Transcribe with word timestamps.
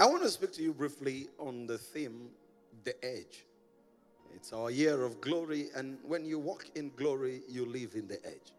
I 0.00 0.06
want 0.06 0.22
to 0.22 0.28
speak 0.30 0.52
to 0.52 0.62
you 0.62 0.72
briefly 0.72 1.26
on 1.40 1.66
the 1.66 1.76
theme, 1.76 2.28
the 2.84 2.94
edge. 3.04 3.44
It's 4.32 4.52
our 4.52 4.70
year 4.70 5.02
of 5.02 5.20
glory, 5.20 5.70
and 5.74 5.98
when 6.06 6.24
you 6.24 6.38
walk 6.38 6.66
in 6.76 6.92
glory, 6.96 7.40
you 7.48 7.66
live 7.66 7.96
in 7.96 8.06
the 8.06 8.24
edge. 8.24 8.52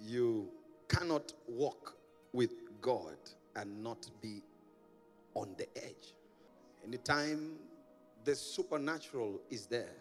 You 0.00 0.48
cannot 0.88 1.32
walk 1.46 1.94
with 2.32 2.50
God 2.80 3.16
and 3.54 3.84
not 3.84 4.10
be 4.20 4.42
on 5.34 5.54
the 5.56 5.68
edge. 5.76 6.14
Anytime 6.84 7.52
the 8.24 8.34
supernatural 8.34 9.40
is 9.50 9.66
there, 9.66 9.94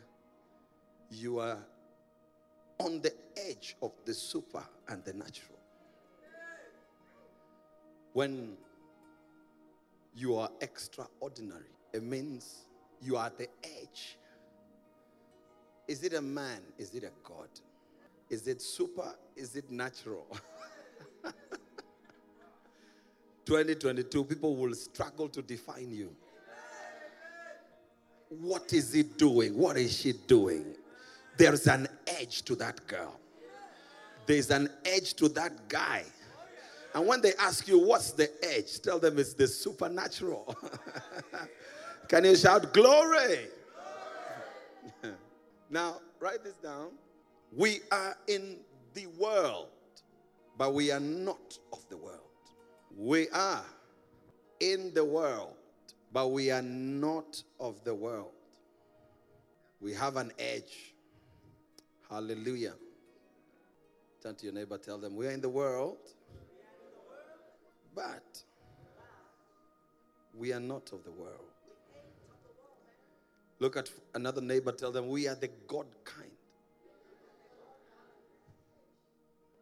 you 1.11 1.37
are 1.37 1.59
on 2.79 2.99
the 3.01 3.13
edge 3.47 3.75
of 3.83 3.91
the 4.05 4.13
super 4.15 4.63
and 4.87 5.03
the 5.05 5.13
natural. 5.13 5.59
When 8.13 8.57
you 10.17 10.35
are 10.35 10.49
extraordinary, 10.61 11.69
it 11.93 12.01
means 12.01 12.65
you 13.01 13.15
are 13.17 13.27
at 13.27 13.37
the 13.37 13.47
edge. 13.63 14.17
Is 15.87 16.03
it 16.03 16.13
a 16.13 16.21
man? 16.21 16.59
Is 16.77 16.93
it 16.95 17.03
a 17.03 17.11
God? 17.23 17.47
Is 18.29 18.47
it 18.47 18.61
super? 18.61 19.15
Is 19.35 19.55
it 19.55 19.69
natural? 19.71 20.25
2022, 23.45 24.23
people 24.25 24.55
will 24.55 24.73
struggle 24.73 25.29
to 25.29 25.41
define 25.41 25.93
you. 25.93 26.13
What 28.29 28.73
is 28.73 28.91
he 28.91 29.03
doing? 29.03 29.55
What 29.57 29.77
is 29.77 29.95
she 29.97 30.13
doing? 30.13 30.75
There's 31.37 31.67
an 31.67 31.87
edge 32.07 32.41
to 32.43 32.55
that 32.55 32.85
girl. 32.87 33.19
There's 34.25 34.49
an 34.49 34.69
edge 34.83 35.13
to 35.15 35.29
that 35.29 35.69
guy. 35.69 36.03
And 36.93 37.05
when 37.05 37.21
they 37.21 37.33
ask 37.39 37.67
you, 37.67 37.79
what's 37.79 38.11
the 38.11 38.29
edge? 38.43 38.81
Tell 38.81 38.99
them 38.99 39.19
it's 39.19 39.33
the 39.33 39.47
supernatural. 39.47 40.55
Can 42.07 42.25
you 42.25 42.35
shout 42.35 42.73
glory? 42.73 43.47
now, 45.69 45.97
write 46.19 46.43
this 46.43 46.55
down. 46.55 46.89
We 47.55 47.81
are 47.91 48.17
in 48.27 48.57
the 48.93 49.07
world, 49.19 49.67
but 50.57 50.73
we 50.73 50.91
are 50.91 50.99
not 50.99 51.57
of 51.71 51.87
the 51.89 51.97
world. 51.97 52.21
We 52.95 53.29
are 53.29 53.63
in 54.59 54.93
the 54.93 55.05
world, 55.05 55.53
but 56.11 56.31
we 56.31 56.49
are 56.51 56.61
not 56.61 57.43
of 57.59 57.83
the 57.83 57.93
world. 57.93 58.31
We 59.79 59.93
have 59.93 60.15
an 60.17 60.31
edge. 60.39 60.95
Hallelujah. 62.09 62.73
Turn 64.23 64.35
to 64.35 64.45
your 64.45 64.53
neighbor, 64.53 64.77
tell 64.77 64.97
them, 64.97 65.15
We 65.15 65.27
are 65.27 65.31
in 65.31 65.41
the 65.41 65.49
world, 65.49 65.97
but 67.97 68.43
we 70.37 70.53
are 70.53 70.59
not 70.59 70.93
of 70.93 71.03
the 71.03 71.09
world. 71.11 71.49
Look 73.59 73.75
at 73.75 73.89
another 74.13 74.39
neighbor, 74.39 74.71
tell 74.71 74.91
them, 74.91 75.07
We 75.07 75.27
are 75.27 75.33
the 75.33 75.49
God 75.67 75.87
kind. 76.03 76.29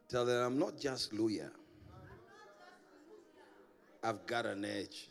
Tell 0.10 0.26
them, 0.26 0.46
I'm 0.46 0.60
not 0.60 0.78
just 0.78 1.14
Luhya. 1.14 1.50
I've 4.04 4.26
got 4.28 4.46
an 4.46 4.66
edge. 4.66 5.08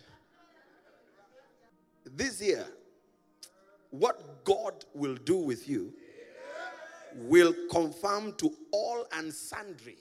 This 2.04 2.42
year, 2.42 2.66
what 3.90 4.44
God 4.44 4.84
will 4.94 5.14
do 5.14 5.36
with 5.36 5.66
you 5.66 5.94
will 7.14 7.54
confirm 7.70 8.34
to 8.34 8.52
all 8.70 9.06
and 9.14 9.32
sundry 9.32 9.96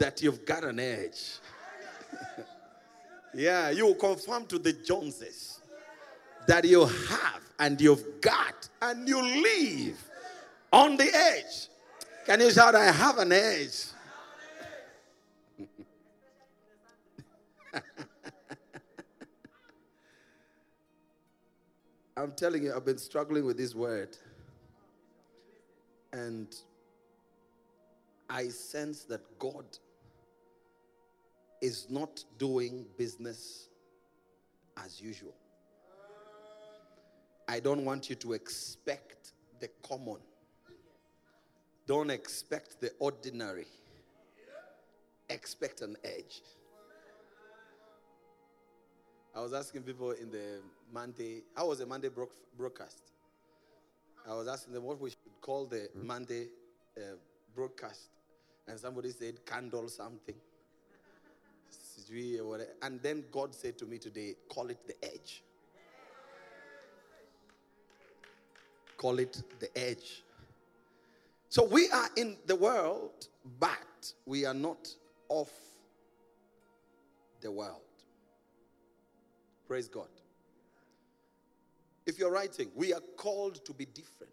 that 0.00 0.20
you've 0.22 0.44
got 0.44 0.64
an 0.64 0.80
edge. 0.80 1.38
yeah, 3.34 3.70
you 3.70 3.94
confirm 3.94 4.46
to 4.46 4.58
the 4.58 4.72
Joneses 4.72 5.60
that 6.48 6.64
you 6.64 6.86
have 6.86 7.42
and 7.58 7.80
you've 7.80 8.20
got 8.20 8.68
and 8.82 9.06
you 9.06 9.22
live 9.22 10.02
on 10.72 10.96
the 10.96 11.14
edge. 11.14 11.68
Can 12.26 12.40
you 12.40 12.50
shout, 12.50 12.74
I 12.74 12.90
have 12.90 13.18
an 13.18 13.30
edge? 13.32 13.84
I'm 22.16 22.32
telling 22.32 22.64
you, 22.64 22.74
I've 22.74 22.86
been 22.86 22.98
struggling 22.98 23.44
with 23.44 23.58
this 23.58 23.74
word. 23.74 24.16
And 26.12 26.52
I 28.30 28.48
sense 28.48 29.04
that 29.04 29.20
God 29.38 29.64
is 31.60 31.88
not 31.90 32.24
doing 32.38 32.86
business 32.96 33.68
as 34.76 35.00
usual. 35.00 35.34
I 37.48 37.60
don't 37.60 37.84
want 37.84 38.08
you 38.08 38.16
to 38.16 38.32
expect 38.32 39.32
the 39.58 39.68
common. 39.82 40.18
Don't 41.86 42.10
expect 42.10 42.80
the 42.80 42.92
ordinary. 42.98 43.66
Expect 45.28 45.82
an 45.82 45.96
edge. 46.04 46.42
I 49.34 49.40
was 49.40 49.52
asking 49.52 49.82
people 49.82 50.12
in 50.12 50.30
the 50.30 50.60
Monday, 50.92 51.42
how 51.56 51.68
was 51.68 51.78
the 51.78 51.86
Monday 51.86 52.08
bro- 52.08 52.28
broadcast? 52.56 53.00
I 54.28 54.34
was 54.34 54.48
asking 54.48 54.74
them 54.74 54.84
what 54.84 55.00
we 55.00 55.10
should 55.10 55.18
call 55.40 55.66
the 55.66 55.76
mm-hmm. 55.76 56.06
Monday 56.06 56.48
uh, 56.96 57.16
broadcast. 57.54 58.10
And 58.66 58.78
somebody 58.78 59.10
said, 59.10 59.44
candle 59.44 59.88
something. 59.88 60.34
And 62.82 63.00
then 63.02 63.24
God 63.30 63.54
said 63.54 63.78
to 63.78 63.86
me 63.86 63.98
today, 63.98 64.34
call 64.48 64.68
it 64.68 64.78
the 64.86 64.94
edge. 65.04 65.42
Call 68.96 69.18
it 69.18 69.42
the 69.60 69.78
edge. 69.78 70.24
So 71.48 71.64
we 71.64 71.88
are 71.90 72.08
in 72.16 72.36
the 72.46 72.56
world, 72.56 73.28
but 73.58 74.12
we 74.26 74.44
are 74.44 74.54
not 74.54 74.88
of 75.30 75.50
the 77.40 77.50
world. 77.50 77.80
Praise 79.66 79.88
God. 79.88 80.08
If 82.06 82.18
you're 82.18 82.32
writing, 82.32 82.70
we 82.74 82.92
are 82.92 83.02
called 83.16 83.64
to 83.64 83.72
be 83.72 83.86
different. 83.86 84.32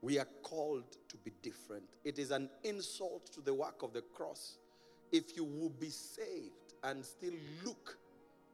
We 0.00 0.18
are 0.18 0.28
called 0.42 0.96
to 1.08 1.16
be 1.18 1.32
different. 1.42 1.84
It 2.04 2.18
is 2.18 2.30
an 2.30 2.48
insult 2.62 3.32
to 3.32 3.40
the 3.40 3.54
work 3.54 3.82
of 3.82 3.92
the 3.92 4.02
cross 4.02 4.58
if 5.12 5.36
you 5.36 5.44
will 5.44 5.68
be 5.68 5.90
saved 5.90 6.74
and 6.82 7.04
still 7.04 7.34
look 7.64 7.98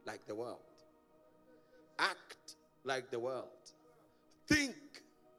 like 0.05 0.25
the 0.27 0.35
world, 0.35 0.59
act 1.97 2.55
like 2.83 3.09
the 3.09 3.19
world, 3.19 3.71
think 4.47 4.75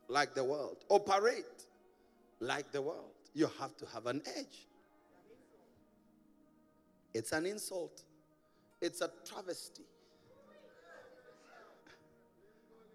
like 0.08 0.34
the 0.34 0.42
world, 0.42 0.84
operate 0.88 1.66
like 2.40 2.72
the 2.72 2.82
world. 2.82 3.12
You 3.34 3.48
have 3.60 3.76
to 3.76 3.86
have 3.92 4.06
an 4.06 4.22
edge. 4.36 4.66
It's 7.14 7.32
an 7.32 7.46
insult. 7.46 8.02
It's 8.80 9.00
a 9.02 9.10
travesty. 9.24 9.84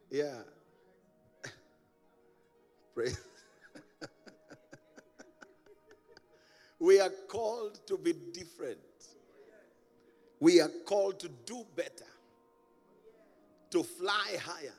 Yeah. 0.09 0.39
Praise. 2.95 3.19
We 6.79 6.99
are 6.99 7.11
called 7.27 7.85
to 7.87 7.97
be 7.97 8.13
different. 8.33 8.79
We 10.39 10.59
are 10.61 10.71
called 10.85 11.19
to 11.21 11.29
do 11.45 11.65
better, 11.75 12.11
to 13.71 13.83
fly 13.83 14.37
higher. 14.43 14.73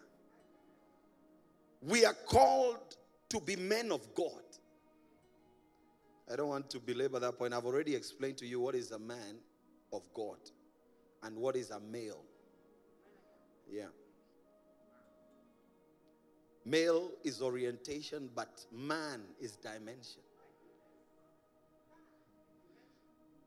We 1.82 2.04
are 2.04 2.14
called 2.26 2.96
to 3.30 3.40
be 3.40 3.56
men 3.56 3.90
of 3.90 4.14
God. 4.14 4.42
I 6.30 6.36
don't 6.36 6.48
want 6.48 6.68
to 6.70 6.80
belabor 6.80 7.20
that 7.20 7.38
point. 7.38 7.54
I've 7.54 7.64
already 7.64 7.94
explained 7.94 8.36
to 8.38 8.46
you 8.46 8.60
what 8.60 8.74
is 8.74 8.90
a 8.90 8.98
man 8.98 9.38
of 9.92 10.02
God 10.12 10.38
and 11.22 11.36
what 11.36 11.56
is 11.56 11.70
a 11.70 11.80
male. 11.80 12.24
Yeah. 13.70 13.86
Male 16.64 17.10
is 17.22 17.40
orientation, 17.40 18.28
but 18.34 18.66
man 18.72 19.22
is 19.40 19.52
dimension. 19.52 20.22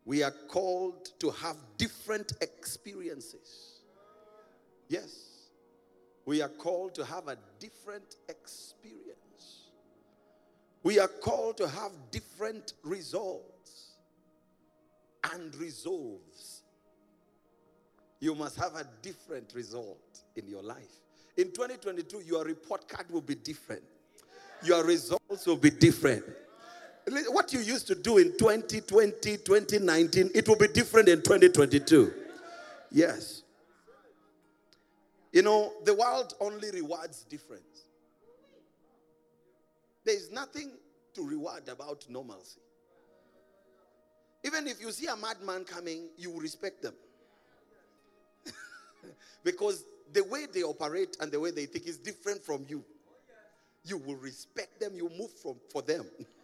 We 0.09 0.23
are 0.23 0.33
called 0.47 1.19
to 1.19 1.29
have 1.29 1.55
different 1.77 2.33
experiences. 2.41 3.81
Yes. 4.87 5.51
We 6.25 6.41
are 6.41 6.49
called 6.49 6.95
to 6.95 7.05
have 7.05 7.27
a 7.27 7.37
different 7.59 8.15
experience. 8.27 9.67
We 10.81 10.97
are 10.97 11.07
called 11.07 11.57
to 11.57 11.67
have 11.67 11.91
different 12.09 12.73
results 12.83 13.97
and 15.31 15.53
resolves 15.57 16.63
you 18.19 18.33
must 18.33 18.57
have 18.57 18.75
a 18.77 18.85
different 19.03 19.53
result 19.53 20.21
in 20.35 20.47
your 20.47 20.63
life. 20.63 21.03
In 21.37 21.51
2022, 21.51 22.23
your 22.25 22.43
report 22.45 22.87
card 22.87 23.05
will 23.11 23.21
be 23.21 23.35
different, 23.35 23.83
your 24.63 24.83
results 24.83 25.45
will 25.45 25.55
be 25.55 25.69
different. 25.69 26.25
What 27.29 27.53
you 27.53 27.59
used 27.59 27.87
to 27.87 27.95
do 27.95 28.17
in 28.17 28.37
2020, 28.37 29.37
2019, 29.37 30.31
it 30.35 30.47
will 30.47 30.57
be 30.57 30.67
different 30.67 31.09
in 31.09 31.21
2022. 31.21 32.13
Yes. 32.91 33.43
You 35.31 35.41
know, 35.41 35.73
the 35.85 35.93
world 35.93 36.33
only 36.39 36.71
rewards 36.71 37.23
difference. 37.23 37.63
There 40.03 40.15
is 40.15 40.31
nothing 40.31 40.71
to 41.13 41.27
reward 41.27 41.67
about 41.69 42.05
normalcy. 42.09 42.61
Even 44.43 44.67
if 44.67 44.81
you 44.81 44.91
see 44.91 45.07
a 45.07 45.15
madman 45.15 45.65
coming, 45.65 46.09
you 46.17 46.31
will 46.31 46.39
respect 46.39 46.81
them. 46.81 46.93
because 49.43 49.85
the 50.13 50.23
way 50.23 50.45
they 50.51 50.63
operate 50.63 51.17
and 51.19 51.31
the 51.31 51.39
way 51.39 51.51
they 51.51 51.65
think 51.65 51.87
is 51.87 51.97
different 51.97 52.43
from 52.43 52.65
you. 52.67 52.83
You 53.83 53.97
will 53.97 54.15
respect 54.15 54.79
them, 54.79 54.93
you 54.95 55.09
move 55.17 55.31
from 55.31 55.55
for 55.71 55.81
them. 55.81 56.05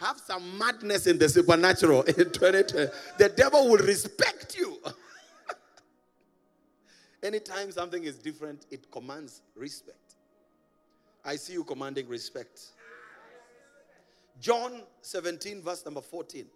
Have 0.00 0.18
some 0.18 0.56
madness 0.56 1.06
in 1.06 1.18
the 1.18 1.28
supernatural 1.28 2.02
in 2.02 2.14
2020. 2.14 2.90
The 3.18 3.28
devil 3.28 3.68
will 3.68 3.84
respect 3.84 4.56
you. 4.56 4.78
Anytime 7.22 7.70
something 7.70 8.04
is 8.04 8.16
different, 8.16 8.64
it 8.70 8.90
commands 8.90 9.42
respect. 9.54 10.14
I 11.22 11.36
see 11.36 11.52
you 11.52 11.64
commanding 11.64 12.08
respect. 12.08 12.62
John 14.40 14.84
17, 15.02 15.60
verse 15.60 15.84
number 15.84 16.00
14. 16.00 16.46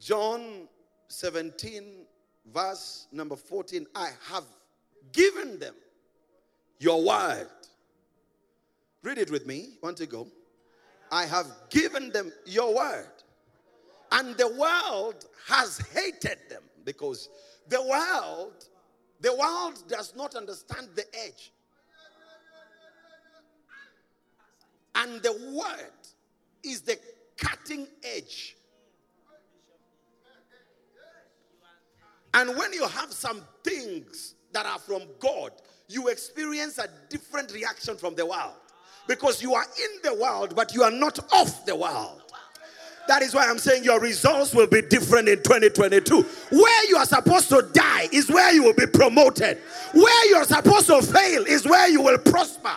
John 0.00 0.66
17, 1.08 2.06
verse 2.50 3.06
number 3.12 3.36
14. 3.36 3.86
I 3.94 4.12
have 4.30 4.44
given 5.12 5.58
them 5.58 5.74
your 6.78 7.04
word. 7.04 7.48
Read 9.02 9.18
it 9.18 9.30
with 9.30 9.46
me. 9.46 9.70
Want 9.82 9.96
to 9.98 10.06
go? 10.06 10.28
I 11.10 11.26
have 11.26 11.46
given 11.70 12.10
them 12.10 12.32
your 12.46 12.74
word. 12.74 13.10
And 14.12 14.36
the 14.36 14.48
world 14.48 15.26
has 15.46 15.78
hated 15.92 16.38
them 16.48 16.62
because 16.84 17.28
the 17.68 17.82
world 17.82 18.66
the 19.20 19.34
world 19.34 19.82
does 19.86 20.14
not 20.16 20.34
understand 20.34 20.88
the 20.94 21.04
edge. 21.24 21.52
And 24.94 25.22
the 25.22 25.32
word 25.54 25.92
is 26.62 26.80
the 26.80 26.98
cutting 27.36 27.86
edge. 28.02 28.56
And 32.32 32.56
when 32.56 32.72
you 32.72 32.86
have 32.86 33.12
some 33.12 33.42
things 33.64 34.34
that 34.52 34.64
are 34.66 34.78
from 34.78 35.02
God, 35.18 35.52
you 35.88 36.08
experience 36.08 36.78
a 36.78 36.88
different 37.08 37.52
reaction 37.52 37.96
from 37.96 38.14
the 38.14 38.24
world. 38.24 38.59
Because 39.10 39.42
you 39.42 39.54
are 39.54 39.64
in 39.64 40.02
the 40.04 40.14
world, 40.14 40.54
but 40.54 40.72
you 40.72 40.84
are 40.84 40.90
not 40.92 41.18
of 41.34 41.66
the 41.66 41.74
world. 41.74 42.22
That 43.08 43.22
is 43.22 43.34
why 43.34 43.48
I'm 43.50 43.58
saying 43.58 43.82
your 43.82 43.98
results 43.98 44.54
will 44.54 44.68
be 44.68 44.82
different 44.82 45.28
in 45.28 45.38
2022. 45.38 46.22
Where 46.52 46.88
you 46.88 46.96
are 46.96 47.04
supposed 47.04 47.48
to 47.48 47.68
die 47.72 48.06
is 48.12 48.30
where 48.30 48.52
you 48.52 48.62
will 48.62 48.72
be 48.72 48.86
promoted. 48.86 49.58
Where 49.94 50.28
you 50.28 50.36
are 50.36 50.44
supposed 50.44 50.86
to 50.86 51.02
fail 51.02 51.44
is 51.44 51.66
where 51.66 51.88
you 51.88 52.02
will 52.02 52.18
prosper. 52.18 52.70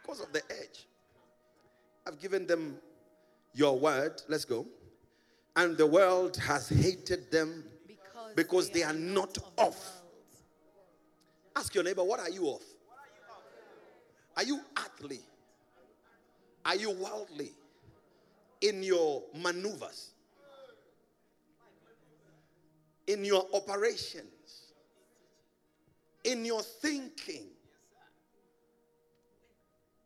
Because 0.00 0.20
of 0.20 0.32
the 0.32 0.42
edge. 0.48 0.86
I've 2.06 2.20
given 2.20 2.46
them 2.46 2.76
your 3.52 3.76
word. 3.76 4.22
Let's 4.28 4.44
go. 4.44 4.64
And 5.56 5.76
the 5.76 5.88
world 5.88 6.36
has 6.36 6.68
hated 6.68 7.32
them 7.32 7.64
because, 7.88 8.32
because 8.36 8.70
they, 8.70 8.84
are 8.84 8.92
not 8.92 9.36
of. 9.58 9.76
Ask 11.56 11.74
your 11.74 11.82
neighbor, 11.82 12.04
what 12.04 12.20
are 12.20 12.30
you 12.30 12.48
of? 12.48 12.62
Are 14.36 14.44
you 14.44 14.60
earthly? 14.78 15.20
Are 16.64 16.76
you 16.76 16.90
worldly? 16.90 17.52
in 18.62 18.82
your 18.82 19.22
maneuvers, 19.42 20.12
in 23.06 23.24
your 23.24 23.44
operations, 23.52 24.72
in 26.24 26.44
your 26.44 26.62
thinking, 26.62 27.46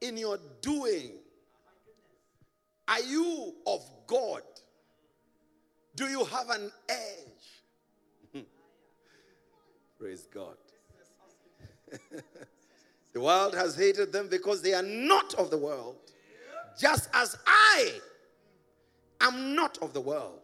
in 0.00 0.16
your 0.16 0.38
doing. 0.62 1.12
Are 2.88 3.00
you 3.00 3.54
of 3.66 3.80
God? 4.06 4.42
Do 5.96 6.06
you 6.06 6.24
have 6.24 6.50
an 6.50 6.70
edge? 6.88 8.44
Praise 9.98 10.26
God. 10.32 10.56
the 13.16 13.22
world 13.22 13.54
has 13.54 13.74
hated 13.74 14.12
them 14.12 14.28
because 14.28 14.60
they 14.60 14.74
are 14.74 14.82
not 14.82 15.32
of 15.36 15.48
the 15.50 15.56
world, 15.56 15.96
just 16.78 17.08
as 17.14 17.34
I 17.46 17.92
am 19.22 19.54
not 19.54 19.78
of 19.78 19.94
the 19.94 20.02
world, 20.02 20.42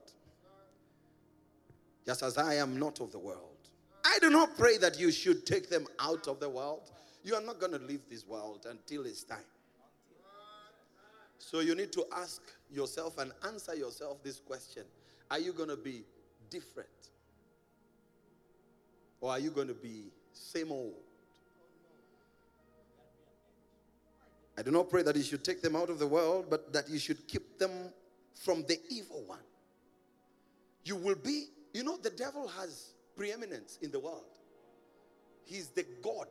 just 2.07 2.23
as 2.23 2.39
I 2.39 2.55
am 2.55 2.79
not 2.79 3.03
of 3.03 3.13
the 3.13 3.19
world. 3.19 3.59
I 4.07 4.17
do 4.23 4.31
not 4.31 4.57
pray 4.57 4.79
that 4.79 4.99
you 4.99 5.13
should 5.13 5.45
take 5.45 5.69
them 5.69 5.87
out 6.01 6.27
of 6.29 6.41
the 6.41 6.49
world. 6.49 6.91
You 7.23 7.35
are 7.35 7.43
not 7.43 7.61
going 7.61 7.73
to 7.73 7.79
leave 7.79 8.09
this 8.09 8.27
world 8.27 8.65
until 8.67 9.05
it's 9.05 9.23
time. 9.23 9.45
So 11.37 11.61
you 11.61 11.75
need 11.75 11.93
to 11.93 12.07
ask 12.17 12.41
yourself 12.71 13.19
and 13.19 13.33
answer 13.47 13.75
yourself 13.75 14.25
this 14.25 14.41
question 14.41 14.85
Are 15.31 15.39
you 15.39 15.53
going 15.53 15.69
to 15.69 15.77
be 15.77 16.05
different? 16.49 16.89
Or 19.21 19.31
are 19.31 19.39
you 19.39 19.51
going 19.51 19.69
to 19.69 19.75
be 19.75 20.05
same 20.33 20.73
old? 20.73 21.12
I 24.63 24.65
do 24.65 24.71
not 24.71 24.91
pray 24.91 25.03
that 25.03 25.17
you 25.17 25.25
should 25.25 25.43
take 25.43 25.61
them 25.61 25.75
out 25.75 25.91
of 25.91 25.99
the 25.99 26.07
world, 26.07 26.47
but 26.49 26.73
that 26.73 26.89
you 26.89 27.01
should 27.01 27.27
keep 27.27 27.59
them 27.59 27.73
from 28.33 28.63
the 28.69 28.79
evil 28.91 29.25
one. 29.27 29.41
You 30.85 30.95
will 30.95 31.17
be, 31.17 31.47
you 31.75 31.83
know, 31.83 31.97
the 31.97 32.11
devil 32.11 32.47
has 32.47 32.93
preeminence 33.17 33.81
in 33.83 33.91
the 33.91 33.99
world. 33.99 34.39
He's 35.45 35.71
the 35.71 35.85
God. 36.01 36.29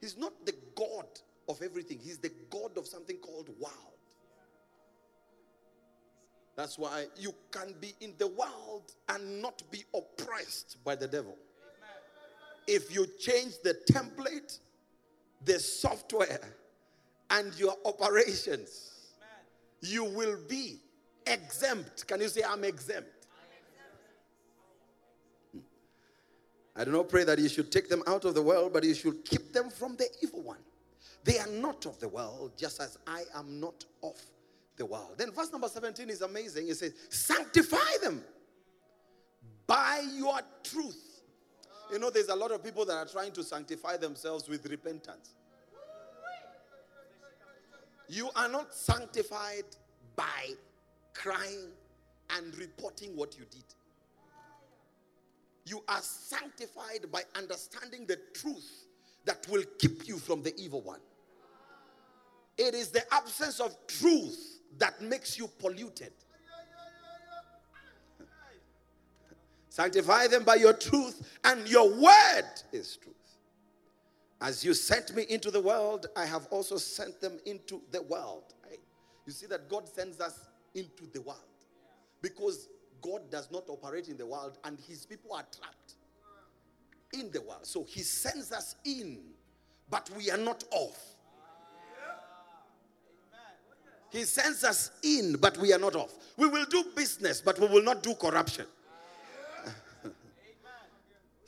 He's 0.00 0.16
not 0.16 0.32
the 0.46 0.54
God 0.74 1.04
of 1.50 1.60
everything, 1.60 1.98
he's 2.02 2.16
the 2.16 2.32
God 2.48 2.78
of 2.78 2.86
something 2.86 3.18
called 3.18 3.50
world. 3.60 3.74
That's 6.56 6.78
why 6.78 7.08
you 7.18 7.34
can 7.50 7.74
be 7.78 7.92
in 8.00 8.14
the 8.16 8.28
world 8.28 8.90
and 9.10 9.42
not 9.42 9.62
be 9.70 9.84
oppressed 9.94 10.78
by 10.82 10.96
the 10.96 11.08
devil. 11.08 11.36
If 12.66 12.94
you 12.94 13.06
change 13.18 13.52
the 13.62 13.76
template, 13.92 14.60
the 15.44 15.58
software, 15.58 16.40
and 17.30 17.58
your 17.58 17.74
operations, 17.84 18.90
you 19.80 20.04
will 20.04 20.38
be 20.48 20.78
exempt. 21.26 22.06
Can 22.06 22.20
you 22.20 22.28
say, 22.28 22.42
I'm 22.46 22.64
exempt? 22.64 23.08
I 26.76 26.84
do 26.84 26.90
not 26.90 27.08
pray 27.08 27.24
that 27.24 27.38
you 27.38 27.48
should 27.48 27.70
take 27.70 27.88
them 27.88 28.02
out 28.06 28.24
of 28.24 28.34
the 28.34 28.42
world, 28.42 28.72
but 28.72 28.84
you 28.84 28.94
should 28.94 29.24
keep 29.24 29.52
them 29.52 29.70
from 29.70 29.96
the 29.96 30.08
evil 30.22 30.42
one. 30.42 30.58
They 31.22 31.38
are 31.38 31.46
not 31.46 31.86
of 31.86 31.98
the 32.00 32.08
world, 32.08 32.52
just 32.56 32.80
as 32.80 32.98
I 33.06 33.22
am 33.34 33.60
not 33.60 33.84
of 34.02 34.20
the 34.76 34.84
world. 34.84 35.14
Then 35.16 35.30
verse 35.30 35.52
number 35.52 35.68
17 35.68 36.10
is 36.10 36.22
amazing. 36.22 36.68
It 36.68 36.76
says, 36.76 36.92
Sanctify 37.08 37.98
them 38.02 38.22
by 39.66 40.04
your 40.14 40.40
truth. 40.62 41.03
You 41.94 42.00
know, 42.00 42.10
there's 42.10 42.28
a 42.28 42.34
lot 42.34 42.50
of 42.50 42.60
people 42.64 42.84
that 42.86 42.94
are 42.94 43.06
trying 43.06 43.30
to 43.34 43.44
sanctify 43.44 43.98
themselves 43.98 44.48
with 44.48 44.66
repentance. 44.66 45.36
You 48.08 48.30
are 48.34 48.48
not 48.48 48.74
sanctified 48.74 49.62
by 50.16 50.54
crying 51.12 51.68
and 52.30 52.58
reporting 52.58 53.16
what 53.16 53.38
you 53.38 53.44
did. 53.48 53.62
You 55.66 55.84
are 55.86 56.00
sanctified 56.00 57.12
by 57.12 57.22
understanding 57.36 58.06
the 58.06 58.18
truth 58.34 58.86
that 59.24 59.46
will 59.48 59.62
keep 59.78 60.08
you 60.08 60.18
from 60.18 60.42
the 60.42 60.52
evil 60.60 60.80
one. 60.80 61.00
It 62.58 62.74
is 62.74 62.88
the 62.88 63.04
absence 63.14 63.60
of 63.60 63.76
truth 63.86 64.58
that 64.78 65.00
makes 65.00 65.38
you 65.38 65.48
polluted. 65.60 66.10
Sanctify 69.74 70.28
them 70.28 70.44
by 70.44 70.54
your 70.54 70.72
truth, 70.72 71.36
and 71.42 71.68
your 71.68 71.90
word 71.90 72.44
is 72.70 72.96
truth. 72.96 73.16
As 74.40 74.64
you 74.64 74.72
sent 74.72 75.16
me 75.16 75.24
into 75.28 75.50
the 75.50 75.60
world, 75.60 76.06
I 76.14 76.26
have 76.26 76.46
also 76.52 76.76
sent 76.76 77.20
them 77.20 77.40
into 77.44 77.82
the 77.90 78.00
world. 78.02 78.54
You 79.26 79.32
see 79.32 79.46
that 79.46 79.68
God 79.68 79.88
sends 79.88 80.20
us 80.20 80.46
into 80.76 81.06
the 81.12 81.22
world 81.22 81.40
because 82.22 82.68
God 83.02 83.28
does 83.32 83.50
not 83.50 83.64
operate 83.66 84.06
in 84.06 84.16
the 84.16 84.26
world 84.26 84.58
and 84.62 84.78
his 84.78 85.06
people 85.06 85.32
are 85.34 85.44
trapped 85.58 85.94
in 87.12 87.32
the 87.32 87.40
world. 87.40 87.66
So 87.66 87.82
he 87.82 88.02
sends 88.02 88.52
us 88.52 88.76
in, 88.84 89.18
but 89.90 90.08
we 90.16 90.30
are 90.30 90.38
not 90.38 90.62
off. 90.70 91.02
He 94.12 94.22
sends 94.22 94.62
us 94.62 94.92
in, 95.02 95.34
but 95.40 95.58
we 95.58 95.72
are 95.72 95.80
not 95.80 95.96
off. 95.96 96.14
We 96.36 96.46
will 96.46 96.66
do 96.66 96.84
business, 96.94 97.40
but 97.40 97.58
we 97.58 97.66
will 97.66 97.82
not 97.82 98.04
do 98.04 98.14
corruption. 98.14 98.66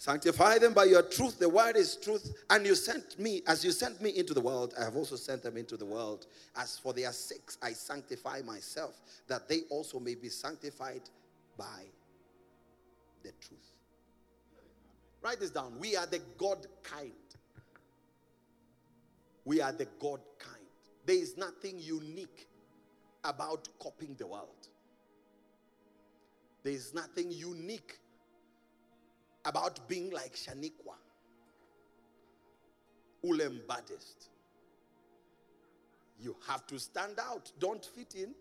Sanctify 0.06 0.58
them 0.58 0.72
by 0.72 0.84
your 0.84 1.02
truth. 1.02 1.40
The 1.40 1.48
word 1.48 1.75
is 1.75 1.96
truth. 1.96 2.32
And 2.48 2.64
you 2.64 2.76
sent 2.76 3.18
me, 3.18 3.42
as 3.48 3.64
you 3.64 3.72
sent 3.72 4.00
me 4.00 4.10
into 4.10 4.34
the 4.34 4.40
world, 4.40 4.72
I 4.80 4.84
have 4.84 4.94
also 4.94 5.16
sent 5.16 5.42
them 5.42 5.56
into 5.56 5.76
the 5.76 5.84
world. 5.84 6.26
As 6.54 6.78
for 6.78 6.92
their 6.92 7.10
sakes, 7.10 7.58
I 7.60 7.72
sanctify 7.72 8.42
myself, 8.42 9.00
that 9.26 9.48
they 9.48 9.62
also 9.68 9.98
may 9.98 10.14
be 10.14 10.28
sanctified 10.28 11.00
by 11.58 11.86
the 13.25 13.32
truth. 13.40 13.72
Write 15.22 15.40
this 15.40 15.50
down. 15.50 15.76
We 15.80 15.96
are 15.96 16.06
the 16.06 16.20
God 16.38 16.68
kind. 16.84 17.10
We 19.44 19.60
are 19.60 19.72
the 19.72 19.88
God 19.98 20.20
kind. 20.38 20.62
There 21.04 21.16
is 21.16 21.36
nothing 21.36 21.80
unique 21.80 22.46
about 23.25 23.68
copying 23.80 24.14
the 24.14 24.28
world. 24.28 24.68
There 26.62 26.75
is 26.75 26.94
nothing 26.94 27.32
unique 27.32 27.98
about 29.46 29.88
being 29.88 30.10
like 30.10 30.34
Shaniqua, 30.34 30.96
Ulem 33.24 33.60
Buddhist. 33.66 34.28
You 36.20 36.36
have 36.48 36.66
to 36.66 36.78
stand 36.78 37.18
out, 37.18 37.52
don't 37.58 37.84
fit 37.84 38.14
in. 38.16 38.34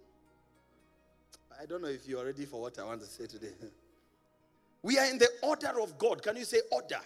I 1.61 1.65
don't 1.65 1.81
know 1.81 1.87
if 1.87 2.07
you're 2.07 2.25
ready 2.25 2.45
for 2.45 2.61
what 2.61 2.77
I 2.79 2.83
want 2.83 3.01
to 3.01 3.07
say 3.07 3.27
today. 3.27 3.53
We 4.81 4.99
are 4.99 5.07
in 5.07 5.17
the 5.17 5.29
order 5.41 5.81
of 5.81 5.97
God. 5.97 6.21
Can 6.21 6.37
you 6.37 6.45
say 6.45 6.59
order? 6.71 6.99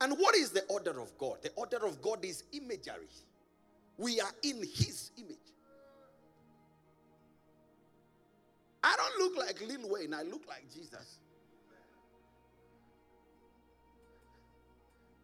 And 0.00 0.14
what 0.14 0.34
is 0.34 0.50
the 0.50 0.64
order 0.64 1.00
of 1.00 1.16
God? 1.16 1.36
The 1.42 1.52
order 1.54 1.86
of 1.86 2.02
God 2.02 2.24
is 2.24 2.42
imagery. 2.52 3.06
We 3.96 4.20
are 4.20 4.32
in 4.42 4.56
His 4.56 5.12
image. 5.16 5.36
I 8.82 8.96
don't 8.96 9.18
look 9.20 9.46
like 9.46 9.60
Lil 9.60 9.88
Wayne, 9.88 10.12
I 10.12 10.22
look 10.22 10.42
like 10.48 10.64
Jesus. 10.74 11.20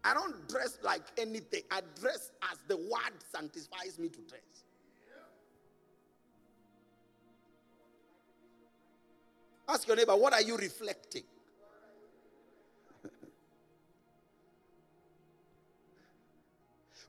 I 0.05 0.13
don't 0.13 0.47
dress 0.47 0.77
like 0.83 1.01
anything. 1.17 1.63
I 1.71 1.81
dress 1.99 2.31
as 2.51 2.59
the 2.67 2.77
word 2.77 3.15
sanctifies 3.33 3.97
me 3.97 4.07
to 4.09 4.19
dress. 4.21 4.41
Ask 9.67 9.87
your 9.87 9.97
neighbor, 9.97 10.15
what 10.15 10.31
are 10.31 10.43
you 10.43 10.57
reflecting? 10.57 11.23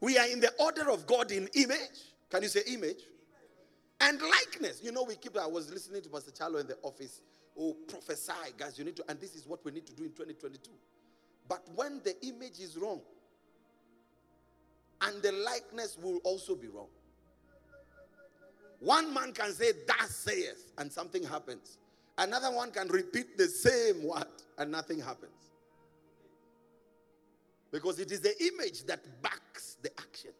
we 0.00 0.16
are 0.16 0.26
in 0.28 0.40
the 0.40 0.50
order 0.58 0.90
of 0.90 1.06
God 1.06 1.30
in 1.32 1.50
image. 1.54 2.14
Can 2.30 2.42
you 2.44 2.48
say 2.48 2.62
image? 2.68 3.02
And 4.00 4.18
likeness. 4.22 4.80
You 4.82 4.92
know, 4.92 5.02
we 5.02 5.16
keep, 5.16 5.36
I 5.36 5.46
was 5.46 5.70
listening 5.70 6.00
to 6.00 6.08
Pastor 6.08 6.30
Charlo 6.30 6.60
in 6.62 6.66
the 6.66 6.78
office. 6.82 7.20
Oh, 7.58 7.76
prophesy, 7.86 8.32
guys, 8.56 8.78
you 8.78 8.86
need 8.86 8.96
to, 8.96 9.04
and 9.06 9.20
this 9.20 9.34
is 9.34 9.46
what 9.46 9.62
we 9.66 9.72
need 9.72 9.86
to 9.86 9.92
do 9.92 10.04
in 10.04 10.10
2022. 10.12 10.70
But 11.48 11.62
when 11.74 12.00
the 12.02 12.14
image 12.26 12.58
is 12.60 12.76
wrong, 12.76 13.00
and 15.02 15.22
the 15.22 15.32
likeness 15.32 15.98
will 16.00 16.18
also 16.24 16.54
be 16.54 16.68
wrong. 16.68 16.88
One 18.80 19.12
man 19.12 19.32
can 19.32 19.52
say, 19.52 19.72
Thus 19.86 20.10
saith, 20.10 20.72
and 20.78 20.90
something 20.90 21.22
happens. 21.22 21.78
Another 22.18 22.50
one 22.50 22.70
can 22.70 22.88
repeat 22.88 23.36
the 23.36 23.46
same 23.46 24.04
word, 24.04 24.24
and 24.58 24.70
nothing 24.70 25.00
happens. 25.00 25.32
Because 27.70 27.98
it 27.98 28.10
is 28.10 28.20
the 28.20 28.34
image 28.52 28.84
that 28.84 29.00
backs 29.22 29.76
the 29.82 29.90
actions. 29.98 30.34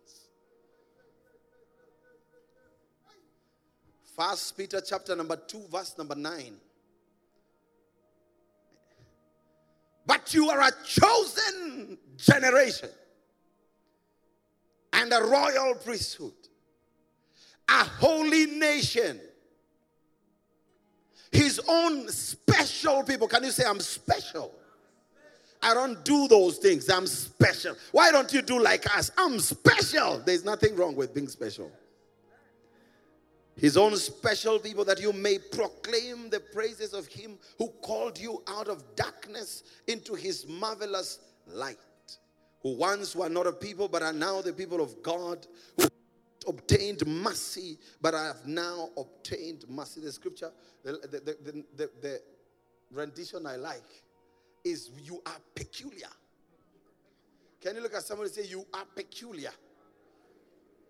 First 4.17 4.57
Peter 4.57 4.81
chapter 4.81 5.15
number 5.15 5.37
2, 5.37 5.67
verse 5.71 5.99
number 5.99 6.15
9. 6.15 6.57
But 10.07 10.33
you 10.33 10.49
are 10.51 10.61
a 10.61 10.71
chosen 10.85 11.99
generation 12.17 12.89
and 14.93 15.13
a 15.13 15.23
royal 15.23 15.75
priesthood, 15.75 16.33
a 17.69 17.85
holy 17.85 18.47
nation, 18.47 19.21
his 21.33 21.61
own 21.69 22.09
special 22.09 23.03
people. 23.03 23.27
Can 23.29 23.45
you 23.45 23.51
say, 23.51 23.65
I'm 23.67 23.81
special? 23.81 24.55
I 25.63 25.75
don't 25.75 26.05
do 26.05 26.29
those 26.29 26.59
things. 26.59 26.89
I'm 26.89 27.07
special. 27.07 27.75
Why 27.91 28.13
don't 28.13 28.33
you 28.33 28.43
do 28.43 28.63
like 28.63 28.87
us? 28.97 29.11
I'm 29.19 29.41
special. 29.41 30.19
There's 30.25 30.45
nothing 30.45 30.77
wrong 30.77 30.95
with 30.95 31.13
being 31.13 31.29
special 31.29 31.73
his 33.57 33.77
own 33.77 33.97
special 33.97 34.59
people, 34.59 34.85
that 34.85 35.01
you 35.01 35.13
may 35.13 35.39
proclaim 35.39 36.29
the 36.29 36.41
praises 36.41 36.93
of 36.93 37.07
him 37.07 37.39
who 37.59 37.69
called 37.83 38.19
you 38.19 38.43
out 38.47 38.69
of 38.69 38.83
darkness 38.95 39.63
into 39.87 40.15
his 40.15 40.47
marvelous 40.47 41.21
light. 41.47 41.79
Who 42.63 42.77
once 42.77 43.17
were 43.17 43.29
not 43.29 43.47
a 43.47 43.53
people, 43.53 43.89
but 43.89 44.03
are 44.03 44.13
now 44.13 44.43
the 44.43 44.53
people 44.53 44.81
of 44.81 45.03
God, 45.03 45.47
who 45.79 45.89
obtained 46.47 47.07
mercy, 47.07 47.79
but 48.01 48.15
have 48.15 48.47
now 48.47 48.91
obtained 48.97 49.65
mercy. 49.69 50.01
The 50.01 50.13
scripture, 50.13 50.51
the, 50.83 50.93
the, 50.93 51.65
the, 51.77 51.91
the, 52.03 52.21
rendition 52.93 53.47
I 53.47 53.57
like 53.57 53.83
is 54.65 54.91
you 55.03 55.21
are 55.27 55.39
peculiar. 55.55 56.09
Can 57.61 57.77
you 57.77 57.83
look 57.83 57.95
at 57.95 58.03
somebody 58.03 58.31
say, 58.31 58.45
You 58.47 58.65
are 58.73 58.85
peculiar? 58.95 59.51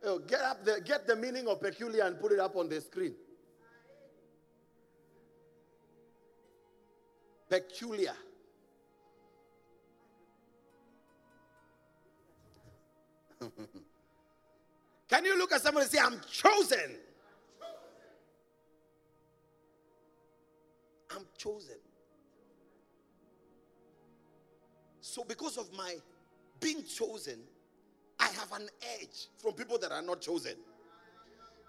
Oh, 0.09 0.21
get 0.21 0.41
up 0.41 0.65
the, 0.65 0.81
get 0.85 1.05
the 1.05 1.17
meaning 1.17 1.49
of 1.49 1.61
peculiar 1.61 2.05
and 2.05 2.21
put 2.21 2.31
it 2.31 2.39
up 2.39 2.55
on 2.55 2.69
the 2.69 2.81
screen. 2.81 3.13
Peculiar. 7.51 8.13
Can 15.09 15.25
you 15.25 15.37
look 15.37 15.51
at 15.53 15.61
somebody 15.63 15.83
and 15.85 15.93
say, 15.93 15.99
I'm 16.01 16.21
chosen? 16.31 16.99
I'm 21.11 21.27
chosen. 21.37 21.79
So, 25.01 25.25
because 25.25 25.57
of 25.59 25.73
my 25.73 25.97
being 26.61 26.85
chosen, 26.85 27.41
I 28.19 28.29
have 28.29 28.53
an 28.53 28.69
edge 29.01 29.29
from 29.37 29.53
people 29.55 29.79
that 29.79 29.93
are 29.93 30.03
not 30.03 30.21
chosen. 30.21 30.55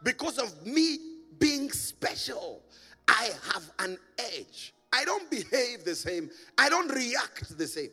Because 0.03 0.37
of 0.37 0.65
me 0.65 0.97
being 1.39 1.71
special, 1.71 2.61
I 3.07 3.29
have 3.53 3.63
an 3.79 3.97
edge. 4.17 4.73
I 4.93 5.05
don't 5.05 5.29
behave 5.29 5.83
the 5.83 5.95
same. 5.95 6.29
I 6.57 6.69
don't 6.69 6.89
react 6.89 7.57
the 7.57 7.67
same. 7.67 7.89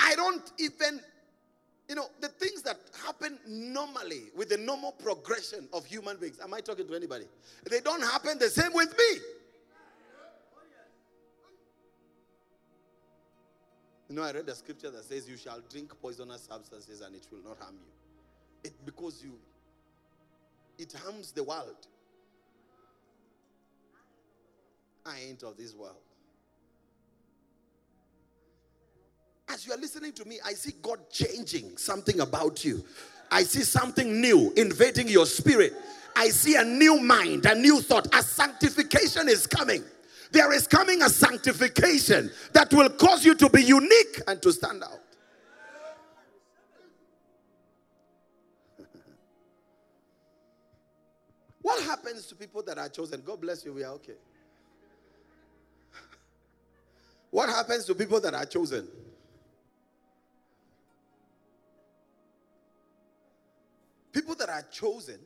I 0.00 0.14
don't 0.14 0.52
even, 0.58 1.00
you 1.88 1.94
know, 1.94 2.06
the 2.20 2.28
things 2.28 2.62
that 2.62 2.78
happen 3.04 3.38
normally 3.46 4.24
with 4.36 4.50
the 4.50 4.58
normal 4.58 4.92
progression 4.92 5.68
of 5.72 5.86
human 5.86 6.16
beings. 6.16 6.38
Am 6.42 6.52
I 6.52 6.60
talking 6.60 6.86
to 6.86 6.94
anybody? 6.94 7.26
They 7.70 7.80
don't 7.80 8.02
happen 8.02 8.38
the 8.38 8.50
same 8.50 8.72
with 8.74 8.96
me. 8.96 9.20
You 14.14 14.20
know, 14.20 14.26
I 14.28 14.30
read 14.30 14.48
a 14.48 14.54
scripture 14.54 14.92
that 14.92 15.02
says, 15.02 15.28
You 15.28 15.36
shall 15.36 15.58
drink 15.68 15.92
poisonous 16.00 16.42
substances 16.42 17.00
and 17.00 17.16
it 17.16 17.26
will 17.32 17.42
not 17.42 17.58
harm 17.58 17.74
you. 17.74 18.70
It, 18.70 18.72
because 18.86 19.20
you, 19.24 19.32
it 20.78 20.94
harms 21.04 21.32
the 21.32 21.42
world. 21.42 21.88
I 25.04 25.18
ain't 25.28 25.42
of 25.42 25.56
this 25.56 25.74
world. 25.74 25.96
As 29.48 29.66
you 29.66 29.72
are 29.72 29.78
listening 29.78 30.12
to 30.12 30.24
me, 30.26 30.38
I 30.46 30.52
see 30.52 30.74
God 30.80 31.10
changing 31.10 31.76
something 31.76 32.20
about 32.20 32.64
you. 32.64 32.84
I 33.32 33.42
see 33.42 33.62
something 33.62 34.20
new 34.20 34.52
invading 34.56 35.08
your 35.08 35.26
spirit. 35.26 35.72
I 36.14 36.28
see 36.28 36.54
a 36.54 36.62
new 36.62 37.00
mind, 37.00 37.46
a 37.46 37.54
new 37.56 37.80
thought. 37.80 38.06
A 38.14 38.22
sanctification 38.22 39.28
is 39.28 39.48
coming. 39.48 39.82
There 40.34 40.52
is 40.52 40.66
coming 40.66 41.00
a 41.00 41.08
sanctification 41.08 42.28
that 42.54 42.72
will 42.74 42.90
cause 42.90 43.24
you 43.24 43.36
to 43.36 43.48
be 43.48 43.62
unique 43.62 44.20
and 44.26 44.42
to 44.42 44.52
stand 44.52 44.82
out. 44.82 44.98
What 51.62 51.84
happens 51.84 52.26
to 52.26 52.34
people 52.34 52.64
that 52.64 52.78
are 52.78 52.88
chosen? 52.88 53.22
God 53.24 53.40
bless 53.40 53.64
you, 53.64 53.74
we 53.74 53.84
are 53.84 53.92
okay. 53.92 54.16
What 57.30 57.48
happens 57.48 57.84
to 57.84 57.94
people 57.94 58.18
that 58.20 58.34
are 58.34 58.44
chosen? 58.44 58.88
People 64.10 64.34
that 64.34 64.48
are 64.48 64.64
chosen 64.72 65.20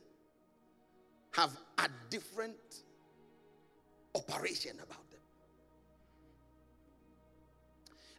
have 1.31 1.49
a 1.79 1.89
different 2.11 2.83
operation 4.15 4.73
about 4.75 5.09
them. 5.11 5.19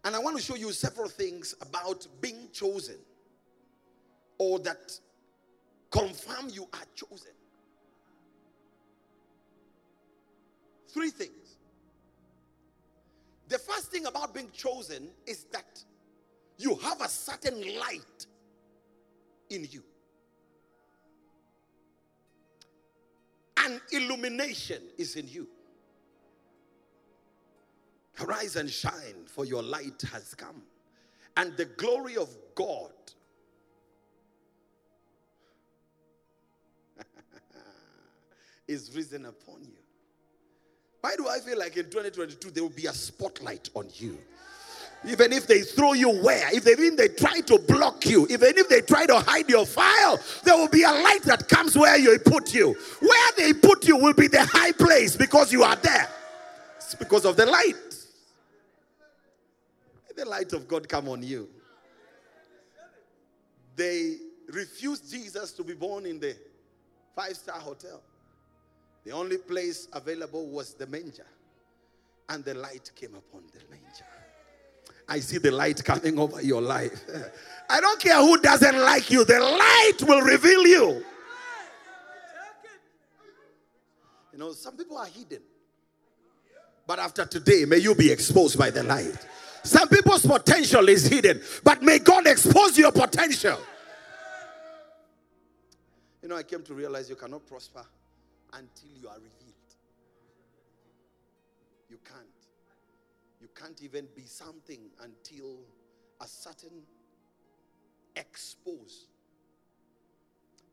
And 0.04 0.16
I 0.16 0.18
want 0.18 0.36
to 0.36 0.42
show 0.42 0.56
you 0.56 0.72
several 0.72 1.08
things 1.08 1.54
about 1.60 2.06
being 2.20 2.48
chosen 2.52 2.96
or 4.38 4.58
that 4.60 4.98
confirm 5.90 6.48
you 6.50 6.62
are 6.72 6.86
chosen. 6.94 7.32
Three 10.88 11.10
things. 11.10 11.56
The 13.48 13.58
first 13.58 13.90
thing 13.90 14.06
about 14.06 14.32
being 14.32 14.50
chosen 14.52 15.08
is 15.26 15.44
that 15.52 15.82
you 16.56 16.76
have 16.76 17.00
a 17.00 17.08
certain 17.08 17.60
light 17.78 18.26
in 19.50 19.66
you. 19.70 19.82
An 23.56 23.80
illumination 23.92 24.82
is 24.96 25.16
in 25.16 25.28
you. 25.28 25.48
Arise 28.20 28.56
and 28.56 28.70
shine, 28.70 29.24
for 29.26 29.44
your 29.44 29.62
light 29.62 30.02
has 30.12 30.34
come. 30.34 30.62
And 31.36 31.56
the 31.56 31.64
glory 31.64 32.16
of 32.16 32.28
God 32.54 32.90
is 38.68 38.94
risen 38.94 39.26
upon 39.26 39.62
you. 39.62 39.78
Why 41.00 41.16
do 41.16 41.28
I 41.28 41.38
feel 41.38 41.58
like 41.58 41.76
in 41.76 41.84
2022 41.84 42.50
there 42.50 42.62
will 42.62 42.70
be 42.70 42.86
a 42.86 42.92
spotlight 42.92 43.70
on 43.74 43.86
you? 43.94 44.18
Even 45.08 45.32
if 45.32 45.46
they 45.46 45.62
throw 45.62 45.94
you 45.94 46.10
where, 46.22 46.54
if 46.54 46.64
they 46.64 46.72
even 46.72 46.94
they 46.94 47.08
try 47.08 47.40
to 47.40 47.58
block 47.58 48.04
you, 48.04 48.26
even 48.28 48.58
if 48.58 48.68
they 48.68 48.82
try 48.82 49.06
to 49.06 49.18
hide 49.18 49.48
your 49.48 49.64
file, 49.64 50.20
there 50.44 50.54
will 50.58 50.68
be 50.68 50.82
a 50.82 50.90
light 50.90 51.22
that 51.22 51.48
comes 51.48 51.76
where 51.76 51.96
you 51.96 52.18
put 52.18 52.52
you. 52.52 52.76
Where 53.00 53.32
they 53.38 53.54
put 53.54 53.88
you 53.88 53.96
will 53.96 54.12
be 54.12 54.28
the 54.28 54.44
high 54.44 54.72
place 54.72 55.16
because 55.16 55.52
you 55.52 55.62
are 55.62 55.76
there. 55.76 56.06
It's 56.76 56.94
because 56.94 57.24
of 57.24 57.36
the 57.36 57.46
light. 57.46 57.89
The 60.20 60.28
light 60.28 60.52
of 60.52 60.68
God 60.68 60.86
come 60.86 61.08
on 61.08 61.22
you. 61.22 61.48
They 63.74 64.18
refused 64.48 65.10
Jesus 65.10 65.50
to 65.52 65.64
be 65.64 65.72
born 65.72 66.04
in 66.04 66.20
the 66.20 66.36
five-star 67.16 67.58
hotel. 67.58 68.02
The 69.06 69.12
only 69.12 69.38
place 69.38 69.88
available 69.94 70.46
was 70.48 70.74
the 70.74 70.86
manger. 70.86 71.24
And 72.28 72.44
the 72.44 72.52
light 72.52 72.90
came 72.94 73.14
upon 73.14 73.44
the 73.50 73.60
manger. 73.70 74.04
I 75.08 75.20
see 75.20 75.38
the 75.38 75.52
light 75.52 75.82
coming 75.82 76.18
over 76.18 76.42
your 76.42 76.60
life. 76.60 77.00
I 77.70 77.80
don't 77.80 77.98
care 77.98 78.18
who 78.18 78.38
doesn't 78.42 78.78
like 78.78 79.10
you, 79.10 79.24
the 79.24 79.40
light 79.40 80.06
will 80.06 80.20
reveal 80.20 80.66
you. 80.66 81.02
You 84.34 84.38
know, 84.38 84.52
some 84.52 84.76
people 84.76 84.98
are 84.98 85.06
hidden. 85.06 85.40
But 86.86 86.98
after 86.98 87.24
today, 87.24 87.64
may 87.64 87.78
you 87.78 87.94
be 87.94 88.12
exposed 88.12 88.58
by 88.58 88.68
the 88.68 88.82
light. 88.82 89.26
Some 89.62 89.88
people's 89.88 90.24
potential 90.24 90.88
is 90.88 91.06
hidden, 91.06 91.42
but 91.62 91.82
may 91.82 91.98
God 91.98 92.26
expose 92.26 92.78
your 92.78 92.92
potential. 92.92 93.58
You 96.22 96.28
know, 96.28 96.36
I 96.36 96.42
came 96.42 96.62
to 96.62 96.74
realize 96.74 97.08
you 97.08 97.16
cannot 97.16 97.46
prosper 97.46 97.84
until 98.52 98.90
you 99.00 99.08
are 99.08 99.16
revealed. 99.16 99.54
You 101.88 101.98
can't. 102.04 102.26
You 103.40 103.48
can't 103.54 103.82
even 103.82 104.06
be 104.14 104.24
something 104.24 104.80
until 105.02 105.60
a 106.20 106.26
certain 106.26 106.82
expose. 108.16 109.06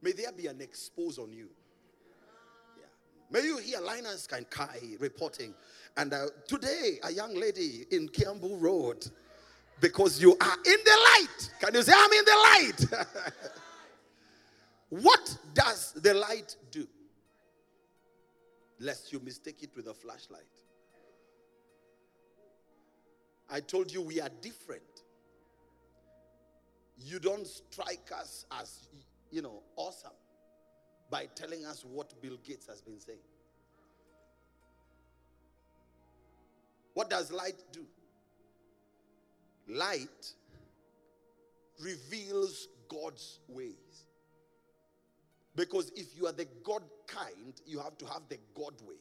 May 0.01 0.11
there 0.11 0.31
be 0.31 0.47
an 0.47 0.61
expose 0.61 1.17
on 1.17 1.31
you. 1.31 1.49
May 3.29 3.43
you 3.43 3.57
hear 3.57 3.79
Linus 3.81 4.27
Kai 4.27 4.79
reporting. 4.99 5.53
And 5.97 6.13
uh, 6.13 6.27
today, 6.47 6.99
a 7.03 7.11
young 7.11 7.35
lady 7.35 7.85
in 7.91 8.07
Kiambu 8.07 8.61
Road, 8.61 9.05
because 9.81 10.21
you 10.21 10.31
are 10.39 10.57
in 10.65 10.77
the 10.85 10.97
light. 11.11 11.51
Can 11.59 11.73
you 11.73 11.81
say, 11.81 11.93
I'm 11.95 12.13
in 12.13 12.25
the 12.25 12.95
light? 12.95 13.05
what 14.89 15.37
does 15.53 15.93
the 15.93 16.13
light 16.13 16.55
do? 16.71 16.87
lest 18.79 19.11
you 19.11 19.19
mistake 19.19 19.63
it 19.63 19.71
with 19.75 19.87
a 19.87 19.93
flashlight. 19.93 20.41
I 23.49 23.59
told 23.61 23.91
you 23.91 24.01
we 24.01 24.19
are 24.19 24.29
different. 24.41 24.83
You 26.97 27.19
don't 27.19 27.47
strike 27.47 28.11
us 28.13 28.45
as, 28.59 28.89
you 29.31 29.41
know, 29.41 29.63
awesome 29.75 30.11
by 31.09 31.27
telling 31.35 31.65
us 31.65 31.85
what 31.85 32.21
Bill 32.21 32.37
Gates 32.43 32.67
has 32.67 32.81
been 32.81 32.99
saying. 32.99 33.19
What 36.93 37.09
does 37.09 37.31
light 37.31 37.61
do? 37.71 37.85
Light 39.67 40.33
reveals 41.79 42.67
God's 42.89 43.39
ways. 43.47 44.05
Because 45.55 45.91
if 45.95 46.17
you 46.17 46.27
are 46.27 46.31
the 46.31 46.47
God 46.63 46.83
kind, 47.07 47.53
you 47.65 47.79
have 47.79 47.97
to 47.97 48.05
have 48.05 48.23
the 48.29 48.37
God 48.55 48.73
way. 48.87 48.95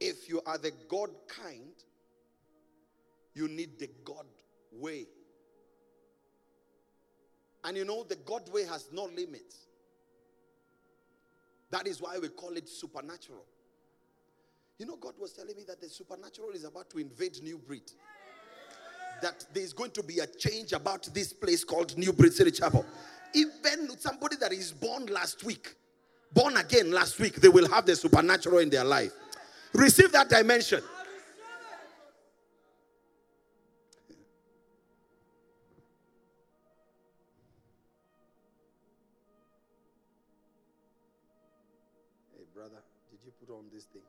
If 0.00 0.28
you 0.28 0.40
are 0.46 0.58
the 0.58 0.72
God 0.88 1.10
kind, 1.28 1.72
you 3.34 3.48
need 3.48 3.78
the 3.78 3.88
God 4.04 4.26
way. 4.72 5.06
And 7.64 7.76
you 7.76 7.84
know, 7.84 8.04
the 8.04 8.16
God 8.16 8.52
way 8.52 8.64
has 8.64 8.88
no 8.92 9.04
limits. 9.04 9.56
That 11.70 11.86
is 11.86 12.00
why 12.00 12.18
we 12.18 12.28
call 12.28 12.56
it 12.56 12.68
supernatural. 12.68 13.44
You 14.78 14.86
know, 14.86 14.96
God 14.96 15.14
was 15.18 15.32
telling 15.32 15.56
me 15.56 15.64
that 15.66 15.80
the 15.80 15.88
supernatural 15.88 16.50
is 16.50 16.64
about 16.64 16.90
to 16.90 16.98
invade 16.98 17.42
New 17.42 17.58
Breed 17.58 17.90
that 19.24 19.44
there's 19.54 19.72
going 19.72 19.90
to 19.92 20.02
be 20.02 20.18
a 20.18 20.26
change 20.26 20.72
about 20.72 21.08
this 21.14 21.32
place 21.32 21.64
called 21.64 21.96
New 21.96 22.12
Breed 22.12 22.32
City 22.32 22.50
Chapel. 22.50 22.84
Even 23.32 23.88
somebody 23.98 24.36
that 24.36 24.52
is 24.52 24.72
born 24.72 25.06
last 25.06 25.44
week, 25.44 25.74
born 26.32 26.56
again 26.56 26.90
last 26.90 27.18
week, 27.18 27.36
they 27.36 27.48
will 27.48 27.68
have 27.68 27.86
the 27.86 27.96
supernatural 27.96 28.58
in 28.58 28.68
their 28.70 28.84
life. 28.84 29.12
Receive 29.72 30.12
that 30.12 30.28
dimension. 30.28 30.82
Brother, 42.64 42.82
did 43.10 43.20
you 43.26 43.32
put 43.38 43.52
on 43.52 43.64
this 43.72 43.84
thing? 43.84 44.00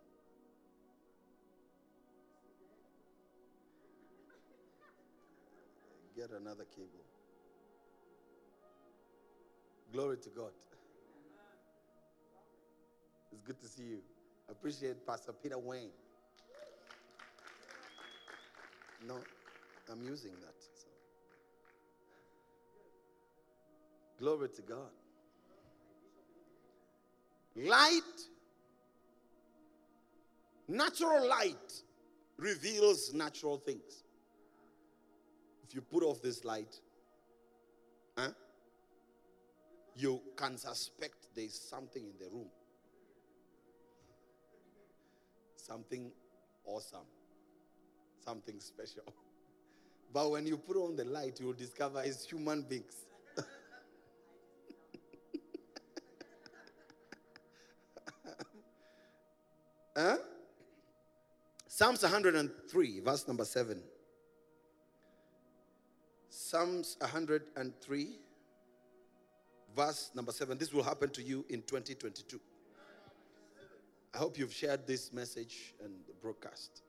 Get 6.15 6.30
another 6.30 6.63
cable. 6.74 7.04
Glory 9.91 10.18
to 10.18 10.30
God. 10.30 10.52
It's 13.34 13.41
good 13.41 13.60
to 13.60 13.68
see 13.68 13.84
you. 13.84 14.00
Appreciate 14.50 15.06
Pastor 15.06 15.34
Peter 15.34 15.58
Wayne. 15.58 15.89
No, 19.06 19.20
I'm 19.91 20.02
using 20.02 20.32
that. 20.32 20.56
So. 20.58 20.88
Glory 24.18 24.48
to 24.56 24.62
God. 24.62 24.91
Light, 27.58 28.02
natural 30.67 31.28
light 31.28 31.84
reveals 32.38 33.13
natural 33.13 33.58
things 33.58 34.04
If 35.67 35.73
you 35.73 35.82
put 35.82 36.04
off 36.04 36.21
this 36.21 36.45
light, 36.45 36.80
huh, 38.17 38.30
you 39.95 40.21
can 40.36 40.58
suspect 40.58 41.15
there's 41.36 41.60
something 41.60 42.04
in 42.04 42.13
the 42.19 42.30
room. 42.32 42.49
Something 45.56 46.12
awesome. 46.65 47.08
Something 48.23 48.60
special. 48.60 49.04
But 50.13 50.30
when 50.32 50.45
you 50.45 50.58
put 50.58 50.78
on 50.78 50.95
the 50.95 51.04
light, 51.04 51.39
you'll 51.41 51.54
discover 51.54 52.01
it's 52.06 52.25
human 52.25 52.62
beings. 52.62 53.06
huh? 59.97 60.17
Psalms 61.77 62.03
103, 62.03 63.01
verse 63.01 63.27
number 63.27 63.43
7. 63.43 63.81
Psalms 66.29 66.95
103, 67.01 68.09
verse 69.75 70.09
number 70.15 70.31
7. 70.31 70.57
This 70.57 70.71
will 70.71 70.83
happen 70.83 71.09
to 71.09 71.21
you 71.21 71.43
in 71.49 71.63
2022. 71.63 72.39
I 74.13 74.17
hope 74.17 74.38
you've 74.38 74.53
shared 74.53 74.88
this 74.88 75.11
message 75.11 75.73
and 75.83 75.91
broadcast. 76.21 76.83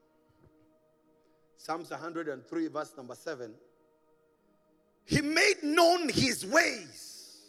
Psalms 1.56 1.90
103, 1.90 2.68
verse 2.68 2.92
number 2.96 3.16
7. 3.16 3.54
He 5.04 5.20
made 5.20 5.64
known 5.64 6.10
his 6.10 6.46
ways 6.46 7.40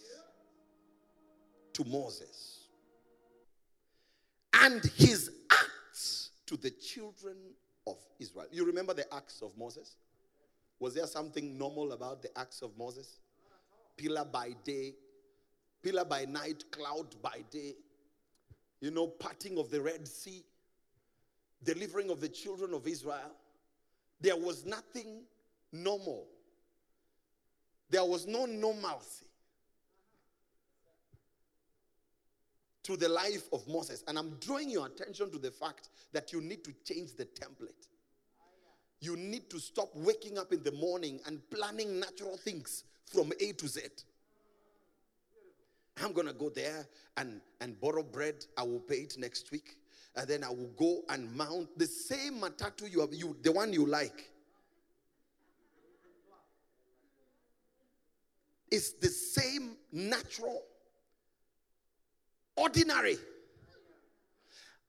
to 1.73 1.86
Moses 1.86 2.62
and 4.54 4.84
his 4.95 5.30
to 6.48 6.58
the 6.58 6.72
children 6.72 7.36
of 7.86 7.98
Israel. 8.20 8.48
You 8.52 8.66
remember 8.66 8.94
the 8.94 9.14
acts 9.14 9.42
of 9.42 9.58
Moses? 9.58 9.96
Was 10.80 10.94
there 10.94 11.08
something 11.08 11.58
normal 11.58 11.92
about 11.94 12.22
the 12.22 12.38
acts 12.38 12.62
of 12.62 12.78
Moses? 12.78 13.20
Pillar 13.96 14.26
by 14.26 14.54
day, 14.64 14.94
pillar 15.82 16.06
by 16.06 16.26
night, 16.26 16.64
cloud 16.72 17.16
by 17.22 17.44
day, 17.52 17.76
you 18.82 18.92
know, 18.92 19.08
parting 19.08 19.58
of 19.58 19.70
the 19.70 19.82
Red 19.82 20.08
Sea. 20.08 20.44
delivering 21.64 22.10
of 22.10 22.22
the 22.22 22.30
children 22.30 22.74
of 22.74 22.88
Israel, 22.88 23.32
there 24.22 24.36
was 24.36 24.66
nothing 24.66 25.24
normal. 25.72 26.28
There 27.90 28.06
was 28.06 28.28
no 28.28 28.46
normalcy 28.46 29.27
to 32.88 32.95
the 32.95 33.10
life 33.10 33.43
of 33.52 33.67
Moses. 33.67 34.02
And 34.08 34.17
I'm 34.17 34.38
drawing 34.39 34.69
your 34.69 34.86
attention 34.86 35.30
to 35.32 35.38
the 35.38 35.52
fact 35.52 35.89
that 36.13 36.32
you 36.32 36.39
need 36.39 36.63
to 36.63 36.73
change 36.86 37.15
the 37.15 37.26
template. 37.26 37.89
You 39.02 39.17
need 39.17 39.50
to 39.50 39.60
stop 39.60 39.89
waking 39.93 40.38
up 40.38 40.54
in 40.54 40.63
the 40.63 40.71
morning 40.71 41.19
and 41.26 41.41
planning 41.50 42.00
natural 42.00 42.38
things 42.38 42.86
from 43.06 43.34
A 43.41 43.52
to 43.52 43.67
Z. 43.67 43.82
I'm 46.02 46.13
going 46.13 46.28
to 46.28 46.34
go 46.34 46.50
there 46.50 46.88
and, 47.17 47.41
and 47.60 47.78
borrow 47.82 48.04
bread. 48.04 48.45
I 48.58 48.63
will 48.63 48.80
pay 48.80 49.00
it 49.00 49.15
next 49.17 49.52
week. 49.52 49.76
And 50.15 50.26
then 50.26 50.45
I 50.45 50.50
will 50.50 50.71
go 50.78 51.02
and 51.10 51.36
mount 51.36 51.78
the 51.78 51.88
same 51.88 52.39
matatu 52.39 52.89
you 52.89 53.02
have, 53.02 53.13
you, 53.13 53.36
the 53.43 53.52
one 53.52 53.73
you 53.73 53.86
like. 53.86 54.32
It's 58.71 58.93
the 58.93 59.10
same 59.10 59.76
natural, 59.91 60.63
ordinary. 62.58 63.17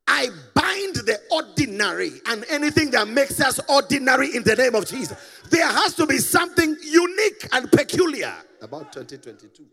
I 0.06 0.30
bind 0.54 0.96
the 0.96 1.20
ordinary 1.30 2.12
and 2.26 2.44
anything 2.48 2.90
that 2.92 3.06
makes 3.08 3.40
us 3.40 3.60
ordinary 3.68 4.34
in 4.34 4.42
the 4.42 4.56
name 4.56 4.74
of 4.74 4.86
Jesus. 4.86 5.16
There 5.50 5.66
has 5.66 5.94
to 5.96 6.06
be 6.06 6.16
something 6.16 6.76
unique 6.82 7.46
and 7.52 7.70
peculiar 7.70 8.34
about 8.62 8.92
2022. 8.92 9.66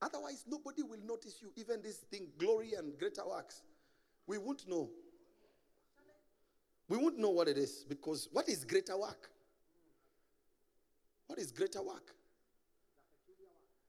Otherwise, 0.00 0.44
nobody 0.46 0.82
will 0.82 1.00
notice 1.06 1.38
you. 1.40 1.50
Even 1.56 1.82
this 1.82 1.96
thing, 1.96 2.28
glory 2.38 2.74
and 2.78 2.96
greater 2.98 3.26
works, 3.26 3.62
we 4.26 4.38
won't 4.38 4.68
know. 4.68 4.90
We 6.88 6.98
won't 6.98 7.18
know 7.18 7.30
what 7.30 7.48
it 7.48 7.58
is 7.58 7.84
because 7.88 8.28
what 8.32 8.48
is 8.48 8.64
greater 8.64 8.96
work? 8.96 9.30
What 11.26 11.38
is 11.38 11.50
greater 11.50 11.82
work? 11.82 12.14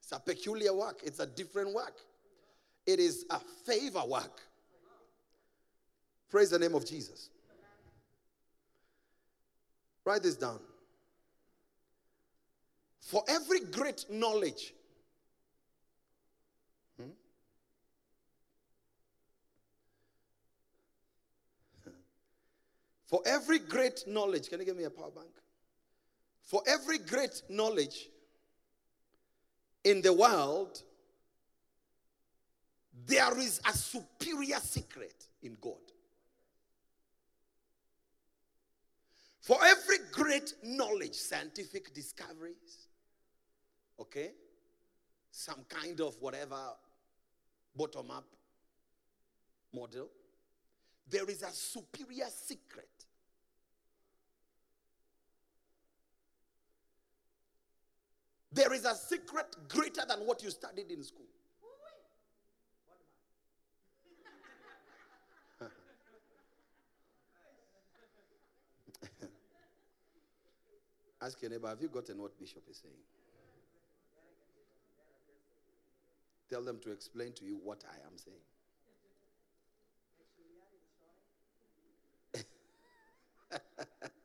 It's 0.10 0.18
a 0.18 0.20
peculiar 0.20 0.74
work, 0.74 1.02
it's 1.04 1.20
a 1.20 1.28
different 1.28 1.72
work. 1.72 1.96
It 2.88 2.98
is 3.00 3.28
a 3.30 3.40
favor 3.40 4.02
work. 4.08 4.42
Praise 6.32 6.50
the 6.50 6.58
name 6.58 6.74
of 6.74 6.84
Jesus. 6.84 7.30
Write 10.04 10.24
this 10.24 10.36
down. 10.36 10.60
For 13.02 13.24
every 13.28 13.60
great 13.60 14.06
knowledge, 14.10 14.74
hmm? 17.00 17.10
for 23.06 23.22
every 23.28 23.60
great 23.60 24.06
knowledge, 24.08 24.50
can 24.50 24.60
you 24.60 24.66
give 24.66 24.78
me 24.78 24.86
a 24.86 24.90
power 24.90 25.12
bank? 25.12 25.30
For 26.46 26.64
every 26.66 26.98
great 26.98 27.44
knowledge 27.48 28.10
in 29.90 30.02
the 30.02 30.14
world, 30.14 30.82
there 33.08 33.38
is 33.40 33.60
a 33.68 33.74
superior 33.74 34.60
secret 34.62 35.26
in 35.42 35.58
God. 35.60 35.74
For 39.42 39.58
every 39.66 39.98
great 40.12 40.54
knowledge, 40.64 41.16
scientific 41.16 41.92
discoveries, 41.94 42.88
okay, 44.00 44.32
some 45.32 45.66
kind 45.68 46.00
of 46.02 46.16
whatever 46.22 46.60
bottom 47.76 48.12
up 48.12 48.28
model, 49.74 50.10
there 51.10 51.28
is 51.28 51.42
a 51.42 51.52
superior 51.52 52.28
secret. 52.30 52.90
There 58.60 58.74
is 58.74 58.84
a 58.84 58.94
secret 58.94 59.56
greater 59.70 60.02
than 60.06 60.28
what 60.28 60.44
you 60.44 60.50
studied 60.52 60.92
in 60.92 61.02
school. 61.02 61.28
Ask 71.22 71.42
your 71.42 71.52
neighbor, 71.52 71.70
have 71.70 71.82
you 71.82 71.88
gotten 71.88 72.22
what 72.22 72.38
Bishop 72.38 72.64
is 72.70 72.80
saying? 72.80 72.96
Tell 76.50 76.62
them 76.62 76.80
to 76.84 76.92
explain 76.92 77.32
to 77.36 77.46
you 77.46 77.62
what 77.64 77.86
I 77.90 77.96
am 78.06 78.18
saying. 78.18 78.44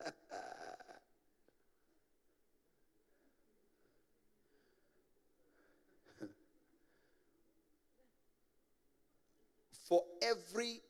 For 9.94 10.02
every 10.22 10.80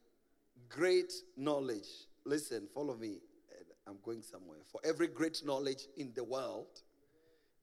great 0.70 1.12
knowledge, 1.36 1.88
listen, 2.24 2.66
follow 2.72 2.96
me. 2.96 3.18
Eh, 3.52 3.62
I'm 3.86 3.98
going 4.02 4.22
somewhere. 4.22 4.60
For 4.64 4.80
every 4.82 5.08
great 5.08 5.44
knowledge 5.44 5.88
in 5.98 6.10
the 6.14 6.24
world, 6.24 6.80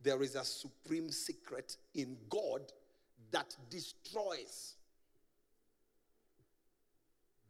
there 0.03 0.21
is 0.21 0.35
a 0.35 0.45
supreme 0.45 1.09
secret 1.09 1.77
in 1.95 2.15
God 2.29 2.61
that 3.31 3.55
destroys 3.71 4.75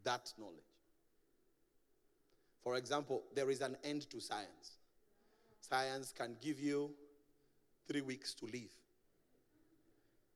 that 0.05 0.31
knowledge. 0.39 0.55
For 2.63 2.77
example, 2.77 3.23
there 3.35 3.49
is 3.49 3.59
an 3.59 3.75
end 3.83 4.09
to 4.11 4.21
science. 4.21 4.77
Science 5.59 6.13
can 6.17 6.37
give 6.41 6.61
you 6.61 6.91
three 7.89 7.99
weeks 7.99 8.33
to 8.35 8.45
live. 8.45 8.71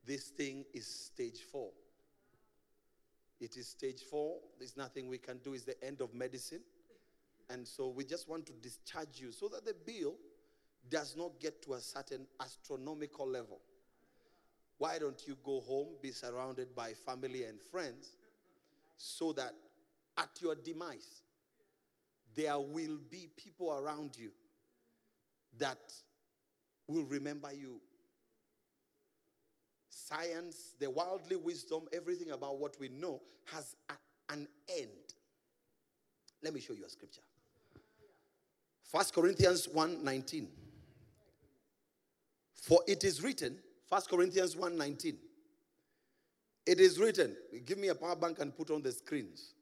This 0.05 0.25
thing 0.25 0.65
is 0.73 0.85
stage 0.85 1.39
four. 1.49 1.69
It 3.39 3.57
is 3.57 3.67
stage 3.67 4.01
four. 4.09 4.37
There's 4.57 4.77
nothing 4.77 5.07
we 5.07 5.17
can 5.17 5.39
do. 5.39 5.53
It's 5.53 5.63
the 5.63 5.81
end 5.83 6.01
of 6.01 6.13
medicine. 6.13 6.61
And 7.49 7.67
so 7.67 7.89
we 7.89 8.05
just 8.05 8.27
want 8.29 8.45
to 8.47 8.53
discharge 8.53 9.19
you 9.19 9.31
so 9.31 9.47
that 9.49 9.65
the 9.65 9.75
bill 9.85 10.15
does 10.89 11.15
not 11.17 11.39
get 11.39 11.61
to 11.63 11.73
a 11.73 11.81
certain 11.81 12.25
astronomical 12.41 13.27
level. 13.27 13.59
Why 14.77 14.99
don't 14.99 15.21
you 15.27 15.37
go 15.43 15.61
home, 15.61 15.87
be 16.01 16.11
surrounded 16.11 16.75
by 16.75 16.93
family 16.93 17.43
and 17.43 17.61
friends, 17.61 18.17
so 18.97 19.31
that 19.33 19.53
at 20.17 20.29
your 20.41 20.55
demise, 20.55 21.23
there 22.35 22.59
will 22.59 22.97
be 23.09 23.29
people 23.37 23.71
around 23.71 24.17
you 24.17 24.31
that 25.57 25.93
will 26.87 27.05
remember 27.05 27.51
you. 27.53 27.79
Science, 30.07 30.75
the 30.79 30.87
worldly 30.87 31.35
wisdom, 31.35 31.87
everything 31.91 32.29
about 32.29 32.59
what 32.59 32.79
we 32.79 32.89
know 32.89 33.19
has 33.45 33.75
a, 33.89 34.33
an 34.33 34.47
end. 34.69 34.89
Let 36.43 36.53
me 36.53 36.59
show 36.59 36.73
you 36.73 36.85
a 36.85 36.89
scripture. 36.89 37.21
First 38.83 39.15
Corinthians 39.15 39.67
1 39.67 40.03
19. 40.03 40.47
For 42.53 42.81
it 42.87 43.03
is 43.03 43.23
written, 43.23 43.57
First 43.89 44.07
Corinthians 44.07 44.55
1 44.55 44.77
19. 44.77 45.17
It 46.67 46.79
is 46.79 46.99
written, 46.99 47.35
give 47.65 47.79
me 47.79 47.87
a 47.87 47.95
power 47.95 48.15
bank 48.15 48.37
and 48.39 48.55
put 48.55 48.69
on 48.69 48.83
the 48.83 48.91
screens. 48.91 49.55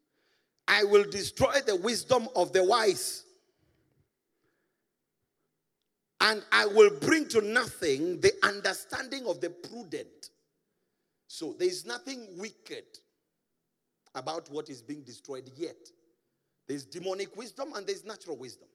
I 0.68 0.84
will 0.84 1.06
destroy 1.06 1.62
the 1.66 1.78
wisdom 1.78 2.28
of 2.36 2.52
the 2.52 2.66
wise, 2.66 3.24
and 6.20 6.44
I 6.52 6.66
will 6.66 6.92
bring 7.00 7.30
to 7.30 7.40
nothing 7.40 8.20
the 8.20 8.34
understanding 8.44 9.26
of 9.26 9.40
the 9.40 9.50
prudent. 9.50 10.32
So 11.34 11.56
there 11.58 11.68
is 11.68 11.84
nothing 11.84 12.28
wicked 12.38 12.86
about 14.14 14.52
what 14.52 14.70
is 14.70 14.84
being 14.84 15.02
destroyed 15.02 15.50
yet. 15.58 15.90
There's 16.68 16.86
demonic 16.86 17.36
wisdom 17.36 17.74
and 17.76 17.88
there's 17.88 18.06
natural 18.06 18.38
wisdom. 18.38 18.68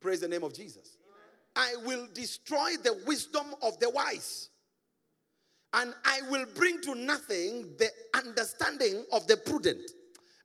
Praise 0.00 0.18
the 0.18 0.26
name 0.26 0.42
of 0.42 0.52
Jesus. 0.52 0.96
I 1.54 1.76
will 1.86 2.08
destroy 2.12 2.70
the 2.82 3.00
wisdom 3.06 3.54
of 3.62 3.78
the 3.78 3.88
wise. 3.90 4.48
And 5.72 5.94
I 6.04 6.22
will 6.28 6.44
bring 6.56 6.80
to 6.80 6.96
nothing 6.96 7.68
the 7.78 7.88
understanding 8.16 9.04
of 9.12 9.28
the 9.28 9.36
prudent. 9.36 9.92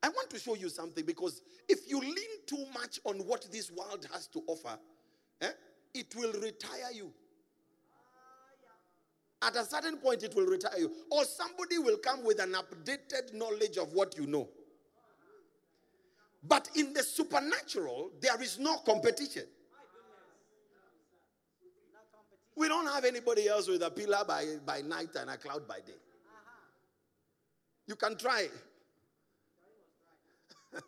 I 0.03 0.09
want 0.09 0.29
to 0.29 0.37
show 0.37 0.53
you 0.53 0.69
something 0.69 1.03
because 1.03 1.41
if 1.67 1.89
you 1.89 1.99
lean 1.99 2.45
too 2.45 2.63
much 2.71 2.99
on 3.03 3.15
what 3.25 3.51
this 3.51 3.71
world 3.71 4.07
has 4.13 4.27
to 4.27 4.43
offer, 4.45 4.77
eh, 5.41 5.49
it 5.95 6.15
will 6.15 6.33
retire 6.33 6.91
you. 6.93 7.11
At 9.41 9.55
a 9.55 9.63
certain 9.65 9.97
point, 9.97 10.23
it 10.23 10.35
will 10.35 10.47
retire 10.47 10.79
you. 10.79 10.91
Or 11.11 11.23
somebody 11.23 11.77
will 11.77 11.97
come 11.97 12.23
with 12.23 12.39
an 12.39 12.53
updated 12.53 13.33
knowledge 13.33 13.77
of 13.77 13.93
what 13.93 14.17
you 14.17 14.25
know. 14.25 14.49
But 16.43 16.69
in 16.75 16.93
the 16.93 17.03
supernatural, 17.03 18.11
there 18.21 18.41
is 18.41 18.57
no 18.57 18.77
competition. 18.77 19.43
We 22.55 22.67
don't 22.67 22.87
have 22.87 23.05
anybody 23.05 23.47
else 23.47 23.67
with 23.67 23.83
a 23.83 23.91
pillar 23.91 24.23
by, 24.27 24.45
by 24.65 24.81
night 24.81 25.09
and 25.19 25.29
a 25.29 25.37
cloud 25.37 25.67
by 25.67 25.77
day. 25.77 25.93
You 27.85 27.95
can 27.95 28.17
try. 28.17 28.47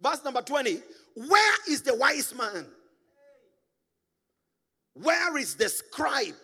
Verse 0.00 0.24
number 0.24 0.40
20 0.42 0.80
Where 1.14 1.54
is 1.68 1.82
the 1.82 1.94
wise 1.94 2.34
man? 2.34 2.66
Where 5.02 5.36
is 5.36 5.54
the 5.54 5.68
scribe? 5.68 6.34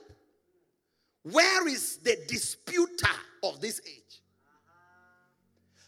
Where 1.22 1.66
is 1.66 1.98
the 1.98 2.16
disputer 2.28 3.08
of 3.42 3.60
this 3.60 3.80
age? 3.86 4.20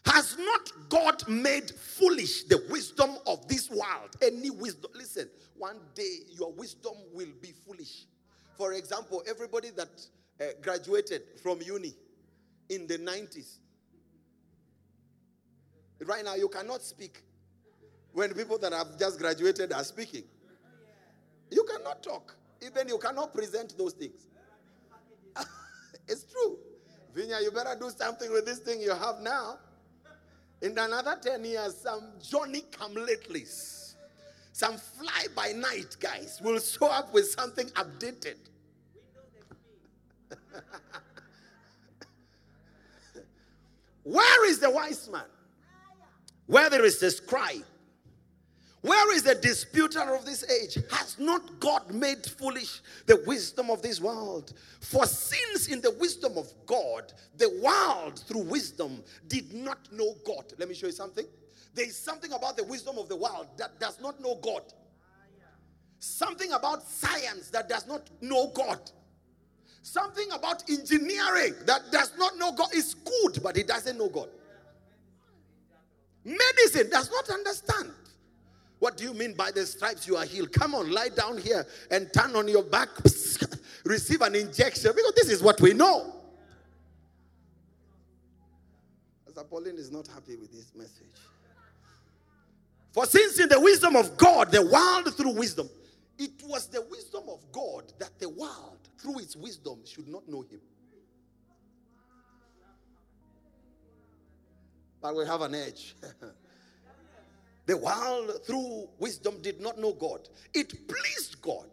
Has 0.07 0.37
not 0.39 0.73
God 0.89 1.29
made 1.29 1.71
foolish 1.71 2.45
the 2.45 2.65
wisdom 2.71 3.11
of 3.27 3.47
this 3.49 3.69
world? 3.71 4.17
Any 4.23 4.51
wisdom. 4.51 4.91
Listen, 4.95 5.29
one 5.57 5.77
day 5.95 6.21
your 6.31 6.53
wisdom 6.53 6.95
will 7.13 7.33
be 7.41 7.53
foolish. 7.67 8.07
For 8.57 8.73
example, 8.73 9.23
everybody 9.29 9.71
that 9.71 9.89
uh, 10.41 10.45
graduated 10.63 11.23
from 11.43 11.61
uni 11.61 11.95
in 12.69 12.87
the 12.87 12.99
90s, 12.99 13.59
right 16.05 16.25
now 16.25 16.35
you 16.35 16.49
cannot 16.49 16.83
speak 16.83 17.23
when 18.13 18.33
people 18.33 18.59
that 18.59 18.73
have 18.73 18.99
just 18.99 19.19
graduated 19.19 19.73
are 19.73 19.85
speaking. 19.85 20.25
You 21.51 21.65
cannot 21.65 22.03
talk. 22.03 22.35
Even 22.67 22.89
you 22.89 22.99
cannot 22.99 23.33
present 23.33 23.79
those 23.79 23.93
things. 23.93 24.27
it's 26.09 26.25
true. 26.25 26.59
Vinya, 27.15 27.41
you 27.43 27.51
better 27.51 27.77
do 27.79 27.91
something 27.91 28.31
with 28.33 28.45
this 28.45 28.59
thing 28.59 28.81
you 28.81 28.91
have 28.91 29.21
now. 29.21 29.59
In 30.63 30.77
another 30.77 31.17
10 31.21 31.45
years, 31.45 31.77
some 31.77 32.13
Johnny 32.23 32.65
come 32.73 32.95
latelys, 32.95 33.95
some 34.53 34.79
fly 34.79 35.27
by 35.35 35.53
night 35.53 35.97
guys 36.01 36.41
will 36.43 36.59
show 36.59 36.87
up 36.87 37.13
with 37.13 37.27
something 37.31 37.67
updated. 37.69 38.37
Where 44.03 44.49
is 44.49 44.59
the 44.61 44.71
wise 44.71 45.09
man? 45.11 45.27
Where 46.47 46.71
there 46.71 46.85
is 46.85 46.99
the 47.01 47.11
scribe? 47.11 47.65
Where 48.87 49.17
is 49.17 49.25
the 49.25 49.35
disputer 49.35 50.15
of 50.15 50.25
this 50.25 50.49
age? 50.49 50.79
Has 50.93 51.19
not 51.19 51.59
God 51.59 51.91
made 51.93 52.25
foolish 52.25 52.81
the 53.07 53.21
wisdom 53.27 53.69
of 53.69 53.83
this 53.83 54.01
world? 54.01 54.53
For 54.81 55.07
since 55.07 55.67
in 55.67 55.81
the 55.81 55.91
wisdom 55.91 56.39
of 56.39 56.53
God, 56.67 57.13
the 57.37 57.51
world 57.61 58.21
through 58.29 58.43
wisdom 58.43 59.03
did 59.27 59.53
not 59.53 59.93
know 59.93 60.15
God. 60.25 60.53
Let 60.57 60.69
me 60.69 60.75
show 60.77 60.87
you 60.87 60.93
something. 60.93 61.27
There 61.75 61.85
is 61.85 61.99
something 61.99 62.33
about 62.33 62.57
the 62.57 62.63
wisdom 62.63 62.97
of 62.97 63.09
the 63.09 63.17
world 63.17 63.49
that 63.57 63.81
does 63.81 64.01
not 64.01 64.21
know 64.21 64.37
God. 64.37 64.63
Something 65.99 66.53
about 66.53 66.85
science 66.85 67.51
that 67.51 67.69
does 67.69 67.89
not 67.89 68.09
know 68.21 68.53
God. 68.55 68.79
Something 69.83 70.31
about 70.31 70.63
engineering 70.71 71.55
that 71.65 71.91
does 71.91 72.13
not 72.17 72.39
know 72.39 72.53
God 72.53 72.73
is 72.73 72.95
good, 72.95 73.43
but 73.43 73.57
it 73.57 73.67
doesn't 73.67 73.99
know 73.99 74.09
God. 74.09 74.29
Medicine 76.25 76.89
does 76.89 77.11
not 77.11 77.29
understand. 77.31 77.91
What 78.79 78.97
do 78.97 79.05
you 79.05 79.15
mean 79.15 79.35
by 79.35 79.51
the 79.51 79.65
stripes 79.65 80.07
you 80.07 80.17
are 80.17 80.25
healed? 80.25 80.53
Come 80.53 80.75
on, 80.75 80.91
lie 80.93 81.09
down 81.09 81.39
here 81.39 81.67
and 81.91 82.13
turn 82.13 82.37
on 82.37 82.47
your 82.47 82.63
back, 82.63 82.89
receive 83.85 84.21
an 84.21 84.35
injection, 84.35 84.93
because 84.95 85.13
this 85.15 85.31
is 85.31 85.43
what 85.43 85.61
we 85.61 85.73
know. 85.73 86.13
Pastor 89.25 89.45
Pauline 89.45 89.77
is 89.77 89.91
not 89.91 90.07
happy 90.07 90.37
with 90.37 90.53
this 90.53 90.73
message. 90.75 91.07
For 92.93 93.07
since 93.07 93.39
in 93.39 93.49
the 93.49 93.61
wisdom 93.61 93.97
of 93.97 94.17
God, 94.17 94.51
the 94.51 94.63
world 94.63 95.15
through 95.15 95.33
wisdom, 95.33 95.69
it 96.19 96.43
was 96.45 96.69
the 96.69 96.83
wisdom 96.91 97.25
of 97.29 97.41
God 97.53 97.93
that 97.99 98.19
the 98.19 98.29
world 98.29 98.79
through 98.99 99.19
its 99.19 99.37
wisdom 99.37 99.81
should 99.85 100.09
not 100.09 100.27
know 100.29 100.41
him. 100.41 100.61
But 105.03 105.15
we 105.15 105.27
have 105.27 105.43
an 105.43 105.55
edge. 105.55 105.95
The 107.67 107.77
world 107.77 108.31
through 108.47 108.89
wisdom 108.99 109.43
did 109.43 109.61
not 109.61 109.79
know 109.79 109.93
God. 109.93 110.29
It 110.55 110.89
pleased 110.89 111.41
God 111.43 111.69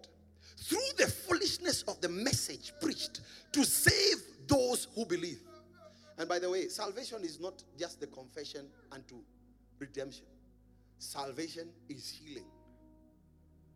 through 0.57 0.79
the 0.97 1.07
foolishness 1.07 1.83
of 1.83 2.01
the 2.01 2.09
message 2.09 2.73
preached 2.81 3.21
to 3.51 3.63
save 3.63 4.17
those 4.47 4.87
who 4.95 5.05
believe. 5.05 5.41
And 6.17 6.27
by 6.27 6.39
the 6.39 6.49
way, 6.49 6.67
salvation 6.67 7.23
is 7.23 7.39
not 7.39 7.63
just 7.77 7.99
the 7.99 8.07
confession 8.07 8.67
unto 8.91 9.15
redemption, 9.79 10.25
salvation 10.97 11.69
is 11.89 12.09
healing, 12.09 12.45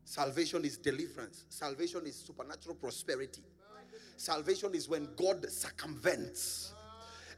salvation 0.03 0.63
is 0.65 0.77
deliverance, 0.77 1.45
salvation 1.49 2.05
is 2.05 2.15
supernatural 2.15 2.75
prosperity. 2.75 3.43
Salvation 4.15 4.73
is 4.73 4.89
when 4.89 5.07
God 5.15 5.47
circumvents 5.49 6.73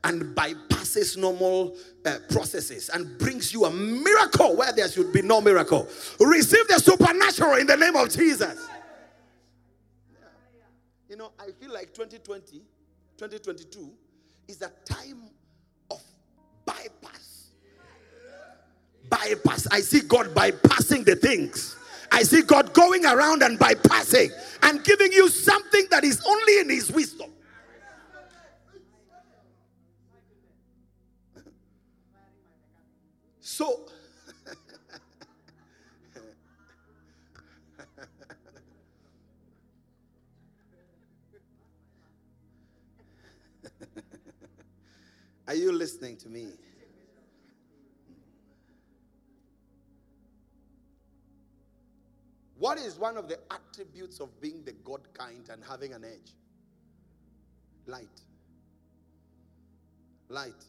and 0.04 0.36
bypasses 0.36 1.18
normal 1.18 1.76
uh, 2.06 2.18
processes 2.30 2.90
and 2.90 3.18
brings 3.18 3.52
you 3.54 3.66
a 3.66 3.72
miracle 3.72 4.56
where 4.56 4.72
there 4.72 4.90
should 4.90 5.12
be 5.12 5.22
no 5.22 5.42
miracle. 5.42 5.88
Receive 6.20 6.68
the 6.68 6.80
supernatural 6.80 7.56
in 7.56 7.68
the 7.68 7.76
name 7.76 7.96
of 7.96 8.10
Jesus. 8.10 8.68
You 11.10 11.18
know, 11.18 11.32
I 11.40 11.52
feel 11.60 11.74
like 11.74 11.94
2020, 11.94 12.62
2022 13.18 13.92
is 14.48 14.62
a 14.62 14.72
time 14.86 15.24
of 15.92 16.02
bypass. 16.66 17.50
Bypass. 19.10 19.68
I 19.72 19.82
see 19.82 20.02
God 20.02 20.28
bypassing 20.28 21.04
the 21.04 21.16
things. 21.16 21.76
I 22.12 22.24
see 22.24 22.42
God 22.42 22.74
going 22.74 23.06
around 23.06 23.44
and 23.44 23.60
bypassing 23.60 24.32
and 24.64 24.84
giving 24.84 25.12
you 25.12 25.30
something 25.30 25.86
that 25.92 26.04
is 26.04 26.24
only 26.26 26.60
in 26.60 26.70
His 26.70 26.92
wisdom. 26.92 27.32
So, 33.60 33.76
are 45.46 45.56
you 45.56 45.74
listening 45.74 46.16
to 46.20 46.30
me? 46.30 46.54
What 52.58 52.78
is 52.78 52.98
one 52.98 53.18
of 53.18 53.28
the 53.28 53.40
attributes 53.52 54.22
of 54.22 54.40
being 54.40 54.64
the 54.64 54.72
God 54.72 55.02
kind 55.14 55.50
and 55.52 55.62
having 55.66 55.92
an 55.92 56.06
edge? 56.06 56.32
Light. 57.88 58.22
Light. 60.30 60.64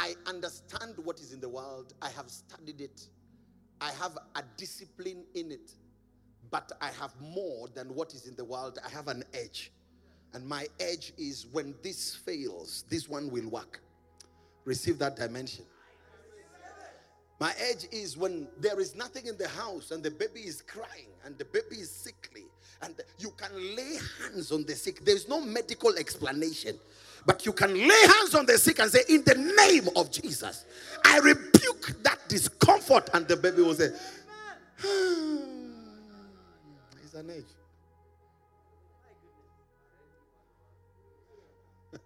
I 0.00 0.14
understand 0.24 0.94
what 1.04 1.20
is 1.20 1.34
in 1.34 1.40
the 1.40 1.48
world. 1.48 1.92
I 2.00 2.08
have 2.08 2.30
studied 2.30 2.80
it. 2.80 3.06
I 3.82 3.90
have 3.92 4.16
a 4.34 4.42
discipline 4.56 5.24
in 5.34 5.52
it. 5.52 5.72
But 6.50 6.72
I 6.80 6.88
have 6.98 7.12
more 7.20 7.68
than 7.68 7.94
what 7.94 8.14
is 8.14 8.26
in 8.26 8.34
the 8.34 8.44
world. 8.44 8.78
I 8.84 8.88
have 8.88 9.08
an 9.08 9.22
edge. 9.34 9.70
And 10.32 10.48
my 10.48 10.66
edge 10.80 11.12
is 11.18 11.46
when 11.52 11.74
this 11.82 12.16
fails, 12.16 12.84
this 12.88 13.10
one 13.10 13.30
will 13.30 13.48
work. 13.50 13.82
Receive 14.64 14.98
that 15.00 15.16
dimension. 15.16 15.66
My 17.38 17.52
edge 17.58 17.86
is 17.92 18.16
when 18.16 18.48
there 18.58 18.80
is 18.80 18.94
nothing 18.94 19.26
in 19.26 19.36
the 19.36 19.48
house 19.48 19.90
and 19.90 20.02
the 20.02 20.10
baby 20.10 20.40
is 20.40 20.62
crying 20.62 21.08
and 21.24 21.36
the 21.36 21.44
baby 21.44 21.76
is 21.76 21.90
sickly 21.90 22.44
and 22.82 22.94
you 23.18 23.32
can 23.36 23.76
lay 23.76 23.98
hands 24.22 24.50
on 24.50 24.64
the 24.64 24.74
sick. 24.74 25.04
There 25.04 25.16
is 25.16 25.28
no 25.28 25.40
medical 25.40 25.94
explanation. 25.96 26.78
But 27.26 27.44
you 27.46 27.52
can 27.52 27.74
lay 27.74 28.06
hands 28.06 28.34
on 28.34 28.46
the 28.46 28.56
sick 28.58 28.78
and 28.78 28.90
say, 28.90 29.02
In 29.08 29.22
the 29.24 29.34
name 29.34 29.88
of 29.96 30.10
Jesus, 30.10 30.64
I 31.04 31.18
rebuke 31.18 32.02
that 32.02 32.18
discomfort. 32.28 33.10
And 33.12 33.28
the 33.28 33.36
baby 33.36 33.62
will 33.62 33.74
say, 33.74 33.90
ah, 34.28 34.86
It's 37.04 37.14
an 37.14 37.30
age. 37.30 37.44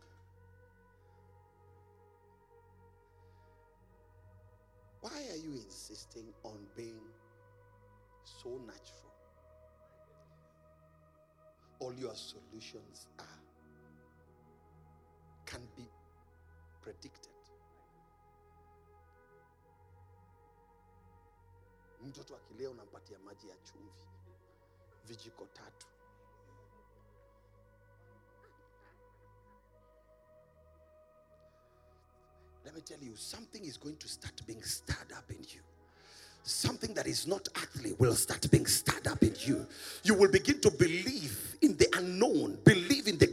Why 5.00 5.10
are 5.10 5.36
you 5.36 5.52
insisting 5.64 6.26
on 6.42 6.58
being 6.76 7.00
so 8.24 8.48
natural? 8.66 9.12
All 11.78 11.94
your 11.94 12.14
solutions 12.14 13.08
are 13.18 13.33
can 15.54 15.62
be 15.76 15.88
predicted. 16.82 17.32
Mtoto 22.08 22.36
akilea 22.36 22.70
unampatia 22.70 23.18
maji 23.18 23.48
ya 23.48 23.56
chumvi 23.56 23.92
vijiko 25.08 25.46
tatu. 25.46 25.86
Let 32.64 32.74
me 32.74 32.80
tell 32.80 33.02
you, 33.02 33.16
something 33.16 33.64
is 33.64 33.78
going 33.78 33.96
to 33.98 34.08
start 34.08 34.46
being 34.46 34.62
stirred 34.62 35.12
up 35.12 35.30
in 35.30 35.44
you 35.54 35.62
something 36.44 36.92
that 36.94 37.06
is 37.06 37.26
not 37.26 37.48
earthly 37.56 37.92
will 37.98 38.14
start 38.14 38.50
being 38.50 38.66
stirred 38.66 39.06
up 39.06 39.22
in 39.22 39.34
you. 39.40 39.66
You 40.02 40.14
will 40.14 40.30
begin 40.30 40.60
to 40.60 40.70
believe 40.70 41.56
in 41.62 41.76
the 41.76 41.88
unknown, 41.96 42.58
believe 42.64 43.08
in 43.08 43.18
the 43.18 43.28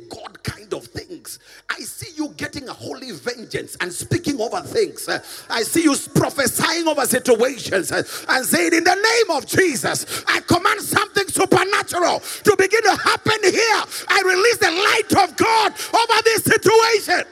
things. 1.21 1.39
I 1.69 1.79
see 1.81 2.11
you 2.15 2.29
getting 2.37 2.67
a 2.69 2.73
holy 2.73 3.11
vengeance 3.11 3.77
and 3.79 3.91
speaking 3.91 4.39
over 4.39 4.61
things. 4.61 5.07
I 5.49 5.63
see 5.63 5.83
you 5.83 5.95
prophesying 6.15 6.87
over 6.87 7.05
situations 7.05 7.91
and 7.91 8.45
saying, 8.45 8.73
In 8.73 8.83
the 8.83 8.95
name 8.95 9.37
of 9.37 9.45
Jesus, 9.45 10.23
I 10.27 10.39
command 10.41 10.81
something 10.81 11.27
supernatural 11.27 12.19
to 12.19 12.55
begin 12.57 12.83
to 12.83 12.95
happen 12.95 13.39
here. 13.43 13.83
I 14.07 14.21
release 14.25 14.57
the 14.57 14.71
light 14.71 15.23
of 15.23 15.35
God 15.37 15.73
over 15.93 16.21
this 16.23 16.43
situation. 16.43 17.23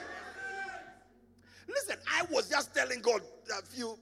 Listen, 1.68 1.98
I 2.12 2.26
was 2.32 2.50
just 2.50 2.74
telling 2.74 3.02
God 3.02 3.22
a 3.58 3.66
few 3.66 3.98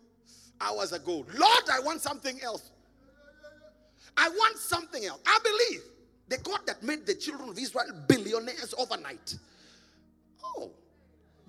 hours 0.59 0.91
ago, 0.93 1.25
Lord, 1.37 1.63
I 1.71 1.79
want 1.79 2.01
something 2.01 2.39
else. 2.41 2.71
I 4.15 4.29
want 4.29 4.57
something 4.57 5.05
else. 5.05 5.19
I 5.27 5.37
believe 5.43 5.81
the 6.27 6.37
God 6.39 6.59
that 6.65 6.81
made 6.83 7.05
the 7.05 7.13
children 7.13 7.49
of 7.49 7.57
Israel 7.59 7.85
billionaires 8.07 8.73
overnight. 8.77 9.35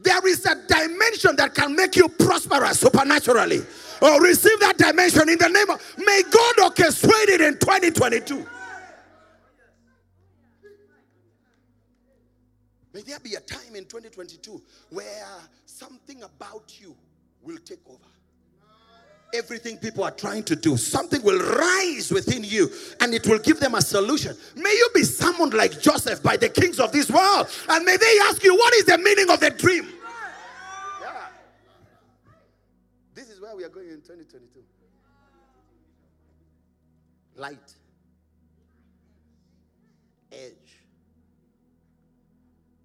There 0.00 0.26
is 0.28 0.46
a 0.46 0.54
dimension 0.66 1.34
that 1.36 1.54
can 1.54 1.74
make 1.74 1.96
you 1.96 2.08
prosperous 2.08 2.80
supernaturally. 2.80 3.62
Oh, 4.00 4.20
receive 4.20 4.60
that 4.60 4.78
dimension 4.78 5.28
in 5.28 5.38
the 5.38 5.48
name 5.48 5.70
of. 5.70 5.94
May 5.98 6.22
God 6.30 6.56
orchestrate 6.56 7.28
it 7.28 7.40
in 7.40 7.54
2022. 7.58 8.46
May 12.94 13.02
there 13.02 13.18
be 13.20 13.34
a 13.34 13.40
time 13.40 13.74
in 13.74 13.84
2022 13.84 14.62
where 14.90 15.26
something 15.66 16.22
about 16.22 16.80
you 16.80 16.96
will 17.42 17.58
take 17.58 17.80
over 17.88 17.98
everything 19.34 19.76
people 19.76 20.04
are 20.04 20.10
trying 20.10 20.42
to 20.44 20.56
do. 20.56 20.76
Something 20.76 21.22
will 21.22 21.38
rise 21.38 22.10
within 22.10 22.44
you 22.44 22.70
and 23.00 23.14
it 23.14 23.26
will 23.26 23.38
give 23.38 23.60
them 23.60 23.74
a 23.74 23.82
solution. 23.82 24.36
May 24.56 24.70
you 24.70 24.88
be 24.94 25.02
summoned 25.02 25.54
like 25.54 25.80
Joseph 25.80 26.22
by 26.22 26.36
the 26.36 26.48
kings 26.48 26.80
of 26.80 26.92
this 26.92 27.10
world. 27.10 27.48
And 27.68 27.84
may 27.84 27.96
they 27.96 28.18
ask 28.24 28.42
you, 28.42 28.54
What 28.54 28.74
is 28.74 28.84
the 28.84 28.98
meaning 28.98 29.30
of 29.30 29.40
the 29.40 29.50
dream? 29.50 29.86
Yeah. 31.00 31.12
This 33.14 33.28
is 33.30 33.40
where 33.40 33.54
we 33.54 33.64
are 33.64 33.68
going 33.68 33.88
in 33.88 34.00
2022. 34.00 34.60
Light, 37.36 37.74
edge. 40.32 40.52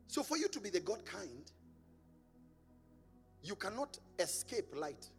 So, 0.08 0.22
for 0.22 0.38
you 0.38 0.48
to 0.48 0.60
be 0.60 0.70
the 0.70 0.80
God 0.80 1.04
kind, 1.06 1.52
you 3.44 3.56
cannot 3.56 3.98
escape 4.20 4.66
light. 4.76 5.10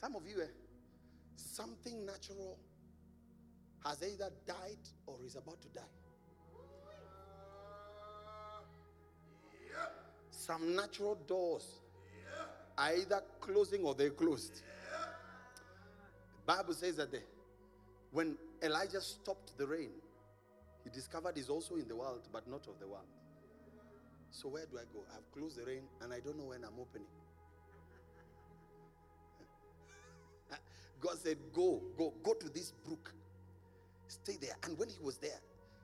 Some 0.00 0.14
of 0.14 0.26
you, 0.26 0.40
eh, 0.42 0.46
something 1.36 2.06
natural 2.06 2.56
has 3.84 4.02
either 4.02 4.30
died 4.46 4.78
or 5.06 5.16
is 5.24 5.34
about 5.34 5.60
to 5.62 5.68
die. 5.68 5.80
Some 10.30 10.76
natural 10.76 11.16
doors 11.26 11.80
are 12.78 12.92
either 12.94 13.22
closing 13.40 13.84
or 13.84 13.94
they're 13.94 14.10
closed. 14.10 14.62
The 16.46 16.54
Bible 16.54 16.74
says 16.74 16.96
that 16.96 17.10
the, 17.10 17.20
when 18.12 18.36
Elijah 18.62 19.00
stopped 19.00 19.58
the 19.58 19.66
rain, 19.66 19.90
he 20.84 20.90
discovered 20.90 21.36
he's 21.36 21.50
also 21.50 21.74
in 21.74 21.88
the 21.88 21.96
world, 21.96 22.28
but 22.32 22.48
not 22.48 22.66
of 22.68 22.78
the 22.78 22.86
world. 22.86 23.04
So 24.30 24.48
where 24.48 24.64
do 24.66 24.78
I 24.78 24.84
go? 24.92 25.04
I've 25.14 25.30
closed 25.32 25.58
the 25.58 25.64
rain 25.64 25.82
and 26.00 26.12
I 26.12 26.20
don't 26.20 26.38
know 26.38 26.44
when 26.44 26.64
I'm 26.64 26.78
opening. 26.80 27.08
God 31.00 31.18
said, 31.18 31.36
Go, 31.52 31.82
go, 31.96 32.12
go 32.22 32.34
to 32.34 32.48
this 32.48 32.72
brook. 32.84 33.12
Stay 34.08 34.36
there. 34.40 34.56
And 34.64 34.78
when 34.78 34.88
he 34.88 34.96
was 35.02 35.18
there, 35.18 35.38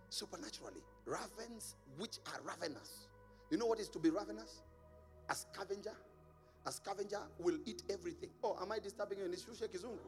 supernaturally, 0.09 0.83
ravens, 1.05 1.77
which 1.99 2.19
are 2.27 2.41
ravenous. 2.43 3.09
You 3.51 3.59
know 3.59 3.67
what 3.67 3.81
is 3.81 3.89
to 3.91 3.99
be 3.99 4.11
ravenous? 4.11 4.63
A 5.29 5.35
scavenger. 5.35 5.95
A 6.67 6.73
scavenger 6.73 7.21
will 7.39 7.59
eat 7.67 7.83
everything. 7.91 8.31
Oh, 8.43 8.57
am 8.61 8.73
I 8.73 8.79
disturbing 8.79 9.19
you 9.19 9.25
in 9.27 9.33
Ishushe 9.33 9.69
Kizungu? 9.69 9.99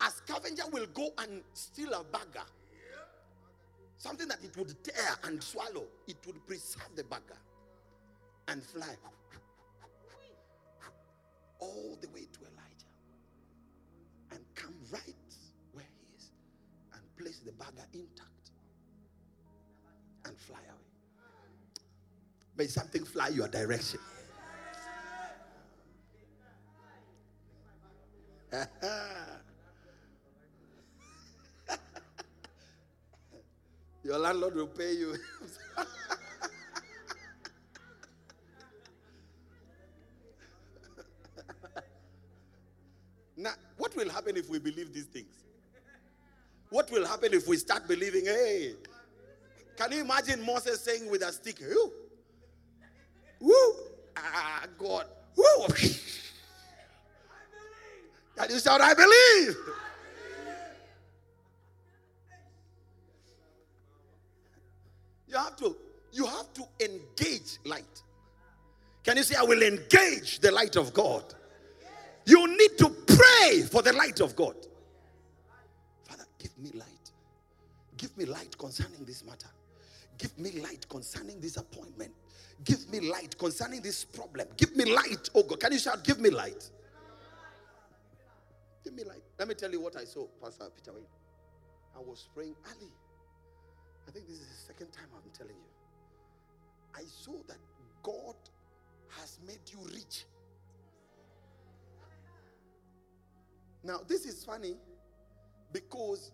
A 0.00 0.10
scavenger 0.10 0.64
will 0.72 0.86
go 0.86 1.10
and 1.18 1.42
steal 1.54 1.92
a 1.92 2.04
burger. 2.04 2.46
Something 3.98 4.26
that 4.28 4.38
it 4.42 4.56
would 4.56 4.82
tear 4.82 5.16
and 5.24 5.42
swallow. 5.42 5.84
It 6.08 6.16
would 6.26 6.44
preserve 6.46 6.88
the 6.96 7.04
burger 7.04 7.38
and 8.48 8.62
fly 8.62 8.96
all 11.62 11.96
the 12.00 12.08
way 12.08 12.26
to 12.32 12.40
Elijah 12.40 12.92
and 14.32 14.40
come 14.56 14.74
right 14.90 15.14
where 15.72 15.84
he 15.84 16.16
is 16.16 16.30
and 16.92 17.02
place 17.16 17.38
the 17.44 17.52
burger 17.52 17.86
intact 17.94 18.50
and 20.24 20.36
fly 20.38 20.58
away. 20.58 20.92
May 22.56 22.66
something 22.66 23.04
fly 23.04 23.28
your 23.28 23.46
direction. 23.46 24.00
your 34.02 34.18
landlord 34.18 34.56
will 34.56 34.66
pay 34.66 34.94
you. 34.94 35.14
Now, 43.42 43.54
what 43.76 43.94
will 43.96 44.08
happen 44.08 44.36
if 44.36 44.48
we 44.48 44.60
believe 44.60 44.92
these 44.94 45.06
things? 45.06 45.34
Happen 47.32 47.42
if 47.42 47.48
we 47.48 47.56
start 47.56 47.88
believing, 47.88 48.26
hey, 48.26 48.74
can 49.76 49.92
you 49.92 50.00
imagine 50.00 50.44
Moses 50.44 50.82
saying 50.82 51.10
with 51.10 51.22
a 51.22 51.32
stick, 51.32 51.60
whoo, 51.60 51.92
whoo, 53.40 53.74
ah, 54.16 54.64
God, 54.78 55.06
whoo. 55.36 55.66
And 58.38 58.50
you 58.50 58.58
shout, 58.58 58.80
I 58.80 58.94
believe. 58.94 59.56
You 65.28 65.36
have 65.38 65.56
to, 65.56 65.76
you 66.12 66.26
have 66.26 66.52
to 66.54 66.64
engage 66.80 67.58
light. 67.64 68.02
Can 69.04 69.16
you 69.16 69.22
say, 69.22 69.36
I 69.36 69.42
will 69.42 69.62
engage 69.62 70.40
the 70.40 70.50
light 70.50 70.76
of 70.76 70.92
God? 70.92 71.34
You 72.26 72.46
need 72.46 72.78
to 72.78 72.88
pray 72.88 73.62
for 73.62 73.82
the 73.82 73.92
light 73.92 74.20
of 74.20 74.36
God. 74.36 74.54
Father, 76.04 76.24
give 76.38 76.56
me 76.58 76.70
light. 76.74 76.91
Give 78.16 78.28
me 78.28 78.32
light 78.34 78.56
concerning 78.58 79.04
this 79.04 79.24
matter. 79.24 79.48
Give 80.18 80.38
me 80.38 80.60
light 80.60 80.86
concerning 80.88 81.40
this 81.40 81.56
appointment. 81.56 82.12
Give 82.64 82.90
me 82.90 83.00
light 83.00 83.36
concerning 83.38 83.80
this 83.80 84.04
problem. 84.04 84.48
Give 84.56 84.76
me 84.76 84.84
light, 84.84 85.30
oh 85.34 85.42
God. 85.42 85.60
Can 85.60 85.72
you 85.72 85.78
shout, 85.78 86.04
Give 86.04 86.20
me 86.20 86.30
light? 86.30 86.68
Give 88.84 88.94
me 88.94 89.04
light. 89.04 89.22
Let 89.38 89.48
me 89.48 89.54
tell 89.54 89.70
you 89.70 89.80
what 89.80 89.96
I 89.96 90.04
saw, 90.04 90.26
Pastor 90.42 90.66
Peter 90.76 90.92
Wayne. 90.92 91.06
I 91.96 92.00
was 92.00 92.28
praying 92.34 92.54
early. 92.66 92.92
I 94.06 94.10
think 94.10 94.26
this 94.26 94.38
is 94.40 94.48
the 94.48 94.72
second 94.72 94.92
time 94.92 95.06
I'm 95.14 95.30
telling 95.32 95.56
you. 95.56 95.70
I 96.94 97.02
saw 97.06 97.32
that 97.48 97.58
God 98.02 98.36
has 99.20 99.38
made 99.46 99.60
you 99.70 99.78
rich. 99.94 100.24
Now, 103.84 104.00
this 104.06 104.26
is 104.26 104.44
funny 104.44 104.76
because 105.72 106.32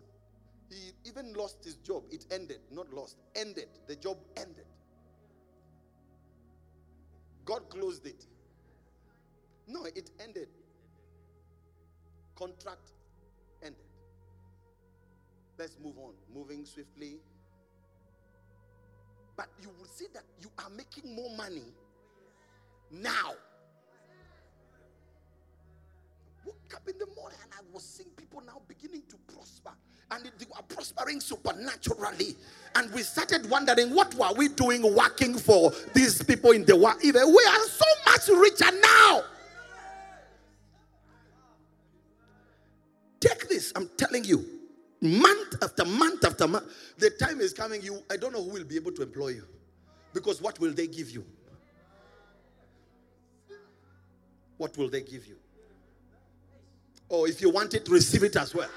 he 0.69 1.09
even 1.09 1.33
lost 1.33 1.63
his 1.63 1.75
job. 1.75 2.03
It 2.11 2.25
ended, 2.31 2.59
not 2.71 2.91
lost, 2.93 3.17
ended. 3.35 3.67
The 3.87 3.95
job 3.95 4.17
ended. 4.37 4.65
God 7.45 7.69
closed 7.69 8.05
it. 8.05 8.25
No, 9.67 9.85
it 9.85 10.11
ended. 10.19 10.49
Contract 12.35 12.91
ended. 13.63 13.81
Let's 15.57 15.77
move 15.83 15.97
on. 15.97 16.13
Moving 16.33 16.65
swiftly. 16.65 17.17
But 19.35 19.47
you 19.61 19.69
will 19.79 19.87
see 19.87 20.07
that 20.13 20.23
you 20.39 20.49
are 20.59 20.69
making 20.69 21.15
more 21.15 21.35
money 21.35 21.73
now 22.91 23.33
woke 26.45 26.73
up 26.75 26.87
in 26.87 26.97
the 26.97 27.07
morning 27.15 27.37
and 27.43 27.53
I 27.53 27.61
was 27.71 27.83
seeing 27.83 28.09
people 28.11 28.41
now 28.45 28.61
beginning 28.67 29.03
to 29.09 29.17
prosper. 29.33 29.71
And 30.11 30.23
they 30.23 30.45
were 30.45 30.63
prospering 30.67 31.21
supernaturally. 31.21 32.35
And 32.75 32.91
we 32.93 33.03
started 33.03 33.49
wondering, 33.49 33.93
what 33.93 34.13
were 34.15 34.33
we 34.35 34.47
doing 34.47 34.95
working 34.95 35.35
for 35.35 35.71
these 35.93 36.23
people 36.23 36.51
in 36.51 36.65
the 36.65 36.75
world? 36.75 36.97
We 37.03 37.11
are 37.11 37.67
so 37.67 37.85
much 38.05 38.27
richer 38.27 38.71
now. 38.81 39.23
Take 43.19 43.49
this, 43.49 43.73
I'm 43.75 43.89
telling 43.97 44.23
you. 44.23 44.45
Month 45.01 45.63
after 45.63 45.85
month 45.85 46.25
after 46.25 46.47
month, 46.47 46.65
the 46.97 47.09
time 47.09 47.39
is 47.39 47.53
coming. 47.53 47.81
You, 47.81 48.03
I 48.09 48.17
don't 48.17 48.33
know 48.33 48.43
who 48.43 48.51
will 48.51 48.65
be 48.65 48.75
able 48.75 48.91
to 48.93 49.01
employ 49.01 49.29
you, 49.29 49.45
because 50.13 50.41
what 50.41 50.59
will 50.59 50.73
they 50.73 50.87
give 50.87 51.09
you? 51.09 51.25
What 54.57 54.77
will 54.77 54.89
they 54.89 55.01
give 55.01 55.25
you? 55.25 55.37
Or 57.07 57.27
if 57.27 57.41
you 57.41 57.49
want 57.49 57.73
it, 57.73 57.87
receive 57.87 58.23
it 58.23 58.35
as 58.35 58.53
well. 58.53 58.69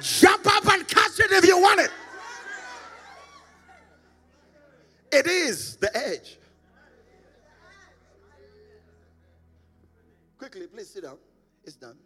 Jump 0.00 0.46
up 0.46 0.66
and 0.72 0.86
catch 0.86 1.20
it 1.20 1.30
if 1.30 1.46
you 1.46 1.58
want 1.58 1.80
it. 1.80 1.90
It 5.12 5.26
is 5.26 5.76
the 5.76 5.96
edge. 5.96 6.38
Quickly, 10.38 10.66
please 10.66 10.90
sit 10.90 11.04
down. 11.04 11.18
It's 11.64 11.76
done. 11.76 11.96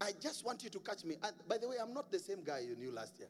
I 0.00 0.12
just 0.20 0.44
want 0.44 0.62
you 0.62 0.70
to 0.70 0.78
catch 0.80 1.04
me. 1.04 1.16
And 1.22 1.34
by 1.48 1.58
the 1.58 1.68
way, 1.68 1.76
I'm 1.80 1.94
not 1.94 2.12
the 2.12 2.18
same 2.18 2.44
guy 2.44 2.60
you 2.60 2.76
knew 2.76 2.92
last 2.92 3.18
year. 3.18 3.28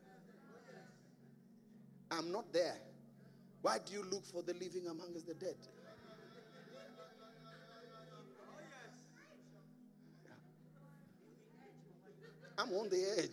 I'm 2.10 2.30
not 2.32 2.52
there. 2.52 2.76
Why 3.62 3.78
do 3.84 3.92
you 3.92 4.04
look 4.10 4.24
for 4.26 4.42
the 4.42 4.52
living 4.54 4.86
among 4.88 5.14
the 5.26 5.34
dead? 5.34 5.56
I'm 12.58 12.72
on 12.72 12.88
the 12.88 13.04
edge. 13.18 13.30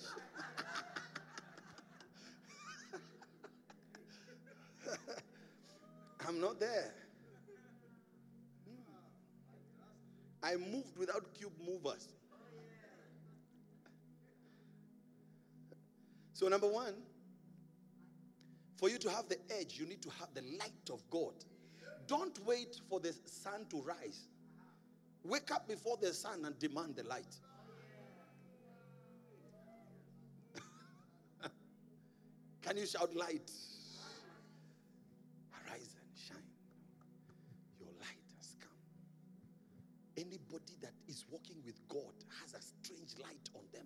I'm 6.27 6.41
not 6.41 6.59
there. 6.59 6.93
I 10.41 10.55
moved 10.57 10.97
without 10.97 11.33
cube 11.33 11.53
movers. 11.65 12.09
So, 16.33 16.49
number 16.49 16.67
one, 16.67 16.95
for 18.75 18.89
you 18.89 18.97
to 18.97 19.09
have 19.09 19.29
the 19.29 19.37
edge, 19.57 19.79
you 19.79 19.85
need 19.85 20.01
to 20.01 20.09
have 20.19 20.33
the 20.33 20.41
light 20.59 20.89
of 20.91 21.01
God. 21.09 21.33
Don't 22.07 22.37
wait 22.45 22.81
for 22.89 22.99
the 22.99 23.13
sun 23.25 23.65
to 23.69 23.81
rise. 23.81 24.27
Wake 25.23 25.51
up 25.51 25.69
before 25.69 25.95
the 26.01 26.13
sun 26.13 26.43
and 26.43 26.59
demand 26.59 26.97
the 26.97 27.03
light. 27.03 27.39
Can 32.65 32.77
you 32.77 32.85
shout 32.85 33.13
light? 33.13 33.51
Arise 35.53 35.95
and 35.99 36.09
shine. 36.15 36.37
Your 37.77 37.89
light 37.99 38.29
has 38.37 38.55
come. 38.59 38.69
Anybody 40.17 40.77
that 40.81 40.93
is 41.07 41.25
walking 41.29 41.57
with 41.65 41.85
God 41.89 42.13
has 42.41 42.53
a 42.53 42.61
strange 42.61 43.15
light 43.21 43.49
on 43.53 43.63
them. 43.73 43.85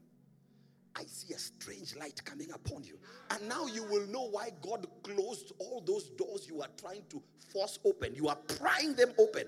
I 0.96 1.04
see 1.06 1.34
a 1.34 1.40
strange 1.40 1.96
light 1.96 2.24
coming 2.24 2.52
upon 2.52 2.84
you. 2.84 3.00
And 3.32 3.48
now 3.48 3.66
you 3.66 3.84
will 3.84 4.06
know 4.08 4.30
why 4.30 4.52
God 4.62 4.86
closed 5.04 5.54
all 5.60 5.82
those 5.86 6.10
doors 6.10 6.48
you 6.48 6.62
are 6.62 6.70
trying 6.80 7.04
to 7.10 7.22
force 7.52 7.80
open. 7.84 8.14
You 8.16 8.28
are 8.28 8.36
prying 8.36 8.94
them 8.94 9.14
open. 9.18 9.46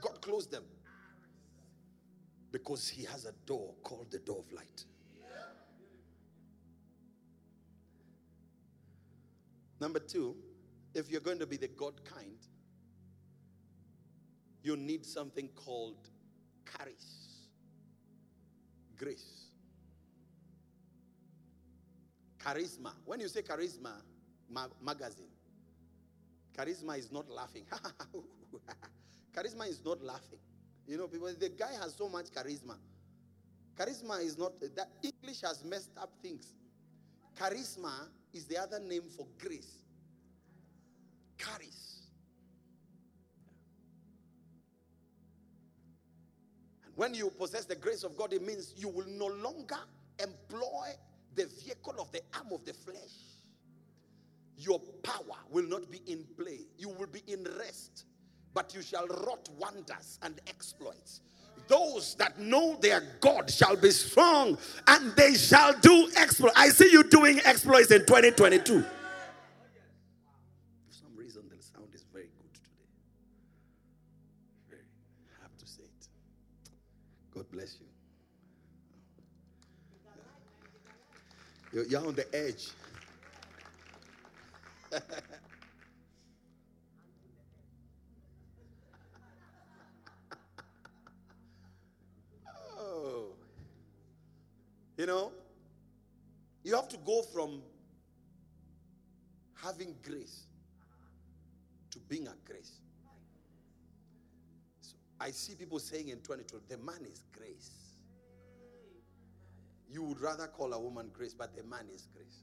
God 0.00 0.20
closed 0.20 0.50
them. 0.50 0.64
Because 2.52 2.88
He 2.88 3.04
has 3.04 3.24
a 3.24 3.32
door 3.46 3.74
called 3.82 4.10
the 4.10 4.18
door 4.18 4.38
of 4.38 4.52
light. 4.52 4.84
Number 9.84 9.98
two, 9.98 10.34
if 10.94 11.10
you're 11.10 11.20
going 11.20 11.38
to 11.40 11.46
be 11.46 11.58
the 11.58 11.68
God 11.68 11.92
kind, 12.06 12.38
you 14.62 14.78
need 14.78 15.04
something 15.04 15.46
called 15.48 16.08
charis, 16.64 17.48
grace. 18.96 19.48
Charisma. 22.38 22.92
When 23.04 23.20
you 23.20 23.28
say 23.28 23.42
charisma, 23.42 23.92
ma- 24.48 24.68
magazine, 24.82 25.34
charisma 26.56 26.98
is 26.98 27.12
not 27.12 27.28
laughing. 27.28 27.66
charisma 29.36 29.68
is 29.68 29.84
not 29.84 30.02
laughing. 30.02 30.38
You 30.86 30.96
know, 30.96 31.08
people, 31.08 31.28
the 31.38 31.50
guy 31.50 31.74
has 31.78 31.94
so 31.94 32.08
much 32.08 32.30
charisma. 32.30 32.76
Charisma 33.76 34.24
is 34.24 34.38
not, 34.38 34.58
that 34.60 34.88
English 35.02 35.42
has 35.42 35.62
messed 35.62 35.90
up 36.00 36.10
things. 36.22 36.54
Charisma 37.38 38.08
is 38.34 38.44
the 38.46 38.58
other 38.58 38.80
name 38.80 39.02
for 39.16 39.26
grace. 39.38 39.78
And 46.84 46.92
when 46.96 47.14
you 47.14 47.30
possess 47.30 47.64
the 47.64 47.76
grace 47.76 48.04
of 48.04 48.16
God, 48.16 48.32
it 48.32 48.44
means 48.44 48.74
you 48.76 48.88
will 48.88 49.08
no 49.08 49.26
longer 49.26 49.78
employ 50.18 50.90
the 51.34 51.46
vehicle 51.64 51.94
of 51.98 52.10
the 52.12 52.20
arm 52.34 52.52
of 52.52 52.64
the 52.64 52.72
flesh. 52.72 52.98
Your 54.56 54.78
power 55.02 55.38
will 55.50 55.68
not 55.68 55.90
be 55.90 56.00
in 56.06 56.24
play. 56.36 56.60
You 56.78 56.88
will 56.90 57.08
be 57.08 57.22
in 57.26 57.46
rest, 57.58 58.04
but 58.52 58.74
you 58.74 58.82
shall 58.82 59.06
wrought 59.06 59.48
wonders 59.58 60.18
and 60.22 60.40
exploits 60.46 61.20
those 61.68 62.14
that 62.16 62.38
know 62.38 62.76
their 62.80 63.02
God 63.20 63.50
shall 63.50 63.76
be 63.76 63.90
strong 63.90 64.58
and 64.86 65.16
they 65.16 65.34
shall 65.34 65.72
do 65.80 66.08
exploits. 66.16 66.54
I 66.56 66.68
see 66.68 66.90
you 66.90 67.04
doing 67.04 67.40
exploits 67.44 67.90
in 67.90 68.00
2022. 68.00 68.62
For 68.62 68.86
some 70.90 71.16
reason, 71.16 71.42
the 71.48 71.62
sound 71.62 71.88
is 71.94 72.04
very 72.12 72.24
good 72.24 72.54
today. 74.70 74.82
I 75.38 75.42
have 75.42 75.56
to 75.58 75.66
say 75.66 75.82
it. 75.82 76.08
God 77.34 77.50
bless 77.50 77.78
you. 77.80 77.86
You're, 81.88 82.06
on 82.06 82.14
the 82.14 82.26
edge. 82.34 82.68
You 94.96 95.06
know, 95.06 95.32
you 96.62 96.74
have 96.76 96.88
to 96.88 96.96
go 96.98 97.22
from 97.22 97.62
having 99.62 99.94
grace 100.02 100.44
to 101.90 101.98
being 102.08 102.28
a 102.28 102.34
grace. 102.44 102.80
So 104.80 104.94
I 105.20 105.30
see 105.30 105.54
people 105.56 105.78
saying 105.78 106.08
in 106.08 106.18
2020, 106.18 106.64
the 106.68 106.78
man 106.78 107.04
is 107.10 107.24
grace. 107.36 107.70
You 109.90 110.02
would 110.04 110.20
rather 110.20 110.46
call 110.46 110.72
a 110.72 110.80
woman 110.80 111.10
grace, 111.12 111.34
but 111.34 111.56
the 111.56 111.64
man 111.64 111.86
is 111.92 112.08
grace. 112.12 112.42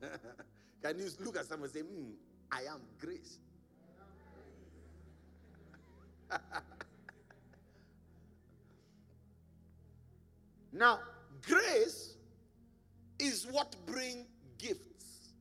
Can 0.82 0.98
you 0.98 1.08
look 1.20 1.36
at 1.36 1.46
someone 1.46 1.70
and 1.70 1.72
say, 1.72 1.82
mm, 1.82 2.12
I 2.50 2.62
am 2.72 2.80
grace? 2.98 3.38
Now, 10.72 11.00
grace 11.46 12.14
is 13.18 13.46
what 13.50 13.76
bring 13.86 14.26
gifts. 14.58 15.34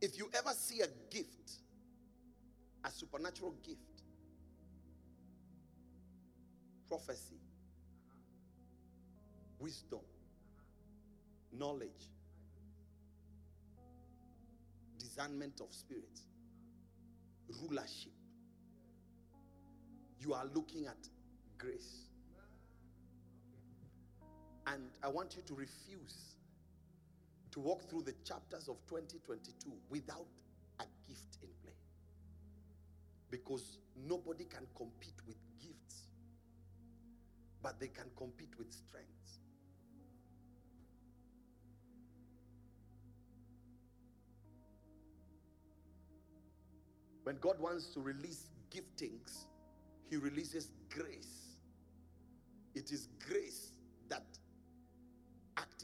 If 0.00 0.18
you 0.18 0.28
ever 0.36 0.50
see 0.50 0.80
a 0.80 0.88
gift, 1.10 1.52
a 2.84 2.90
supernatural 2.90 3.54
gift, 3.62 3.78
prophecy, 6.88 7.40
wisdom, 9.58 10.00
knowledge, 11.56 12.10
discernment 14.98 15.60
of 15.60 15.72
spirit, 15.72 16.20
rulership, 17.62 18.12
you 20.18 20.34
are 20.34 20.44
looking 20.54 20.86
at 20.86 20.98
grace. 21.56 22.08
And 24.66 24.82
I 25.02 25.08
want 25.08 25.36
you 25.36 25.42
to 25.42 25.54
refuse 25.54 26.36
to 27.52 27.60
walk 27.60 27.88
through 27.88 28.02
the 28.02 28.14
chapters 28.24 28.68
of 28.68 28.76
2022 28.88 29.70
without 29.88 30.26
a 30.80 30.84
gift 31.06 31.38
in 31.42 31.48
play. 31.62 31.72
Because 33.30 33.78
nobody 34.08 34.44
can 34.44 34.66
compete 34.76 35.14
with 35.26 35.36
gifts, 35.60 36.08
but 37.62 37.78
they 37.78 37.88
can 37.88 38.06
compete 38.16 38.52
with 38.58 38.72
strengths. 38.72 39.38
When 47.22 47.36
God 47.36 47.60
wants 47.60 47.86
to 47.94 48.00
release 48.00 48.50
giftings, 48.70 49.46
He 50.10 50.16
releases 50.16 50.70
grace. 50.90 51.56
It 52.74 52.90
is 52.90 53.08
grace 53.28 53.73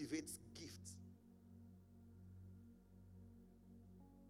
activates 0.00 0.38
gifts. 0.54 0.96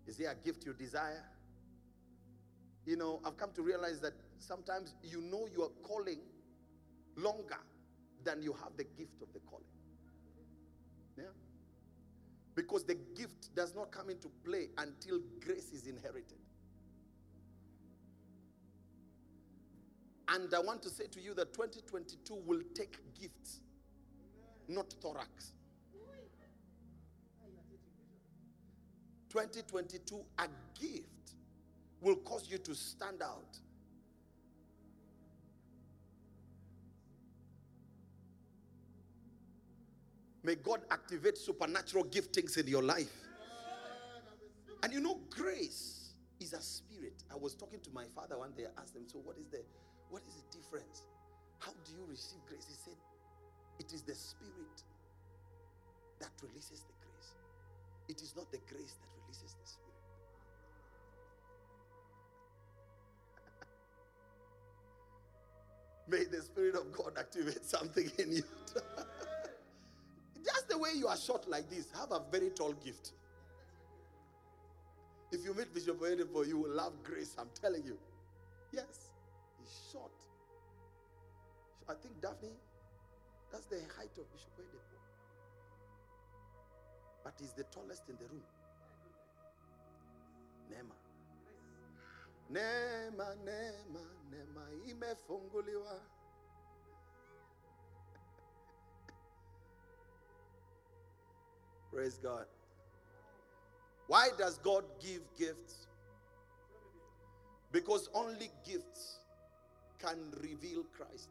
Is 0.06 0.16
there 0.16 0.30
a 0.30 0.34
gift 0.34 0.64
you 0.66 0.72
desire? 0.72 1.24
You 2.84 2.96
know, 2.96 3.20
I've 3.24 3.36
come 3.36 3.50
to 3.54 3.62
realize 3.62 4.00
that 4.00 4.14
sometimes 4.38 4.94
you 5.02 5.20
know 5.20 5.46
you 5.54 5.62
are 5.62 5.70
calling 5.82 6.18
longer 7.16 7.58
than 8.24 8.42
you 8.42 8.52
have 8.52 8.76
the 8.76 8.84
gift 8.84 9.22
of 9.22 9.32
the 9.32 9.40
calling. 9.40 9.64
Yeah? 11.16 11.24
Because 12.54 12.84
the 12.84 12.96
gift 13.16 13.54
does 13.54 13.74
not 13.74 13.92
come 13.92 14.10
into 14.10 14.28
play 14.44 14.68
until 14.78 15.20
grace 15.44 15.70
is 15.72 15.86
inherited. 15.86 16.38
And 20.28 20.52
I 20.54 20.60
want 20.60 20.82
to 20.82 20.90
say 20.90 21.06
to 21.08 21.20
you 21.20 21.34
that 21.34 21.52
2022 21.54 22.34
will 22.46 22.60
take 22.74 22.96
gifts, 23.20 23.60
not 24.68 24.92
thorax. 25.02 25.52
2022, 29.30 30.20
a 30.38 30.48
gift 30.78 31.06
will 32.00 32.16
cause 32.16 32.48
you 32.50 32.58
to 32.58 32.74
stand 32.74 33.22
out. 33.22 33.58
May 40.42 40.54
God 40.56 40.80
activate 40.90 41.38
supernatural 41.38 42.04
giftings 42.04 42.58
in 42.58 42.66
your 42.66 42.82
life. 42.82 43.12
And 44.82 44.92
you 44.92 45.00
know, 45.00 45.20
grace 45.28 46.14
is 46.40 46.54
a 46.54 46.60
spirit. 46.62 47.22
I 47.30 47.36
was 47.36 47.54
talking 47.54 47.80
to 47.80 47.90
my 47.92 48.06
father 48.14 48.38
one 48.38 48.52
day. 48.56 48.64
I 48.64 48.80
asked 48.80 48.96
him, 48.96 49.02
So, 49.06 49.18
what 49.18 49.36
is 49.36 49.46
the 49.48 49.60
what 50.08 50.22
is 50.26 50.34
the 50.34 50.58
difference? 50.58 51.04
How 51.58 51.72
do 51.84 51.92
you 51.92 52.06
receive 52.08 52.40
grace? 52.48 52.64
He 52.66 52.74
said, 52.74 52.96
It 53.78 53.92
is 53.92 54.02
the 54.02 54.14
spirit 54.14 54.82
that 56.20 56.30
releases 56.42 56.80
the. 56.80 56.99
It 58.10 58.20
is 58.22 58.34
not 58.34 58.50
the 58.50 58.58
grace 58.68 58.94
that 59.00 59.08
releases 59.22 59.54
the 59.54 59.66
spirit. 59.68 59.94
May 66.08 66.24
the 66.24 66.42
Spirit 66.42 66.74
of 66.74 66.92
God 66.92 67.12
activate 67.16 67.64
something 67.64 68.10
in 68.18 68.32
you. 68.32 68.42
Just 70.44 70.68
the 70.68 70.76
way 70.76 70.90
you 70.96 71.06
are 71.06 71.16
short 71.16 71.48
like 71.48 71.70
this, 71.70 71.86
have 71.96 72.10
a 72.10 72.20
very 72.32 72.50
tall 72.50 72.72
gift. 72.72 73.12
If 75.30 75.44
you 75.44 75.54
meet 75.54 75.72
Bishop 75.72 76.00
Oyedepo, 76.00 76.44
you 76.48 76.58
will 76.58 76.72
love 76.74 76.94
grace. 77.04 77.36
I'm 77.38 77.50
telling 77.60 77.84
you. 77.86 77.96
Yes, 78.72 79.10
he's 79.60 79.92
short. 79.92 80.10
I 81.88 81.94
think 81.94 82.20
Daphne, 82.20 82.50
that's 83.52 83.66
the 83.66 83.76
height 83.96 84.18
of 84.18 84.32
Bishop 84.32 84.50
Oyedepo. 84.58 84.99
But 87.30 87.40
he's 87.40 87.52
the 87.52 87.62
tallest 87.64 88.02
in 88.08 88.16
the 88.16 88.24
room. 88.24 88.42
Nema. 90.68 90.94
Nema, 92.50 93.36
nema, 93.44 94.00
nema, 94.30 94.66
imefunguliwa. 94.86 96.00
Praise 101.92 102.18
God. 102.18 102.46
Why 104.08 104.30
does 104.36 104.58
God 104.58 104.84
give 104.98 105.22
gifts? 105.38 105.86
Because 107.70 108.08
only 108.12 108.50
gifts 108.64 109.20
can 110.00 110.18
reveal 110.42 110.82
Christ. 110.92 111.28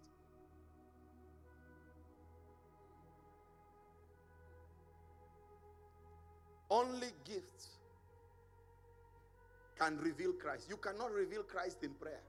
Only 6.69 7.07
gifts 7.25 7.79
can 9.79 9.97
reveal 9.97 10.33
Christ. 10.33 10.67
You 10.69 10.77
cannot 10.77 11.11
reveal 11.11 11.43
Christ 11.43 11.77
in 11.83 11.91
prayer. 11.95 12.21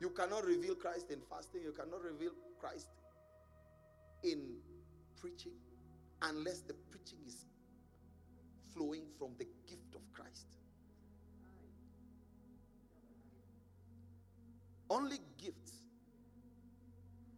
You 0.00 0.10
cannot 0.10 0.44
reveal 0.44 0.74
Christ 0.74 1.10
in 1.10 1.20
fasting. 1.30 1.62
You 1.62 1.72
cannot 1.72 2.02
reveal 2.02 2.32
Christ 2.60 2.88
in 4.22 4.56
preaching 5.20 5.52
unless 6.22 6.60
the 6.60 6.74
preaching 6.90 7.18
is 7.26 7.46
flowing 8.74 9.02
from 9.18 9.30
the 9.38 9.46
gift 9.68 9.94
of 9.94 10.00
Christ. 10.12 10.46
Only 14.90 15.18
gifts 15.38 15.72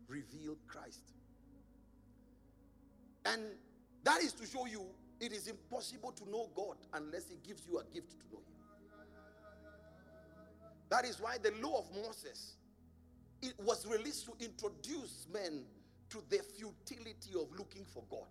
reveal 0.08 0.56
Christ. 0.66 1.12
And 3.24 3.42
that 4.06 4.22
is 4.22 4.32
to 4.34 4.46
show 4.46 4.66
you 4.66 4.86
it 5.20 5.32
is 5.32 5.48
impossible 5.48 6.12
to 6.12 6.30
know 6.30 6.48
God 6.54 6.76
unless 6.92 7.28
He 7.28 7.36
gives 7.46 7.66
you 7.66 7.78
a 7.78 7.84
gift 7.92 8.12
to 8.12 8.16
know 8.32 8.38
Him. 8.38 8.54
That 10.90 11.04
is 11.04 11.20
why 11.20 11.38
the 11.42 11.52
law 11.60 11.80
of 11.80 11.86
Moses 12.04 12.54
it 13.42 13.54
was 13.64 13.84
released 13.86 14.26
to 14.26 14.32
introduce 14.44 15.26
men 15.32 15.64
to 16.10 16.22
the 16.30 16.38
futility 16.56 17.32
of 17.34 17.48
looking 17.58 17.84
for 17.84 18.04
God. 18.08 18.28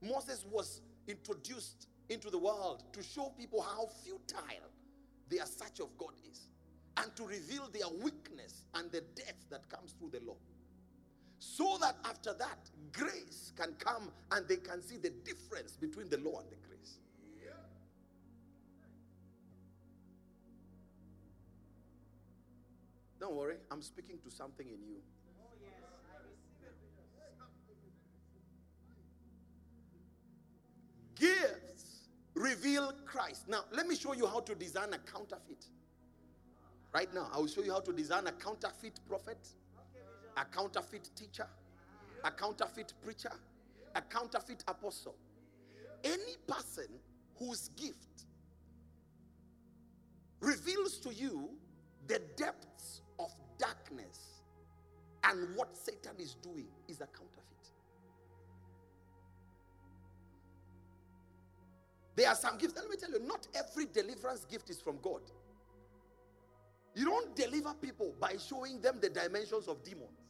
Moses 0.00 0.44
was 0.50 0.80
introduced 1.08 1.88
into 2.08 2.30
the 2.30 2.38
world 2.38 2.84
to 2.92 3.02
show 3.02 3.32
people 3.36 3.60
how 3.60 3.86
futile 4.04 4.70
their 5.28 5.44
search 5.44 5.80
of 5.80 5.88
God 5.98 6.12
is 6.30 6.48
and 6.98 7.14
to 7.16 7.24
reveal 7.24 7.68
their 7.72 7.88
weakness 8.02 8.64
and 8.74 8.90
the 8.92 9.02
death 9.14 9.44
that 9.50 9.68
comes 9.68 9.92
through 9.98 10.10
the 10.10 10.24
law. 10.24 10.36
So 11.38 11.78
that 11.80 11.96
after 12.04 12.34
that, 12.34 12.58
grace 12.92 13.52
can 13.56 13.74
come 13.78 14.10
and 14.32 14.46
they 14.48 14.56
can 14.56 14.82
see 14.82 14.96
the 14.96 15.10
difference 15.10 15.76
between 15.76 16.08
the 16.08 16.18
law 16.18 16.40
and 16.40 16.50
the 16.50 16.56
grace. 16.56 16.98
Don't 23.18 23.34
worry, 23.34 23.56
I'm 23.70 23.82
speaking 23.82 24.18
to 24.24 24.30
something 24.30 24.66
in 24.66 24.78
you. 24.86 24.96
Gifts 31.14 32.08
reveal 32.34 32.92
Christ. 33.06 33.48
Now, 33.48 33.64
let 33.72 33.86
me 33.86 33.96
show 33.96 34.12
you 34.12 34.26
how 34.26 34.40
to 34.40 34.54
design 34.54 34.92
a 34.92 34.98
counterfeit. 34.98 35.64
Right 36.92 37.12
now, 37.12 37.28
I 37.32 37.38
will 37.38 37.46
show 37.46 37.62
you 37.62 37.72
how 37.72 37.80
to 37.80 37.92
design 37.92 38.26
a 38.26 38.32
counterfeit 38.32 39.00
prophet, 39.08 39.48
a 40.36 40.44
counterfeit 40.44 41.10
teacher, 41.16 41.46
a 42.24 42.30
counterfeit 42.30 42.92
preacher, 43.02 43.32
a 43.94 44.02
counterfeit 44.02 44.62
apostle. 44.68 45.16
Any 46.04 46.36
person 46.46 46.88
whose 47.38 47.68
gift 47.76 48.26
reveals 50.40 50.98
to 50.98 51.12
you 51.12 51.50
the 52.06 52.20
depths 52.36 53.02
of 53.18 53.30
darkness 53.58 54.42
and 55.24 55.56
what 55.56 55.76
Satan 55.76 56.12
is 56.18 56.34
doing 56.34 56.68
is 56.88 57.00
a 57.00 57.06
counterfeit. 57.06 57.42
There 62.14 62.28
are 62.28 62.34
some 62.34 62.56
gifts. 62.58 62.74
Let 62.76 62.88
me 62.88 62.96
tell 62.96 63.10
you, 63.10 63.26
not 63.26 63.46
every 63.54 63.86
deliverance 63.86 64.46
gift 64.46 64.70
is 64.70 64.80
from 64.80 64.98
God. 65.02 65.20
You 66.94 67.04
don't 67.04 67.36
deliver 67.36 67.74
people 67.74 68.14
by 68.18 68.36
showing 68.48 68.80
them 68.80 68.98
the 69.00 69.10
dimensions 69.10 69.68
of 69.68 69.82
demons. 69.82 70.25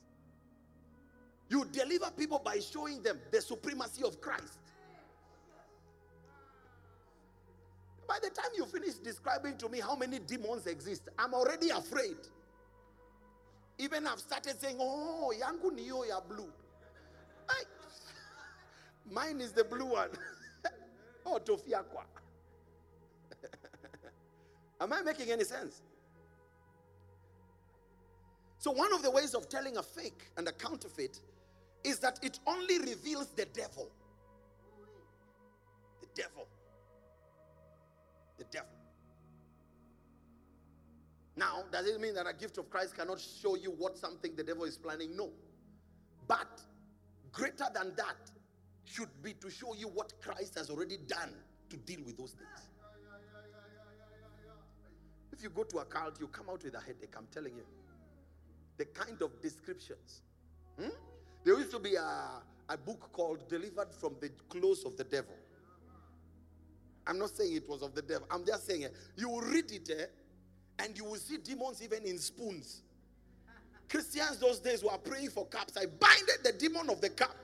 You 1.48 1.64
deliver 1.66 2.10
people 2.16 2.40
by 2.44 2.58
showing 2.58 3.02
them 3.02 3.18
the 3.30 3.40
supremacy 3.40 4.02
of 4.04 4.20
Christ. 4.20 4.58
By 8.08 8.18
the 8.22 8.30
time 8.30 8.50
you 8.56 8.64
finish 8.66 8.94
describing 8.94 9.56
to 9.58 9.68
me 9.68 9.80
how 9.80 9.96
many 9.96 10.18
demons 10.18 10.66
exist, 10.66 11.08
I'm 11.18 11.34
already 11.34 11.70
afraid. 11.70 12.16
Even 13.78 14.06
I've 14.06 14.20
started 14.20 14.60
saying, 14.60 14.76
Oh, 14.80 15.32
yangu 15.38 15.70
niyo 15.72 16.08
ya 16.08 16.20
blue. 16.20 16.48
I, 17.48 17.62
mine 19.10 19.40
is 19.40 19.52
the 19.52 19.64
blue 19.64 19.86
one. 19.86 20.10
oh, 21.26 21.38
tofiakwa. 21.44 22.04
Am 24.80 24.92
I 24.92 25.02
making 25.02 25.30
any 25.30 25.44
sense? 25.44 25.82
So, 28.58 28.70
one 28.72 28.92
of 28.92 29.02
the 29.02 29.10
ways 29.10 29.34
of 29.34 29.48
telling 29.48 29.76
a 29.76 29.82
fake 29.82 30.30
and 30.36 30.48
a 30.48 30.52
counterfeit 30.52 31.20
is 31.84 31.98
that 32.00 32.18
it 32.22 32.38
only 32.46 32.78
reveals 32.78 33.28
the 33.28 33.46
devil. 33.46 33.90
The 36.00 36.08
devil. 36.14 36.46
The 38.38 38.44
devil. 38.44 38.68
Now, 41.36 41.64
does 41.70 41.86
it 41.86 42.00
mean 42.00 42.14
that 42.14 42.26
a 42.26 42.32
gift 42.32 42.56
of 42.58 42.70
Christ 42.70 42.96
cannot 42.96 43.20
show 43.20 43.56
you 43.56 43.70
what 43.70 43.98
something 43.98 44.34
the 44.34 44.42
devil 44.42 44.64
is 44.64 44.78
planning? 44.78 45.14
No. 45.14 45.30
But 46.26 46.60
greater 47.30 47.66
than 47.74 47.92
that 47.96 48.16
should 48.84 49.10
be 49.22 49.34
to 49.34 49.50
show 49.50 49.74
you 49.74 49.88
what 49.88 50.14
Christ 50.22 50.56
has 50.56 50.70
already 50.70 50.96
done 51.06 51.32
to 51.68 51.76
deal 51.76 52.00
with 52.06 52.16
those 52.16 52.32
things. 52.32 52.68
If 55.32 55.42
you 55.42 55.50
go 55.50 55.64
to 55.64 55.78
a 55.78 55.84
cult, 55.84 56.18
you 56.18 56.28
come 56.28 56.46
out 56.48 56.64
with 56.64 56.74
a 56.74 56.80
headache, 56.80 57.14
I'm 57.16 57.26
telling 57.30 57.54
you. 57.54 57.64
The 58.78 58.86
kind 58.86 59.20
of 59.20 59.40
descriptions. 59.42 60.22
Hmm? 60.80 60.88
There 61.46 61.56
used 61.56 61.70
to 61.70 61.78
be 61.78 61.94
a, 61.94 62.42
a 62.68 62.76
book 62.76 63.08
called 63.12 63.48
Delivered 63.48 63.94
from 63.94 64.16
the 64.20 64.30
Clothes 64.48 64.84
of 64.84 64.96
the 64.96 65.04
Devil. 65.04 65.36
I'm 67.06 67.20
not 67.20 67.30
saying 67.30 67.54
it 67.54 67.68
was 67.68 67.82
of 67.82 67.94
the 67.94 68.02
devil. 68.02 68.26
I'm 68.32 68.44
just 68.44 68.66
saying 68.66 68.82
it. 68.82 68.92
You 69.14 69.28
will 69.28 69.42
read 69.42 69.70
it 69.70 69.88
eh, 69.96 70.06
and 70.80 70.98
you 70.98 71.04
will 71.04 71.14
see 71.14 71.36
demons 71.36 71.80
even 71.84 72.04
in 72.04 72.18
spoons. 72.18 72.82
Christians 73.88 74.38
those 74.38 74.58
days 74.58 74.82
were 74.82 74.98
praying 74.98 75.30
for 75.30 75.46
cups. 75.46 75.76
I 75.76 75.86
binded 75.86 76.42
the 76.42 76.50
demon 76.50 76.90
of 76.90 77.00
the 77.00 77.10
cup. 77.10 77.36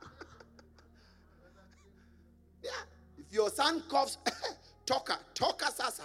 yeah. 2.62 2.70
If 3.18 3.32
your 3.32 3.50
son 3.50 3.82
coughs, 3.88 4.18
toka, 4.86 5.18
toka 5.34 5.72
sasa. 5.72 6.04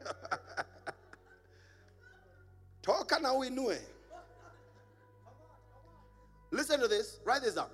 Bwana 2.86 3.34
uinue. 3.34 3.78
Listen 6.50 6.80
to 6.80 6.88
this. 6.88 7.20
Write 7.24 7.42
this 7.42 7.54
down. 7.54 7.68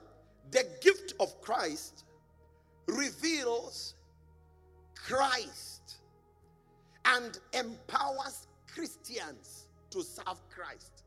The 0.50 0.66
gift 0.80 1.14
of 1.20 1.40
Christ 1.40 2.04
reveals 2.86 3.94
Christ 4.94 5.98
and 7.04 7.38
empowers 7.52 8.46
Christians 8.72 9.66
to 9.90 10.02
serve 10.02 10.40
Christ. 10.48 11.04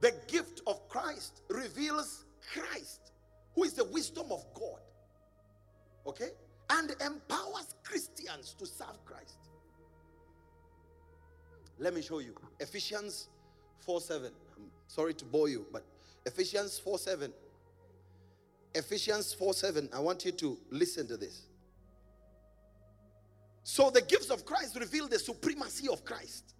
The 0.00 0.14
gift 0.28 0.60
of 0.66 0.88
Christ 0.88 1.42
reveals 1.48 2.24
Christ, 2.52 3.12
who 3.54 3.64
is 3.64 3.72
the 3.72 3.84
wisdom 3.84 4.26
of 4.30 4.44
God. 4.54 4.80
Okay? 6.06 6.30
And 6.70 6.90
empowers 6.90 7.74
Christians 7.82 8.54
to 8.58 8.66
serve 8.66 9.04
Christ. 9.04 9.43
Let 11.78 11.94
me 11.94 12.02
show 12.02 12.20
you. 12.20 12.34
Ephesians 12.60 13.28
4 13.80 14.00
7. 14.00 14.30
I'm 14.56 14.70
sorry 14.86 15.14
to 15.14 15.24
bore 15.24 15.48
you, 15.48 15.66
but 15.72 15.84
Ephesians 16.24 16.78
4 16.78 16.98
7. 16.98 17.32
Ephesians 18.74 19.32
4 19.34 19.54
7. 19.54 19.88
I 19.92 20.00
want 20.00 20.24
you 20.24 20.32
to 20.32 20.58
listen 20.70 21.06
to 21.08 21.16
this. 21.16 21.42
So 23.62 23.90
the 23.90 24.02
gifts 24.02 24.30
of 24.30 24.44
Christ 24.44 24.78
reveal 24.78 25.08
the 25.08 25.18
supremacy 25.18 25.88
of 25.90 26.04
Christ. 26.04 26.54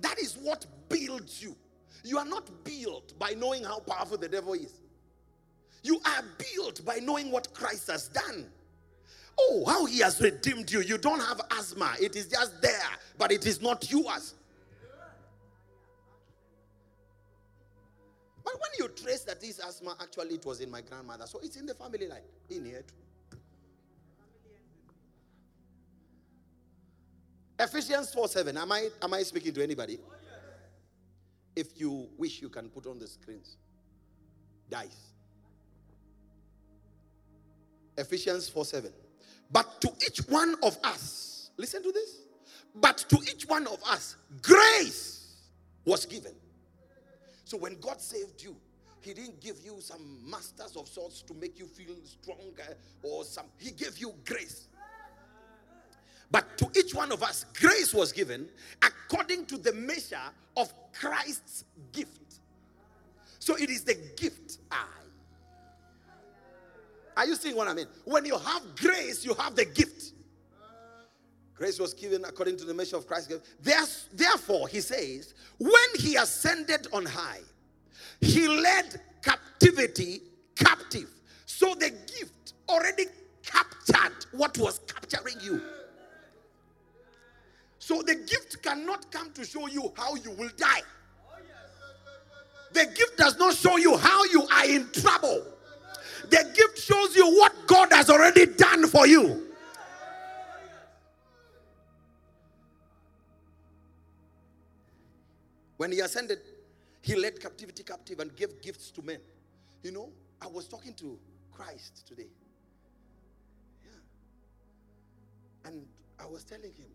That 0.00 0.18
is 0.18 0.36
what 0.36 0.66
builds 0.88 1.42
you. 1.42 1.56
You 2.04 2.18
are 2.18 2.24
not 2.24 2.50
built 2.64 3.18
by 3.18 3.30
knowing 3.30 3.62
how 3.64 3.80
powerful 3.80 4.16
the 4.16 4.28
devil 4.28 4.54
is. 4.54 4.80
You 5.82 6.00
are 6.04 6.24
built 6.54 6.84
by 6.84 6.96
knowing 6.96 7.30
what 7.30 7.52
Christ 7.54 7.90
has 7.90 8.08
done. 8.08 8.46
Oh, 9.42 9.64
how 9.66 9.86
he 9.86 10.00
has 10.00 10.20
redeemed 10.20 10.70
you. 10.70 10.80
You 10.80 10.98
don't 10.98 11.20
have 11.20 11.40
asthma, 11.58 11.94
it 12.00 12.14
is 12.14 12.26
just 12.28 12.60
there, 12.60 12.90
but 13.16 13.32
it 13.32 13.46
is 13.46 13.62
not 13.62 13.90
yours. 13.90 14.34
But 18.44 18.54
when 18.54 18.70
you 18.78 18.88
trace 18.88 19.20
that 19.22 19.40
this 19.40 19.60
asthma, 19.60 19.96
actually, 20.00 20.34
it 20.34 20.44
was 20.44 20.60
in 20.60 20.70
my 20.70 20.80
grandmother, 20.82 21.26
so 21.26 21.40
it's 21.42 21.56
in 21.56 21.66
the 21.66 21.74
family 21.74 22.06
line, 22.06 22.22
in 22.50 22.64
here 22.64 22.82
too. 22.82 23.38
Ephesians 27.58 28.12
4 28.14 28.28
7. 28.28 28.56
Am 28.56 28.72
I, 28.72 28.88
am 29.02 29.14
I 29.14 29.22
speaking 29.22 29.52
to 29.52 29.62
anybody? 29.62 29.98
If 31.54 31.78
you 31.78 32.08
wish, 32.16 32.40
you 32.40 32.48
can 32.48 32.68
put 32.70 32.86
on 32.86 32.98
the 32.98 33.06
screens. 33.06 33.56
Dice. 34.70 35.12
Ephesians 37.98 38.48
4 38.48 38.64
7. 38.64 38.92
But 39.52 39.80
to 39.80 39.90
each 40.06 40.18
one 40.28 40.54
of 40.62 40.78
us, 40.84 41.50
listen 41.56 41.82
to 41.82 41.92
this. 41.92 42.18
But 42.74 42.98
to 43.08 43.16
each 43.22 43.46
one 43.46 43.66
of 43.66 43.82
us, 43.84 44.16
grace 44.42 45.34
was 45.84 46.06
given. 46.06 46.32
So 47.44 47.56
when 47.56 47.78
God 47.80 48.00
saved 48.00 48.42
you, 48.42 48.54
He 49.00 49.12
didn't 49.12 49.40
give 49.40 49.56
you 49.64 49.80
some 49.80 50.30
masters 50.30 50.76
of 50.76 50.86
sorts 50.86 51.22
to 51.22 51.34
make 51.34 51.58
you 51.58 51.66
feel 51.66 51.96
stronger 52.04 52.76
or 53.02 53.24
some, 53.24 53.46
He 53.58 53.72
gave 53.72 53.98
you 53.98 54.14
grace. 54.24 54.68
But 56.30 56.56
to 56.58 56.70
each 56.78 56.94
one 56.94 57.10
of 57.10 57.24
us, 57.24 57.44
grace 57.58 57.92
was 57.92 58.12
given 58.12 58.48
according 58.82 59.46
to 59.46 59.58
the 59.58 59.72
measure 59.72 60.16
of 60.56 60.72
Christ's 60.92 61.64
gift. 61.92 62.40
So 63.40 63.56
it 63.56 63.68
is 63.68 63.82
the 63.82 63.96
gift 64.16 64.58
I. 64.70 64.84
Are 67.16 67.26
you 67.26 67.34
seeing 67.34 67.56
what 67.56 67.68
I 67.68 67.74
mean? 67.74 67.86
When 68.04 68.24
you 68.24 68.38
have 68.38 68.62
grace, 68.76 69.24
you 69.24 69.34
have 69.34 69.54
the 69.54 69.64
gift. 69.64 70.12
Grace 71.54 71.78
was 71.78 71.92
given 71.92 72.24
according 72.24 72.56
to 72.56 72.64
the 72.64 72.72
measure 72.72 72.96
of 72.96 73.06
Christ's 73.06 73.28
gift. 73.28 73.46
Therefore, 74.12 74.68
he 74.68 74.80
says, 74.80 75.34
when 75.58 75.72
he 75.98 76.16
ascended 76.16 76.86
on 76.92 77.04
high, 77.04 77.40
he 78.20 78.48
led 78.48 79.00
captivity 79.22 80.22
captive. 80.56 81.08
So 81.44 81.74
the 81.74 81.90
gift 81.90 82.54
already 82.68 83.04
captured 83.42 84.26
what 84.32 84.56
was 84.56 84.80
capturing 84.86 85.36
you. 85.42 85.60
So 87.78 88.02
the 88.02 88.14
gift 88.14 88.62
cannot 88.62 89.10
come 89.10 89.32
to 89.32 89.44
show 89.44 89.66
you 89.66 89.92
how 89.96 90.14
you 90.14 90.30
will 90.30 90.50
die. 90.56 90.82
The 92.72 92.86
gift 92.86 93.18
does 93.18 93.36
not 93.36 93.54
show 93.54 93.76
you 93.76 93.96
how 93.96 94.24
you 94.24 94.46
are 94.46 94.64
in 94.64 94.88
trouble. 94.92 95.44
The 96.30 96.50
gift 96.54 96.78
shows 96.78 97.16
you 97.16 97.26
what 97.36 97.66
God 97.66 97.92
has 97.92 98.08
already 98.08 98.46
done 98.46 98.86
for 98.86 99.06
you. 99.06 99.48
When 105.76 105.90
he 105.92 106.00
ascended, 106.00 106.38
he 107.00 107.14
led 107.16 107.40
captivity 107.40 107.82
captive 107.82 108.20
and 108.20 108.36
gave 108.36 108.60
gifts 108.60 108.90
to 108.92 109.02
men. 109.02 109.18
You 109.82 109.92
know, 109.92 110.10
I 110.40 110.46
was 110.46 110.68
talking 110.68 110.92
to 110.94 111.18
Christ 111.52 112.06
today. 112.06 112.28
Yeah. 113.82 115.70
And 115.70 115.86
I 116.18 116.26
was 116.26 116.44
telling 116.44 116.74
him, 116.74 116.90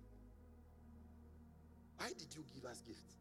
why 1.98 2.10
did 2.10 2.28
you 2.36 2.44
give 2.54 2.70
us 2.70 2.82
gifts? 2.82 3.16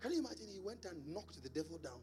Can 0.00 0.12
you 0.12 0.18
imagine? 0.20 0.46
He 0.52 0.60
went 0.60 0.84
and 0.84 1.06
knocked 1.08 1.42
the 1.42 1.48
devil 1.48 1.78
down? 1.78 2.00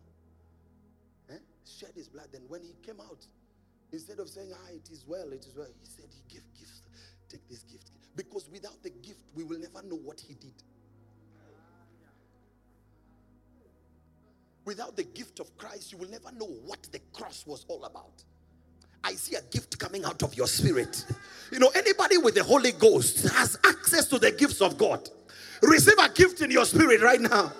Shed 1.68 1.92
his 1.96 2.08
blood. 2.08 2.28
Then, 2.32 2.42
when 2.48 2.62
he 2.64 2.76
came 2.86 3.00
out, 3.00 3.26
instead 3.92 4.20
of 4.20 4.30
saying, 4.30 4.52
Ah, 4.54 4.72
it 4.74 4.90
is 4.92 5.06
well, 5.08 5.32
it 5.32 5.46
is 5.46 5.56
well, 5.56 5.68
he 5.68 5.86
said, 5.86 6.06
He 6.10 6.34
gave 6.34 6.44
gifts. 6.58 6.82
Take 7.30 7.48
this 7.50 7.64
gift. 7.64 7.92
Because 8.16 8.50
without 8.52 8.82
the 8.84 8.90
gift, 8.90 9.22
we 9.36 9.44
will 9.44 9.60
never 9.60 9.86
know 9.86 9.98
what 9.98 10.20
he 10.20 10.34
did. 10.34 10.54
Without 14.66 14.96
the 14.96 15.04
gift 15.04 15.40
of 15.40 15.56
Christ, 15.58 15.92
you 15.92 15.98
will 15.98 16.10
never 16.10 16.32
know 16.34 16.48
what 16.66 16.84
the 16.92 17.00
cross 17.14 17.46
was 17.48 17.66
all 17.70 17.86
about. 17.86 18.24
I 19.04 19.14
see 19.14 19.36
a 19.36 19.42
gift 19.42 19.80
coming 19.80 20.04
out 20.04 20.24
of 20.24 20.36
your 20.36 20.48
spirit. 20.48 21.06
You 21.52 21.60
know, 21.60 21.70
anybody 21.70 22.18
with 22.18 22.36
the 22.36 22.44
Holy 22.44 22.74
Ghost 22.74 23.30
has 23.30 23.58
access 23.64 24.08
to 24.10 24.20
the 24.20 24.32
gifts 24.32 24.60
of 24.60 24.78
God. 24.78 25.08
Receive 25.62 25.98
a 26.00 26.10
gift 26.10 26.42
in 26.42 26.52
your 26.52 26.66
spirit 26.66 27.02
right 27.02 27.22
now. 27.22 27.54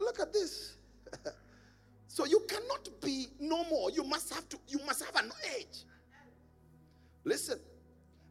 Look 0.00 0.18
at 0.18 0.32
this. 0.32 0.74
so 2.16 2.24
you 2.24 2.40
cannot 2.48 2.88
be 3.02 3.26
no 3.38 3.62
more. 3.64 3.90
You 3.90 4.02
must 4.02 4.32
have 4.32 4.48
to, 4.48 4.58
you 4.68 4.78
must 4.86 5.04
have 5.04 5.22
an 5.22 5.30
age. 5.54 5.84
Listen. 7.24 7.58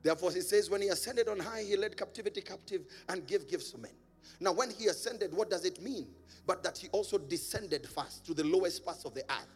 Therefore, 0.02 0.32
he 0.32 0.42
says, 0.42 0.72
when 0.72 0.82
he 0.82 0.88
ascended 0.88 1.28
on 1.28 1.38
high, 1.38 1.62
he 1.62 1.78
led 1.78 1.96
captivity 1.96 2.42
captive 2.42 2.82
and 3.10 3.28
gave 3.28 3.48
gifts 3.48 3.70
to 3.74 3.78
men. 3.78 3.92
Now, 4.40 4.54
when 4.54 4.72
he 4.72 4.88
ascended, 4.88 5.36
what 5.36 5.52
does 5.52 5.66
it 5.66 5.84
mean? 5.84 6.08
But 6.48 6.64
that 6.64 6.80
he 6.80 6.88
also 6.88 7.20
descended 7.20 7.88
first 7.88 8.26
to 8.26 8.34
the 8.34 8.44
lowest 8.44 8.84
parts 8.84 9.06
of 9.06 9.14
the 9.14 9.22
earth. 9.22 9.56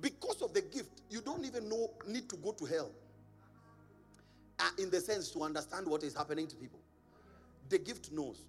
Because 0.00 0.42
of 0.42 0.52
the 0.52 0.62
gift, 0.62 1.02
you 1.08 1.20
don't 1.20 1.44
even 1.44 1.68
know 1.68 1.92
need 2.04 2.28
to 2.30 2.36
go 2.36 2.50
to 2.50 2.64
hell. 2.64 2.90
Uh, 4.58 4.70
in 4.78 4.90
the 4.90 5.00
sense 5.00 5.30
to 5.30 5.44
understand 5.44 5.86
what 5.86 6.02
is 6.02 6.16
happening 6.16 6.48
to 6.48 6.56
people. 6.56 6.80
The 7.68 7.78
gift 7.78 8.10
knows. 8.10 8.42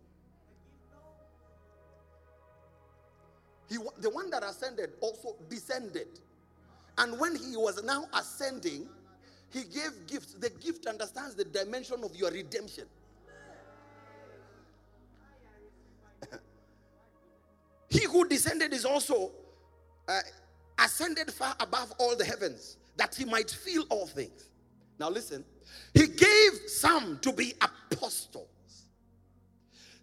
He, 3.70 3.78
the 3.99 4.09
one 4.09 4.30
that 4.32 4.43
ascended 4.43 4.93
also 4.99 5.36
descended. 5.49 6.07
And 6.97 7.20
when 7.20 7.36
he 7.36 7.55
was 7.55 7.84
now 7.84 8.07
ascending, 8.13 8.89
he 9.51 9.63
gave 9.63 10.07
gifts. 10.07 10.34
The 10.34 10.49
gift 10.49 10.88
understands 10.88 11.36
the 11.36 11.45
dimension 11.45 12.03
of 12.03 12.15
your 12.15 12.32
redemption. 12.32 12.86
he 17.89 18.05
who 18.05 18.28
descended 18.28 18.74
is 18.74 18.86
also 18.86 19.32
uh, 20.07 20.20
ascended 20.84 21.32
far 21.32 21.55
above 21.59 21.93
all 21.99 22.15
the 22.15 22.26
heavens 22.26 22.78
that 22.97 23.15
he 23.15 23.26
might 23.26 23.49
feel 23.49 23.86
all 23.89 24.07
things. 24.07 24.49
Now, 24.99 25.09
listen, 25.09 25.45
he 25.93 26.07
gave 26.07 26.59
some 26.67 27.20
to 27.22 27.32
be 27.32 27.53
apostles 27.61 28.47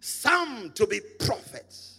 some 0.07 0.71
to 0.73 0.87
be 0.87 1.01
prophets, 1.19 1.96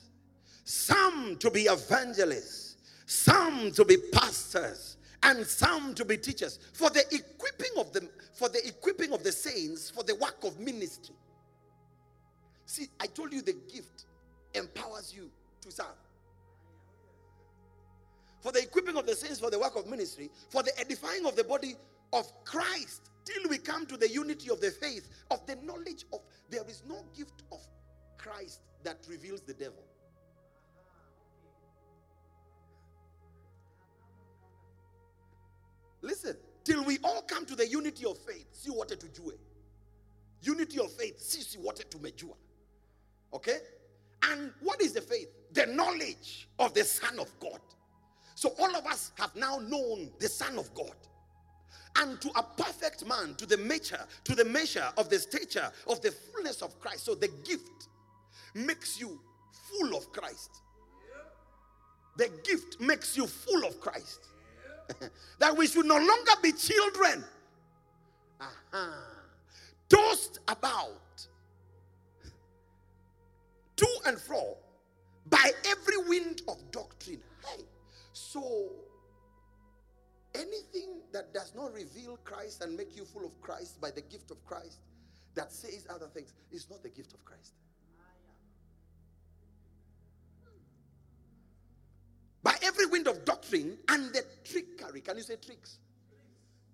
some 0.69 1.39
to 1.39 1.51
be 1.51 1.63
evangelists, 1.63 2.77
some 3.07 3.73
to 3.73 3.87
be 3.87 3.97
pastors, 4.13 4.99
and 5.23 5.47
some 5.47 5.95
to 5.95 6.05
be 6.05 6.19
teachers 6.19 6.59
for 6.75 6.91
the 6.91 7.03
equipping 7.11 7.71
of 7.79 7.91
them 7.95 8.07
for 8.35 8.51
the 8.51 8.69
equipping 8.69 9.15
of 9.15 9.25
the 9.25 9.33
saints 9.33 9.89
for 9.89 10.03
the 10.03 10.15
work 10.17 10.37
of 10.45 10.61
ministry. 10.61 11.15
See, 12.67 12.87
I 13.01 13.07
told 13.07 13.33
you 13.33 13.41
the 13.41 13.57
gift 13.73 14.05
empowers 14.53 15.15
you 15.17 15.31
to 15.63 15.73
serve. 15.73 15.87
For 18.43 18.53
the 18.53 18.61
equipping 18.61 18.99
of 18.99 19.07
the 19.07 19.17
saints 19.17 19.41
for 19.41 19.51
the 19.51 19.59
work 19.59 19.75
of 19.75 19.87
ministry, 19.87 20.29
for 20.51 20.63
the 20.63 20.79
edifying 20.79 21.25
of 21.25 21.35
the 21.35 21.45
body 21.45 21.77
of 22.13 22.31
Christ, 22.45 23.09
till 23.25 23.49
we 23.49 23.57
come 23.57 23.87
to 23.87 23.97
the 23.97 24.11
unity 24.11 24.51
of 24.51 24.61
the 24.61 24.71
faith, 24.71 25.09
of 25.31 25.47
the 25.47 25.57
knowledge 25.65 26.05
of 26.13 26.21
there 26.51 26.69
is 26.69 26.83
no 26.87 27.07
gift 27.17 27.43
of 27.51 27.61
Christ 28.19 28.61
that 28.85 28.99
reveals 29.09 29.41
the 29.41 29.55
devil. 29.55 29.83
Listen, 36.03 36.37
till 36.65 36.85
we 36.85 36.99
all 37.03 37.23
come 37.23 37.45
to 37.47 37.57
the 37.57 37.67
unity 37.67 38.05
of 38.07 38.19
faith, 38.19 38.47
see 38.53 38.71
what 38.71 38.89
to 38.89 38.97
do. 38.97 39.33
Unity 40.43 40.79
of 40.79 40.93
faith, 40.93 41.57
what 41.61 41.77
to 41.77 41.99
majua. 41.99 42.35
Okay? 43.33 43.59
And 44.23 44.53
what 44.61 44.81
is 44.81 44.93
the 44.93 45.01
faith? 45.01 45.29
The 45.53 45.67
knowledge 45.67 46.49
of 46.59 46.75
the 46.75 46.85
Son 46.85 47.19
of 47.19 47.29
God. 47.41 47.61
So 48.35 48.55
all 48.59 48.77
of 48.77 48.87
us 48.87 49.13
have 49.19 49.35
now 49.35 49.59
known 49.59 50.11
the 50.19 50.29
Son 50.29 50.59
of 50.59 50.73
God. 50.75 50.95
And 51.97 52.21
to 52.21 52.31
a 52.37 52.43
perfect 52.43 53.07
man, 53.07 53.35
to 53.37 53.47
the 53.47 53.57
measure, 53.57 54.05
to 54.25 54.35
the 54.35 54.45
measure 54.45 54.87
of 54.97 55.09
the 55.11 55.19
stature 55.19 55.71
of 55.89 56.01
the 56.03 56.13
fullness 56.13 56.63
of 56.63 56.79
Christ. 56.79 57.05
So 57.05 57.15
the 57.15 57.29
gift 57.45 57.89
makes 58.55 59.01
you 59.01 59.19
full 59.69 59.97
of 59.97 60.13
Christ. 60.13 60.51
The 62.17 62.31
gift 62.45 62.81
makes 62.81 63.17
you 63.17 63.27
full 63.27 63.65
of 63.65 63.81
Christ. 63.81 64.27
that 65.39 65.57
we 65.57 65.67
should 65.67 65.87
no 65.87 65.97
longer 65.97 66.33
be 66.43 66.53
children. 66.53 67.25
Uh-huh. 68.41 68.87
Tossed 69.89 70.39
about 70.49 71.27
to 73.77 73.87
and 74.07 74.21
fro 74.21 74.57
by 75.31 75.51
every 75.67 75.97
wind 76.09 76.43
of 76.49 76.59
doctrine. 76.71 77.21
Hey, 77.45 77.65
so 78.13 78.71
anything 80.35 81.01
that 81.13 81.33
does 81.33 81.55
not 81.55 81.73
reveal 81.73 82.19
Christ 82.25 82.63
and 82.63 82.77
make 82.77 82.97
you 82.97 83.05
full 83.05 83.25
of 83.25 83.41
Christ 83.41 83.81
by 83.81 83.91
the 83.91 84.03
gift 84.03 84.31
of 84.31 84.45
Christ 84.45 84.79
that 85.35 85.53
says 85.53 85.87
other 85.89 86.07
things 86.07 86.33
is 86.51 86.69
not 86.71 86.83
the 86.83 86.89
gift 86.89 87.15
of 87.15 87.25
Christ. 87.25 87.53
By 92.43 92.57
every 92.63 92.87
and 93.53 94.13
the 94.13 94.25
trickery, 94.45 95.01
can 95.01 95.17
you 95.17 95.23
say 95.23 95.37
tricks? 95.37 95.79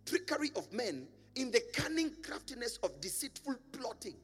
Trickery 0.06 0.50
of 0.56 0.72
men 0.72 1.06
in 1.36 1.50
the 1.50 1.62
cunning 1.74 2.12
craftiness 2.22 2.78
of 2.82 3.00
deceitful 3.00 3.54
plotting. 3.72 4.16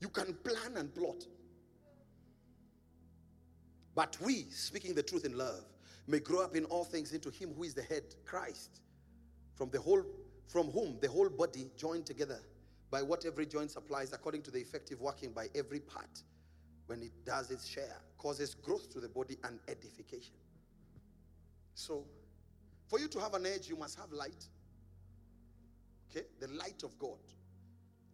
You 0.00 0.08
can 0.08 0.34
plan 0.34 0.76
and 0.76 0.94
plot. 0.94 1.24
But 3.94 4.16
we, 4.20 4.46
speaking 4.50 4.94
the 4.94 5.02
truth 5.02 5.24
in 5.24 5.38
love, 5.38 5.64
may 6.06 6.20
grow 6.20 6.42
up 6.42 6.54
in 6.54 6.64
all 6.66 6.84
things 6.84 7.12
into 7.12 7.30
him 7.30 7.54
who 7.56 7.64
is 7.64 7.74
the 7.74 7.82
head, 7.82 8.04
Christ, 8.24 8.80
from 9.54 9.70
the 9.70 9.80
whole 9.80 10.04
from 10.46 10.70
whom 10.70 10.96
the 11.00 11.08
whole 11.08 11.28
body 11.28 11.70
joined 11.76 12.06
together 12.06 12.38
by 12.90 13.02
what 13.02 13.24
every 13.24 13.46
joint 13.46 13.70
supplies 13.70 14.12
according 14.12 14.42
to 14.42 14.50
the 14.52 14.60
effective 14.60 15.00
working 15.00 15.32
by 15.32 15.48
every 15.56 15.80
part 15.80 16.22
when 16.86 17.02
it 17.02 17.12
does 17.24 17.50
its 17.50 17.66
share 17.66 18.00
causes 18.18 18.54
growth 18.54 18.90
to 18.92 19.00
the 19.00 19.08
body 19.08 19.36
and 19.44 19.58
edification. 19.68 20.34
So, 21.74 22.04
for 22.88 22.98
you 22.98 23.08
to 23.08 23.20
have 23.20 23.34
an 23.34 23.46
edge, 23.46 23.68
you 23.68 23.76
must 23.76 23.98
have 23.98 24.12
light. 24.12 24.46
Okay? 26.10 26.26
The 26.40 26.48
light 26.48 26.82
of 26.84 26.98
God 26.98 27.18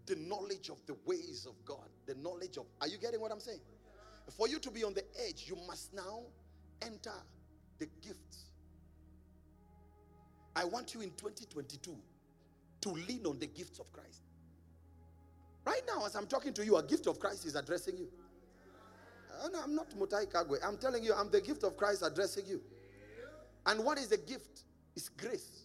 the 0.06 0.16
knowledge 0.16 0.68
of 0.68 0.84
the 0.86 0.96
ways 1.06 1.46
of 1.48 1.54
God, 1.64 1.88
the 2.06 2.14
knowledge 2.16 2.56
of. 2.56 2.66
Are 2.80 2.88
you 2.88 2.98
getting 2.98 3.20
what 3.20 3.32
I'm 3.32 3.40
saying? 3.40 3.60
For 4.36 4.48
you 4.48 4.58
to 4.60 4.70
be 4.70 4.84
on 4.84 4.94
the 4.94 5.04
edge, 5.26 5.44
you 5.48 5.56
must 5.66 5.94
now 5.94 6.22
enter 6.80 7.12
the 7.78 7.86
gifts. 8.02 8.50
I 10.54 10.64
want 10.64 10.94
you 10.94 11.00
in 11.00 11.10
2022 11.10 11.96
to 12.82 12.88
lean 12.90 13.26
on 13.26 13.38
the 13.38 13.46
gifts 13.46 13.78
of 13.78 13.90
Christ. 13.92 14.22
Right 15.64 15.82
now, 15.86 16.04
as 16.04 16.16
I'm 16.16 16.26
talking 16.26 16.52
to 16.54 16.64
you, 16.64 16.76
a 16.76 16.82
gift 16.82 17.06
of 17.06 17.18
Christ 17.18 17.46
is 17.46 17.54
addressing 17.54 17.96
you. 17.96 18.08
I'm 19.64 19.74
not 19.74 19.90
Mutahi 19.90 20.30
Kagwe. 20.30 20.58
I'm 20.64 20.76
telling 20.76 21.02
you, 21.02 21.14
I'm 21.14 21.30
the 21.30 21.40
gift 21.40 21.64
of 21.64 21.76
Christ 21.76 22.02
addressing 22.04 22.46
you. 22.46 22.60
And 23.66 23.84
what 23.84 23.98
is 23.98 24.08
the 24.08 24.16
gift? 24.16 24.62
It's 24.96 25.08
grace. 25.08 25.62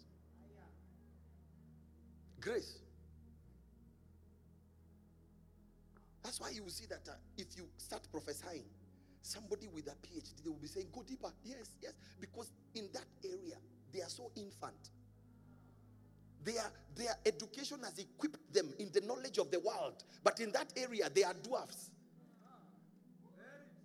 Grace. 2.39 2.80
That's 6.24 6.39
why 6.39 6.49
you 6.49 6.63
will 6.63 6.70
see 6.70 6.86
that 6.88 7.07
uh, 7.07 7.13
if 7.38 7.57
you 7.57 7.68
start 7.78 8.01
prophesying, 8.11 8.65
somebody 9.22 9.68
with 9.68 9.88
a 9.88 9.95
PhD, 10.05 10.43
they 10.43 10.49
will 10.49 10.57
be 10.57 10.68
saying, 10.68 10.88
Go 10.91 11.03
deeper. 11.03 11.32
Yes, 11.43 11.70
yes. 11.82 11.93
Because 12.20 12.51
in 12.76 12.89
that 12.93 13.05
area, 13.24 13.55
they 13.93 14.01
are 14.01 14.09
so 14.09 14.32
infant. 14.36 14.89
Their, 16.43 16.72
their 16.95 17.15
education 17.26 17.80
has 17.84 17.97
equipped 17.97 18.53
them 18.53 18.74
in 18.80 18.89
the 18.93 19.01
knowledge 19.01 19.38
of 19.38 19.51
the 19.51 19.59
world. 19.59 20.03
But 20.24 20.39
in 20.39 20.51
that 20.53 20.72
area, 20.78 21.09
they 21.13 21.24
are 21.24 21.34
dwarfs. 21.34 21.89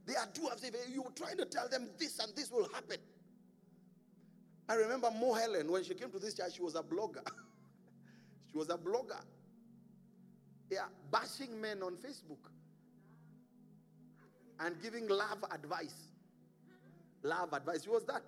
They 0.06 0.14
are 0.16 0.26
dwarfs. 0.34 0.64
If 0.64 0.74
you 0.92 1.02
were 1.02 1.10
trying 1.10 1.36
to 1.36 1.44
tell 1.44 1.68
them 1.68 1.88
this 1.98 2.18
and 2.18 2.34
this 2.34 2.50
will 2.50 2.68
happen. 2.72 2.98
I 4.68 4.74
remember 4.74 5.10
Mo 5.10 5.34
Helen, 5.34 5.70
when 5.70 5.84
she 5.84 5.94
came 5.94 6.10
to 6.10 6.18
this 6.18 6.34
church, 6.34 6.54
she 6.56 6.62
was 6.62 6.74
a 6.74 6.82
blogger. 6.82 7.26
she 8.50 8.56
was 8.56 8.70
a 8.70 8.76
blogger. 8.78 9.20
Yeah, 10.70 10.86
bashing 11.10 11.60
men 11.60 11.82
on 11.82 11.96
Facebook 11.96 12.48
and 14.60 14.80
giving 14.80 15.08
love 15.08 15.44
advice. 15.52 15.94
Love 17.22 17.52
advice. 17.52 17.84
She 17.84 17.90
was 17.90 18.04
that. 18.04 18.22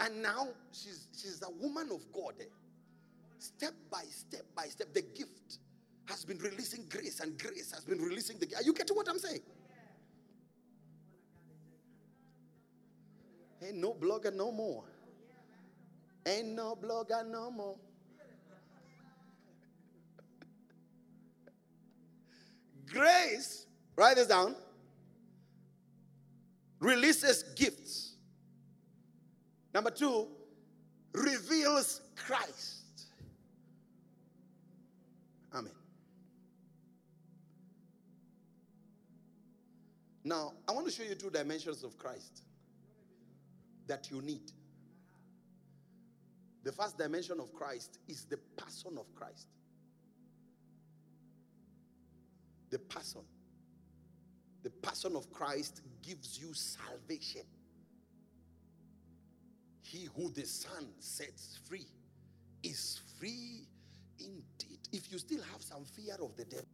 And 0.00 0.22
now 0.22 0.48
she's 0.72 1.08
she's 1.12 1.42
a 1.42 1.50
woman 1.50 1.90
of 1.92 2.00
God. 2.12 2.34
Eh? 2.40 2.44
Step 3.38 3.74
by 3.90 4.02
step 4.08 4.44
by 4.54 4.64
step, 4.66 4.92
the 4.94 5.02
gift 5.02 5.58
has 6.06 6.24
been 6.24 6.38
releasing 6.38 6.84
grace, 6.88 7.20
and 7.20 7.38
grace 7.38 7.72
has 7.72 7.84
been 7.84 7.98
releasing 7.98 8.38
the. 8.38 8.46
Are 8.56 8.62
you 8.62 8.72
getting 8.72 8.96
what 8.96 9.08
I'm 9.08 9.18
saying? 9.18 9.40
Ain't 13.64 13.76
no 13.76 13.94
blogger 13.94 14.34
no 14.34 14.50
more. 14.50 14.84
Ain't 16.26 16.48
no 16.48 16.76
blogger 16.76 17.26
no 17.28 17.50
more. 17.50 17.76
Grace, 22.86 23.66
write 23.96 24.16
this 24.16 24.26
down, 24.26 24.54
releases 26.78 27.42
gifts. 27.54 28.16
Number 29.72 29.90
two, 29.90 30.28
reveals 31.14 32.02
Christ. 32.16 33.06
Amen. 35.54 35.72
Now, 40.22 40.52
I 40.68 40.72
want 40.72 40.86
to 40.86 40.92
show 40.92 41.02
you 41.02 41.14
two 41.14 41.30
dimensions 41.30 41.82
of 41.82 41.96
Christ 41.96 42.42
that 43.92 44.10
you 44.10 44.22
need. 44.22 44.50
The 46.64 46.72
first 46.72 46.96
dimension 46.96 47.38
of 47.40 47.52
Christ 47.52 47.98
is 48.08 48.24
the 48.24 48.38
person 48.56 48.96
of 48.98 49.14
Christ. 49.14 49.48
the 52.72 52.78
person. 52.78 53.20
The 54.64 54.70
person 54.70 55.14
of 55.14 55.30
Christ 55.30 55.82
gives 56.02 56.40
you 56.40 56.54
salvation. 56.54 57.42
He 59.82 60.08
who 60.16 60.30
the 60.30 60.46
Son 60.46 60.86
sets 60.98 61.58
free 61.68 61.86
is 62.62 63.00
free 63.18 63.66
indeed. 64.18 64.78
If 64.90 65.12
you 65.12 65.18
still 65.18 65.42
have 65.52 65.60
some 65.60 65.84
fear 65.84 66.14
of 66.14 66.34
the 66.36 66.44
devil, 66.44 66.64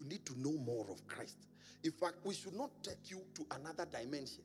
you 0.00 0.06
need 0.06 0.24
to 0.26 0.40
know 0.40 0.56
more 0.64 0.86
of 0.90 1.06
Christ. 1.06 1.36
In 1.82 1.92
fact, 1.92 2.14
we 2.24 2.34
should 2.34 2.54
not 2.54 2.70
take 2.82 3.10
you 3.10 3.20
to 3.34 3.46
another 3.54 3.84
dimension 3.84 4.44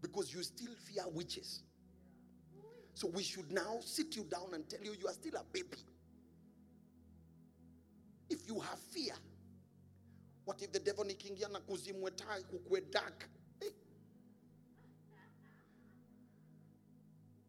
because 0.00 0.32
you 0.32 0.42
still 0.42 0.74
fear 0.86 1.04
witches. 1.12 1.62
So 2.94 3.08
we 3.08 3.22
should 3.22 3.50
now 3.52 3.78
sit 3.80 4.16
you 4.16 4.24
down 4.24 4.54
and 4.54 4.68
tell 4.68 4.80
you 4.82 4.92
you 5.00 5.06
are 5.06 5.12
still 5.12 5.34
a 5.36 5.44
baby. 5.52 5.78
If 8.30 8.48
you 8.48 8.60
have 8.60 8.78
fear, 8.92 9.14
what 10.44 10.60
if 10.62 10.72
the 10.72 10.80
devil 10.80 11.04
nikiingia 11.04 11.48
na 11.48 11.60
kuzimwe 11.60 12.10
taa 12.10 12.40
kukue 12.40 12.80
dark? 12.90 13.28
Hey. 13.60 13.70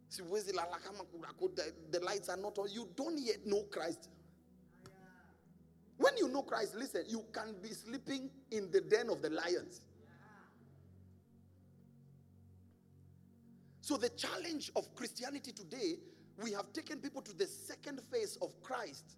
Siwezi 0.10 0.54
lala 0.54 0.78
kama 0.78 1.04
the 1.92 2.00
lights 2.00 2.30
are 2.30 2.38
not 2.38 2.58
on. 2.58 2.70
You 2.72 2.88
don't 2.96 3.18
yet 3.20 3.46
know 3.46 3.64
Christ. 3.64 4.10
When 5.98 6.16
you 6.18 6.30
know 6.30 6.44
Christ, 6.44 6.76
listen, 6.76 7.04
you 7.08 7.26
can 7.34 7.56
be 7.62 7.70
sleeping 7.70 8.30
in 8.52 8.72
the 8.72 8.82
den 8.82 9.10
of 9.10 9.22
the 9.22 9.30
lions. 9.30 9.82
So, 13.90 13.98
the 13.98 14.10
challenge 14.10 14.72
of 14.76 14.94
Christianity 14.94 15.52
today, 15.52 15.96
we 16.44 16.52
have 16.52 16.72
taken 16.74 17.00
people 17.00 17.24
to 17.24 17.36
the 17.36 17.48
second 17.48 18.00
phase 18.12 18.38
of 18.40 18.54
Christ 18.62 19.16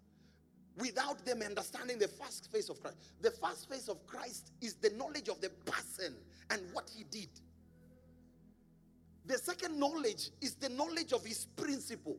without 0.78 1.26
them 1.26 1.42
understanding 1.42 1.98
the 1.98 2.08
first 2.08 2.50
phase 2.50 2.70
of 2.70 2.80
Christ. 2.80 2.96
The 3.20 3.32
first 3.32 3.68
phase 3.68 3.90
of 3.90 4.06
Christ 4.06 4.52
is 4.62 4.76
the 4.76 4.88
knowledge 4.96 5.28
of 5.28 5.42
the 5.42 5.50
person 5.66 6.14
and 6.48 6.62
what 6.72 6.90
he 6.96 7.04
did. 7.04 7.28
The 9.26 9.36
second 9.36 9.78
knowledge 9.78 10.30
is 10.40 10.54
the 10.54 10.70
knowledge 10.70 11.12
of 11.12 11.22
his 11.22 11.44
principles. 11.54 12.16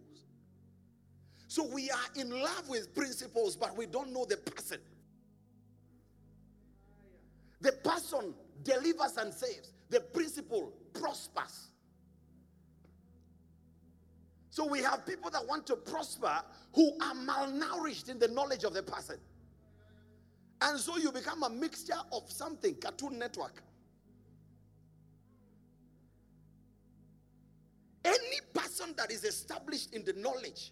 So 1.47 1.65
we 1.65 1.89
are 1.89 2.21
in 2.21 2.29
love 2.29 2.69
with 2.69 2.93
principles, 2.93 3.55
but 3.55 3.75
we 3.75 3.87
don't 3.87 4.13
know 4.13 4.25
the 4.25 4.37
person. 4.37 4.77
The 7.61 7.71
person 7.71 8.35
delivers 8.61 9.17
and 9.17 9.33
saves, 9.33 9.73
the 9.89 10.01
principle 10.01 10.71
prospers. 10.93 11.71
So 14.53 14.67
we 14.67 14.83
have 14.83 15.03
people 15.03 15.31
that 15.31 15.47
want 15.47 15.65
to 15.65 15.75
prosper 15.75 16.31
who 16.73 16.95
are 17.01 17.15
malnourished 17.15 18.07
in 18.07 18.19
the 18.19 18.27
knowledge 18.27 18.63
of 18.63 18.75
the 18.75 18.83
person. 18.83 19.17
And 20.61 20.79
so 20.79 20.95
you 20.95 21.11
become 21.11 21.41
a 21.41 21.49
mixture 21.49 21.97
of 22.11 22.31
something, 22.31 22.75
Cartoon 22.75 23.17
Network. 23.17 23.63
Any 28.05 28.41
person 28.53 28.93
that 28.95 29.11
is 29.11 29.23
established 29.23 29.91
in 29.95 30.05
the 30.05 30.13
knowledge, 30.13 30.71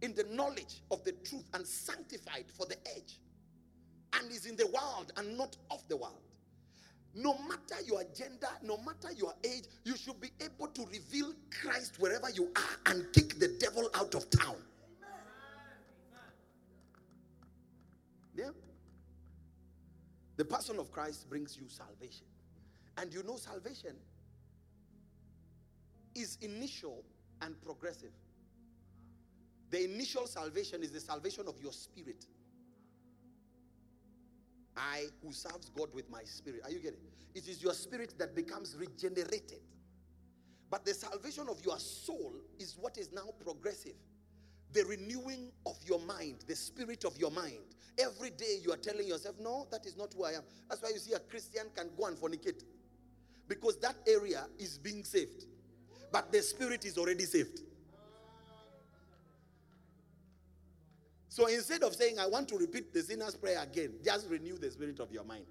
in 0.00 0.16
the 0.16 0.24
knowledge 0.24 0.82
of 0.90 1.04
the 1.04 1.12
truth 1.12 1.48
and 1.54 1.64
sanctified 1.64 2.46
for 2.52 2.66
the 2.66 2.76
edge, 2.96 3.20
and 4.14 4.32
is 4.32 4.46
in 4.46 4.56
the 4.56 4.66
world 4.66 5.12
and 5.16 5.38
not 5.38 5.56
of 5.70 5.86
the 5.86 5.96
world, 5.96 6.31
no 7.14 7.36
matter 7.48 7.82
your 7.84 8.02
gender, 8.14 8.48
no 8.62 8.78
matter 8.78 9.12
your 9.16 9.34
age, 9.44 9.64
you 9.84 9.96
should 9.96 10.20
be 10.20 10.30
able 10.40 10.68
to 10.68 10.86
reveal 10.86 11.32
Christ 11.60 11.98
wherever 11.98 12.30
you 12.30 12.50
are 12.56 12.92
and 12.92 13.12
kick 13.12 13.38
the 13.38 13.48
devil 13.60 13.88
out 13.94 14.14
of 14.14 14.30
town. 14.30 14.56
Yeah. 18.34 18.50
The 20.36 20.44
person 20.44 20.78
of 20.78 20.90
Christ 20.90 21.28
brings 21.28 21.56
you 21.56 21.64
salvation. 21.68 22.26
And 22.96 23.12
you 23.12 23.22
know, 23.22 23.36
salvation 23.36 23.94
is 26.14 26.38
initial 26.40 27.04
and 27.42 27.60
progressive. 27.62 28.12
The 29.70 29.84
initial 29.84 30.26
salvation 30.26 30.82
is 30.82 30.92
the 30.92 31.00
salvation 31.00 31.44
of 31.48 31.54
your 31.62 31.72
spirit. 31.72 32.26
I 34.76 35.04
who 35.22 35.32
serves 35.32 35.70
God 35.70 35.88
with 35.92 36.10
my 36.10 36.22
spirit. 36.24 36.60
Are 36.64 36.70
you 36.70 36.78
getting 36.78 37.00
it? 37.00 37.38
It 37.38 37.48
is 37.48 37.62
your 37.62 37.74
spirit 37.74 38.14
that 38.18 38.34
becomes 38.34 38.76
regenerated. 38.78 39.60
But 40.70 40.84
the 40.84 40.94
salvation 40.94 41.48
of 41.50 41.62
your 41.64 41.78
soul 41.78 42.32
is 42.58 42.76
what 42.80 42.96
is 42.96 43.12
now 43.12 43.28
progressive. 43.44 43.94
The 44.72 44.84
renewing 44.84 45.52
of 45.66 45.76
your 45.84 46.00
mind, 46.00 46.44
the 46.46 46.56
spirit 46.56 47.04
of 47.04 47.16
your 47.18 47.30
mind. 47.30 47.60
Every 47.98 48.30
day 48.30 48.58
you 48.62 48.72
are 48.72 48.78
telling 48.78 49.06
yourself, 49.06 49.36
no, 49.38 49.66
that 49.70 49.84
is 49.84 49.98
not 49.98 50.14
who 50.14 50.24
I 50.24 50.32
am. 50.32 50.42
That's 50.68 50.80
why 50.80 50.88
you 50.90 50.98
see 50.98 51.12
a 51.12 51.18
Christian 51.18 51.64
can 51.76 51.90
go 51.98 52.06
and 52.06 52.16
fornicate. 52.16 52.62
Because 53.48 53.78
that 53.80 53.96
area 54.06 54.46
is 54.58 54.78
being 54.78 55.04
saved. 55.04 55.44
But 56.10 56.32
the 56.32 56.40
spirit 56.40 56.86
is 56.86 56.96
already 56.96 57.24
saved. 57.24 57.60
So 61.32 61.46
instead 61.46 61.82
of 61.82 61.94
saying, 61.94 62.18
I 62.18 62.26
want 62.26 62.46
to 62.48 62.58
repeat 62.58 62.92
the 62.92 63.00
sinner's 63.00 63.34
prayer 63.34 63.62
again, 63.62 63.94
just 64.04 64.28
renew 64.28 64.58
the 64.58 64.70
spirit 64.70 65.00
of 65.00 65.10
your 65.10 65.24
mind. 65.24 65.46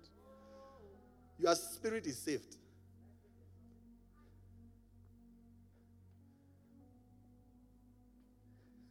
Your 1.40 1.56
spirit 1.56 2.06
is 2.06 2.20
saved. 2.20 2.58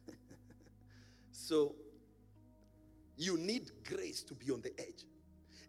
so 1.31 1.75
you 3.15 3.37
need 3.37 3.71
grace 3.87 4.21
to 4.23 4.33
be 4.33 4.51
on 4.51 4.59
the 4.61 4.77
edge. 4.77 5.05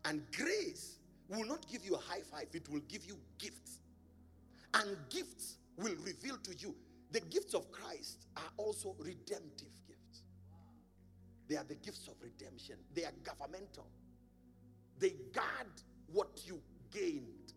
And 0.04 0.24
grace 0.36 0.98
will 1.28 1.44
not 1.44 1.70
give 1.70 1.84
you 1.84 1.94
a 1.94 2.00
high 2.00 2.22
five, 2.32 2.48
it 2.52 2.68
will 2.68 2.82
give 2.88 3.04
you 3.04 3.16
gifts. 3.38 3.78
And 4.74 4.96
gifts 5.08 5.58
will 5.76 5.94
reveal 6.04 6.38
to 6.38 6.52
you. 6.56 6.74
The 7.12 7.20
gifts 7.20 7.54
of 7.54 7.70
Christ 7.70 8.26
are 8.36 8.50
also 8.56 8.96
redemptive 8.98 9.68
they 11.52 11.58
are 11.58 11.64
the 11.64 11.74
gifts 11.74 12.08
of 12.08 12.14
redemption. 12.22 12.76
They 12.94 13.04
are 13.04 13.12
governmental. 13.22 13.86
They 14.98 15.10
guard 15.34 15.66
what 16.10 16.40
you 16.46 16.62
gained. 16.90 17.52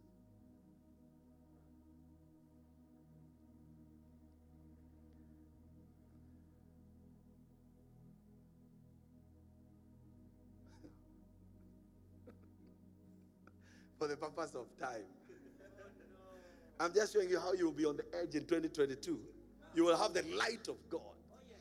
For 13.98 14.10
the 14.10 14.18
purpose 14.18 14.56
of 14.56 14.78
time. 14.78 15.06
I'm 16.82 16.94
just 16.94 17.14
showing 17.14 17.30
you 17.30 17.40
how 17.40 17.54
you 17.54 17.64
will 17.64 17.72
be 17.72 17.86
on 17.86 17.96
the 17.96 18.04
edge 18.14 18.36
in 18.36 18.42
2022. 18.42 19.22
You 19.74 19.86
will 19.86 19.96
have 19.96 20.14
the 20.14 20.24
light 20.38 20.68
of 20.68 20.76
God. 20.90 21.00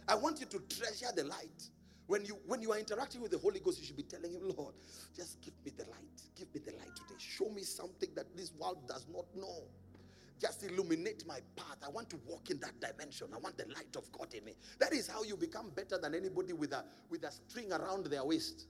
I 0.08 0.16
want 0.16 0.40
you 0.40 0.46
to 0.46 0.58
treasure 0.58 1.12
the 1.14 1.22
light. 1.22 1.70
When 2.06 2.24
you 2.24 2.38
when 2.46 2.60
you 2.60 2.72
are 2.72 2.78
interacting 2.78 3.22
with 3.22 3.30
the 3.30 3.38
Holy 3.38 3.60
Ghost, 3.60 3.80
you 3.80 3.86
should 3.86 3.96
be 3.96 4.02
telling 4.02 4.32
him, 4.32 4.42
Lord, 4.56 4.74
just 5.16 5.40
give 5.40 5.54
me 5.64 5.72
the 5.76 5.84
light. 5.84 6.22
Give 6.36 6.52
me 6.54 6.60
the 6.64 6.72
light 6.72 6.94
today. 6.94 7.18
Show 7.18 7.48
me 7.48 7.62
something 7.62 8.10
that 8.14 8.36
this 8.36 8.52
world 8.58 8.86
does 8.86 9.06
not 9.12 9.24
know. 9.34 9.62
Just 10.40 10.64
illuminate 10.64 11.26
my 11.26 11.40
path. 11.56 11.78
I 11.84 11.88
want 11.88 12.10
to 12.10 12.18
walk 12.26 12.50
in 12.50 12.60
that 12.60 12.78
dimension. 12.80 13.28
I 13.34 13.38
want 13.38 13.56
the 13.56 13.66
light 13.72 13.96
of 13.96 14.10
God 14.12 14.34
in 14.34 14.44
me. 14.44 14.54
That 14.78 14.92
is 14.92 15.08
how 15.08 15.22
you 15.22 15.36
become 15.36 15.70
better 15.70 15.96
than 15.96 16.14
anybody 16.14 16.52
with 16.52 16.72
a 16.72 16.84
with 17.08 17.24
a 17.24 17.30
string 17.30 17.72
around 17.72 18.06
their 18.06 18.24
waist. 18.24 18.66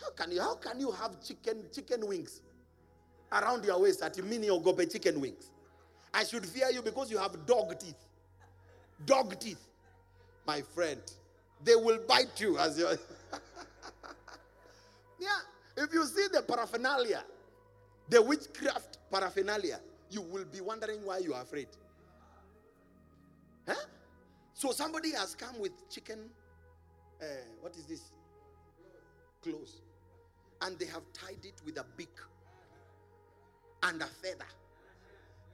How 0.00 0.10
can 0.12 0.32
you 0.32 0.40
how 0.40 0.54
can 0.54 0.80
you 0.80 0.90
have 0.92 1.22
chicken 1.22 1.64
chicken 1.72 2.06
wings 2.06 2.40
around 3.32 3.64
your 3.64 3.78
waist 3.80 4.02
at 4.02 4.16
mini 4.24 4.48
or 4.48 4.62
gobe 4.62 4.90
chicken 4.90 5.20
wings? 5.20 5.50
I 6.14 6.24
should 6.24 6.46
fear 6.46 6.70
you 6.70 6.80
because 6.80 7.10
you 7.10 7.18
have 7.18 7.44
dog 7.44 7.78
teeth. 7.78 8.06
Dog 9.04 9.38
teeth, 9.38 9.60
my 10.46 10.62
friend. 10.62 11.00
They 11.64 11.76
will 11.76 11.98
bite 12.08 12.40
you 12.40 12.58
as 12.58 12.78
you 12.78 12.86
Yeah. 15.20 15.28
If 15.76 15.92
you 15.92 16.04
see 16.06 16.26
the 16.32 16.42
paraphernalia, 16.42 17.22
the 18.08 18.20
witchcraft 18.20 18.98
paraphernalia, 19.10 19.80
you 20.10 20.22
will 20.22 20.44
be 20.44 20.60
wondering 20.60 21.04
why 21.04 21.18
you 21.18 21.34
are 21.34 21.42
afraid. 21.42 21.68
Huh? 23.66 23.74
So 24.54 24.72
somebody 24.72 25.12
has 25.12 25.34
come 25.34 25.58
with 25.60 25.88
chicken, 25.90 26.18
uh, 27.22 27.26
what 27.60 27.76
is 27.76 27.84
this? 27.84 28.10
Clothes. 29.42 29.80
And 30.62 30.78
they 30.78 30.86
have 30.86 31.02
tied 31.12 31.44
it 31.44 31.62
with 31.64 31.78
a 31.78 31.84
beak 31.96 32.16
and 33.82 34.02
a 34.02 34.06
feather. 34.06 34.46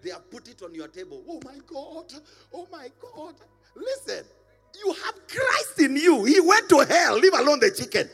They 0.02 0.10
have 0.10 0.30
put 0.30 0.48
it 0.48 0.62
on 0.62 0.74
your 0.74 0.88
table. 0.88 1.22
Oh 1.28 1.40
my 1.44 1.58
God. 1.66 2.12
Oh 2.52 2.66
my 2.70 2.88
God. 3.00 3.34
Listen, 3.74 4.24
you 4.84 4.92
have 4.92 5.14
Christ 5.28 5.80
in 5.80 5.96
you. 5.96 6.24
He 6.24 6.40
went 6.40 6.68
to 6.68 6.80
hell, 6.80 7.18
leave 7.18 7.34
alone 7.34 7.60
the 7.60 7.70
chicken. 7.70 8.08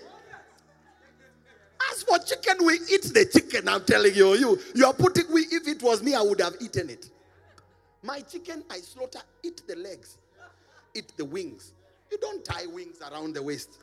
As 1.91 2.03
for 2.03 2.19
chicken, 2.19 2.65
we 2.65 2.75
eat 2.91 3.03
the 3.13 3.29
chicken. 3.33 3.69
I'm 3.69 3.85
telling 3.85 4.15
you, 4.15 4.35
you, 4.35 4.61
you 4.75 4.87
are 4.87 4.95
putting. 4.95 5.25
We, 5.33 5.43
if 5.43 5.67
it 5.67 5.83
was 5.83 6.03
me, 6.03 6.15
I 6.15 6.23
would 6.23 6.41
have 6.41 6.55
eaten 6.61 6.89
it. 6.91 7.11
My 8.03 8.21
chicken, 8.21 8.65
I 8.71 8.79
slaughter, 8.79 9.21
eat 9.43 9.63
the 9.67 9.77
legs, 9.77 10.19
eat 10.95 11.13
the 11.17 11.25
wings. 11.25 11.73
You 12.11 12.19
don't 12.19 12.45
tie 12.45 12.67
wings 12.67 12.99
around 13.01 13.35
the 13.35 13.43
waist. 13.43 13.79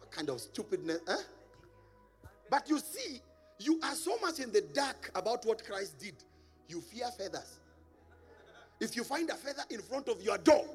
What 0.00 0.10
kind 0.10 0.28
of 0.28 0.40
stupidness? 0.40 1.00
Huh? 1.06 1.22
But 2.50 2.68
you 2.68 2.78
see, 2.78 3.20
you 3.58 3.80
are 3.82 3.94
so 3.94 4.18
much 4.18 4.40
in 4.40 4.52
the 4.52 4.60
dark 4.60 5.10
about 5.14 5.44
what 5.46 5.64
Christ 5.64 5.98
did. 5.98 6.14
You 6.68 6.80
fear 6.80 7.08
feathers. 7.16 7.58
If 8.80 8.96
you 8.96 9.04
find 9.04 9.30
a 9.30 9.34
feather 9.34 9.62
in 9.70 9.80
front 9.80 10.08
of 10.08 10.20
your 10.22 10.38
door, 10.38 10.66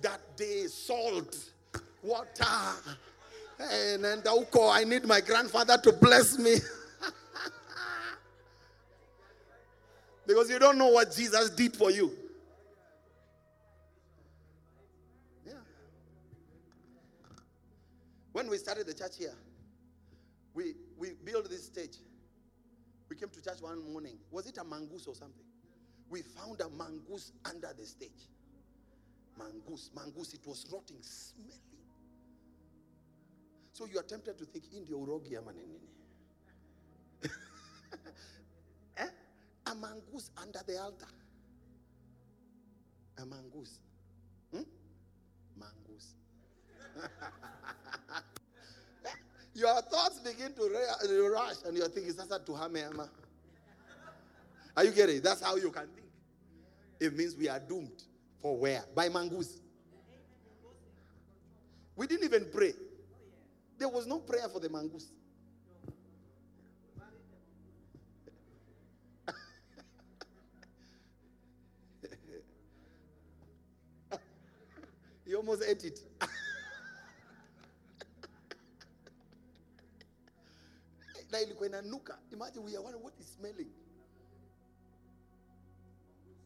that 0.00 0.36
day 0.36 0.66
salt, 0.66 1.36
water, 2.02 2.44
and 3.58 4.04
then 4.04 4.22
I 4.26 4.84
need 4.84 5.04
my 5.04 5.20
grandfather 5.20 5.78
to 5.78 5.92
bless 5.92 6.38
me. 6.38 6.56
because 10.26 10.50
you 10.50 10.58
don't 10.58 10.78
know 10.78 10.88
what 10.88 11.14
Jesus 11.14 11.50
did 11.50 11.76
for 11.76 11.90
you. 11.90 12.12
Yeah. 15.46 15.52
When 18.32 18.48
we 18.48 18.56
started 18.58 18.86
the 18.86 18.94
church 18.94 19.18
here, 19.18 19.34
we, 20.54 20.74
we 20.98 21.10
built 21.24 21.48
this 21.48 21.66
stage. 21.66 21.96
We 23.08 23.16
came 23.16 23.28
to 23.28 23.42
church 23.42 23.60
one 23.60 23.92
morning. 23.92 24.16
Was 24.30 24.46
it 24.46 24.58
a 24.58 24.64
mongoose 24.64 25.06
or 25.06 25.14
something? 25.14 25.44
We 26.08 26.22
found 26.22 26.60
a 26.60 26.68
mongoose 26.70 27.32
under 27.44 27.72
the 27.78 27.84
stage. 27.86 28.28
Mangoose, 29.38 29.90
mangoose, 29.96 30.34
it 30.34 30.46
was 30.46 30.66
rotting, 30.72 30.96
smelling. 31.00 31.58
So 33.72 33.86
you 33.86 33.98
are 33.98 34.02
tempted 34.02 34.36
to 34.38 34.44
think, 34.44 34.64
India 34.74 34.94
urogi 34.94 35.36
ama 35.38 35.52
eh? 38.98 39.06
A 39.66 39.74
mangoose 39.74 40.30
under 40.36 40.60
the 40.66 40.78
altar. 40.78 41.06
A 43.18 43.22
mangoose. 43.22 43.78
Hmm? 44.52 44.62
Mangoose. 45.58 46.14
your 49.54 49.80
thoughts 49.82 50.18
begin 50.18 50.52
to 50.52 50.68
rush 51.32 51.56
and 51.66 51.76
you're 51.76 51.88
thinking, 51.88 52.12
Sasa 52.12 52.38
tuhame 52.38 52.86
ama. 52.90 53.08
Are 54.76 54.84
you 54.84 54.90
getting 54.92 55.16
it? 55.16 55.22
That's 55.24 55.40
how 55.42 55.56
you 55.56 55.70
can 55.70 55.86
think. 55.88 56.08
It 57.00 57.16
means 57.16 57.34
we 57.36 57.48
are 57.48 57.60
doomed. 57.60 58.02
For 58.42 58.56
where? 58.58 58.84
By 58.94 59.08
mongoose. 59.08 59.60
We 61.96 62.06
didn't 62.06 62.24
even 62.24 62.48
pray. 62.52 62.74
There 63.78 63.88
was 63.88 64.06
no 64.06 64.18
prayer 64.18 64.48
for 64.48 64.60
the 64.60 64.68
mongoose. 64.68 65.06
he 75.24 75.34
almost 75.34 75.62
ate 75.66 75.84
it. 75.84 76.00
ilikuwa 81.42 81.68
inanuka 81.68 82.18
imagine 82.32 82.64
we 82.64 82.72
are 82.76 82.82
wondering 82.84 83.04
what 83.04 83.20
is 83.20 83.26
smelling 83.34 83.70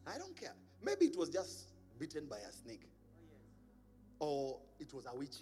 i 0.05 0.17
don't 0.19 0.35
care 0.39 0.53
maybe 0.81 1.05
it 1.05 1.15
was 1.17 1.29
just 1.29 1.67
bitten 1.97 2.25
by 2.25 2.37
a 2.37 2.51
snake. 2.51 2.81
Or 4.19 4.57
it 4.79 4.93
was 4.93 5.05
a 5.05 5.15
witch. 5.15 5.37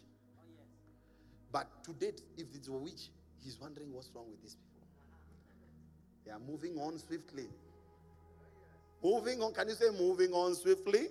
But 1.51 1.83
to 1.85 1.93
date 1.93 2.21
if 2.37 2.47
it's 2.53 2.67
a 2.67 2.73
witch 2.73 3.09
he's 3.43 3.59
wondering 3.59 3.93
what's 3.93 4.09
wrong 4.13 4.25
with 4.29 4.41
these 4.41 4.55
people. 4.55 4.87
They 6.25 6.31
are 6.31 6.39
moving 6.39 6.77
on 6.77 6.99
swiftly. 6.99 7.47
Moving 9.03 9.41
on 9.41 9.53
can 9.53 9.69
you 9.69 9.75
say 9.75 9.89
moving 9.97 10.33
on 10.33 10.55
swiftly? 10.55 11.07
Time. 11.07 11.09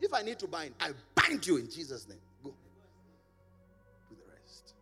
If 0.00 0.14
i 0.14 0.22
need 0.22 0.38
to 0.38 0.46
bind 0.46 0.74
i 0.80 0.90
bind 1.14 1.46
you 1.46 1.56
in 1.58 1.68
jesus 1.68 2.08
name. 2.08 2.20
Go. 2.42 2.54
Do 4.08 4.16
the 4.16 4.32
rest. 4.32 4.74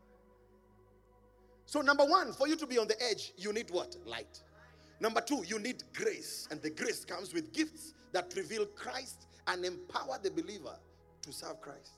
So, 1.66 1.80
number 1.80 2.04
one, 2.04 2.32
for 2.34 2.46
you 2.46 2.56
to 2.56 2.66
be 2.66 2.78
on 2.78 2.86
the 2.86 3.02
edge, 3.02 3.32
you 3.38 3.52
need 3.52 3.70
what? 3.70 3.96
Light. 4.04 4.42
Number 5.00 5.20
two, 5.20 5.42
you 5.46 5.58
need 5.58 5.82
grace. 5.94 6.46
And 6.50 6.62
the 6.62 6.70
grace 6.70 7.04
comes 7.04 7.34
with 7.34 7.52
gifts 7.52 7.94
that 8.12 8.32
reveal 8.36 8.66
Christ 8.66 9.26
and 9.46 9.64
empower 9.64 10.18
the 10.22 10.30
believer 10.30 10.76
to 11.22 11.32
serve 11.32 11.60
Christ. 11.60 11.92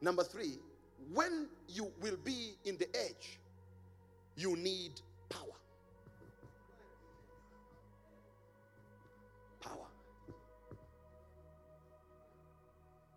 Number 0.00 0.22
three, 0.24 0.58
when 1.12 1.48
you 1.68 1.92
will 2.00 2.16
be 2.24 2.54
in 2.64 2.76
the 2.78 2.88
edge, 2.96 3.38
you 4.36 4.56
need 4.56 5.00
power. 5.28 5.42
Power. 9.60 9.86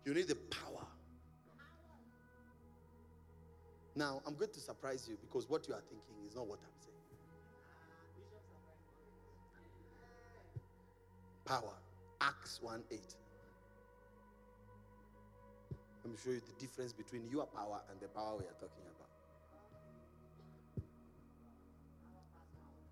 You 0.04 0.14
need 0.14 0.28
the 0.28 0.34
power. 0.34 0.86
Now, 3.94 4.22
I'm 4.26 4.34
going 4.34 4.50
to 4.50 4.60
surprise 4.60 5.06
you 5.08 5.16
because 5.20 5.48
what 5.48 5.68
you 5.68 5.74
are 5.74 5.82
thinking 5.82 6.26
is 6.26 6.34
not 6.34 6.46
what 6.46 6.58
I'm 6.58 6.80
saying. 6.80 6.96
Power. 11.44 11.74
Acts 12.22 12.60
1 12.62 12.82
8. 12.90 13.00
Let 16.04 16.12
me 16.12 16.16
show 16.22 16.30
you 16.30 16.40
the 16.40 16.60
difference 16.60 16.92
between 16.92 17.28
your 17.28 17.46
power 17.46 17.80
and 17.90 18.00
the 18.00 18.08
power 18.08 18.36
we 18.36 18.44
are 18.44 18.54
talking 18.60 18.84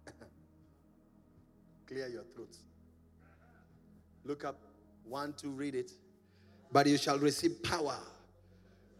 about. 0.04 0.18
Clear 1.86 2.08
your 2.08 2.24
throats. 2.34 2.58
Look 4.24 4.44
up 4.44 4.58
1 5.04 5.34
2, 5.34 5.50
read 5.50 5.74
it. 5.76 5.92
But 6.72 6.86
you 6.86 6.98
shall 6.98 7.18
receive 7.18 7.62
power 7.62 7.96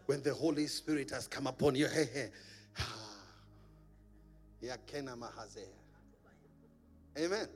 when 0.05 0.21
the 0.23 0.33
Holy 0.33 0.67
Spirit 0.67 1.09
has 1.11 1.27
come 1.27 1.47
upon 1.47 1.75
you. 1.75 1.87
Ah. 2.79 3.09
Mahazea. 4.63 5.67
Amen. 7.17 7.47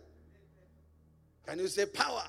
Can 1.48 1.60
you 1.60 1.68
say 1.68 1.86
power? 1.86 2.24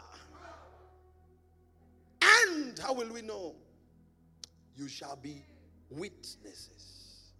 And 2.77 2.85
how 2.85 2.93
will 2.93 3.11
we 3.11 3.23
know? 3.23 3.55
You 4.77 4.87
shall 4.87 5.17
be 5.17 5.43
witnesses. 5.89 7.33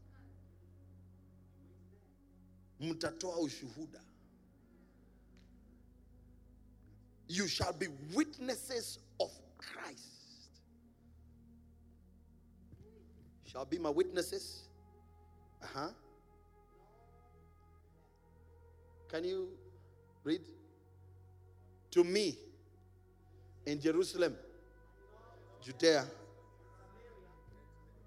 Mtatoa 2.81 3.37
ushuhuda. 3.41 4.01
You 7.29 7.47
shall 7.49 7.75
be 7.75 7.89
witnesses 8.15 8.99
of 9.21 9.31
Christ. 9.59 10.49
Shall 13.45 13.67
be 13.67 13.79
my 13.79 13.91
witnesses. 13.91 14.69
Uh 15.63 15.67
huh. 15.75 15.89
Can 19.09 19.25
you 19.25 19.51
read? 20.25 20.41
To 21.91 22.05
me 22.05 22.39
in 23.67 23.81
Jerusalem, 23.81 24.35
Judea, 25.67 26.05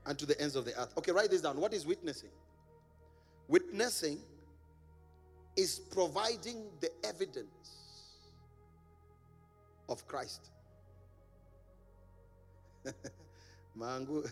and 0.05 0.17
to 0.17 0.25
the 0.25 0.39
ends 0.39 0.55
of 0.55 0.63
the 0.63 0.79
earth. 0.79 0.93
Okay, 0.97 1.11
write 1.11 1.29
this 1.29 1.41
down. 1.41 1.59
What 1.59 1.73
is 1.73 1.85
witnessing? 1.85 2.29
Witnessing 3.49 4.19
is 5.57 5.77
providing 5.77 6.67
the 6.79 6.89
evidence 7.03 8.15
of 9.89 10.07
Christ. 10.07 10.51
Mangu, 13.77 14.25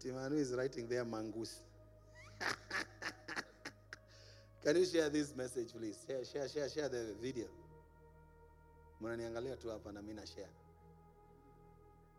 Timanu 0.00 0.38
is 0.38 0.52
writing 0.52 0.86
there 0.86 1.04
mangus. 1.04 1.62
Can 4.64 4.76
you 4.76 4.86
share 4.86 5.08
this 5.08 5.34
message, 5.34 5.72
please? 5.76 5.98
Share, 6.06 6.24
share, 6.24 6.48
share, 6.48 6.68
share 6.68 6.88
the 6.88 7.16
video. 7.20 7.46
Mnaniangalia 9.02 9.56
tu 9.60 9.68
hapa 9.68 9.92
na 9.92 10.00
mimi 10.00 10.14
na 10.14 10.24
share. 10.24 10.61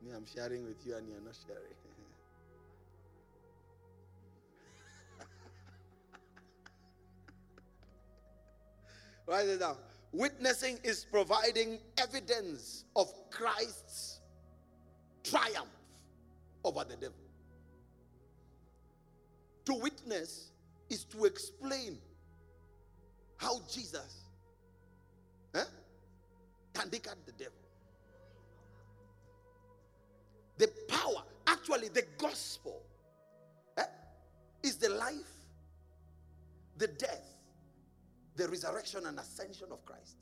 Me, 0.03 0.11
I'm 0.15 0.25
sharing 0.25 0.65
with 0.65 0.85
you 0.85 0.95
and 0.97 1.07
you're 1.07 1.21
not 1.21 1.35
sharing. 1.47 1.61
Write 9.27 9.47
it 9.47 9.59
down. 9.59 9.77
Witnessing 10.11 10.77
is 10.83 11.05
providing 11.09 11.79
evidence 11.97 12.83
of 12.95 13.07
Christ's 13.31 14.19
triumph 15.23 15.69
over 16.63 16.83
the 16.83 16.95
devil. 16.95 17.15
To 19.65 19.73
witness 19.75 20.51
is 20.89 21.05
to 21.05 21.23
explain 21.25 21.97
how 23.37 23.61
Jesus 23.71 24.25
eh, 25.55 25.63
conquered 26.73 27.15
the 27.25 27.31
devil. 27.31 27.62
Power, 30.93 31.23
actually, 31.47 31.89
the 31.89 32.05
gospel 32.17 32.81
eh, 33.77 33.83
is 34.61 34.77
the 34.77 34.89
life, 34.89 35.33
the 36.77 36.87
death, 36.87 37.25
the 38.35 38.47
resurrection, 38.47 39.05
and 39.05 39.19
ascension 39.19 39.67
of 39.71 39.83
Christ. 39.85 40.17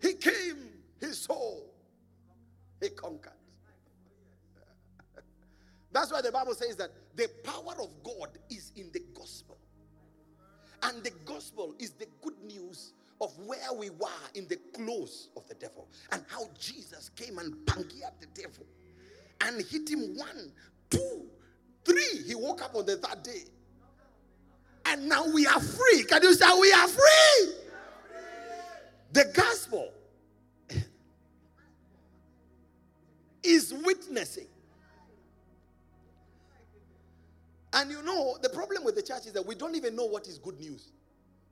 He 0.00 0.14
came, 0.14 0.70
he 1.00 1.06
saw, 1.08 1.58
he 2.80 2.88
conquered. 2.90 3.32
That's 5.92 6.12
why 6.12 6.22
the 6.22 6.32
Bible 6.32 6.54
says 6.54 6.76
that 6.76 6.90
the 7.14 7.28
power 7.44 7.74
of 7.80 7.90
God 8.02 8.30
is 8.50 8.72
in 8.76 8.90
the 8.92 9.02
gospel. 9.14 9.58
And 10.84 11.04
the 11.04 11.12
gospel 11.24 11.74
is 11.78 11.92
the 11.92 12.06
good 12.22 12.42
news 12.42 12.92
of 13.20 13.32
where 13.46 13.72
we 13.72 13.90
were 13.90 14.08
in 14.34 14.48
the 14.48 14.58
close 14.74 15.28
of 15.36 15.46
the 15.46 15.54
devil 15.54 15.88
and 16.10 16.24
how 16.28 16.48
Jesus 16.58 17.08
came 17.14 17.38
and 17.38 17.54
bangered 17.66 18.14
the 18.20 18.26
devil 18.34 18.66
and 19.44 19.60
hit 19.66 19.88
him 19.88 20.16
one, 20.16 20.52
two, 20.90 21.26
three. 21.84 22.22
He 22.26 22.34
woke 22.34 22.62
up 22.62 22.74
on 22.74 22.86
the 22.86 22.96
third 22.96 23.22
day. 23.22 23.42
And 24.86 25.08
now 25.08 25.24
we 25.32 25.46
are 25.46 25.60
free. 25.60 26.04
Can 26.04 26.22
you 26.22 26.34
say 26.34 26.46
we 26.60 26.72
are 26.72 26.88
free? 26.88 27.54
The 29.12 29.30
gospel 29.34 29.90
is 33.42 33.74
witnessing. 33.84 34.46
And 37.74 37.90
you 37.90 38.02
know, 38.02 38.36
the 38.42 38.50
problem 38.50 38.84
with 38.84 38.96
the 38.96 39.02
church 39.02 39.26
is 39.26 39.32
that 39.32 39.46
we 39.46 39.54
don't 39.54 39.74
even 39.74 39.96
know 39.96 40.04
what 40.04 40.26
is 40.28 40.38
good 40.38 40.60
news. 40.60 40.92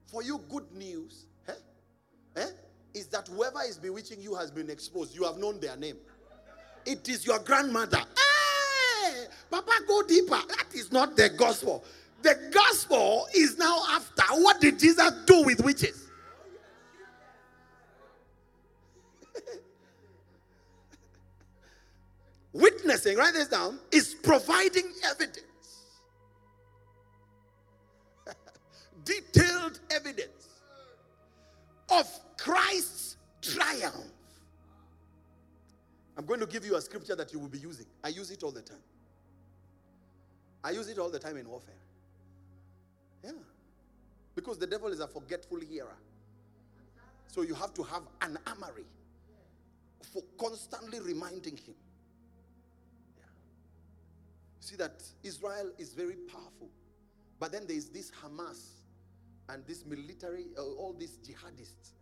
For 0.06 0.22
you, 0.22 0.40
good 0.50 0.70
news 0.72 1.26
eh, 1.48 1.52
eh, 2.36 2.46
is 2.92 3.06
that 3.08 3.28
whoever 3.28 3.60
is 3.66 3.78
bewitching 3.78 4.20
you 4.20 4.34
has 4.34 4.50
been 4.50 4.68
exposed. 4.68 5.14
You 5.14 5.24
have 5.24 5.38
known 5.38 5.60
their 5.60 5.76
name. 5.76 5.96
It 6.86 7.08
is 7.08 7.26
your 7.26 7.38
grandmother. 7.40 7.98
Hey, 7.98 9.26
Papa, 9.50 9.72
go 9.86 10.02
deeper. 10.02 10.38
That 10.48 10.66
is 10.74 10.90
not 10.92 11.16
the 11.16 11.28
gospel. 11.30 11.84
The 12.22 12.38
gospel 12.52 13.26
is 13.34 13.58
now 13.58 13.82
after. 13.90 14.22
What 14.34 14.60
did 14.60 14.78
Jesus 14.78 15.10
do 15.26 15.42
with 15.44 15.60
witches? 15.64 16.08
Witnessing, 22.52 23.16
write 23.16 23.32
this 23.34 23.48
down, 23.48 23.78
is 23.90 24.14
providing 24.14 24.92
evidence. 25.04 25.40
Detailed 29.04 29.80
evidence 29.90 30.48
of 31.90 32.06
Christ's 32.36 33.16
triumph. 33.42 34.12
I'm 36.20 36.26
going 36.26 36.40
to 36.40 36.46
give 36.46 36.66
you 36.66 36.76
a 36.76 36.82
scripture 36.82 37.16
that 37.16 37.32
you 37.32 37.38
will 37.38 37.48
be 37.48 37.60
using. 37.60 37.86
I 38.04 38.08
use 38.08 38.30
it 38.30 38.42
all 38.42 38.50
the 38.50 38.60
time. 38.60 38.82
I 40.62 40.72
use 40.72 40.86
it 40.90 40.98
all 40.98 41.08
the 41.08 41.18
time 41.18 41.38
in 41.38 41.48
warfare. 41.48 41.72
Yeah. 43.24 43.30
Because 44.34 44.58
the 44.58 44.66
devil 44.66 44.88
is 44.88 45.00
a 45.00 45.06
forgetful 45.06 45.60
hearer. 45.60 45.96
So 47.28 47.40
you 47.40 47.54
have 47.54 47.72
to 47.72 47.82
have 47.84 48.02
an 48.20 48.36
armory 48.46 48.84
for 50.12 50.22
constantly 50.38 51.00
reminding 51.00 51.56
him. 51.56 51.74
Yeah. 53.16 53.24
See 54.60 54.76
that 54.76 55.02
Israel 55.22 55.70
is 55.78 55.94
very 55.94 56.16
powerful 56.30 56.68
But 57.38 57.52
then 57.52 57.62
there's 57.66 57.86
this 57.86 58.12
Hamas 58.22 58.72
and 59.48 59.66
this 59.66 59.86
military, 59.86 60.48
uh, 60.58 60.62
all 60.62 60.94
these 60.98 61.16
jihadists. 61.26 61.92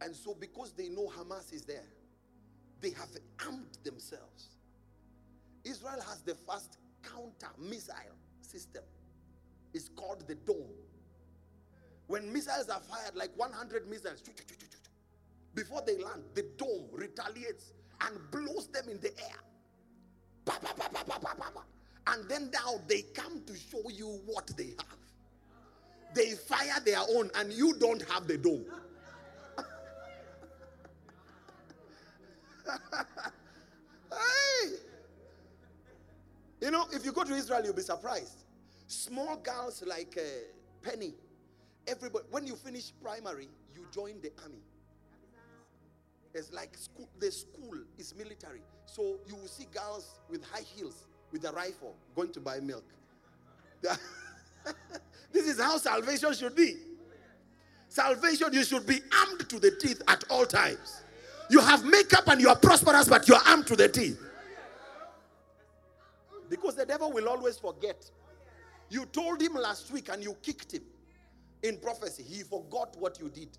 And 0.00 0.16
so, 0.16 0.34
because 0.34 0.72
they 0.72 0.88
know 0.88 1.12
Hamas 1.16 1.52
is 1.52 1.62
there, 1.62 1.86
they 2.82 2.90
have 2.90 3.08
armed 3.46 3.78
themselves. 3.84 4.50
Israel 5.64 6.02
has 6.08 6.20
the 6.22 6.34
first 6.34 6.78
counter 7.02 7.52
missile 7.58 8.16
system. 8.40 8.82
It's 9.72 9.88
called 9.88 10.26
the 10.26 10.34
dome. 10.34 10.74
When 12.08 12.30
missiles 12.30 12.68
are 12.68 12.80
fired, 12.80 13.14
like 13.14 13.30
100 13.36 13.88
missiles, 13.88 14.22
before 15.54 15.80
they 15.86 15.96
land, 15.96 16.24
the 16.34 16.42
dome 16.58 16.88
retaliates 16.92 17.72
and 18.00 18.18
blows 18.30 18.66
them 18.68 18.88
in 18.90 19.00
the 19.00 19.12
air. 19.18 19.38
And 22.08 22.28
then 22.28 22.50
now 22.52 22.80
they 22.88 23.02
come 23.14 23.42
to 23.46 23.54
show 23.56 23.88
you 23.88 24.20
what 24.26 24.48
they 24.56 24.74
have. 24.78 24.98
They 26.14 26.32
fire 26.32 26.80
their 26.84 27.00
own, 27.16 27.30
and 27.36 27.52
you 27.52 27.74
don't 27.78 28.02
have 28.10 28.26
the 28.26 28.36
dome. 28.36 28.66
hey! 34.10 34.68
You 36.60 36.70
know, 36.70 36.86
if 36.92 37.04
you 37.04 37.12
go 37.12 37.24
to 37.24 37.34
Israel, 37.34 37.62
you'll 37.64 37.74
be 37.74 37.82
surprised. 37.82 38.44
Small 38.86 39.36
girls 39.36 39.82
like 39.86 40.16
uh, 40.18 40.88
Penny, 40.88 41.14
everybody, 41.86 42.24
when 42.30 42.46
you 42.46 42.54
finish 42.54 42.92
primary, 43.02 43.48
you 43.74 43.86
join 43.92 44.20
the 44.20 44.30
army. 44.42 44.62
It's 46.34 46.52
like 46.52 46.76
school, 46.76 47.08
the 47.18 47.30
school 47.30 47.78
is 47.98 48.14
military. 48.16 48.62
So 48.86 49.16
you 49.26 49.36
will 49.36 49.48
see 49.48 49.66
girls 49.72 50.20
with 50.30 50.44
high 50.44 50.64
heels 50.76 51.06
with 51.30 51.44
a 51.44 51.52
rifle 51.52 51.94
going 52.14 52.32
to 52.32 52.40
buy 52.40 52.60
milk. 52.60 52.84
this 55.32 55.46
is 55.46 55.60
how 55.60 55.76
salvation 55.78 56.32
should 56.34 56.54
be. 56.54 56.76
Salvation, 57.88 58.52
you 58.52 58.64
should 58.64 58.86
be 58.86 59.00
armed 59.26 59.48
to 59.48 59.58
the 59.58 59.70
teeth 59.72 60.00
at 60.08 60.24
all 60.30 60.46
times. 60.46 61.01
You 61.52 61.60
have 61.60 61.84
makeup 61.84 62.26
and 62.28 62.40
you 62.40 62.48
are 62.48 62.56
prosperous, 62.56 63.10
but 63.10 63.28
you 63.28 63.34
are 63.34 63.42
armed 63.46 63.66
to 63.66 63.76
the 63.76 63.86
teeth. 63.86 64.18
Because 66.48 66.76
the 66.76 66.86
devil 66.86 67.12
will 67.12 67.28
always 67.28 67.58
forget. 67.58 68.10
You 68.88 69.04
told 69.04 69.42
him 69.42 69.52
last 69.52 69.92
week 69.92 70.08
and 70.10 70.24
you 70.24 70.34
kicked 70.42 70.72
him 70.72 70.80
in 71.62 71.76
prophecy. 71.76 72.22
He 72.22 72.42
forgot 72.42 72.96
what 72.98 73.20
you 73.20 73.28
did. 73.28 73.50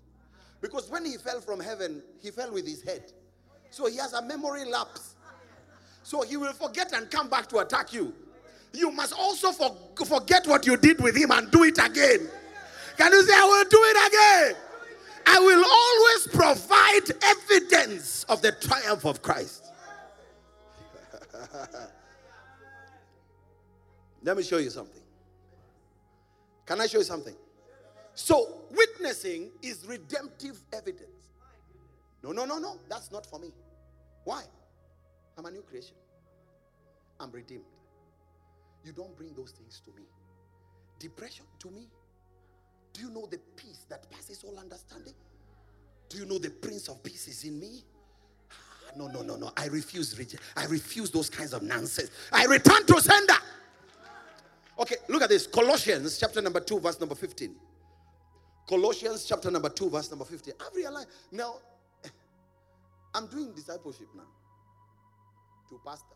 Because 0.60 0.90
when 0.90 1.04
he 1.04 1.18
fell 1.18 1.40
from 1.40 1.60
heaven, 1.60 2.02
he 2.20 2.32
fell 2.32 2.52
with 2.52 2.66
his 2.66 2.82
head. 2.82 3.12
So 3.70 3.86
he 3.86 3.98
has 3.98 4.12
a 4.12 4.22
memory 4.22 4.64
lapse. 4.64 5.14
So 6.02 6.22
he 6.22 6.36
will 6.36 6.52
forget 6.52 6.92
and 6.94 7.08
come 7.08 7.28
back 7.28 7.48
to 7.50 7.58
attack 7.58 7.92
you. 7.92 8.12
You 8.72 8.90
must 8.90 9.12
also 9.12 9.52
for, 9.52 9.76
forget 10.04 10.48
what 10.48 10.66
you 10.66 10.76
did 10.76 11.00
with 11.00 11.16
him 11.16 11.30
and 11.30 11.48
do 11.48 11.62
it 11.62 11.78
again. 11.78 12.28
Can 12.96 13.12
you 13.12 13.22
say, 13.22 13.34
I 13.36 13.44
will 13.44 13.70
do 13.70 13.78
it 13.84 14.08
again? 14.08 14.63
I 15.26 15.38
will 15.38 15.64
always 15.64 16.28
provide 16.28 17.10
evidence 17.22 18.24
of 18.24 18.42
the 18.42 18.52
triumph 18.52 19.04
of 19.04 19.22
Christ. 19.22 19.72
Let 24.22 24.36
me 24.36 24.42
show 24.42 24.58
you 24.58 24.70
something. 24.70 25.02
Can 26.66 26.80
I 26.80 26.86
show 26.86 26.98
you 26.98 27.04
something? 27.04 27.34
So, 28.14 28.62
witnessing 28.70 29.50
is 29.62 29.84
redemptive 29.86 30.58
evidence. 30.72 31.10
No, 32.22 32.32
no, 32.32 32.44
no, 32.44 32.58
no. 32.58 32.78
That's 32.88 33.12
not 33.12 33.26
for 33.26 33.38
me. 33.38 33.52
Why? 34.24 34.44
I'm 35.36 35.44
a 35.44 35.50
new 35.50 35.62
creation. 35.62 35.96
I'm 37.20 37.30
redeemed. 37.30 37.64
You 38.84 38.92
don't 38.92 39.14
bring 39.16 39.34
those 39.34 39.50
things 39.50 39.80
to 39.84 39.90
me. 39.90 40.04
Depression 40.98 41.44
to 41.58 41.70
me. 41.70 41.88
Do 42.94 43.02
you 43.02 43.10
know 43.10 43.26
the 43.26 43.38
peace 43.56 43.84
that 43.90 44.10
passes 44.10 44.42
all 44.44 44.58
understanding? 44.58 45.12
Do 46.08 46.18
you 46.18 46.26
know 46.26 46.38
the 46.38 46.50
Prince 46.50 46.88
of 46.88 47.02
Peace 47.02 47.28
is 47.28 47.44
in 47.44 47.58
me? 47.58 47.82
Ah, 48.50 48.92
no, 48.96 49.08
no, 49.08 49.22
no, 49.22 49.36
no. 49.36 49.50
I 49.56 49.66
refuse. 49.66 50.18
I 50.56 50.64
refuse 50.66 51.10
those 51.10 51.28
kinds 51.28 51.52
of 51.52 51.62
nonsense. 51.62 52.10
I 52.32 52.44
return 52.46 52.86
to 52.86 53.00
sender. 53.00 53.34
Okay, 54.78 54.96
look 55.08 55.22
at 55.22 55.28
this. 55.28 55.46
Colossians 55.46 56.18
chapter 56.18 56.40
number 56.40 56.60
2, 56.60 56.78
verse 56.80 56.98
number 57.00 57.14
15. 57.14 57.54
Colossians 58.68 59.24
chapter 59.24 59.50
number 59.50 59.68
2, 59.68 59.90
verse 59.90 60.10
number 60.10 60.24
15. 60.24 60.54
I've 60.60 60.74
realized 60.74 61.08
now, 61.32 61.56
I'm 63.14 63.26
doing 63.26 63.52
discipleship 63.52 64.08
now 64.14 64.22
to 65.68 65.80
pastors. 65.84 66.08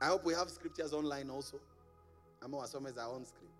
I 0.00 0.06
hope 0.06 0.24
we 0.24 0.32
have 0.32 0.48
scriptures 0.48 0.94
online 0.94 1.28
also. 1.28 1.60
I'm 2.42 2.54
our 2.54 2.66
some 2.66 2.86
are 2.86 2.90
on 2.90 3.24
screen. 3.24 3.50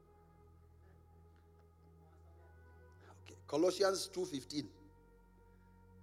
Okay, 3.24 3.36
Colossians 3.46 4.08
2:15. 4.12 4.66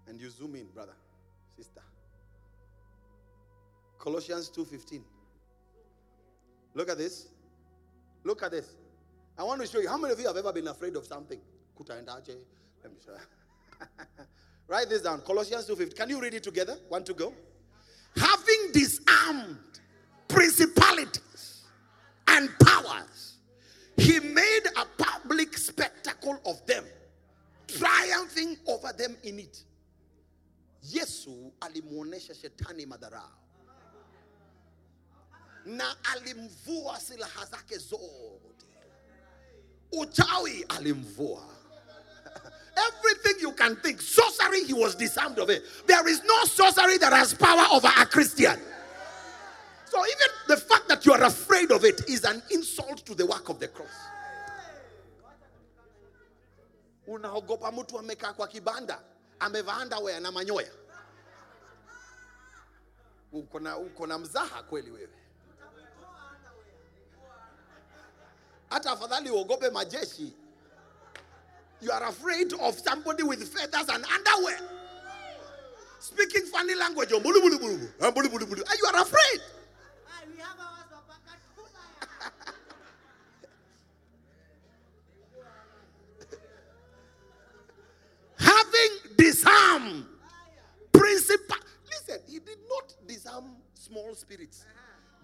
And 0.07 0.21
you 0.21 0.30
zoom 0.30 0.55
in, 0.55 0.67
brother, 0.67 0.95
sister. 1.57 1.82
Colossians 3.99 4.49
2:15. 4.49 5.03
Look 6.73 6.89
at 6.89 6.97
this. 6.97 7.28
Look 8.23 8.43
at 8.43 8.51
this. 8.51 8.75
I 9.38 9.43
want 9.43 9.61
to 9.61 9.67
show 9.67 9.80
you 9.80 9.89
how 9.89 9.97
many 9.97 10.13
of 10.13 10.19
you 10.19 10.28
have 10.28 10.38
ever 10.38 10.53
been 10.53 10.67
afraid 10.67 10.95
of 10.95 11.05
something? 11.05 11.39
Let 11.80 12.91
me 12.91 12.99
show 13.05 13.13
Write 14.67 14.89
this 14.89 15.01
down. 15.01 15.21
Colossians 15.21 15.65
2:15. 15.65 15.95
Can 15.95 16.09
you 16.09 16.21
read 16.21 16.34
it 16.34 16.43
together? 16.43 16.78
Want 16.89 17.05
to 17.07 17.13
go? 17.13 17.34
Having 18.15 18.71
disarmed 18.73 19.80
principalities 20.28 21.63
and 22.28 22.49
powers, 22.59 23.38
he 23.98 24.20
made 24.20 24.62
a 24.78 24.86
public 25.04 25.58
spectacle 25.58 26.39
of 26.45 26.66
them, 26.66 26.86
triumphing 27.68 28.58
over 28.68 28.93
them 28.93 29.18
in 29.24 29.39
it. 29.39 29.64
Yesu 30.86 31.52
alimuonesha 31.60 32.34
shetani 32.34 32.86
madharau 32.86 33.30
na 35.66 35.84
alimvua 36.04 37.00
silaha 37.00 37.45
zake 37.45 37.78
zote. 37.78 38.66
Uchawi 39.93 40.66
alimvua 40.67 41.43
Everything 42.78 43.42
you 43.42 43.51
can 43.54 43.76
think. 43.78 44.01
Sorcery, 44.01 44.63
he 44.63 44.74
was 44.74 44.96
disarmed 44.96 45.39
of 45.39 45.50
it. 45.50 45.63
There 45.88 46.08
is 46.08 46.21
no 46.24 46.43
sorcery 46.43 46.97
that 47.00 47.12
has 47.12 47.34
power 47.34 47.66
over 47.71 47.88
a 47.88 48.05
Christian. 48.05 48.59
So 49.92 50.00
even 50.05 50.28
the 50.47 50.58
fact 50.58 50.88
that 50.89 51.05
you 51.05 51.14
are 51.14 51.24
afraid 51.24 51.72
of 51.72 51.84
it 51.86 52.09
is 52.09 52.24
an 52.26 52.42
insult 52.51 53.05
to 53.05 53.16
the 53.16 53.26
work 53.26 53.50
of 53.50 53.59
the 53.59 53.68
cross. 53.68 53.96
Unaogopa 57.08 57.72
mtu 57.72 58.00
amekaa 58.00 58.34
kwa 58.34 58.47
kibanda 58.47 59.01
amevaa 59.39 59.82
underwear 59.82 60.22
na 60.22 60.32
manyoya. 60.32 60.72
Uko 63.32 63.59
na 63.59 63.78
uko 63.78 64.08
na 64.08 64.18
mzaha 64.18 64.64
kweli 64.64 64.92
wewe. 64.92 65.09
Hata 68.70 68.92
afadhali 68.92 69.30
uogope 69.30 69.70
majeshi 69.70 70.34
you 71.82 71.92
are 71.92 72.04
afraid 72.05 72.54
of 72.54 72.80
somebody 72.80 73.24
with 73.24 73.47
feathers 73.47 73.88
and 73.89 74.04
underwear. 74.05 74.59
Speaking 76.00 76.43
funny 76.43 76.76
language. 76.76 77.09
Oh, 77.12 77.22
ah, 78.01 78.12
you 78.16 78.86
are 78.88 79.01
afraid. 79.01 79.42
Disarmed 89.18 90.06
principal. 90.92 91.58
Listen, 91.89 92.22
he 92.28 92.39
did 92.39 92.60
not 92.70 92.94
disarm 93.08 93.46
small 93.74 94.14
spirits. 94.16 94.66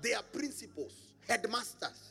They 0.01 0.13
are 0.13 0.23
principles, 0.33 0.93
headmasters. 1.27 2.09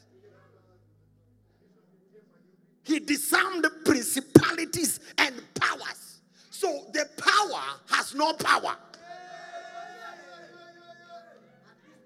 He 2.84 2.98
disarmed 3.00 3.66
principalities 3.84 5.00
and 5.18 5.34
powers. 5.54 6.20
So 6.50 6.86
the 6.92 7.06
power 7.16 7.62
has 7.90 8.14
no 8.14 8.32
power. 8.34 8.76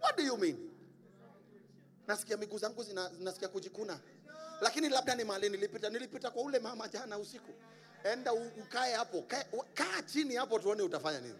What 0.00 0.16
do 0.16 0.22
you 0.22 0.36
mean? 0.36 0.56
Nasikia 2.08 2.36
miguu 2.36 2.58
zangu 2.58 2.84
nasikia 3.20 3.48
kujikuna, 3.48 3.98
lakini 4.60 4.88
labda 4.88 5.14
ni 5.14 5.24
mahali 5.24 5.48
nilipita. 5.48 5.90
Nilipita 5.90 6.30
kwa 6.30 6.42
ule 6.42 6.58
mama 6.58 6.88
jana 6.88 7.18
usiku. 7.18 7.52
Enda 8.12 8.32
ukae 8.32 8.94
hapo, 8.94 9.22
kaa 9.74 10.02
chini 10.02 10.34
hapo, 10.34 10.58
tuone 10.58 10.82
utafanya 10.82 11.20
nini. 11.20 11.34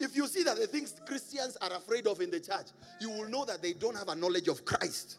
If 0.00 0.16
you 0.16 0.28
see 0.28 0.44
that 0.44 0.56
the 0.56 0.66
things 0.66 0.94
Christians 1.04 1.56
are 1.56 1.72
afraid 1.74 2.06
of 2.06 2.20
in 2.20 2.30
the 2.30 2.38
church, 2.38 2.68
you 3.00 3.10
will 3.10 3.28
know 3.28 3.44
that 3.44 3.60
they 3.60 3.72
don't 3.72 3.96
have 3.96 4.08
a 4.08 4.14
knowledge 4.14 4.46
of 4.46 4.64
Christ. 4.64 5.18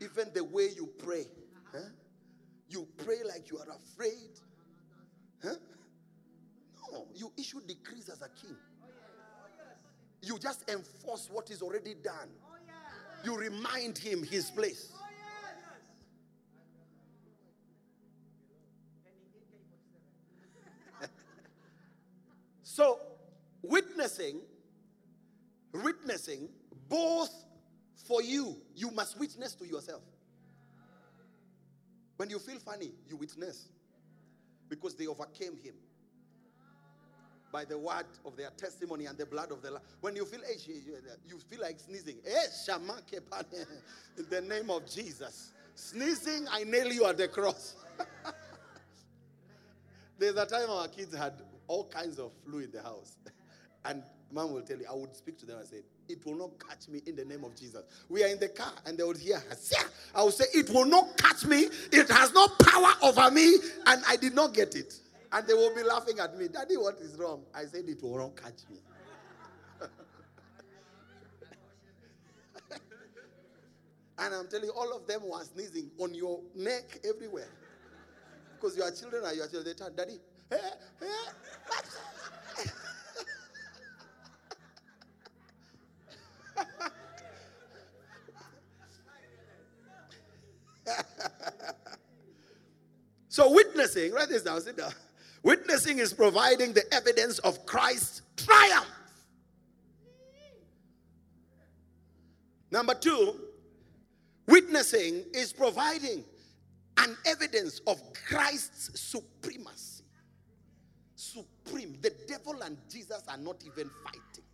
Even 0.00 0.32
the 0.32 0.44
way 0.44 0.68
you 0.76 0.88
pray. 0.98 1.26
Huh? 1.72 1.78
You 2.68 2.86
pray 3.04 3.18
like 3.24 3.50
you 3.50 3.58
are 3.58 3.70
afraid 3.70 4.30
Huh? 5.42 5.54
No, 6.92 7.06
you 7.14 7.32
issue 7.36 7.60
decrees 7.66 8.08
as 8.08 8.22
a 8.22 8.28
king. 8.28 8.56
You 10.22 10.38
just 10.38 10.68
enforce 10.70 11.28
what 11.30 11.50
is 11.50 11.62
already 11.62 11.94
done. 11.94 12.28
Oh, 12.44 12.54
you 13.24 13.36
remind 13.36 13.98
him 13.98 14.22
his 14.22 14.50
place. 14.50 14.92
Oh, 21.02 21.06
so, 22.62 23.00
witnessing, 23.62 24.40
witnessing 25.72 26.48
both 26.88 27.34
for 28.06 28.22
you, 28.22 28.56
you 28.76 28.92
must 28.92 29.18
witness 29.18 29.54
to 29.56 29.66
yourself. 29.66 30.02
When 32.16 32.30
you 32.30 32.38
feel 32.38 32.60
funny, 32.60 32.92
you 33.08 33.16
witness 33.16 33.68
because 34.68 34.94
they 34.94 35.08
overcame 35.08 35.56
him 35.56 35.74
by 37.52 37.64
the 37.64 37.78
word 37.78 38.06
of 38.24 38.36
their 38.36 38.50
testimony 38.56 39.04
and 39.04 39.16
the 39.18 39.26
blood 39.26 39.52
of 39.52 39.62
the 39.62 39.70
Lamb. 39.70 39.82
When 40.00 40.16
you 40.16 40.24
feel, 40.24 40.40
eh, 40.40 40.54
eh, 40.54 41.14
you 41.28 41.38
feel 41.38 41.60
like 41.60 41.78
sneezing. 41.78 42.16
Eh, 42.26 42.46
in 44.18 44.24
the 44.30 44.40
name 44.40 44.70
of 44.70 44.86
Jesus. 44.90 45.52
Sneezing, 45.74 46.46
I 46.50 46.64
nail 46.64 46.90
you 46.90 47.04
at 47.04 47.18
the 47.18 47.28
cross. 47.28 47.76
There's 50.18 50.36
a 50.36 50.46
time 50.46 50.70
our 50.70 50.88
kids 50.88 51.14
had 51.14 51.34
all 51.68 51.84
kinds 51.84 52.18
of 52.18 52.32
flu 52.44 52.60
in 52.60 52.70
the 52.70 52.82
house. 52.82 53.16
And 53.84 54.04
mom 54.30 54.52
will 54.52 54.62
tell 54.62 54.78
you, 54.78 54.86
I 54.88 54.94
would 54.94 55.16
speak 55.16 55.38
to 55.38 55.46
them 55.46 55.58
and 55.58 55.66
say, 55.66 55.78
It 56.08 56.24
will 56.24 56.36
not 56.36 56.50
catch 56.68 56.88
me 56.88 57.02
in 57.04 57.16
the 57.16 57.24
name 57.24 57.42
of 57.42 57.56
Jesus. 57.56 57.82
We 58.08 58.22
are 58.22 58.28
in 58.28 58.38
the 58.38 58.48
car 58.48 58.72
and 58.86 58.96
they 58.96 59.02
would 59.02 59.16
hear, 59.16 59.42
I 60.14 60.22
would 60.22 60.32
say, 60.32 60.44
It 60.54 60.70
will 60.70 60.84
not 60.84 61.16
catch 61.16 61.44
me. 61.44 61.68
It 61.90 62.08
has 62.08 62.32
no 62.32 62.46
power 62.46 62.92
over 63.02 63.28
me. 63.32 63.56
And 63.86 64.02
I 64.06 64.14
did 64.14 64.36
not 64.36 64.54
get 64.54 64.76
it. 64.76 64.94
And 65.32 65.46
they 65.46 65.54
will 65.54 65.74
be 65.74 65.82
laughing 65.82 66.18
at 66.18 66.36
me. 66.36 66.48
Daddy, 66.48 66.76
what 66.76 66.96
is 67.00 67.16
wrong? 67.18 67.44
I 67.54 67.64
said, 67.64 67.88
It 67.88 68.02
will 68.02 68.18
not 68.18 68.36
catch 68.36 68.68
me. 68.70 68.76
and 74.18 74.34
I'm 74.34 74.46
telling 74.48 74.66
you, 74.66 74.72
all 74.72 74.94
of 74.94 75.06
them 75.06 75.22
were 75.26 75.42
sneezing 75.42 75.90
on 75.98 76.12
your 76.14 76.40
neck 76.54 76.98
everywhere. 77.08 77.48
Because 78.54 78.76
your 78.76 78.90
children 78.92 79.24
are 79.24 79.32
your 79.34 79.48
children. 79.48 79.74
They 79.76 79.84
tell 79.84 79.90
Daddy, 79.90 80.20
eh, 80.50 80.56
eh, 80.56 80.58
hey, 81.00 81.06
hey, 82.58 82.70
so 93.28 93.50
witnessing, 93.52 94.12
write 94.12 94.28
this 94.28 94.42
down, 94.42 94.60
sit 94.60 94.76
down. 94.76 94.92
Witnessing 95.42 95.98
is 95.98 96.12
providing 96.12 96.72
the 96.72 96.84
evidence 96.92 97.38
of 97.40 97.66
Christ's 97.66 98.22
triumph. 98.36 98.86
Number 102.70 102.94
two, 102.94 103.34
witnessing 104.46 105.24
is 105.34 105.52
providing 105.52 106.24
an 106.98 107.16
evidence 107.26 107.80
of 107.86 108.00
Christ's 108.28 108.98
supremacy. 109.00 110.04
Supreme. 111.16 111.98
The 112.00 112.12
devil 112.28 112.62
and 112.62 112.76
Jesus 112.90 113.22
are 113.28 113.36
not 113.36 113.56
even 113.64 113.90
fighting. 114.04 114.44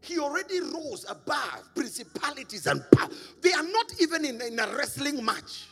He 0.00 0.18
already 0.18 0.60
rose 0.60 1.04
above 1.08 1.74
principalities 1.74 2.66
and 2.66 2.82
power. 2.92 3.08
They 3.42 3.52
are 3.52 3.62
not 3.62 3.92
even 4.00 4.24
in, 4.24 4.40
in 4.40 4.58
a 4.58 4.66
wrestling 4.76 5.24
match. 5.24 5.66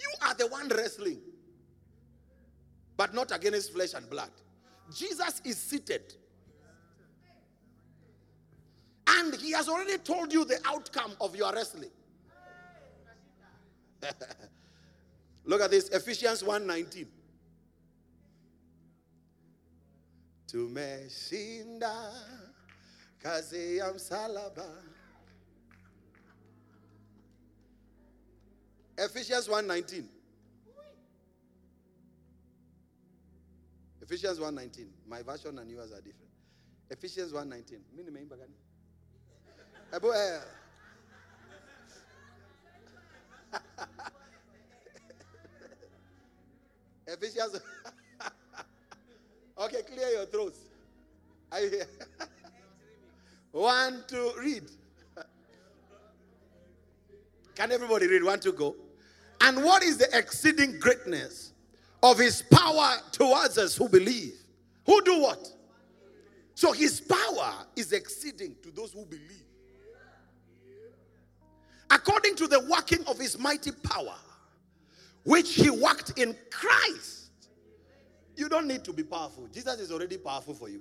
You 0.00 0.10
are 0.22 0.34
the 0.34 0.46
one 0.46 0.68
wrestling, 0.68 1.20
but 2.96 3.14
not 3.14 3.34
against 3.34 3.72
flesh 3.72 3.94
and 3.94 4.08
blood. 4.08 4.30
Jesus 4.94 5.40
is 5.44 5.56
seated. 5.56 6.14
And 9.08 9.34
he 9.34 9.52
has 9.52 9.68
already 9.68 9.98
told 9.98 10.32
you 10.32 10.44
the 10.44 10.58
outcome 10.66 11.12
of 11.20 11.34
your 11.34 11.52
wrestling. 11.52 11.90
Look 15.44 15.60
at 15.60 15.70
this 15.70 15.88
Ephesians 15.88 16.42
1:19. 16.42 17.06
Tumeshinda 20.46 22.12
kazi 23.22 23.76
ya 23.76 23.92
msalaba. 23.92 24.87
Ephesians 28.98 29.48
1:19. 29.48 30.08
Ephesians 34.02 34.38
1:19. 34.40 34.88
My 35.06 35.22
version 35.22 35.56
and 35.58 35.70
yours 35.70 35.92
are 35.92 36.00
different. 36.00 36.32
Ephesians 36.90 37.32
1:19. 37.32 37.80
Mimi 37.94 38.10
nimeimba 38.10 38.36
gani? 38.36 38.54
Eh. 39.92 40.40
Ephesians. 47.06 47.60
okay, 49.58 49.82
clear 49.82 50.08
your 50.10 50.26
throats. 50.26 50.58
Are 51.52 51.60
you 51.60 51.70
here? 51.70 51.86
One, 53.52 54.02
two, 54.08 54.32
read. 54.38 54.68
Can 57.54 57.70
everybody 57.72 58.06
read? 58.08 58.24
One, 58.24 58.40
two, 58.40 58.52
go. 58.52 58.87
And 59.40 59.62
what 59.64 59.82
is 59.82 59.98
the 59.98 60.08
exceeding 60.16 60.78
greatness 60.78 61.52
of 62.02 62.18
his 62.18 62.42
power 62.42 62.96
towards 63.12 63.58
us 63.58 63.76
who 63.76 63.88
believe? 63.88 64.34
Who 64.86 65.02
do 65.02 65.20
what? 65.20 65.48
So 66.54 66.72
his 66.72 67.00
power 67.00 67.54
is 67.76 67.92
exceeding 67.92 68.56
to 68.62 68.70
those 68.70 68.92
who 68.92 69.04
believe. 69.04 69.44
According 71.90 72.36
to 72.36 72.46
the 72.46 72.66
working 72.68 73.04
of 73.06 73.18
his 73.18 73.38
mighty 73.38 73.70
power, 73.70 74.16
which 75.24 75.54
he 75.54 75.70
worked 75.70 76.18
in 76.18 76.34
Christ. 76.50 77.30
You 78.34 78.48
don't 78.48 78.66
need 78.66 78.84
to 78.84 78.92
be 78.92 79.02
powerful. 79.02 79.46
Jesus 79.52 79.78
is 79.80 79.92
already 79.92 80.16
powerful 80.16 80.54
for 80.54 80.68
you. 80.68 80.80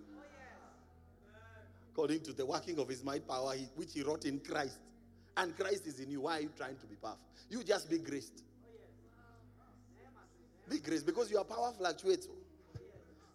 According 1.92 2.22
to 2.22 2.34
the 2.34 2.46
working 2.46 2.80
of 2.80 2.88
his 2.88 3.04
mighty 3.04 3.22
power, 3.22 3.56
which 3.76 3.94
he 3.94 4.04
wrought 4.04 4.26
in 4.26 4.40
Christ. 4.40 4.78
And 5.36 5.56
Christ 5.58 5.86
is 5.88 6.00
in 6.00 6.10
you. 6.10 6.22
Why 6.22 6.38
are 6.38 6.42
you 6.42 6.52
trying 6.56 6.78
to 6.78 6.86
be 6.86 6.96
powerful? 6.96 7.26
You 7.50 7.64
just 7.64 7.90
be 7.90 7.98
graced. 7.98 8.44
Be 10.70 10.80
grace 10.80 11.04
because 11.04 11.32
your 11.32 11.44
power 11.46 11.72
fluctuates. 11.78 12.28
Oh. 12.30 12.36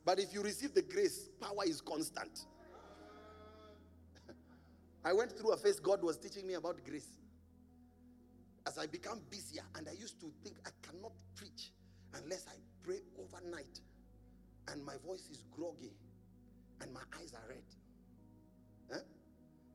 But 0.05 0.19
if 0.19 0.35
you 0.35 0.43
receive 0.43 0.75
the 0.75 0.83
grace, 0.83 1.29
power 1.41 1.65
is 1.65 1.81
constant. 1.81 2.47
I 5.05 5.13
went 5.13 5.33
through 5.33 5.53
a 5.53 5.57
phase 5.57 5.81
God 5.81 6.03
was 6.03 6.19
teaching 6.19 6.47
me 6.47 6.55
about 6.55 6.85
grace. 6.85 7.19
As 8.67 8.79
I 8.79 8.87
become 8.87 9.21
busier, 9.31 9.63
and 9.77 9.89
I 9.89 9.93
used 9.93 10.21
to 10.21 10.31
think 10.45 10.57
I 10.67 10.71
cannot 10.87 11.13
preach 11.35 11.73
unless 12.15 12.47
I 12.49 12.55
pray 12.85 13.01
overnight, 13.19 13.81
and 14.69 14.85
my 14.85 14.95
voice 15.05 15.29
is 15.31 15.45
groggy, 15.51 15.93
and 16.81 16.93
my 16.93 17.01
eyes 17.19 17.33
are 17.35 17.49
red. 17.49 17.65
Huh? 18.93 19.01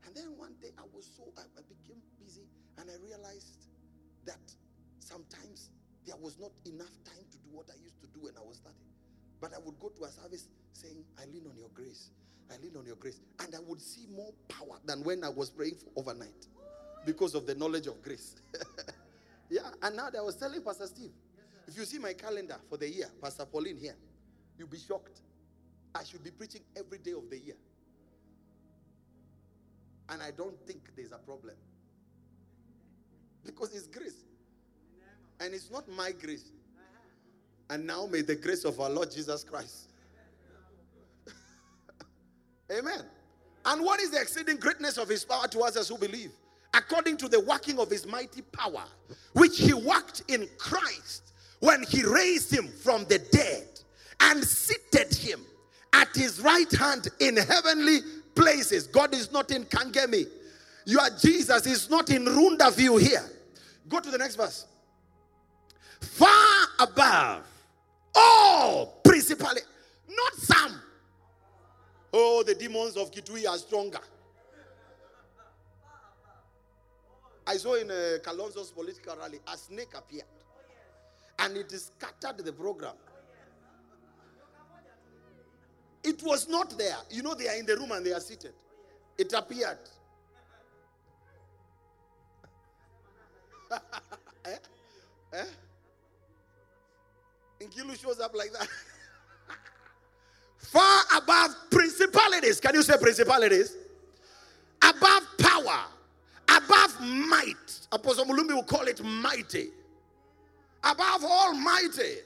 And 0.05 0.15
then 0.15 0.37
one 0.37 0.53
day 0.61 0.69
I 0.77 0.83
was 0.93 1.09
so 1.17 1.23
I, 1.37 1.41
I 1.57 1.61
became 1.67 2.01
busy, 2.23 2.47
and 2.77 2.89
I 2.89 2.93
realized 3.03 3.67
that 4.25 4.39
sometimes 4.99 5.69
there 6.07 6.15
was 6.21 6.39
not 6.39 6.51
enough 6.65 6.95
time 7.03 7.25
to 7.29 7.37
do 7.37 7.49
what 7.51 7.67
I 7.69 7.75
used 7.83 7.99
to 8.01 8.07
do 8.07 8.25
when 8.25 8.33
I 8.37 8.47
was 8.47 8.57
studying. 8.57 8.89
But 9.41 9.53
I 9.53 9.59
would 9.63 9.77
go 9.79 9.89
to 9.89 10.03
a 10.05 10.09
service 10.09 10.47
saying, 10.71 11.03
I 11.19 11.25
lean 11.25 11.43
on 11.49 11.57
your 11.57 11.69
grace. 11.75 12.09
I 12.49 12.55
lean 12.63 12.75
on 12.77 12.85
your 12.85 12.95
grace. 12.95 13.19
And 13.43 13.53
I 13.53 13.59
would 13.67 13.81
see 13.81 14.07
more 14.15 14.31
power 14.47 14.79
than 14.85 15.03
when 15.03 15.23
I 15.23 15.29
was 15.29 15.49
praying 15.49 15.75
for 15.75 15.91
overnight 15.99 16.47
because 17.05 17.35
of 17.35 17.45
the 17.45 17.55
knowledge 17.55 17.87
of 17.87 18.01
grace. 18.01 18.35
yeah. 19.49 19.69
And 19.81 19.97
now 19.97 20.09
that 20.09 20.17
I 20.17 20.21
was 20.21 20.37
telling 20.37 20.61
Pastor 20.61 20.87
Steve, 20.87 21.11
if 21.67 21.77
you 21.77 21.83
see 21.83 21.99
my 21.99 22.13
calendar 22.13 22.55
for 22.69 22.77
the 22.77 22.89
year, 22.89 23.07
Pastor 23.21 23.45
Pauline 23.45 23.77
here, 23.77 23.95
you'll 24.57 24.69
be 24.69 24.79
shocked. 24.79 25.19
I 25.93 26.03
should 26.03 26.23
be 26.23 26.31
preaching 26.31 26.61
every 26.77 26.99
day 26.99 27.11
of 27.11 27.29
the 27.29 27.37
year. 27.37 27.55
And 30.09 30.21
I 30.21 30.31
don't 30.31 30.57
think 30.65 30.89
there's 30.95 31.11
a 31.11 31.17
problem. 31.17 31.55
Because 33.45 33.75
it's 33.75 33.87
grace. 33.87 34.23
And 35.39 35.53
it's 35.53 35.71
not 35.71 35.87
my 35.89 36.11
grace. 36.11 36.51
And 37.69 37.85
now 37.85 38.07
may 38.07 38.21
the 38.21 38.35
grace 38.35 38.63
of 38.63 38.79
our 38.79 38.89
Lord 38.89 39.11
Jesus 39.11 39.43
Christ. 39.43 39.89
Amen. 42.71 43.01
And 43.65 43.83
what 43.83 43.99
is 43.99 44.11
the 44.11 44.21
exceeding 44.21 44.57
greatness 44.57 44.97
of 44.97 45.09
his 45.09 45.25
power 45.25 45.47
towards 45.47 45.75
us 45.75 45.83
as 45.83 45.89
who 45.89 45.97
believe? 45.97 46.31
According 46.73 47.17
to 47.17 47.27
the 47.27 47.39
working 47.39 47.79
of 47.79 47.89
his 47.89 48.05
mighty 48.05 48.41
power, 48.41 48.83
which 49.33 49.57
he 49.57 49.73
worked 49.73 50.23
in 50.27 50.47
Christ 50.57 51.33
when 51.59 51.83
he 51.83 52.03
raised 52.03 52.51
him 52.51 52.67
from 52.67 53.03
the 53.05 53.19
dead 53.19 53.67
and 54.21 54.43
seated 54.43 55.13
him 55.13 55.41
at 55.93 56.09
his 56.15 56.39
right 56.39 56.71
hand 56.71 57.09
in 57.19 57.35
heavenly 57.35 57.99
places. 58.35 58.87
God 58.87 59.13
is 59.13 59.31
not 59.31 59.51
in 59.51 59.65
Kangemi. 59.65 60.27
Your 60.85 61.09
Jesus 61.19 61.65
is 61.65 61.89
not 61.89 62.09
in 62.09 62.25
Runda 62.25 62.73
view 62.73 62.97
here. 62.97 63.25
Go 63.89 63.99
to 63.99 64.09
the 64.09 64.17
next 64.17 64.35
verse. 64.35 64.65
Far 66.01 66.67
above 66.79 67.43
all 68.15 68.99
principally, 69.03 69.61
not 70.09 70.33
some. 70.35 70.81
Oh, 72.13 72.43
the 72.45 72.55
demons 72.55 72.97
of 72.97 73.11
Kitui 73.11 73.47
are 73.47 73.57
stronger. 73.57 73.99
I 77.45 77.55
saw 77.57 77.75
in 77.75 77.89
uh, 77.89 78.17
Kalonzo's 78.23 78.71
political 78.71 79.15
rally 79.15 79.39
a 79.51 79.57
snake 79.57 79.93
appeared 79.95 80.25
and 81.39 81.55
it 81.57 81.71
scattered 81.71 82.43
the 82.43 82.51
program. 82.51 82.95
It 86.03 86.21
was 86.23 86.47
not 86.49 86.77
there. 86.77 86.97
You 87.09 87.23
know, 87.23 87.35
they 87.35 87.47
are 87.47 87.55
in 87.55 87.65
the 87.65 87.75
room 87.77 87.91
and 87.91 88.05
they 88.05 88.11
are 88.13 88.19
seated. 88.19 88.53
It 89.17 89.31
appeared. 89.33 89.77
eh? 94.45 94.57
Eh? 95.33 95.45
Nkilu 97.61 97.99
shows 97.99 98.19
up 98.19 98.35
like 98.35 98.51
that. 98.53 98.67
Far 100.57 101.03
above 101.15 101.55
principalities. 101.71 102.59
Can 102.59 102.75
you 102.75 102.83
say 102.83 102.95
principalities? 102.99 103.75
Above 104.83 105.23
power, 105.39 105.85
above 106.49 107.01
might. 107.01 107.87
Apostle 107.91 108.25
Mulumbi 108.25 108.53
will 108.53 108.63
call 108.63 108.87
it 108.87 109.03
mighty. 109.03 109.69
Above 110.83 111.23
almighty. 111.23 112.17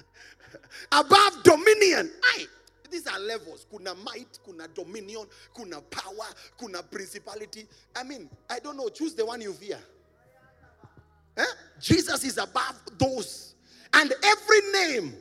above 0.92 1.42
dominion. 1.44 2.10
Aye. 2.34 2.46
These 2.90 3.06
are 3.08 3.18
levels. 3.18 3.66
Kuna 3.70 3.94
might, 3.94 4.38
kuna 4.44 4.68
dominion, 4.68 5.26
kuna 5.54 5.80
power, 5.82 6.26
kuna 6.56 6.82
principality. 6.82 7.66
I 7.94 8.02
mean, 8.04 8.28
I 8.48 8.58
don't 8.58 8.76
know. 8.76 8.88
Choose 8.88 9.14
the 9.14 9.26
one 9.26 9.40
you 9.40 9.52
fear. 9.52 9.78
Eh? 11.36 11.44
Jesus 11.80 12.24
is 12.24 12.38
above 12.38 12.80
those. 12.96 13.55
And 13.96 14.12
every 14.22 14.60
name 14.72 15.14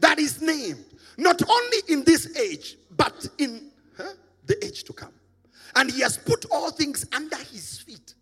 that 0.00 0.18
is 0.18 0.40
named, 0.40 0.84
not 1.18 1.40
only 1.48 1.78
in 1.88 2.04
this 2.04 2.36
age, 2.38 2.76
but 2.96 3.28
in 3.36 3.70
huh, 3.96 4.14
the 4.46 4.64
age 4.64 4.82
to 4.84 4.94
come. 4.94 5.12
And 5.76 5.90
he 5.90 6.00
has 6.00 6.16
put 6.16 6.46
all 6.50 6.70
things 6.70 7.06
under 7.14 7.36
his 7.36 7.80
feet 7.80 8.14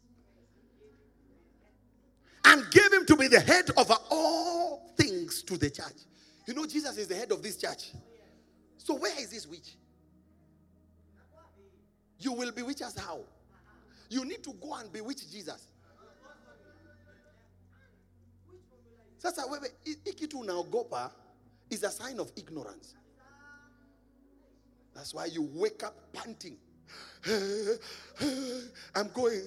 and 2.45 2.69
gave 2.73 2.93
him 2.93 3.07
to 3.07 3.17
be 3.17 3.29
the 3.29 3.39
head 3.41 3.71
over 3.77 3.95
all 4.11 4.93
things 4.97 5.43
to 5.45 5.57
the 5.57 5.71
church. 5.71 6.05
You 6.47 6.55
know, 6.55 6.67
Jesus 6.67 6.97
is 6.99 7.07
the 7.07 7.15
head 7.15 7.31
of 7.31 7.43
this 7.43 7.57
church. 7.57 7.93
So, 8.79 8.95
where 8.95 9.17
is 9.21 9.31
this 9.31 9.47
witch? 9.47 9.77
You 12.19 12.33
will 12.33 12.51
bewitch 12.51 12.83
us 12.83 12.99
how? 12.99 13.21
You 14.09 14.25
need 14.25 14.43
to 14.45 14.53
go 14.55 14.75
and 14.75 14.93
bewitch 14.93 15.31
Jesus. 15.31 15.69
Sasa 19.19 19.47
wewe 19.47 19.75
hii 19.85 20.13
kitu 20.15 20.41
unaogopa 20.41 21.15
is 21.71 21.85
a 21.85 21.91
sign 21.91 22.21
of 22.21 22.33
ignorance. 22.37 22.97
That's 24.95 25.15
why 25.15 25.27
you 25.27 25.51
wake 25.55 25.83
up 25.87 25.95
panting. 26.13 26.59
I'm 28.95 29.09
going. 29.13 29.43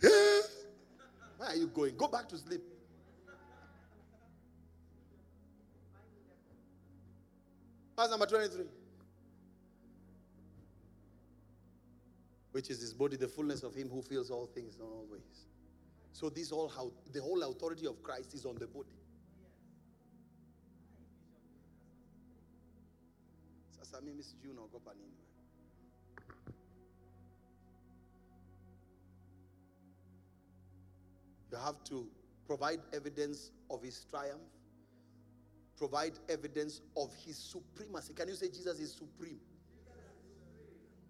Where 0.00 1.48
are 1.48 1.56
you 1.56 1.66
going? 1.66 1.96
Go 1.96 2.08
back 2.08 2.28
to 2.28 2.38
sleep. 2.38 2.62
Verse 7.96 8.10
number 8.10 8.26
23. 8.26 8.64
Which 12.52 12.70
is 12.70 12.80
his 12.80 12.92
body, 12.92 13.16
the 13.16 13.28
fullness 13.28 13.62
of 13.62 13.74
him 13.74 13.88
who 13.88 14.02
fills 14.02 14.30
all 14.30 14.46
things 14.46 14.76
in 14.76 14.82
all 14.82 15.06
ways. 15.10 15.46
So 16.12 16.28
this 16.28 16.52
all 16.52 16.68
how 16.68 16.92
the 17.12 17.20
whole 17.20 17.42
authority 17.42 17.86
of 17.86 18.02
Christ 18.02 18.34
is 18.34 18.44
on 18.44 18.56
the 18.56 18.66
body. 18.66 18.90
Sasa 23.92 24.04
mimi 24.04 24.22
sijui 24.22 24.50
unaogopa 24.50 24.94
nini. 24.94 25.16
You 31.50 31.58
have 31.58 31.84
to 31.84 32.06
provide 32.46 32.80
evidence 32.92 33.52
of 33.68 33.82
his 33.82 34.06
triumph, 34.10 34.48
provide 35.76 36.18
evidence 36.28 36.80
of 36.96 37.14
his 37.26 37.36
supremacy. 37.36 38.14
Can 38.14 38.28
you 38.28 38.34
say 38.34 38.48
Jesus 38.48 38.80
is 38.80 38.92
supreme? 38.94 39.40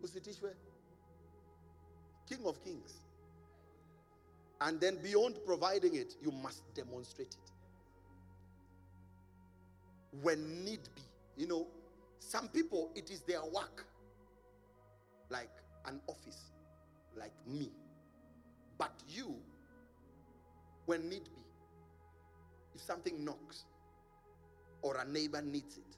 Usitishwe. 0.03 0.53
King 2.29 2.45
of 2.45 2.61
kings. 2.65 2.95
And 4.61 4.81
then 4.81 4.97
beyond 4.97 5.37
providing 5.47 5.95
it, 5.95 6.17
you 6.21 6.33
must 6.33 6.63
demonstrate 6.75 7.35
it. 7.35 7.53
When 10.23 10.65
need 10.65 10.81
be. 10.97 11.03
You 11.37 11.47
know, 11.47 11.67
some 12.29 12.49
people, 12.49 12.91
it 12.95 13.11
is 13.11 13.21
their 13.23 13.43
work, 13.43 13.87
like 15.29 15.51
an 15.87 16.01
office, 16.07 16.53
like 17.17 17.33
me. 17.47 17.71
But 18.79 18.93
you, 19.09 19.37
when 20.87 21.09
need 21.09 21.25
be, 21.25 21.43
if 22.75 22.81
something 22.81 23.25
knocks, 23.25 23.65
or 24.83 24.97
a 24.97 25.05
neighbor 25.05 25.43
needs 25.43 25.77
it, 25.77 25.97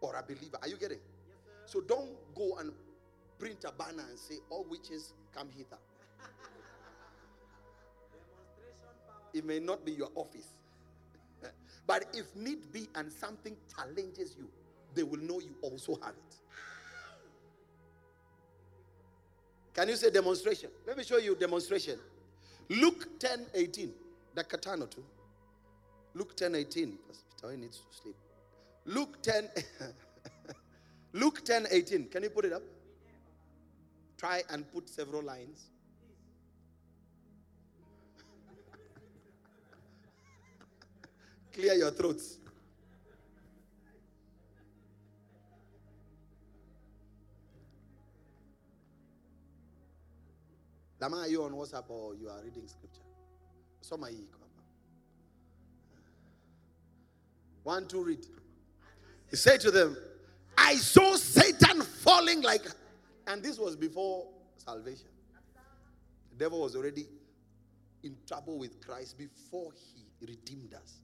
or 0.00 0.14
a 0.16 0.22
believer, 0.22 0.58
are 0.62 0.68
you 0.68 0.76
getting? 0.76 0.98
Yes, 0.98 1.72
so 1.72 1.80
don't 1.80 2.10
go 2.34 2.56
and 2.58 2.72
print 3.38 3.64
a 3.64 3.72
banner 3.72 4.04
and 4.08 4.18
say, 4.18 4.36
All 4.50 4.66
witches 4.68 5.14
come 5.32 5.48
hither. 5.56 5.78
it 9.32 9.44
may 9.44 9.60
not 9.60 9.84
be 9.84 9.92
your 9.92 10.10
office. 10.16 10.48
but 11.86 12.04
if 12.12 12.34
need 12.36 12.72
be 12.72 12.88
and 12.94 13.10
something 13.10 13.56
challenges 13.74 14.36
you, 14.36 14.48
they 14.94 15.02
will 15.02 15.20
know 15.20 15.40
you 15.40 15.54
also 15.62 15.98
have 16.02 16.14
it. 16.14 16.36
Can 19.74 19.88
you 19.88 19.96
say 19.96 20.10
demonstration? 20.10 20.70
Let 20.86 20.96
me 20.96 21.04
show 21.04 21.18
you 21.18 21.34
demonstration. 21.34 21.98
Luke 22.68 23.18
10 23.18 23.46
18. 23.54 23.92
The 24.34 24.44
katano 24.44 24.90
too. 24.90 25.04
Luke 26.14 26.36
10 26.36 26.54
18. 26.54 26.98
Peter 27.40 27.56
needs 27.56 27.78
to 27.78 28.02
sleep. 28.02 28.16
Luke 28.84 29.22
10. 29.22 29.48
Luke 31.12 31.44
10 31.44 31.66
18. 31.70 32.08
Can 32.08 32.22
you 32.22 32.30
put 32.30 32.44
it 32.44 32.52
up? 32.52 32.62
Try 34.18 34.42
and 34.50 34.70
put 34.72 34.88
several 34.88 35.22
lines. 35.22 35.70
Clear 41.54 41.74
your 41.74 41.90
throats. 41.90 42.39
Lama, 51.00 51.18
are 51.18 51.28
you 51.28 51.42
on 51.42 51.52
WhatsApp 51.52 51.88
or 51.88 52.14
you 52.14 52.28
are 52.28 52.42
reading 52.44 52.66
scripture? 52.66 53.00
Soma 53.80 54.06
hii 54.08 54.22
iko. 54.22 54.40
One, 57.62 57.86
two, 57.86 58.02
read. 58.02 58.26
He 59.30 59.36
said 59.36 59.60
to 59.60 59.70
them, 59.70 59.96
I 60.56 60.74
saw 60.76 61.16
Satan 61.16 61.82
falling 61.82 62.42
like, 62.42 62.62
and 63.26 63.42
this 63.42 63.58
was 63.58 63.76
before 63.76 64.26
salvation. 64.56 65.08
The 66.32 66.44
devil 66.44 66.60
was 66.60 66.74
already 66.74 67.06
in 68.02 68.16
trouble 68.26 68.58
with 68.58 68.84
Christ 68.84 69.18
before 69.18 69.72
he 69.94 70.26
redeemed 70.26 70.74
us. 70.74 71.00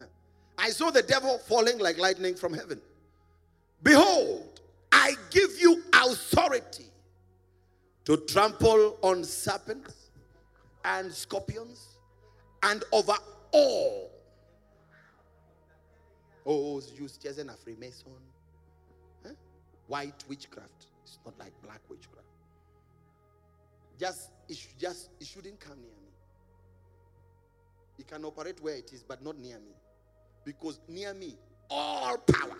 I 0.58 0.70
saw 0.70 0.90
the 0.90 1.02
devil 1.02 1.38
falling 1.38 1.78
like 1.78 1.98
lightning 1.98 2.34
from 2.34 2.54
heaven. 2.54 2.80
Behold, 3.82 4.57
I 4.98 5.14
give 5.30 5.60
you 5.60 5.80
authority 5.92 6.86
to 8.04 8.16
trample 8.16 8.98
on 9.00 9.22
serpents 9.22 10.10
and 10.84 11.12
scorpions 11.12 11.98
and 12.64 12.82
over 12.90 13.14
all. 13.52 14.10
Oh, 16.44 16.82
you 16.96 17.08
chasing 17.22 17.48
a 17.48 17.52
Freemason. 17.52 18.10
Huh? 19.24 19.34
White 19.86 20.24
witchcraft. 20.28 20.86
It's 21.04 21.20
not 21.24 21.38
like 21.38 21.52
black 21.62 21.80
witchcraft. 21.88 22.26
Just 24.00 24.30
it, 24.48 24.56
should 24.56 24.78
just 24.80 25.10
it 25.20 25.28
shouldn't 25.28 25.60
come 25.60 25.78
near 25.80 25.94
me. 26.02 26.10
It 28.00 28.08
can 28.08 28.24
operate 28.24 28.60
where 28.60 28.74
it 28.74 28.92
is, 28.92 29.04
but 29.04 29.22
not 29.22 29.38
near 29.38 29.60
me. 29.60 29.76
Because 30.44 30.80
near 30.88 31.14
me, 31.14 31.36
all 31.70 32.18
power. 32.18 32.58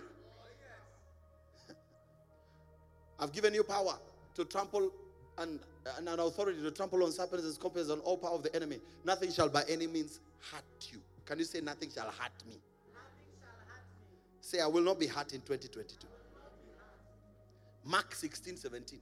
I've 3.19 3.33
given 3.33 3.55
you 3.55 3.65
power 3.65 3.99
to 4.35 4.45
trample 4.45 4.93
and, 5.39 5.59
and 5.97 6.09
an 6.09 6.21
authority 6.21 6.63
to 6.63 6.71
trample 6.71 7.03
on 7.05 7.13
serpents 7.13 7.45
and 7.45 7.55
scorpions 7.55 7.91
and 7.91 8.01
all 8.03 8.17
power 8.17 8.33
of 8.33 8.43
the 8.43 8.55
enemy. 8.55 8.79
Nothing 9.05 9.33
shall 9.33 9.49
by 9.49 9.65
any 9.69 9.87
means 9.87 10.21
hurt 10.53 10.63
you. 10.93 10.99
Can 11.27 11.39
you 11.39 11.45
say, 11.45 11.61
Nothing 11.61 11.91
shall 11.91 12.07
hurt 12.07 12.33
me? 12.47 12.55
Nothing 12.93 13.35
shall 13.41 13.67
hurt 13.67 13.83
me. 13.83 14.07
Say, 14.41 14.61
I 14.61 14.67
will 14.67 14.83
not 14.83 14.99
be 14.99 15.07
hurt 15.07 15.33
in 15.33 15.41
2022. 15.41 16.07
Mark 17.85 18.15
16, 18.15 18.57
17. 18.57 18.99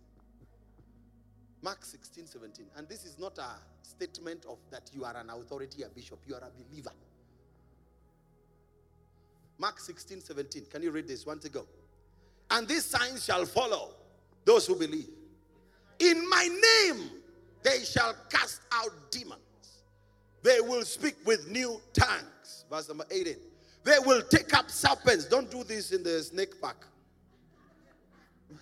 Mark 1.63 1.85
16, 1.85 2.27
17. 2.27 2.67
And 2.77 2.89
this 2.89 3.05
is 3.05 3.19
not 3.19 3.39
a 3.39 3.57
statement 3.83 4.45
of 4.49 4.59
that 4.71 4.91
you 4.95 5.05
are 5.05 5.17
an 5.17 5.31
authority, 5.31 5.83
a 5.83 5.89
bishop. 5.89 6.21
You 6.27 6.35
are 6.35 6.43
a 6.43 6.51
believer. 6.71 6.93
Mark 9.59 9.81
16, 9.81 10.21
17. 10.21 10.67
Can 10.71 10.83
you 10.83 10.91
read 10.91 11.09
this? 11.09 11.25
To 11.25 11.49
go. 11.49 11.67
And 12.51 12.69
these 12.69 12.85
signs 12.85 13.25
shall 13.25 13.45
follow 13.47 13.95
those 14.47 14.67
who 14.67 14.75
believe. 14.77 15.09
In 15.99 16.27
my 16.31 16.49
name 16.49 17.11
they 17.63 17.85
shall 17.85 18.15
cast 18.31 18.63
out 18.73 19.11
demons. 19.11 19.41
They 20.43 20.61
will 20.61 20.85
speak 20.85 21.17
with 21.27 21.49
new 21.49 21.81
tongues. 21.93 22.65
Verse 22.71 22.89
number 22.89 23.05
18. 23.11 23.35
They 23.83 23.99
will 24.05 24.23
take 24.23 24.55
up 24.55 24.71
serpents. 24.71 25.27
Don't 25.27 25.51
do 25.51 25.65
this 25.65 25.91
in 25.91 26.05
the 26.05 26.23
snake 26.23 26.61
park. 26.61 26.87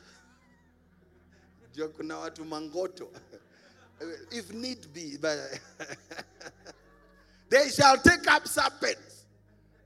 If 4.33 4.53
need 4.53 4.93
be. 4.93 5.17
But 5.21 5.39
they 7.51 7.69
shall 7.69 7.97
take 7.99 8.27
up 8.31 8.49
serpents. 8.49 9.27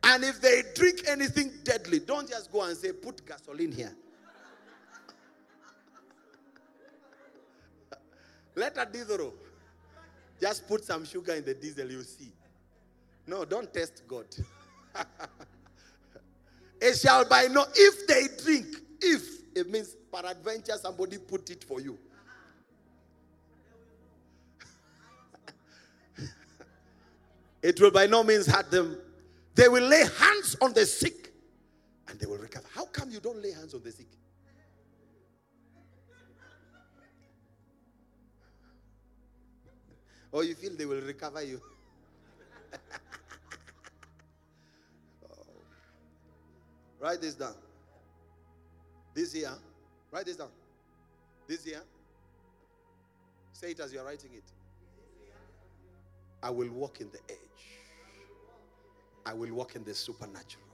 And 0.02 0.24
if 0.24 0.40
they 0.40 0.62
drink 0.74 1.02
anything 1.06 1.52
deadly, 1.64 1.98
don't 1.98 2.28
just 2.28 2.50
go 2.50 2.62
and 2.62 2.76
say, 2.76 2.92
put 2.92 3.26
gasoline 3.26 3.72
here. 3.72 3.94
Let 8.58 8.76
a 8.76 8.84
diesel. 8.90 9.32
Just 10.40 10.66
put 10.66 10.84
some 10.84 11.04
sugar 11.04 11.34
in 11.34 11.44
the 11.44 11.54
diesel, 11.54 11.88
you 11.88 12.02
see. 12.02 12.32
No, 13.26 13.44
don't 13.44 13.72
test 13.72 14.02
God. 14.08 14.26
it 16.80 16.96
shall 16.96 17.24
by 17.28 17.46
no, 17.46 17.64
if 17.74 18.06
they 18.08 18.26
drink, 18.42 18.66
if 19.00 19.22
it 19.54 19.70
means 19.70 19.94
peradventure 20.12 20.76
somebody 20.76 21.18
put 21.18 21.50
it 21.50 21.62
for 21.62 21.80
you. 21.80 21.96
it 27.62 27.80
will 27.80 27.92
by 27.92 28.06
no 28.06 28.24
means 28.24 28.46
hurt 28.46 28.70
them. 28.72 28.98
They 29.54 29.68
will 29.68 29.86
lay 29.86 30.04
hands 30.18 30.56
on 30.60 30.72
the 30.72 30.84
sick 30.84 31.32
and 32.08 32.18
they 32.18 32.26
will 32.26 32.38
recover. 32.38 32.66
How 32.74 32.86
come 32.86 33.10
you 33.10 33.20
don't 33.20 33.40
lay 33.40 33.52
hands 33.52 33.74
on 33.74 33.82
the 33.84 33.92
sick? 33.92 34.08
Or 40.30 40.44
you 40.44 40.54
feel 40.54 40.76
they 40.76 40.84
will 40.84 41.00
recover 41.00 41.42
you. 41.42 41.60
oh. 45.24 45.36
Write 47.00 47.20
this 47.20 47.34
down. 47.34 47.54
This 49.14 49.34
year, 49.34 49.52
write 50.10 50.26
this 50.26 50.36
down. 50.36 50.50
This 51.46 51.66
year, 51.66 51.80
say 53.52 53.70
it 53.70 53.80
as 53.80 53.92
you 53.92 54.00
are 54.00 54.04
writing 54.04 54.30
it. 54.34 54.44
I 56.42 56.50
will 56.50 56.70
walk 56.70 57.00
in 57.00 57.10
the 57.10 57.18
edge. 57.28 57.38
I 59.26 59.32
will 59.32 59.52
walk 59.54 59.76
in 59.76 59.84
the 59.84 59.94
supernatural. 59.94 60.64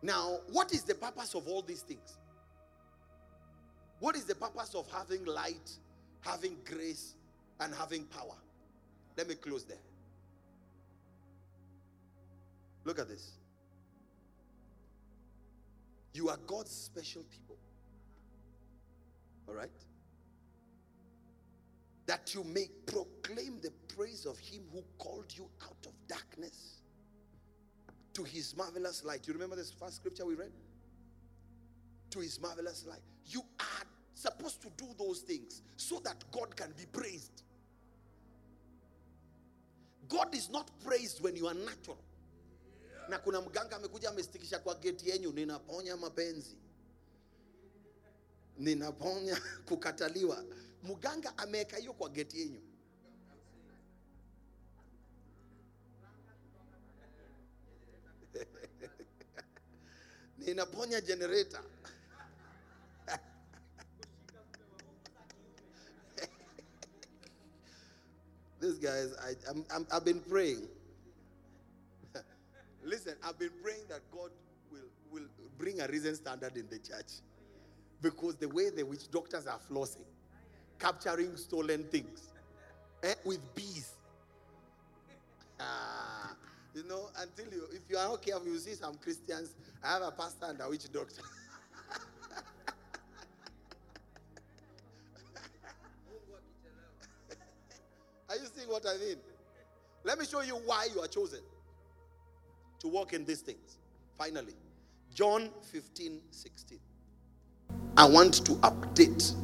Now, 0.00 0.38
what 0.52 0.72
is 0.72 0.84
the 0.84 0.94
purpose 0.94 1.34
of 1.34 1.48
all 1.48 1.62
these 1.62 1.82
things? 1.82 2.18
What 3.98 4.14
is 4.14 4.24
the 4.24 4.34
purpose 4.34 4.74
of 4.74 4.88
having 4.92 5.24
light, 5.24 5.72
having 6.20 6.56
grace, 6.64 7.14
and 7.60 7.74
having 7.74 8.04
power. 8.04 8.36
Let 9.16 9.28
me 9.28 9.34
close 9.34 9.64
there. 9.64 9.78
Look 12.84 12.98
at 12.98 13.08
this. 13.08 13.32
You 16.14 16.28
are 16.28 16.38
God's 16.46 16.70
special 16.70 17.22
people. 17.30 17.56
All 19.48 19.54
right? 19.54 19.70
That 22.06 22.34
you 22.34 22.44
may 22.44 22.66
proclaim 22.86 23.60
the 23.62 23.72
praise 23.94 24.24
of 24.24 24.38
Him 24.38 24.62
who 24.72 24.82
called 24.98 25.26
you 25.36 25.48
out 25.62 25.86
of 25.86 25.92
darkness 26.06 26.80
to 28.14 28.24
His 28.24 28.56
marvelous 28.56 29.04
light. 29.04 29.26
You 29.26 29.34
remember 29.34 29.56
this 29.56 29.70
first 29.70 29.96
scripture 29.96 30.24
we 30.24 30.34
read? 30.34 30.52
To 32.10 32.20
His 32.20 32.40
marvelous 32.40 32.86
light. 32.88 33.02
You 33.26 33.42
are 33.60 33.84
supposed 34.14 34.62
to 34.62 34.68
do 34.76 34.86
those 34.98 35.20
things 35.20 35.62
so 35.76 36.00
that 36.04 36.24
God 36.32 36.56
can 36.56 36.72
be 36.76 36.86
praised. 36.86 37.42
God 40.08 40.34
is 40.34 40.50
not 40.50 40.70
praised 40.84 41.20
when 41.22 41.36
you 41.36 41.46
are 41.48 41.54
natural. 41.54 41.98
Na 43.08 43.18
kuna 43.18 43.40
mganga 43.40 43.76
amekuja 43.76 44.08
amestikisha 44.10 44.58
kwa 44.58 44.74
geti 44.74 45.08
yenyu, 45.10 45.32
ninaponya 45.32 45.96
mapenzi, 45.96 46.56
ninaponya 48.58 49.40
kukataliwa. 49.68 50.44
Mganga 50.82 51.38
ameweka 51.38 51.76
hiyo 51.76 51.92
kwa 51.92 52.08
geti 52.08 52.40
yenyu. 52.40 52.60
ninaponya 60.38 61.00
generator 61.00 61.62
These 68.60 68.78
guys, 68.78 69.14
I, 69.22 69.50
I'm, 69.50 69.64
I'm, 69.74 69.86
I've 69.92 70.04
been 70.04 70.20
praying. 70.20 70.66
Listen, 72.84 73.14
I've 73.24 73.38
been 73.38 73.52
praying 73.62 73.82
that 73.88 74.00
God 74.10 74.30
will, 74.70 74.80
will 75.12 75.28
bring 75.58 75.80
a 75.80 75.86
reason 75.86 76.14
standard 76.14 76.56
in 76.56 76.68
the 76.68 76.78
church. 76.78 77.20
Because 78.00 78.36
the 78.36 78.48
way 78.48 78.70
the 78.70 78.84
witch 78.84 79.10
doctors 79.10 79.46
are 79.46 79.58
flossing, 79.70 80.06
capturing 80.78 81.36
stolen 81.36 81.84
things 81.84 82.32
eh, 83.02 83.14
with 83.24 83.40
bees. 83.54 83.94
Ah, 85.60 86.36
you 86.72 86.84
know, 86.84 87.08
until 87.18 87.52
you, 87.52 87.64
if 87.72 87.80
you 87.90 87.96
are 87.96 88.06
not 88.06 88.22
careful, 88.22 88.46
you 88.46 88.56
see 88.58 88.74
some 88.74 88.94
Christians. 88.94 89.56
I 89.82 89.94
have 89.94 90.02
a 90.02 90.12
pastor 90.12 90.46
and 90.50 90.60
a 90.60 90.68
witch 90.70 90.92
doctor. 90.92 91.22
Seeing 98.68 98.82
what 98.82 98.86
I 98.86 98.98
mean? 98.98 99.16
Let 100.04 100.18
me 100.18 100.24
show 100.26 100.42
you 100.42 100.54
why 100.66 100.88
you 100.94 101.00
are 101.00 101.06
chosen 101.06 101.40
to 102.80 102.88
walk 102.88 103.12
in 103.12 103.24
these 103.24 103.40
things. 103.40 103.78
Finally, 104.16 104.54
John 105.14 105.50
15 105.72 106.20
16. 106.30 106.78
I 107.96 108.04
want 108.08 108.44
to 108.46 108.52
update 108.56 109.34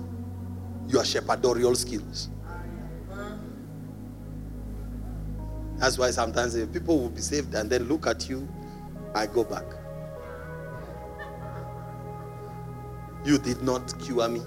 your 0.89 1.03
shepherdorial 1.03 1.77
skills. 1.77 2.29
That's 5.77 5.99
why 5.99 6.11
sometimes 6.11 6.55
people 6.67 6.99
will 7.01 7.11
be 7.11 7.21
saved 7.21 7.55
and 7.55 7.69
then 7.69 7.85
look 7.85 8.07
at 8.07 8.29
you, 8.29 8.49
I 9.15 9.27
go 9.27 9.43
back. 9.45 9.65
You 13.25 13.39
did 13.39 13.63
not 13.63 13.99
cure 14.01 14.29
me, 14.29 14.43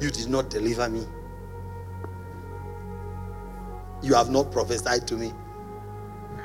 you 0.00 0.10
did 0.10 0.28
not 0.28 0.48
deliver 0.48 0.88
me. 0.88 1.04
You 4.04 4.12
have 4.12 4.28
not 4.28 4.52
prophesied 4.52 5.08
to 5.08 5.14
me. 5.14 5.32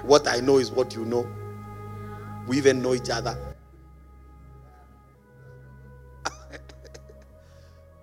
What 0.04 0.30
I 0.30 0.40
know 0.40 0.60
is 0.60 0.72
what 0.72 0.96
you 0.96 1.04
know. 1.04 1.28
We 2.48 2.56
even 2.58 2.82
know 2.82 2.94
each 2.94 3.10
other. 3.10 3.38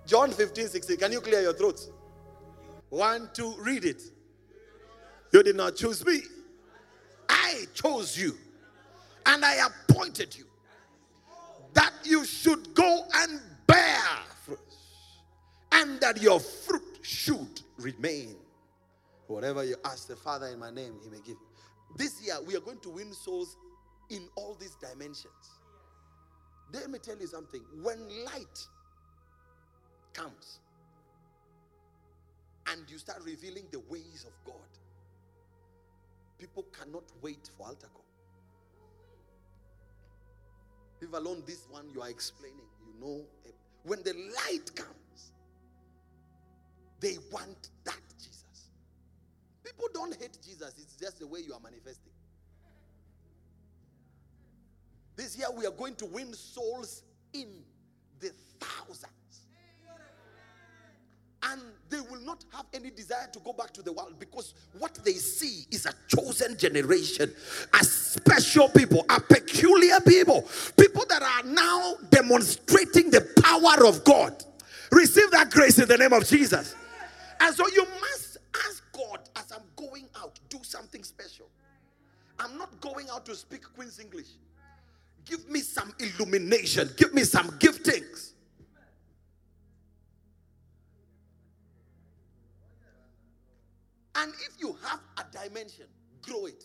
John 0.05 0.31
15, 0.31 0.67
16. 0.67 0.97
Can 0.97 1.11
you 1.11 1.21
clear 1.21 1.41
your 1.41 1.53
throat? 1.53 1.79
One, 2.89 3.31
two, 3.33 3.55
read 3.57 3.83
it. 3.83 4.03
You 5.33 5.41
did 5.41 5.55
not 5.55 5.75
choose 5.75 6.05
me. 6.05 6.19
I 7.27 7.65
chose 7.73 8.15
you. 8.15 8.37
And 9.25 9.43
I 9.43 9.65
appointed 9.65 10.37
you 10.37 10.45
that 11.73 11.93
you 12.03 12.25
should 12.25 12.75
go 12.75 13.05
and 13.15 13.41
bear 13.65 13.97
fruit. 14.45 14.59
And 15.71 15.99
that 15.99 16.21
your 16.21 16.39
fruit 16.39 16.99
should 17.01 17.61
remain 17.79 18.35
Whatever 19.27 19.63
you 19.63 19.75
ask 19.85 20.07
the 20.07 20.15
Father 20.15 20.47
in 20.47 20.59
my 20.59 20.71
name, 20.71 20.93
He 21.03 21.09
may 21.09 21.17
give. 21.17 21.29
you. 21.29 21.47
This 21.97 22.21
year, 22.25 22.35
we 22.45 22.55
are 22.55 22.59
going 22.61 22.79
to 22.79 22.89
win 22.89 23.13
souls 23.13 23.57
in 24.09 24.27
all 24.35 24.55
these 24.59 24.75
dimensions. 24.75 25.59
Let 26.73 26.89
me 26.89 26.99
tell 26.99 27.17
you 27.17 27.27
something. 27.27 27.61
When 27.81 27.99
light 28.25 28.67
comes 30.13 30.59
and 32.71 32.89
you 32.89 32.97
start 32.97 33.19
revealing 33.23 33.65
the 33.71 33.79
ways 33.89 34.25
of 34.27 34.33
God, 34.45 34.55
people 36.37 36.65
cannot 36.77 37.03
wait 37.21 37.49
for 37.57 37.67
altar 37.67 37.87
call. 37.93 38.03
Leave 41.01 41.13
alone 41.13 41.43
this 41.45 41.67
one 41.69 41.89
you 41.93 42.01
are 42.01 42.09
explaining. 42.09 42.57
You 42.85 43.05
know, 43.05 43.21
when 43.83 44.03
the 44.03 44.13
light 44.13 44.75
comes, 44.75 45.31
they 46.99 47.17
want 47.31 47.69
that 47.85 48.01
People 49.77 49.89
don't 49.93 50.19
hate 50.19 50.37
Jesus, 50.43 50.73
it's 50.77 50.95
just 50.95 51.19
the 51.19 51.27
way 51.27 51.41
you 51.45 51.53
are 51.53 51.59
manifesting. 51.59 52.11
This 55.15 55.37
year 55.37 55.47
we 55.55 55.65
are 55.65 55.71
going 55.71 55.95
to 55.95 56.05
win 56.05 56.33
souls 56.33 57.03
in 57.33 57.47
the 58.19 58.31
thousands. 58.59 59.11
and 61.43 61.61
they 61.89 61.99
will 62.01 62.19
not 62.21 62.43
have 62.51 62.65
any 62.73 62.89
desire 62.89 63.27
to 63.31 63.39
go 63.39 63.53
back 63.53 63.71
to 63.71 63.81
the 63.81 63.93
world 63.93 64.15
because 64.19 64.53
what 64.79 64.95
they 65.05 65.13
see 65.13 65.65
is 65.71 65.85
a 65.85 65.93
chosen 66.07 66.57
generation, 66.57 67.31
a 67.79 67.83
special 67.83 68.67
people, 68.69 69.05
a 69.09 69.21
peculiar 69.21 69.99
people, 70.01 70.41
people 70.77 71.05
that 71.07 71.21
are 71.21 71.43
now 71.47 71.93
demonstrating 72.09 73.09
the 73.11 73.21
power 73.41 73.87
of 73.87 74.03
God. 74.03 74.43
Receive 74.91 75.29
that 75.31 75.51
grace 75.51 75.79
in 75.79 75.87
the 75.87 75.97
name 75.97 76.13
of 76.13 76.25
Jesus. 76.27 76.75
And 77.39 77.55
so 77.55 77.65
you 77.67 77.85
must 78.01 78.26
God 78.97 79.29
as 79.35 79.51
I'm 79.51 79.63
going 79.75 80.09
out, 80.21 80.39
do 80.49 80.57
something 80.63 81.03
special. 81.03 81.47
I'm 82.39 82.57
not 82.57 82.81
going 82.81 83.07
out 83.09 83.25
to 83.27 83.35
speak 83.35 83.61
Queen's 83.75 83.99
English. 83.99 84.27
Give 85.25 85.47
me 85.49 85.59
some 85.59 85.93
illumination, 85.99 86.89
give 86.97 87.13
me 87.13 87.23
some 87.23 87.49
giftings. 87.59 88.31
And 94.15 94.33
if 94.49 94.59
you 94.59 94.75
have 94.83 94.99
a 95.17 95.25
dimension, 95.31 95.85
grow 96.21 96.47
it. 96.47 96.63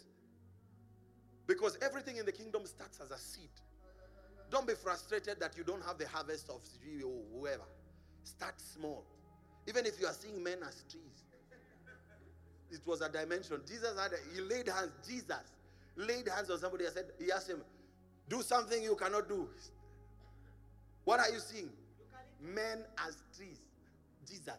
Because 1.46 1.76
everything 1.82 2.16
in 2.16 2.24
the 2.24 2.32
kingdom 2.32 2.64
starts 2.64 2.98
as 3.00 3.10
a 3.10 3.18
seed. 3.18 3.50
Don't 4.50 4.66
be 4.66 4.74
frustrated 4.74 5.38
that 5.40 5.56
you 5.56 5.64
don't 5.64 5.84
have 5.84 5.98
the 5.98 6.08
harvest 6.08 6.48
of 6.48 6.60
whoever. 7.34 7.64
Start 8.22 8.54
small. 8.60 9.04
Even 9.66 9.86
if 9.86 10.00
you 10.00 10.06
are 10.06 10.12
seeing 10.12 10.42
men 10.42 10.58
as 10.66 10.84
trees, 10.90 11.24
it 12.72 12.86
was 12.86 13.00
a 13.00 13.08
dimension. 13.08 13.60
Jesus 13.66 13.98
had, 13.98 14.12
he 14.34 14.40
laid 14.40 14.68
hands, 14.68 14.92
Jesus 15.06 15.36
laid 15.96 16.28
hands 16.28 16.50
on 16.50 16.58
somebody 16.58 16.84
and 16.84 16.94
said, 16.94 17.06
he 17.18 17.30
asked 17.30 17.48
him, 17.48 17.60
do 18.28 18.42
something 18.42 18.82
you 18.82 18.96
cannot 18.96 19.28
do. 19.28 19.48
What 21.04 21.20
are 21.20 21.28
you 21.30 21.38
seeing? 21.38 21.68
Men 22.40 22.78
as 23.06 23.16
trees. 23.36 23.58
Jesus. 24.26 24.54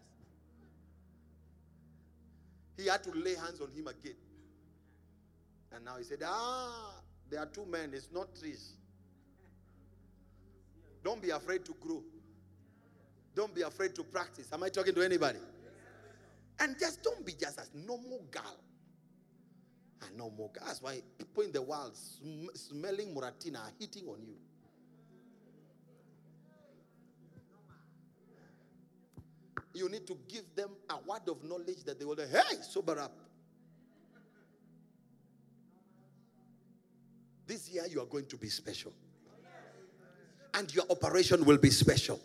He 2.77 2.87
had 2.87 3.03
to 3.03 3.11
lay 3.11 3.35
hands 3.35 3.61
on 3.61 3.71
him 3.71 3.87
again. 3.87 4.15
And 5.71 5.85
now 5.85 5.97
he 5.97 6.03
said, 6.03 6.19
Ah, 6.23 7.01
there 7.29 7.39
are 7.39 7.45
two 7.47 7.65
men, 7.65 7.91
it's 7.93 8.09
not 8.13 8.27
trees. 8.39 8.73
Don't 11.03 11.21
be 11.21 11.31
afraid 11.31 11.65
to 11.65 11.75
grow. 11.81 12.01
Don't 13.35 13.53
be 13.53 13.63
afraid 13.63 13.95
to 13.95 14.03
practice. 14.03 14.47
Am 14.53 14.63
I 14.63 14.69
talking 14.69 14.93
to 14.93 15.03
anybody? 15.03 15.39
And 16.59 16.77
just 16.79 17.03
don't 17.03 17.25
be 17.25 17.33
just 17.33 17.59
a 17.59 17.65
normal 17.85 18.25
girl. 18.31 18.59
A 20.01 20.05
ah, 20.05 20.07
normal 20.15 20.49
girl. 20.49 20.63
That's 20.65 20.81
why 20.81 21.01
people 21.17 21.43
in 21.43 21.51
the 21.51 21.61
world 21.61 21.95
sm- 21.95 22.53
smelling 22.53 23.13
Muratina 23.15 23.59
are 23.59 23.71
hitting 23.79 24.07
on 24.07 24.21
you. 24.25 24.35
You 29.75 29.89
need 29.89 30.05
to 30.07 30.17
give 30.27 30.43
them 30.55 30.69
a 30.89 30.97
word 31.07 31.27
of 31.27 31.43
knowledge 31.43 31.83
that 31.85 31.97
they 31.97 32.05
will 32.05 32.15
say, 32.15 32.27
hey, 32.31 32.57
sober 32.61 32.99
up. 32.99 33.17
This 37.47 37.69
year 37.69 37.83
you 37.89 37.99
are 38.01 38.05
going 38.05 38.27
to 38.27 38.37
be 38.37 38.49
special. 38.49 38.93
And 40.53 40.73
your 40.73 40.85
operation 40.91 41.43
will 41.43 41.57
be 41.57 41.71
special. 41.71 42.21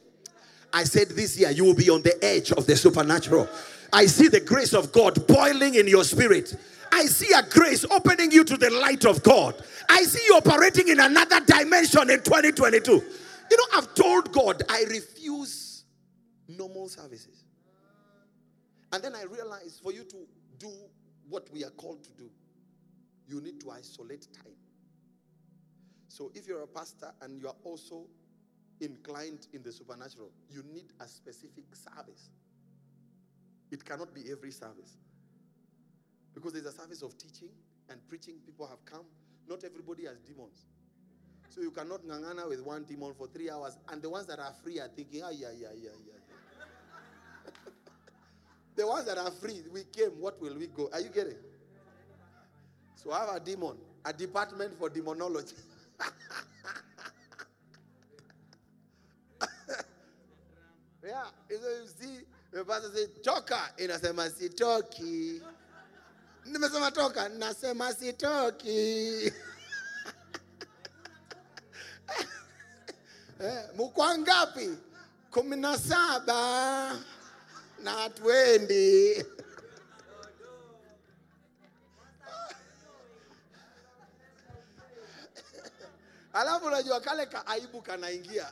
I 0.72 0.84
said 0.84 1.08
this 1.08 1.38
year 1.38 1.50
you 1.50 1.64
will 1.64 1.74
be 1.74 1.88
on 1.88 2.02
the 2.02 2.22
edge 2.22 2.52
of 2.52 2.66
the 2.66 2.76
supernatural. 2.76 3.48
I 3.92 4.06
see 4.06 4.28
the 4.28 4.40
grace 4.40 4.74
of 4.74 4.92
God 4.92 5.26
boiling 5.26 5.74
in 5.74 5.88
your 5.88 6.04
spirit. 6.04 6.54
I 6.92 7.04
see 7.06 7.32
a 7.32 7.42
grace 7.42 7.84
opening 7.90 8.30
you 8.30 8.44
to 8.44 8.56
the 8.56 8.70
light 8.70 9.04
of 9.04 9.22
God. 9.22 9.54
I 9.88 10.02
see 10.02 10.24
you 10.26 10.36
operating 10.36 10.88
in 10.88 11.00
another 11.00 11.40
dimension 11.40 12.10
in 12.10 12.22
2022. 12.22 12.92
You 12.92 13.56
know, 13.56 13.64
I've 13.74 13.94
told 13.94 14.32
God 14.32 14.62
I 14.68 14.84
refuse 14.88 15.84
normal 16.48 16.88
services. 16.88 17.44
And 18.92 19.02
then 19.02 19.14
I 19.14 19.24
realized 19.24 19.80
for 19.82 19.92
you 19.92 20.04
to 20.04 20.16
do 20.58 20.70
what 21.28 21.48
we 21.52 21.64
are 21.64 21.70
called 21.70 22.02
to 22.04 22.10
do, 22.12 22.30
you 23.26 23.40
need 23.40 23.60
to 23.60 23.70
isolate 23.70 24.26
time. 24.32 24.54
So 26.08 26.32
if 26.34 26.48
you're 26.48 26.62
a 26.62 26.66
pastor 26.66 27.12
and 27.20 27.38
you 27.38 27.48
are 27.48 27.56
also 27.64 28.06
inclined 28.80 29.46
in 29.52 29.62
the 29.62 29.70
supernatural, 29.70 30.30
you 30.50 30.62
need 30.72 30.86
a 31.00 31.06
specific 31.06 31.64
service. 31.74 32.30
It 33.70 33.84
cannot 33.84 34.14
be 34.14 34.30
every 34.30 34.50
service. 34.50 34.96
Because 36.34 36.52
there's 36.52 36.66
a 36.66 36.72
service 36.72 37.02
of 37.02 37.16
teaching 37.18 37.50
and 37.90 38.00
preaching, 38.08 38.34
people 38.44 38.66
have 38.66 38.84
come. 38.84 39.04
Not 39.48 39.64
everybody 39.64 40.04
has 40.06 40.18
demons. 40.18 40.66
So 41.48 41.60
you 41.62 41.70
cannot 41.70 42.04
ngangana 42.04 42.48
with 42.48 42.60
one 42.60 42.84
demon 42.84 43.14
for 43.14 43.26
three 43.26 43.50
hours, 43.50 43.78
and 43.88 44.02
the 44.02 44.10
ones 44.10 44.26
that 44.26 44.38
are 44.38 44.52
free 44.62 44.78
are 44.78 44.88
thinking, 44.88 45.22
ah, 45.24 45.30
yeah, 45.30 45.48
yeah, 45.58 45.68
yeah, 45.74 45.90
yeah. 46.06 47.52
the 48.76 48.86
ones 48.86 49.06
that 49.06 49.18
are 49.18 49.30
free, 49.30 49.62
we 49.72 49.84
came, 49.84 50.10
what 50.20 50.40
will 50.40 50.54
we 50.56 50.66
go? 50.68 50.88
Are 50.92 51.00
you 51.00 51.08
getting? 51.08 51.36
So 52.94 53.12
I 53.12 53.20
have 53.20 53.36
a 53.36 53.40
demon, 53.40 53.78
a 54.04 54.12
department 54.12 54.78
for 54.78 54.90
demonology. 54.90 55.56
yeah, 61.04 61.24
so 61.50 61.56
you 61.56 61.86
see, 61.98 62.18
pastor 62.52 62.90
says, 62.94 63.08
toka, 63.22 63.60
inasema 63.76 64.30
sitoki. 64.30 65.42
Nimesema 66.46 66.90
toka, 66.90 67.28
nasema 67.28 67.92
sitoki. 67.94 69.26
eh, 73.40 73.64
mko 73.76 74.18
ngapi? 74.18 74.78
Kumi 75.30 75.56
na 75.56 75.78
saba 75.78 76.96
na 77.82 78.10
twendi. 78.10 79.24
Alafu 86.32 86.66
unajua 86.66 87.00
kale 87.00 87.26
ka 87.26 87.46
aibu 87.46 87.82
kanaingia, 87.82 88.46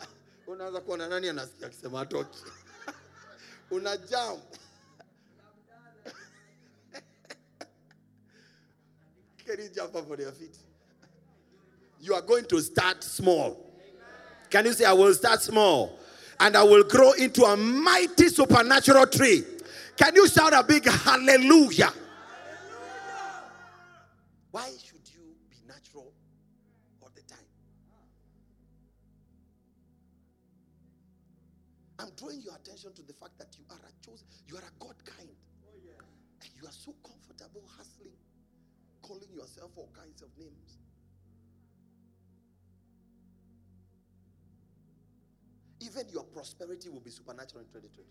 unaanza 0.46 0.80
kuona 0.80 1.08
nani 1.08 1.28
anasikia 1.28 1.66
akisema 1.66 2.00
atoki, 2.00 2.38
una 3.72 3.96
jam 4.08 4.38
Can 9.46 9.58
you 9.58 9.68
jump 9.74 9.94
up 9.94 10.10
on 10.10 10.18
your 10.18 10.32
feet? 10.32 10.56
You 12.00 12.14
are 12.14 12.22
going 12.22 12.44
to 12.46 12.60
start 12.60 13.02
small. 13.02 13.64
Can 14.50 14.66
you 14.66 14.72
say, 14.72 14.84
I 14.84 14.92
will 14.92 15.14
start 15.14 15.42
small 15.42 15.98
and 16.38 16.56
I 16.56 16.62
will 16.62 16.84
grow 16.84 17.12
into 17.12 17.42
a 17.44 17.56
mighty 17.56 18.28
supernatural 18.28 19.06
tree? 19.06 19.44
Can 19.96 20.14
you 20.14 20.28
shout 20.28 20.52
a 20.52 20.62
big 20.62 20.86
hallelujah? 20.88 21.92
Why 24.50 24.70
I'm 32.06 32.12
drawing 32.14 32.40
your 32.40 32.54
attention 32.54 32.92
to 32.94 33.02
the 33.02 33.12
fact 33.12 33.36
that 33.38 33.48
you 33.58 33.64
are 33.68 33.82
a 33.82 34.06
chosen, 34.06 34.26
you 34.46 34.54
are 34.56 34.60
a 34.62 34.72
God 34.78 34.94
kind. 35.04 35.28
And 35.28 36.50
you 36.60 36.68
are 36.68 36.72
so 36.72 36.94
comfortable 37.02 37.64
hustling, 37.76 38.14
calling 39.02 39.32
yourself 39.34 39.72
all 39.74 39.90
kinds 39.98 40.22
of 40.22 40.28
names. 40.38 40.78
Even 45.80 46.08
your 46.12 46.22
prosperity 46.24 46.90
will 46.90 47.00
be 47.00 47.10
supernatural 47.10 47.62
in 47.62 47.66
2020. 47.68 48.08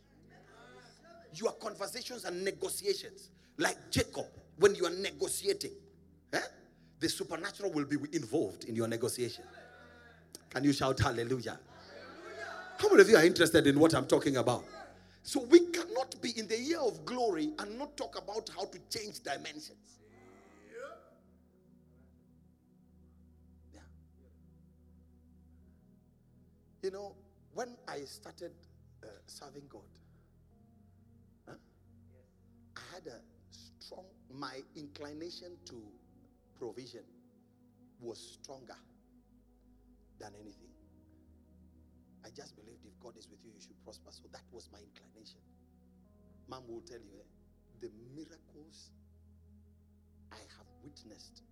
Your 1.36 1.54
conversations 1.54 2.26
and 2.26 2.44
negotiations, 2.44 3.30
like 3.58 3.78
Jacob, 3.92 4.26
when 4.58 4.76
you 4.76 4.86
are 4.86 4.96
negotiating, 5.02 5.72
eh, 6.34 6.40
the 7.00 7.08
supernatural 7.08 7.72
will 7.72 7.86
be 7.86 7.98
involved 8.12 8.66
in 8.66 8.76
your 8.76 8.88
negotiation. 8.90 9.46
Can 10.50 10.66
you 10.66 10.74
shout 10.74 11.00
hallelujah? 11.00 11.60
How 12.78 12.90
many 12.90 13.02
of 13.02 13.10
you 13.10 13.18
are 13.18 13.26
interested 13.26 13.68
in 13.68 13.80
what 13.80 13.94
I'm 13.94 14.06
talking 14.06 14.38
about? 14.38 14.64
So 15.24 15.42
we 15.50 15.60
cannot 15.72 16.22
be 16.22 16.38
in 16.38 16.48
the 16.48 16.60
year 16.60 16.80
of 16.80 17.06
glory 17.06 17.52
and 17.58 17.80
not 17.80 17.98
talk 17.98 18.18
about 18.18 18.50
how 18.56 18.66
to 18.66 18.80
change 18.90 19.22
dimensions. 19.24 20.00
Yeah. 23.74 23.80
You 26.84 26.92
know, 26.92 27.16
when 27.54 27.76
I 27.88 28.02
started 28.02 28.52
uh, 29.04 29.08
serving 29.26 29.64
God, 29.70 29.82
huh, 31.48 31.56
I 32.76 32.82
had 32.94 33.08
a 33.08 33.20
strong, 33.80 34.06
my 34.32 34.62
inclination 34.76 35.58
to 35.66 35.82
provision 36.60 37.04
was 38.00 38.38
stronger 38.42 38.78
than 40.20 40.34
anything. 40.40 40.75
I 42.26 42.34
just 42.34 42.58
believed 42.58 42.82
if 42.82 42.98
God 43.00 43.14
is 43.22 43.30
with 43.30 43.38
you, 43.46 43.54
you 43.54 43.62
should 43.62 43.78
prosper. 43.86 44.10
So 44.10 44.26
that 44.34 44.42
was 44.52 44.68
my 44.74 44.82
inclination. 44.82 45.38
Mom 46.50 46.66
will 46.68 46.82
tell 46.82 46.98
you 46.98 47.14
eh, 47.22 47.30
the 47.86 47.94
miracles 48.18 48.90
I 50.34 50.42
have 50.58 50.66
witnessed 50.82 51.46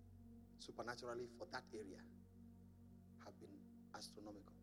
supernaturally 0.58 1.30
for 1.38 1.46
that 1.54 1.62
area 1.70 2.02
have 3.22 3.38
been 3.38 3.54
astronomical. 3.94 4.58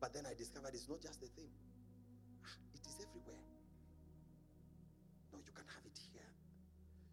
But 0.00 0.14
then 0.14 0.24
I 0.24 0.32
discovered 0.32 0.72
it's 0.72 0.88
not 0.88 1.02
just 1.02 1.20
the 1.20 1.28
thing, 1.36 1.52
it 2.72 2.80
is 2.80 2.96
everywhere. 3.04 3.44
No, 5.32 5.44
you 5.44 5.52
can 5.52 5.68
have 5.68 5.84
it 5.84 6.00
here. 6.08 6.24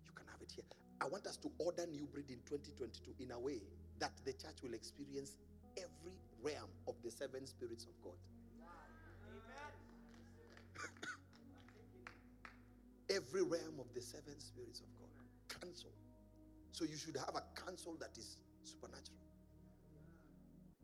You 0.07 0.15
can 0.15 0.25
have 0.31 0.39
it 0.39 0.51
here. 0.55 0.63
I 1.01 1.07
want 1.11 1.27
us 1.27 1.35
to 1.43 1.51
order 1.59 1.85
new 1.85 2.07
breed 2.07 2.31
in 2.31 2.39
2022 2.47 3.19
in 3.19 3.31
a 3.31 3.39
way 3.39 3.59
that 3.99 4.15
the 4.23 4.31
church 4.31 4.63
will 4.63 4.73
experience 4.73 5.35
every 5.75 6.15
realm 6.41 6.69
of 6.87 6.95
the 7.03 7.11
seven 7.11 7.45
spirits 7.45 7.85
of 7.85 8.01
God. 8.03 8.17
every 13.09 13.41
realm 13.41 13.79
of 13.79 13.93
the 13.93 14.01
seven 14.01 14.39
spirits 14.39 14.81
of 14.81 14.87
God. 14.99 15.09
Counsel. 15.61 15.91
So 16.71 16.85
you 16.85 16.97
should 16.97 17.17
have 17.17 17.35
a 17.35 17.43
counsel 17.59 17.95
that 17.99 18.17
is 18.17 18.37
supernatural. 18.63 19.17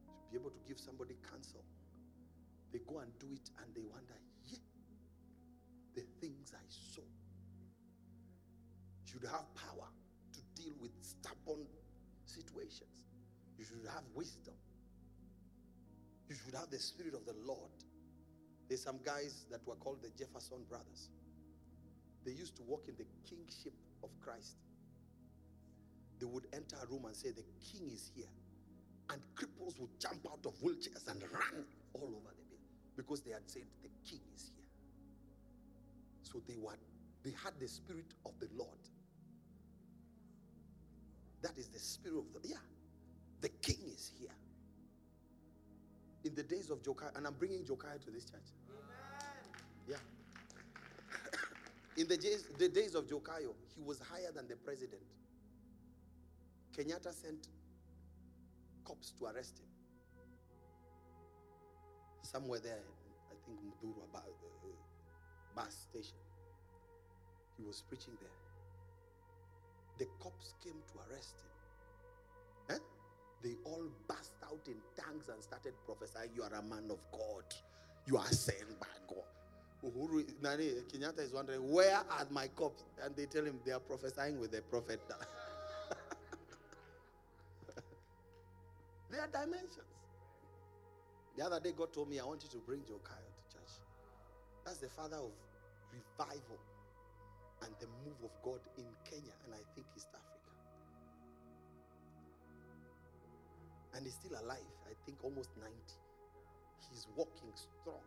To 0.07 0.31
be 0.31 0.37
able 0.39 0.51
to 0.51 0.59
give 0.67 0.79
somebody 0.79 1.15
counsel. 1.29 1.61
They 2.71 2.79
go 2.87 2.99
and 2.99 3.11
do 3.19 3.27
it 3.31 3.49
and 3.61 3.69
they 3.75 3.81
wonder, 3.81 4.17
yeah, 4.49 4.57
the 5.95 6.01
things 6.19 6.53
I 6.55 6.65
saw. 6.69 7.05
You 9.05 9.05
should 9.05 9.29
have 9.29 9.45
power 9.53 9.87
to 10.33 10.39
deal 10.59 10.73
with 10.81 10.91
stubborn 11.01 11.67
situations. 12.25 13.05
You 13.59 13.65
should 13.65 13.85
have 13.93 14.03
wisdom. 14.15 14.55
You 16.29 16.35
should 16.35 16.55
have 16.55 16.69
the 16.69 16.79
spirit 16.79 17.13
of 17.13 17.25
the 17.25 17.35
Lord. 17.45 17.71
There's 18.67 18.83
some 18.83 18.99
guys 19.03 19.45
that 19.51 19.65
were 19.67 19.75
called 19.75 20.01
the 20.01 20.09
Jefferson 20.09 20.63
brothers. 20.69 21.09
They 22.25 22.31
used 22.31 22.55
to 22.57 22.63
walk 22.63 22.87
in 22.87 22.95
the 22.95 23.05
kingship 23.27 23.73
of 24.03 24.09
Christ. 24.21 24.57
They 26.19 26.25
would 26.25 26.47
enter 26.53 26.77
a 26.81 26.87
room 26.87 27.05
and 27.05 27.15
say, 27.15 27.31
The 27.31 27.43
king 27.59 27.89
is 27.91 28.11
here. 28.15 28.29
And 29.09 29.21
cripples 29.35 29.79
would 29.79 29.99
jump 29.99 30.25
out 30.31 30.45
of 30.45 30.53
wheelchairs 30.61 31.07
and 31.09 31.21
run 31.31 31.65
all 31.93 32.07
over 32.07 32.31
the 32.37 32.43
building 32.43 32.67
because 32.95 33.21
they 33.21 33.31
had 33.31 33.49
said, 33.49 33.63
The 33.81 33.89
king 34.09 34.21
is 34.33 34.51
here. 34.55 34.65
So 36.23 36.41
they 36.47 36.57
were 36.57 36.75
they 37.23 37.31
had 37.31 37.59
the 37.59 37.67
spirit 37.67 38.13
of 38.25 38.33
the 38.39 38.49
Lord. 38.55 38.79
That 41.41 41.57
is 41.57 41.69
the 41.69 41.79
spirit 41.79 42.19
of 42.19 42.43
the 42.43 42.49
yeah. 42.49 42.57
The 43.41 43.49
king 43.49 43.79
is 43.87 44.11
here. 44.19 44.31
In 46.23 46.35
the 46.35 46.43
days 46.43 46.69
of 46.69 46.83
Joe 46.83 46.93
Kayo, 46.93 47.15
and 47.17 47.27
I'm 47.27 47.33
bringing 47.33 47.65
Joe 47.65 47.75
Kayo 47.75 48.03
to 48.05 48.11
this 48.11 48.25
church. 48.25 48.47
Amen. 48.69 49.97
Yeah. 49.97 49.97
In 52.01 52.07
the 52.07 52.17
days, 52.17 52.47
the 52.57 52.69
days 52.69 52.95
of 52.95 53.09
Joe 53.09 53.19
Kayo, 53.19 53.53
he 53.75 53.81
was 53.83 53.99
higher 53.99 54.31
than 54.33 54.47
the 54.47 54.55
president. 54.55 55.01
Kenyatta 56.75 57.13
sent 57.13 57.47
cops 58.85 59.11
to 59.19 59.25
arrest 59.25 59.59
him. 59.59 59.67
Somewhere 62.21 62.59
there, 62.59 62.79
I 63.29 63.35
think 63.45 63.59
the 63.81 63.87
uh, 63.89 64.21
bus 65.55 65.87
station. 65.89 66.17
He 67.57 67.63
was 67.63 67.83
preaching 67.87 68.13
there. 68.19 68.29
The 69.99 70.05
cops 70.19 70.53
came 70.63 70.73
to 70.73 71.11
arrest 71.11 71.35
him. 72.69 72.75
Eh? 72.75 72.92
They 73.43 73.55
all 73.65 73.83
burst 74.07 74.33
out 74.45 74.61
in 74.67 74.75
tongues 74.95 75.27
and 75.29 75.43
started 75.43 75.73
prophesying, 75.85 76.29
You 76.35 76.43
are 76.43 76.53
a 76.53 76.61
man 76.61 76.89
of 76.89 76.99
God. 77.11 77.43
You 78.07 78.17
are 78.17 78.27
sent 78.27 78.79
by 78.79 78.87
God. 79.07 79.23
Uhuru 79.85 80.25
Nani 80.41 80.71
Kenyatta 80.91 81.19
is 81.19 81.33
wondering, 81.33 81.69
where 81.71 81.97
are 81.97 82.27
my 82.31 82.47
cops? 82.47 82.83
And 83.03 83.15
they 83.15 83.25
tell 83.25 83.43
him 83.43 83.59
they 83.65 83.73
are 83.73 83.79
prophesying 83.81 84.39
with 84.39 84.51
the 84.51 84.61
prophet. 84.61 85.01
there 89.11 89.21
are 89.21 89.27
dimensions. 89.27 89.79
The 91.37 91.45
other 91.45 91.59
day, 91.59 91.73
God 91.75 91.91
told 91.91 92.09
me, 92.09 92.19
I 92.19 92.25
want 92.25 92.43
you 92.43 92.49
to 92.51 92.57
bring 92.65 92.83
Joe 92.87 93.01
Kayo 93.03 93.27
to 93.27 93.43
church. 93.57 93.71
That's 94.65 94.77
the 94.77 94.89
father 94.89 95.17
of 95.17 95.31
revival 95.91 96.59
and 97.63 97.73
the 97.79 97.87
move 98.05 98.17
of 98.23 98.31
God 98.43 98.59
in 98.77 98.85
Kenya 99.03 99.33
and 99.45 99.53
I 99.53 99.63
think 99.75 99.87
East 99.97 100.07
Africa. 100.13 100.32
And 103.95 104.05
he's 104.05 104.15
still 104.15 104.37
alive, 104.43 104.57
I 104.85 104.93
think 105.05 105.23
almost 105.23 105.49
90. 105.57 105.73
He's 106.89 107.07
walking 107.15 107.51
strong 107.53 108.01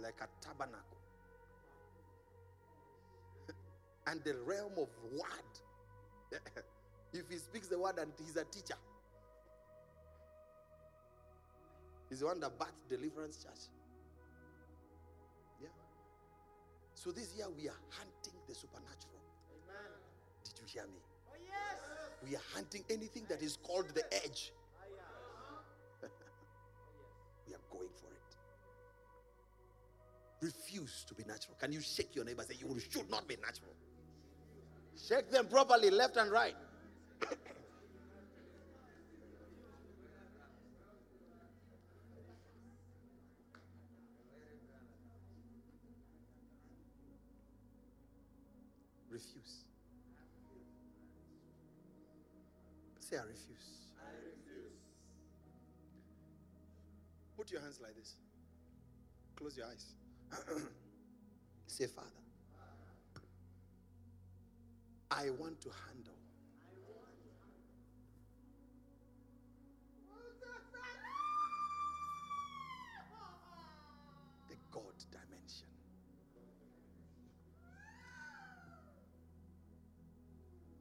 like 0.00 0.20
a 0.20 0.28
tabernacle. 0.44 0.98
and 4.06 4.22
the 4.24 4.34
realm 4.44 4.72
of 4.76 4.88
word. 5.12 5.54
if 7.12 7.24
he 7.30 7.36
speaks 7.38 7.68
the 7.68 7.78
word 7.78 7.98
and 7.98 8.12
he's 8.18 8.36
a 8.36 8.44
teacher, 8.44 8.76
he's 12.08 12.20
the 12.20 12.26
one 12.26 12.40
that 12.40 12.58
birthed 12.58 12.88
Deliverance 12.88 13.42
Church. 13.42 13.68
Yeah. 15.60 15.68
So 16.94 17.10
this 17.10 17.34
year 17.36 17.46
we 17.56 17.68
are 17.68 17.80
hunting 17.90 18.38
the 18.46 18.54
supernatural. 18.54 19.20
Amen. 19.52 19.92
Did 20.44 20.60
you 20.60 20.66
hear 20.66 20.84
me? 20.84 21.00
Oh, 21.28 21.36
yes. 21.46 21.87
We 22.26 22.34
are 22.36 22.42
hunting 22.54 22.84
anything 22.90 23.26
that 23.28 23.42
is 23.42 23.56
called 23.62 23.88
the 23.94 24.04
edge. 24.12 24.52
we 27.46 27.54
are 27.54 27.64
going 27.70 27.90
for 28.00 28.12
it 28.12 28.28
refuse 30.40 31.04
to 31.08 31.14
be 31.14 31.24
natural. 31.24 31.56
Can 31.58 31.72
you 31.72 31.80
shake 31.80 32.14
your 32.14 32.24
neighbor 32.24 32.42
say, 32.42 32.54
You 32.58 32.78
should 32.78 33.10
not 33.10 33.26
be 33.26 33.36
natural? 33.36 33.72
Shake 34.96 35.30
them 35.30 35.46
properly, 35.46 35.90
left 35.90 36.16
and 36.16 36.30
right. 36.30 36.54
refuse. 49.10 49.67
Say, 53.08 53.16
I 53.16 53.20
refuse. 53.20 53.88
I 53.98 54.10
refuse. 54.16 54.82
Put 57.38 57.50
your 57.50 57.62
hands 57.62 57.80
like 57.82 57.96
this. 57.96 58.16
Close 59.34 59.56
your 59.56 59.66
eyes. 59.66 59.94
Say, 61.66 61.86
Father, 61.86 62.08
I 65.10 65.30
want 65.40 65.58
to 65.62 65.70
handle. 65.86 66.12
The 74.50 74.56
God 74.70 74.82
dimension. 75.10 75.68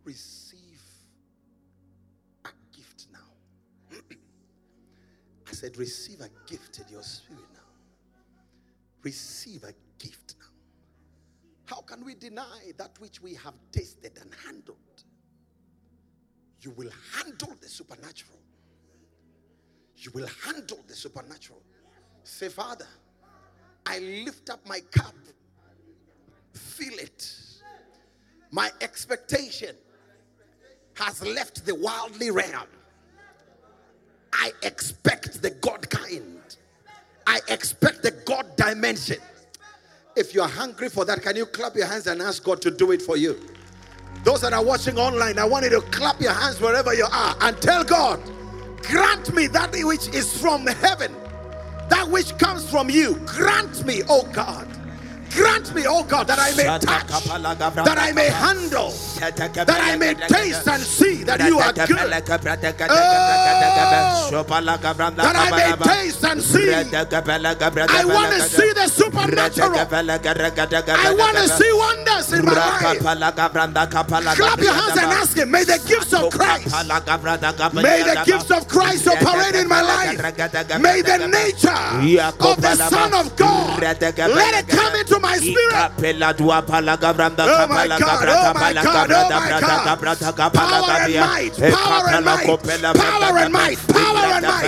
Receive 0.03 0.36
said, 5.59 5.77
receive 5.77 6.21
a 6.21 6.29
gift 6.49 6.79
in 6.79 6.85
your 6.93 7.03
spirit 7.03 7.49
now 7.53 7.67
receive 9.07 9.63
a 9.63 9.73
gift 10.03 10.35
now. 10.39 10.45
How 11.65 11.81
can 11.81 12.03
we 12.05 12.13
deny 12.13 12.71
that 12.77 12.99
which 12.99 13.21
we 13.21 13.33
have 13.35 13.53
tasted 13.71 14.13
and 14.21 14.29
handled? 14.45 14.77
You 16.61 16.71
will 16.71 16.91
handle 17.15 17.53
the 17.61 17.69
supernatural. 17.69 18.39
You 19.95 20.11
will 20.13 20.27
handle 20.45 20.79
the 20.87 20.95
supernatural. 20.95 21.61
Say, 22.23 22.49
Father, 22.49 22.87
I 23.85 23.99
lift 23.99 24.49
up 24.49 24.59
my 24.67 24.81
cup. 24.91 25.15
Feel 26.53 26.99
it. 26.99 27.33
My 28.51 28.69
expectation 28.81 29.75
has 30.95 31.23
left 31.25 31.65
the 31.65 31.75
worldly 31.75 32.31
realm. 32.31 32.67
I 34.33 34.51
expect 34.63 35.41
the 35.41 35.51
God 35.51 35.89
kind. 35.89 36.41
I 37.25 37.39
expect 37.47 38.03
the 38.03 38.11
God 38.11 38.55
dimension. 38.55 39.17
If 40.15 40.33
you're 40.33 40.47
hungry 40.47 40.89
for 40.89 41.05
that, 41.05 41.21
can 41.21 41.35
you 41.35 41.45
clap 41.45 41.75
your 41.75 41.85
hands 41.85 42.07
and 42.07 42.21
ask 42.21 42.43
God 42.43 42.61
to 42.63 42.71
do 42.71 42.91
it 42.91 43.01
for 43.01 43.17
you? 43.17 43.39
Those 44.23 44.41
that 44.41 44.53
are 44.53 44.63
watching 44.63 44.97
online, 44.97 45.37
I 45.37 45.45
want 45.45 45.65
you 45.65 45.71
to 45.71 45.81
clap 45.81 46.19
your 46.19 46.33
hands 46.33 46.59
wherever 46.59 46.93
you 46.93 47.05
are 47.11 47.35
and 47.41 47.61
tell 47.61 47.83
God, 47.83 48.21
grant 48.81 49.33
me 49.33 49.47
that 49.47 49.71
which 49.73 50.07
is 50.09 50.39
from 50.41 50.65
heaven, 50.65 51.13
that 51.89 52.07
which 52.09 52.37
comes 52.37 52.69
from 52.69 52.89
you. 52.89 53.15
Grant 53.25 53.85
me, 53.85 54.01
oh 54.09 54.23
God. 54.33 54.67
Grant 55.37 55.73
me, 55.75 55.83
oh 55.87 56.03
God, 56.03 56.27
that 56.27 56.39
I 56.39 56.51
may 56.57 56.63
touch, 56.79 57.07
that 57.85 57.97
I 57.97 58.11
may 58.13 58.29
handle, 58.29 58.91
that 59.65 59.81
I 59.81 59.95
may 59.97 60.13
taste 60.27 60.67
and 60.67 60.83
see 60.83 61.23
that 61.23 61.39
you 61.49 61.59
are 61.59 61.73
good. 61.87 61.97
Oh, 62.89 64.29
that 65.23 65.35
I 65.35 65.49
may 65.51 65.71
taste 65.87 66.23
and 66.25 66.41
see. 66.41 66.69
I 67.89 68.03
want 68.05 68.31
to 68.33 68.41
see 68.49 68.73
the 68.73 68.87
supernatural. 68.89 69.71
I 71.05 71.13
want 71.13 71.37
to 71.37 71.47
see 71.57 71.71
wonders 71.73 72.33
in 72.33 72.45
my 72.45 72.51
life. 72.53 72.99
Clap 74.35 74.59
your 74.61 74.73
hands 74.73 74.97
and 74.97 75.13
ask 75.21 75.37
Him, 75.37 75.51
may 75.51 75.63
the 75.63 75.79
gifts 75.87 76.13
of 76.13 76.29
Christ, 76.31 76.67
may 77.73 78.03
the 78.03 78.15
gifts 78.25 78.51
of 78.51 78.67
Christ 78.67 79.07
operate 79.07 79.55
in 79.55 79.67
my 79.67 79.81
life. 79.81 80.17
May 80.79 81.01
the 81.01 81.17
nature 81.27 81.91
of 82.39 82.61
the 82.61 82.75
Son 82.89 83.13
of 83.13 83.35
God 83.35 83.79
let 84.35 84.53
it 84.59 84.67
come 84.67 84.95
into 84.99 85.19
my 85.19 85.26
spirit. 85.35 85.91
Oh, 87.47 87.63
oh 87.63 87.67
my 87.67 87.87
God, 87.99 88.19
oh 88.37 88.53
my 88.53 88.73
God, 88.83 89.11
oh 89.11 89.29
my 89.39 89.49
God. 89.61 89.85
Power 90.53 90.91
and 90.97 91.13
might, 91.27 91.53
power 91.73 92.09
and 92.09 92.25
might, 92.25 92.45
power 92.93 93.37
and 93.43 93.53
might, 93.53 93.77
power 93.87 94.33
and 94.37 94.45
might, 94.47 94.63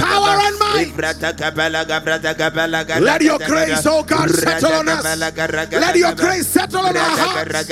power 0.00 0.38
and 0.46 0.56
might. 0.58 0.96
Let 3.02 3.22
your 3.22 3.38
grace, 3.38 3.86
oh 3.86 4.02
God, 4.02 4.28
settle 4.30 4.72
on 4.78 4.88
us. 4.88 5.04
Let 5.80 5.96
your 5.96 6.14
grace 6.24 6.46
settle 6.48 6.86
on 6.86 6.96
our 6.96 7.16
hearts. 7.16 7.68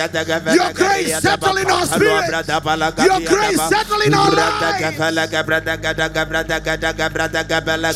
Your 0.57 0.73
grace 0.75 1.07
settle 1.23 1.57
in 1.59 1.71
our 1.71 1.87
spirit. 1.97 2.25
Your 3.07 3.21
grace 3.31 3.57
settle 3.69 4.01
in 4.07 4.15
our 4.15 4.31
lives. 4.31 4.97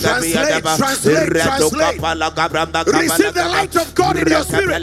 Translate, 0.04 0.62
translate, 0.78 1.16
translate. 1.44 2.00
Receive 3.04 3.34
the 3.34 3.44
light 3.56 3.76
of 3.76 3.94
God 3.94 4.03
in 4.12 4.28
your 4.28 4.44
spirit. 4.44 4.82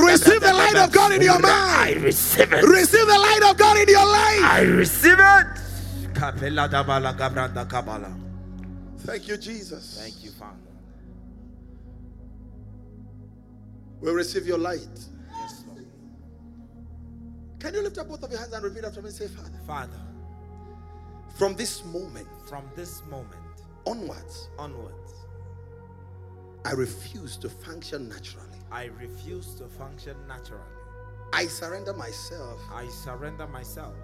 Receive 0.00 0.40
the 0.40 0.52
light 0.52 0.76
of 0.76 0.92
God 0.92 1.12
in 1.12 1.22
your 1.22 1.38
mind. 1.38 1.44
I 1.44 1.94
receive 2.00 2.52
it. 2.52 2.62
Receive 2.64 3.06
the 3.06 3.18
light 3.18 3.42
of 3.50 3.56
God 3.56 3.76
in 3.78 3.88
your 3.88 4.06
life. 4.06 4.42
I 4.42 4.60
receive 4.62 5.18
it. 5.18 5.46
Thank 8.98 9.28
you, 9.28 9.36
Jesus. 9.36 9.98
Thank 10.00 10.24
you, 10.24 10.30
Father. 10.32 10.56
We 14.00 14.10
receive 14.12 14.46
your 14.46 14.58
light. 14.58 14.80
Yes, 15.32 15.64
Lord. 15.66 15.86
Can 17.58 17.74
you 17.74 17.82
lift 17.82 17.98
up 17.98 18.08
both 18.08 18.22
of 18.22 18.30
your 18.30 18.40
hands 18.40 18.52
and 18.52 18.64
repeat 18.64 18.84
after 18.84 19.02
me? 19.02 19.10
Say, 19.10 19.28
Father, 19.28 19.60
Father, 19.66 20.00
from 21.36 21.54
this 21.54 21.84
moment 21.84 22.28
from 22.46 22.64
this 22.76 23.02
moment 23.10 23.42
onwards, 23.86 24.48
onwards, 24.58 25.05
I 26.66 26.72
refuse 26.72 27.36
to 27.36 27.48
function 27.48 28.08
naturally. 28.08 28.58
I 28.72 28.86
refuse 28.98 29.54
to 29.54 29.68
function 29.68 30.16
naturally. 30.26 30.62
I 31.32 31.46
surrender 31.46 31.92
myself 31.92 32.58
I 32.72 32.88
surrender 32.88 33.46
myself 33.46 33.94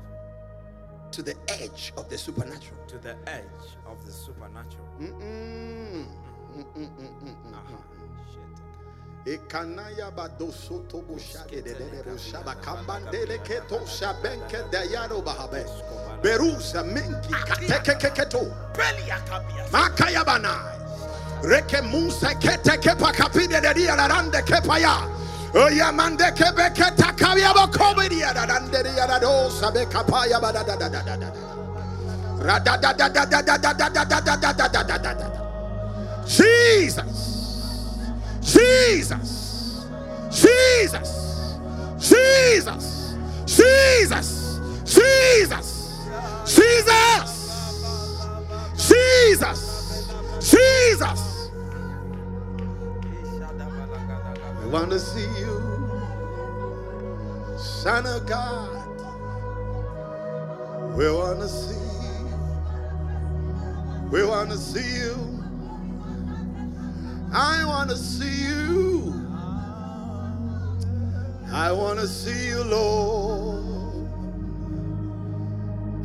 to 1.10 1.22
the 1.22 1.34
edge 1.48 1.92
of 1.96 2.08
the 2.08 2.16
supernatural. 2.16 2.78
to 2.86 2.98
the 2.98 3.16
edge 3.26 3.66
of 3.86 4.04
the 4.06 4.12
supernatural. 4.12 4.86
Mm-mm. 5.00 6.06
Mm-hmm. 6.56 7.54
Aha. 7.54 7.78
Shit. 8.30 9.40
Ekanaya 9.40 10.12
badoso 10.14 10.86
tobo 10.88 11.18
shade 11.18 11.64
de 11.64 11.74
de 11.74 11.90
de 11.90 12.02
bo 12.04 12.16
shaba 12.16 12.54
kambandele 12.62 13.38
keto 13.44 13.80
shabenke 13.86 14.70
dayaro 14.70 15.20
bahabe. 15.24 15.64
Berusa 16.22 16.84
menki 16.84 17.32
kateke 17.32 17.98
keketo. 17.98 18.54
Makaya 19.72 20.24
banai. 20.24 20.81
Reke 21.42 21.82
musa 21.82 22.34
kete 22.34 22.78
kepa 22.80 23.12
kapide 23.12 23.60
de 23.60 23.74
dia 23.74 23.96
la 23.96 24.06
rande 24.06 24.42
kepaya. 24.42 25.08
Oya 25.54 25.92
mande 25.92 26.30
kebe 26.36 26.70
keta 26.74 27.12
kabya 27.16 27.52
bo 27.52 27.66
kobe 27.66 28.08
dia 28.08 28.32
la 28.34 28.46
rande 28.46 28.82
dia 28.82 29.06
la 29.06 29.18
do 29.18 29.50
sabe 29.50 29.84
kapaya 29.90 30.40
bada 30.40 30.64
da 30.64 30.76
da 30.76 30.88
da 30.88 31.02
da 31.02 31.16
da. 31.16 31.28
Rada 32.38 32.78
da 32.80 32.92
da 32.92 33.08
da 33.08 33.24
da 33.24 33.40
da 33.42 33.56
da 33.56 33.72
da 33.72 33.88
da 33.88 34.04
da 34.04 34.20
da 34.20 34.52
da 34.52 34.68
da 34.68 34.82
da 34.82 34.98
da 34.98 35.12
da. 35.14 36.24
Jesus. 36.26 37.04
Jesus. 38.40 39.86
Jesus. 40.30 41.08
Jesus. 42.00 43.14
Jesus. 43.46 44.60
Jesus. 44.96 45.60
Jesus. 46.46 47.30
Jesus. 48.76 49.60
Jesus. 50.40 51.31
To 54.72 54.98
see 54.98 55.20
you, 55.38 56.00
Son 57.58 58.06
of 58.06 58.26
God. 58.26 58.70
We 60.96 61.10
want 61.10 61.40
to 61.40 61.48
see 61.48 61.74
you. 62.02 62.50
We 64.10 64.24
want 64.24 64.50
to 64.50 64.58
see 64.58 64.98
you. 64.98 65.44
I 67.32 67.64
want 67.64 67.90
to 67.90 67.96
see 67.96 68.46
you. 68.46 69.14
I 71.52 71.70
want 71.72 72.00
to 72.00 72.08
see 72.08 72.48
you, 72.48 72.64
Lord. 72.64 74.08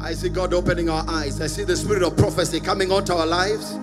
I 0.02 0.14
see 0.14 0.30
God 0.30 0.54
opening 0.54 0.90
our 0.90 1.06
eyes. 1.10 1.42
I 1.42 1.48
see 1.48 1.64
the 1.64 1.76
spirit 1.76 2.04
of 2.04 2.16
prophecy 2.18 2.60
coming 2.60 2.92
onto 2.92 3.14
our 3.14 3.26
lives. 3.28 3.78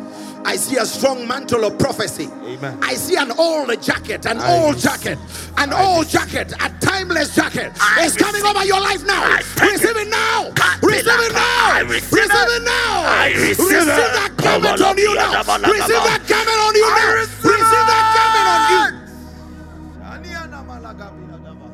I 0.44 0.56
see 0.56 0.76
a 0.76 0.84
strong 0.84 1.26
mantle 1.26 1.64
of 1.64 1.78
prophecy. 1.78 2.28
Amen. 2.44 2.78
I 2.82 2.94
see 2.94 3.16
an 3.16 3.32
old 3.32 3.82
jacket, 3.82 4.26
an 4.26 4.38
I 4.38 4.52
old 4.52 4.78
jacket, 4.78 5.18
an 5.56 5.72
old 5.72 6.06
jacket, 6.08 6.52
a 6.52 6.68
timeless 6.80 7.34
jacket. 7.34 7.72
It's 7.98 8.16
coming 8.16 8.44
over 8.44 8.64
your 8.64 8.80
life 8.80 9.04
now. 9.06 9.36
Receive 9.36 9.96
it 9.96 10.08
now. 10.08 10.52
Receive 10.82 11.06
it 11.06 11.32
now. 11.32 11.80
Receive 11.82 12.24
it 12.24 12.62
now. 12.62 13.04
I 13.08 13.32
receive 13.34 13.86
that 13.86 14.36
garment 14.36 14.80
on 14.82 14.98
you 14.98 15.14
now. 15.14 15.32
Come 15.32 15.50
on, 15.50 15.62
Lord. 15.62 15.74
Receive 15.74 15.88
that 15.88 16.22
garment 16.28 16.58
on 16.60 16.74
you 16.74 16.88
now. 16.92 17.14
receive 17.14 17.44
Receive 17.44 17.86
that 17.88 18.04
garment 18.16 18.48
on 18.50 19.00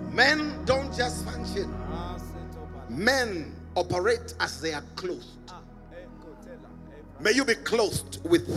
you. 0.07 0.15
Men 0.15 0.65
don't 0.65 0.95
just 0.97 1.25
function. 1.25 1.75
Men 2.89 3.55
operate 3.75 4.35
as 4.41 4.61
they 4.61 4.73
are 4.75 4.85
clothed. 4.95 5.40
May 7.23 7.33
you 7.33 7.45
be 7.45 7.55
clothed 7.55 8.19
with 8.25 8.49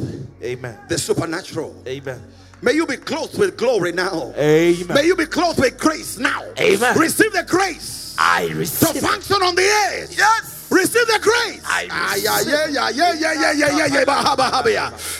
Amen. 0.41 0.77
the 0.88 0.98
supernatural. 0.98 1.76
Amen. 1.85 2.22
May 2.61 2.73
you 2.73 2.85
be 2.85 2.95
clothed 2.95 3.38
with 3.38 3.57
glory 3.57 3.91
now. 3.91 4.34
Amen. 4.38 4.95
May 4.95 5.06
you 5.06 5.18
be 5.18 5.26
clothed 5.26 5.60
with 5.60 5.77
grace 5.77 6.18
now. 6.18 6.44
Amen. 6.57 6.98
Receive 6.98 7.34
the 7.34 7.44
grace. 7.44 8.15
I 8.18 8.48
receive. 8.48 8.94
To 8.94 9.02
function 9.06 9.44
on 9.44 9.56
the 9.56 9.64
edge. 9.91 10.18
Yes. 10.18 10.69
Receive 10.72 11.06
the 11.07 11.19
grace. 11.22 11.61
I 11.65 11.84
receive. 11.84 12.53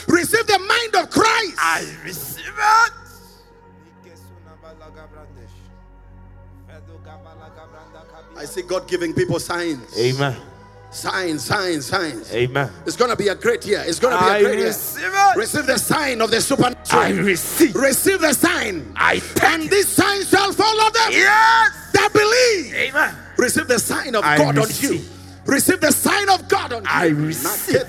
Receive 0.08 0.48
the 0.48 0.60
mind 0.60 0.96
of 1.04 1.10
Christ. 1.10 1.58
I 1.60 1.86
receive 2.04 2.46
it. 2.48 2.94
I 8.36 8.46
see 8.46 8.62
God 8.64 8.88
giving 8.88 9.14
people 9.14 9.40
signs. 9.40 9.98
Amen. 9.98 10.36
Signs, 10.94 11.44
signs, 11.44 11.86
signs. 11.88 12.32
Amen. 12.34 12.70
It's 12.86 12.96
going 12.96 13.10
to 13.10 13.18
be 13.18 13.28
a 13.30 13.36
great 13.36 13.66
year. 13.66 13.84
It's 13.86 14.00
going 14.00 14.14
to 14.16 14.24
be 14.24 14.30
I 14.30 14.38
a 14.38 14.42
great 14.44 14.58
year. 14.60 14.68
receive 14.68 15.04
it. 15.12 15.36
Receive 15.38 15.66
the 15.66 15.78
sign 15.80 16.22
of 16.22 16.30
the 16.32 16.40
supernatural. 16.40 17.02
I 17.02 17.10
receive. 17.12 17.76
Receive 17.76 18.22
the 18.22 18.34
sign. 18.34 18.94
I 18.96 19.22
And 19.44 19.64
this 19.70 19.88
sign 19.90 20.24
shall 20.24 20.54
follow 20.54 20.90
them 20.92 21.12
Yes. 21.12 21.72
that 21.94 22.10
believe. 22.14 22.74
Amen. 22.76 23.16
Receive 23.38 23.68
the 23.68 23.80
sign 23.80 24.16
of 24.16 24.24
I 24.24 24.38
God 24.38 24.50
on 24.50 24.56
you. 24.56 24.62
receive. 24.68 25.10
Receive 25.46 25.82
the 25.82 25.92
sign 25.92 26.30
of 26.30 26.48
God 26.48 26.72
on 26.74 26.84
you. 26.84 26.90
I 26.90 27.08
receive. 27.08 27.82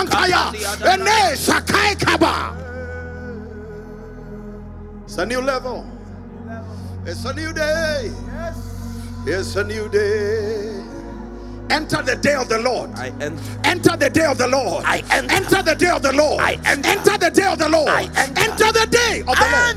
Ene 0.00 1.36
shakai 1.36 1.98
kaba. 1.98 2.69
It's 5.10 5.18
a 5.18 5.26
new 5.26 5.40
level. 5.40 5.84
It's 7.04 7.24
a 7.24 7.34
new 7.34 7.52
day. 7.52 8.12
It's 9.26 9.56
a 9.56 9.64
new 9.64 9.88
day. 9.88 10.70
Enter 11.68 12.00
the 12.00 12.14
day 12.14 12.34
of 12.34 12.48
the 12.48 12.60
Lord. 12.60 12.90
I 12.94 13.08
enter. 13.20 13.42
Enter 13.64 13.96
the 13.96 14.08
day 14.08 14.24
of 14.24 14.38
the 14.38 14.46
Lord. 14.46 14.84
I 14.86 14.98
enter. 15.10 15.34
Enter 15.34 15.62
the 15.64 15.74
day 15.74 15.90
of 15.90 16.00
the 16.02 16.12
Lord. 16.12 16.40
I 16.40 16.52
enter. 16.64 16.88
enter 16.90 17.18
the 17.18 17.30
day 17.30 17.46
of 17.52 17.58
the 17.58 17.68
Lord. 17.68 17.88
I 17.88 18.02
enter. 18.04 18.40
Enter 18.40 18.70
the 18.72 18.86
day 18.88 19.20
of 19.26 19.34
the 19.34 19.48
Lord. 19.50 19.76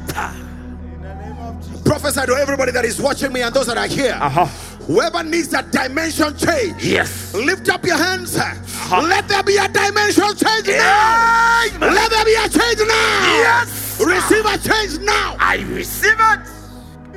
Enter. 1.74 1.84
Prophesy 1.84 2.28
to 2.28 2.34
everybody 2.34 2.72
that 2.72 2.86
is 2.86 3.02
watching 3.02 3.34
me 3.34 3.42
and 3.42 3.56
those 3.56 3.66
that 3.66 3.78
are 3.80 3.88
here. 3.88 4.16
Uh-huh. 4.22 4.46
Whoever 4.86 5.24
needs 5.24 5.48
that 5.50 5.72
dimension 5.72 6.38
change, 6.38 6.86
Yes. 6.86 7.34
lift 7.34 7.70
up 7.70 7.84
your 7.84 7.98
hands. 7.98 8.38
Let 8.38 9.28
there 9.28 9.42
be 9.42 9.58
a 9.58 9.68
dimension 9.68 10.36
change 10.36 10.68
now. 10.68 11.64
Amen. 11.74 11.92
Let 11.92 12.12
there 12.12 12.24
be 12.24 12.36
a 12.36 12.48
change 12.50 12.78
now. 12.88 13.66
Yes. 13.66 13.83
Receive 14.00 14.46
a 14.46 14.58
change 14.58 15.00
now. 15.00 15.36
I 15.40 15.64
receive 15.70 16.14
it. 16.14 16.64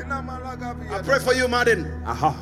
I 0.08 1.02
pray 1.04 1.18
for 1.18 1.32
you, 1.34 1.48
Martin. 1.48 1.86
Uh-huh. 2.06 2.32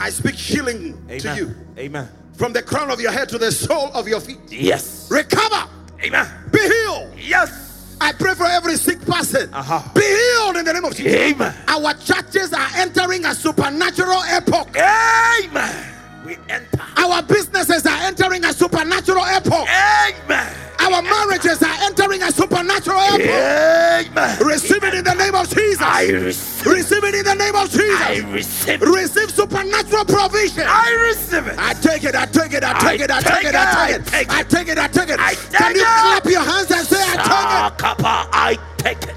I 0.00 0.10
speak 0.10 0.34
healing 0.34 0.98
Amen. 1.08 1.20
to 1.20 1.36
you. 1.36 1.54
Amen. 1.78 2.08
From 2.34 2.52
the 2.52 2.62
crown 2.62 2.90
of 2.90 3.00
your 3.00 3.12
head 3.12 3.28
to 3.30 3.38
the 3.38 3.52
sole 3.52 3.92
of 3.92 4.08
your 4.08 4.20
feet. 4.20 4.38
Yes. 4.48 5.08
Recover. 5.10 5.68
Amen. 6.02 6.28
Be 6.50 6.60
healed. 6.60 7.12
Yes. 7.16 7.96
I 8.00 8.12
pray 8.12 8.34
for 8.34 8.44
every 8.44 8.76
sick 8.76 9.00
person. 9.02 9.52
Uh-huh. 9.54 9.80
Be 9.94 10.02
healed 10.02 10.56
in 10.56 10.64
the 10.64 10.72
name 10.72 10.84
of 10.84 10.94
Jesus. 10.94 11.14
Amen. 11.14 11.54
Our 11.68 11.94
churches 11.94 12.52
are 12.52 12.68
entering 12.76 13.24
a 13.24 13.34
supernatural 13.34 14.22
epoch. 14.24 14.76
Amen. 14.76 15.93
We 16.24 16.36
enter. 16.48 16.80
Our 16.96 17.22
businesses 17.22 17.84
are 17.86 17.98
entering 18.02 18.44
a 18.44 18.52
supernatural 18.52 19.24
epoch. 19.26 19.68
Amen. 19.68 20.56
Our 20.80 21.02
marriages 21.02 21.62
are 21.62 21.76
entering 21.82 22.22
a 22.22 22.30
supernatural 22.32 22.98
epoch. 22.98 23.20
Amen. 23.20 24.38
Receive 24.40 24.82
it 24.84 24.94
in 24.94 25.04
the 25.04 25.14
name 25.14 25.34
of 25.34 25.48
Jesus. 25.48 25.80
I 25.82 26.06
receive. 26.06 26.66
Receive 26.72 27.04
it 27.04 27.14
in 27.14 27.24
the 27.24 27.34
name 27.34 27.54
of 27.54 27.70
Jesus. 27.70 28.00
I 28.00 28.18
receive. 28.32 28.82
it. 28.82 28.86
Receive 28.88 29.30
supernatural 29.30 30.04
provision. 30.06 30.64
I 30.66 30.92
receive 31.08 31.46
it. 31.46 31.58
I 31.58 31.74
take 31.74 32.04
it, 32.04 32.14
I 32.14 32.26
take 32.26 32.52
it, 32.54 32.64
I 32.64 32.78
take 32.80 33.00
it, 33.00 33.10
I 33.10 33.20
take 33.20 33.44
it, 33.44 33.54
I 33.54 33.98
take 33.98 33.98
it, 33.98 34.30
I 34.30 34.42
take 34.42 34.68
it, 34.68 34.78
I 34.78 34.86
take 34.88 35.08
it. 35.10 35.20
I 35.20 35.34
Can 35.34 35.72
take 35.72 35.76
you 35.76 35.82
clap 35.84 36.24
your 36.24 36.40
hands 36.42 36.70
and 36.70 36.86
say, 36.86 37.02
I 37.02 37.16
take 37.16 37.76
Sakapa, 37.78 38.28
I 38.32 38.58
take 38.78 39.02
it. 39.02 39.14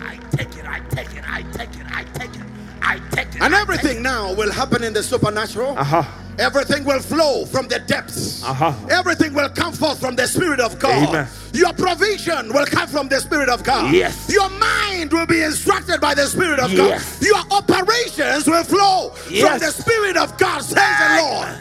I 0.00 0.16
take 0.36 0.56
it. 0.56 0.64
I 0.66 0.80
take 0.90 1.16
it. 1.16 1.24
I 1.26 1.42
take 1.52 1.74
it. 1.74 1.86
I 1.90 2.04
take 2.04 2.34
it. 2.36 2.47
I 2.82 2.98
take 3.10 3.28
it. 3.28 3.36
it? 3.36 3.42
And 3.42 3.54
everything 3.54 4.02
now 4.02 4.32
will 4.34 4.50
happen 4.52 4.82
in 4.84 4.92
the 4.92 5.02
supernatural. 5.02 5.76
Uh-huh. 5.78 6.02
Everything 6.38 6.84
will 6.84 7.00
flow 7.00 7.44
from 7.46 7.66
the 7.66 7.80
depths. 7.80 8.44
Uh-huh. 8.44 8.72
Everything 8.90 9.34
will 9.34 9.48
come 9.48 9.72
forth 9.72 9.98
from 10.00 10.14
the 10.14 10.26
Spirit 10.28 10.60
of 10.60 10.78
God. 10.78 11.08
Amen. 11.08 11.28
Your 11.52 11.72
provision 11.72 12.52
will 12.52 12.66
come 12.66 12.88
from 12.88 13.08
the 13.08 13.18
Spirit 13.20 13.48
of 13.48 13.64
God. 13.64 13.92
Yes. 13.92 14.30
Your 14.32 14.48
mind 14.50 15.12
will 15.12 15.26
be 15.26 15.42
instructed 15.42 16.00
by 16.00 16.14
the 16.14 16.26
Spirit 16.26 16.60
of 16.60 16.72
Yes. 16.72 17.18
God. 17.18 17.26
Your 17.26 17.58
operations 17.58 18.46
will 18.46 18.62
flow 18.62 19.10
from 19.10 19.58
the 19.58 19.72
Spirit 19.72 20.16
of 20.16 20.38
God, 20.38 20.60
says 20.62 20.76
the 20.76 21.22
Lord. 21.22 21.58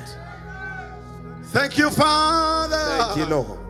Thank 1.48 1.77
you, 1.80 1.89
Father. 1.89 3.03
Thank 3.03 3.18
you, 3.18 3.26
Lord. 3.26 3.66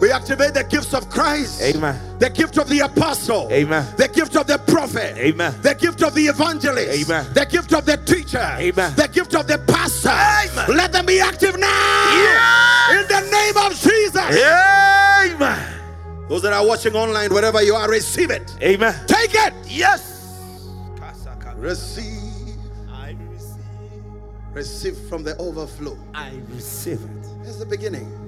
We 0.00 0.12
activate 0.12 0.54
the 0.54 0.64
gifts 0.64 0.94
of 0.94 1.10
Christ. 1.10 1.60
Amen. 1.60 2.18
The 2.18 2.30
gift 2.30 2.56
of 2.56 2.68
the 2.68 2.80
apostle. 2.80 3.48
Amen. 3.50 3.84
The 3.96 4.08
gift 4.08 4.36
of 4.36 4.46
the 4.46 4.58
prophet. 4.58 5.16
Amen. 5.16 5.54
The 5.62 5.74
gift 5.74 6.02
of 6.02 6.14
the 6.14 6.26
evangelist. 6.26 7.10
Amen. 7.10 7.26
The 7.34 7.46
gift 7.46 7.72
of 7.72 7.84
the 7.84 7.96
teacher. 7.96 8.38
Amen. 8.58 8.94
The 8.94 9.08
gift 9.08 9.34
of 9.34 9.46
the 9.48 9.58
pastor. 9.58 10.10
Amen. 10.10 10.76
Let 10.76 10.92
them 10.92 11.06
be 11.06 11.18
active 11.20 11.58
now. 11.58 11.66
Yes. 11.66 13.00
In 13.00 13.08
the 13.08 13.20
name 13.30 13.56
of 13.56 13.72
Jesus. 13.72 14.16
Amen. 15.34 15.74
Those 16.28 16.42
that 16.42 16.52
are 16.52 16.66
watching 16.66 16.94
online, 16.94 17.32
wherever 17.32 17.62
you 17.62 17.74
are, 17.74 17.88
receive 17.90 18.30
it. 18.30 18.56
Amen. 18.62 18.94
Take 19.06 19.34
it. 19.34 19.54
Yes. 19.66 20.16
Receive. 21.56 22.54
I 22.88 23.16
receive. 23.32 23.64
Receive 24.52 24.96
from 25.08 25.24
the 25.24 25.36
overflow. 25.38 25.98
I 26.14 26.30
receive 26.50 27.02
it. 27.02 27.26
Here's 27.42 27.58
the 27.58 27.66
beginning. 27.66 28.27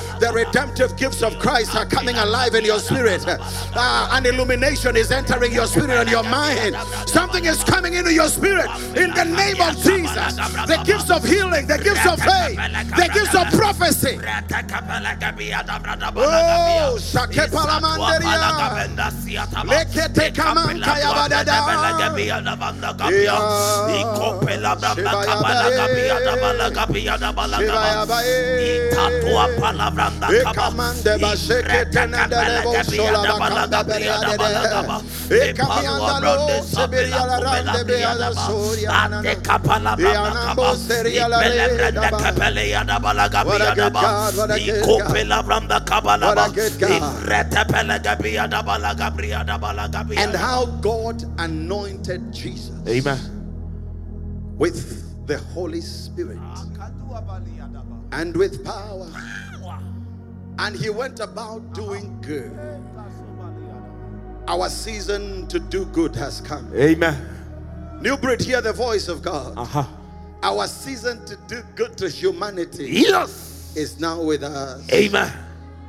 The 0.21 0.31
redemptive 0.31 0.95
gifts 0.97 1.23
of 1.23 1.39
Christ 1.39 1.75
are 1.75 1.85
coming 1.87 2.15
alive 2.15 2.53
in 2.53 2.63
your 2.63 2.77
spirit. 2.77 3.25
Ah, 3.27 4.15
an 4.15 4.27
illumination 4.27 4.95
is 4.95 5.11
entering 5.11 5.51
your 5.51 5.65
spirit 5.65 5.89
and 5.89 6.09
your 6.11 6.21
mind. 6.21 6.75
Something 7.09 7.45
is 7.45 7.63
coming 7.63 7.95
into 7.95 8.13
your 8.13 8.27
spirit 8.27 8.69
in 8.95 9.09
the 9.15 9.25
name 9.25 9.59
of 9.59 9.73
Jesus. 9.81 10.35
The 10.69 10.79
gifts 10.85 11.09
of 11.09 11.23
healing, 11.25 11.65
the 11.65 11.79
gifts 11.79 12.05
of 12.05 12.19
faith, 12.21 12.55
the 12.95 13.09
gifts 13.11 13.33
of 13.33 13.49
prophecy. 13.57 14.19
Oh, 16.15 16.99
shakepalamanderia. 30.19 31.35
Lekete 31.35 33.21
kamankaya 33.23 34.19
badada. 34.37 35.03
And 50.17 50.35
how 50.35 50.65
God 50.81 51.23
anointed 51.39 52.33
Jesus 52.33 52.75
Amen. 52.87 53.19
with 54.57 55.27
the 55.27 55.37
Holy 55.53 55.81
Spirit 55.81 56.37
and 58.11 58.35
with 58.35 58.63
power. 58.65 59.07
And 60.61 60.75
he 60.75 60.91
went 60.91 61.19
about 61.19 61.73
doing 61.73 62.21
good. 62.21 62.55
Our 64.47 64.69
season 64.69 65.47
to 65.47 65.59
do 65.59 65.85
good 65.85 66.15
has 66.15 66.39
come. 66.41 66.71
Amen. 66.75 67.17
New 67.99 68.15
breed, 68.15 68.41
hear 68.41 68.61
the 68.61 68.71
voice 68.73 69.07
of 69.07 69.23
God. 69.23 69.57
Uh-huh. 69.57 69.83
Our 70.43 70.67
season 70.67 71.25
to 71.25 71.35
do 71.47 71.63
good 71.75 71.97
to 71.97 72.09
humanity 72.09 72.87
Yes. 72.91 73.73
is 73.75 73.99
now 73.99 74.21
with 74.21 74.43
us. 74.43 74.87
Amen. 74.93 75.31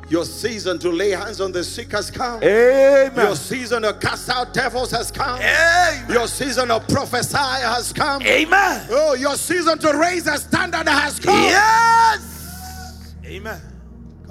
Your 0.08 0.24
season 0.24 0.78
to 0.78 0.88
lay 0.90 1.10
hands 1.10 1.40
on 1.42 1.52
the 1.52 1.64
sick 1.64 1.92
has 1.92 2.10
come. 2.10 2.42
Amen. 2.42 3.26
Your 3.26 3.36
season 3.36 3.82
to 3.82 3.92
cast 3.94 4.30
out 4.30 4.54
devils 4.54 4.90
has 4.90 5.10
come. 5.10 5.38
Amen. 5.38 6.10
Your 6.10 6.28
season 6.28 6.70
of 6.70 6.88
prophesy 6.88 7.36
has 7.36 7.92
come. 7.92 8.22
Amen. 8.22 8.86
Oh, 8.90 9.14
your 9.14 9.36
season 9.36 9.78
to 9.80 9.92
raise 9.98 10.26
a 10.26 10.38
standard 10.38 10.88
has 10.88 11.18
come. 11.20 11.42
Yes. 11.42 13.14
Amen. 13.26 13.60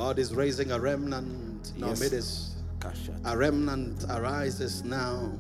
God 0.01 0.17
is 0.17 0.33
raising 0.33 0.71
a 0.71 0.79
remnant 0.79 1.73
our 1.83 1.89
Yes. 1.89 2.55
A 3.23 3.37
remnant 3.37 4.03
arises 4.09 4.83
now. 4.83 5.31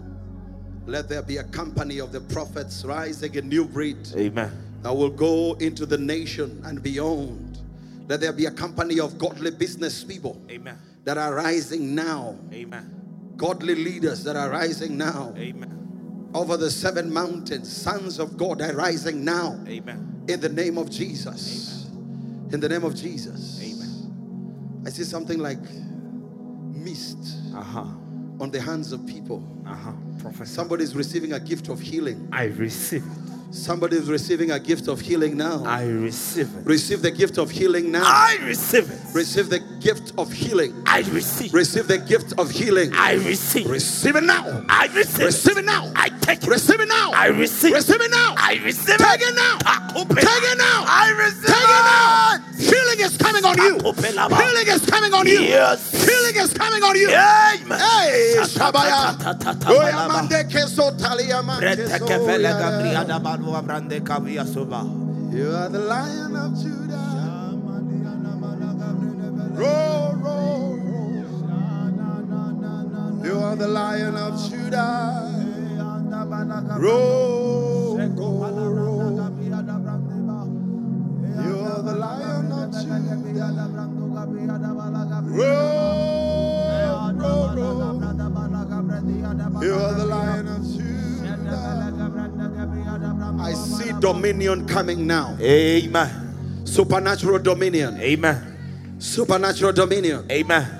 Let 0.85 1.09
there 1.09 1.23
be 1.23 1.37
a 1.37 1.43
company 1.45 1.97
of 1.97 2.11
the 2.11 2.21
prophets 2.21 2.85
rising 2.85 3.35
a 3.37 3.41
new 3.41 3.65
breed 3.65 4.07
Amen. 4.15 4.51
that 4.83 4.95
will 4.95 5.09
go 5.09 5.53
into 5.53 5.87
the 5.87 5.97
nation 5.97 6.61
and 6.63 6.83
beyond. 6.83 7.57
Let 8.07 8.19
there 8.21 8.33
be 8.33 8.45
a 8.45 8.51
company 8.51 8.99
of 8.99 9.17
godly 9.17 9.49
business 9.49 10.03
people 10.03 10.39
Amen. 10.51 10.77
that 11.05 11.17
are 11.17 11.33
rising 11.33 11.95
now. 11.95 12.37
Amen. 12.53 13.33
Godly 13.37 13.73
leaders 13.73 14.23
that 14.25 14.35
are 14.35 14.51
rising 14.51 14.95
now. 14.95 15.33
Amen. 15.37 16.29
Over 16.35 16.55
the 16.55 16.69
seven 16.69 17.11
mountains, 17.11 17.67
sons 17.75 18.19
of 18.19 18.37
God 18.37 18.61
are 18.61 18.75
rising 18.75 19.25
now. 19.25 19.59
Amen. 19.67 20.23
In 20.27 20.39
the 20.39 20.49
name 20.49 20.77
of 20.77 20.91
Jesus. 20.91 21.87
In 22.51 22.59
the 22.59 22.69
name 22.69 22.83
of 22.83 22.93
Jesus. 22.93 23.59
Amen. 23.59 23.70
I 24.85 24.89
see 24.89 25.03
something 25.03 25.39
like 25.39 25.59
mist 26.73 27.17
Uh-huh. 27.55 27.85
on 28.39 28.49
the 28.51 28.59
hands 28.59 28.91
of 28.91 29.05
people. 29.05 29.43
Uh-huh. 29.67 29.91
Professor. 30.19 30.51
Somebody 30.53 30.83
is 30.83 30.95
receiving 30.95 31.33
a 31.33 31.39
gift 31.39 31.69
of 31.69 31.79
healing. 31.79 32.27
I 32.31 32.45
receive 32.45 33.03
it. 33.03 33.31
Somebody 33.51 33.97
is 33.97 34.09
receiving 34.09 34.51
a 34.51 34.59
gift 34.59 34.87
of 34.87 35.01
healing 35.01 35.35
now. 35.35 35.65
I 35.65 35.83
receive 35.83 36.55
it. 36.55 36.65
Receive 36.65 37.01
the 37.01 37.11
gift 37.11 37.37
of 37.37 37.51
healing 37.51 37.91
now. 37.91 38.03
I 38.05 38.37
receive 38.43 38.89
it. 38.89 38.99
Receive 39.13 39.49
the 39.49 39.59
gift 39.81 40.13
of 40.17 40.31
healing. 40.31 40.81
I 40.85 40.99
receive. 41.01 41.53
Receive 41.53 41.87
the 41.87 41.97
gift 41.97 42.31
of 42.39 42.49
healing. 42.49 42.91
I 42.93 43.15
receive. 43.15 43.69
Receive 43.69 44.15
it 44.15 44.23
now. 44.23 44.65
I 44.69 44.87
receive. 44.95 45.25
Receive 45.25 45.57
it 45.57 45.65
now. 45.65 45.91
I 45.97 46.07
take 46.21 46.43
it. 46.43 46.47
Receive 46.47 46.79
it 46.79 46.87
now. 46.87 47.11
I 47.11 47.27
receive. 47.27 47.73
Receive 47.73 47.99
it 47.99 48.09
now. 48.09 48.35
I 48.37 48.53
receive 48.63 48.95
it. 48.95 48.99
Take 48.99 49.21
it. 49.21 49.35
now. 49.35 49.57
Take 49.57 50.43
it 50.43 50.57
now. 50.57 50.85
I 50.87 51.11
receive 51.19 51.47
Take 51.47 51.57
it 51.57 51.67
now. 51.67 52.51
Healing 52.57 52.99
is 53.01 53.17
coming 53.17 53.43
on 53.43 53.57
you. 53.57 53.79
Healing 53.81 54.67
is 54.67 54.85
coming 54.85 55.13
on 55.13 55.27
you. 55.27 55.41
Yes. 55.41 55.91
Healing 55.91 56.35
is 56.41 56.53
coming 56.53 56.83
on 56.83 56.95
you. 56.95 57.09
Amen. 57.09 57.79
Hey, 57.79 58.35
Shabaya. 58.47 59.17
You 63.41 63.49
are 65.55 65.69
the 65.69 65.79
lion 65.79 66.35
of 66.35 66.53
Judah. 66.61 67.57
Roar, 69.55 70.15
roar, 70.17 70.77
roar. 70.77 71.15
You 73.25 73.39
are 73.39 73.55
the 73.55 73.67
lion 73.67 74.15
of 74.15 74.37
Judah. 74.47 75.27
Roar, 76.77 77.97
roar. 77.97 79.31
You 81.43 81.55
are 81.65 81.81
the 81.81 81.95
lion 81.95 82.51
of 82.51 82.71
Judah. 82.73 83.65
Roar, 85.25 87.09
roar, 87.17 87.55
roar. 87.55 87.91
You 89.63 89.75
are 89.75 89.93
the 89.93 90.05
lion 90.05 90.30
dominion 94.01 94.67
coming 94.67 95.07
now. 95.07 95.37
Amen. 95.39 96.65
Supernatural 96.65 97.39
dominion. 97.39 97.99
Amen. 98.01 98.95
Supernatural 98.99 99.71
dominion. 99.71 100.29
Amen. 100.29 100.77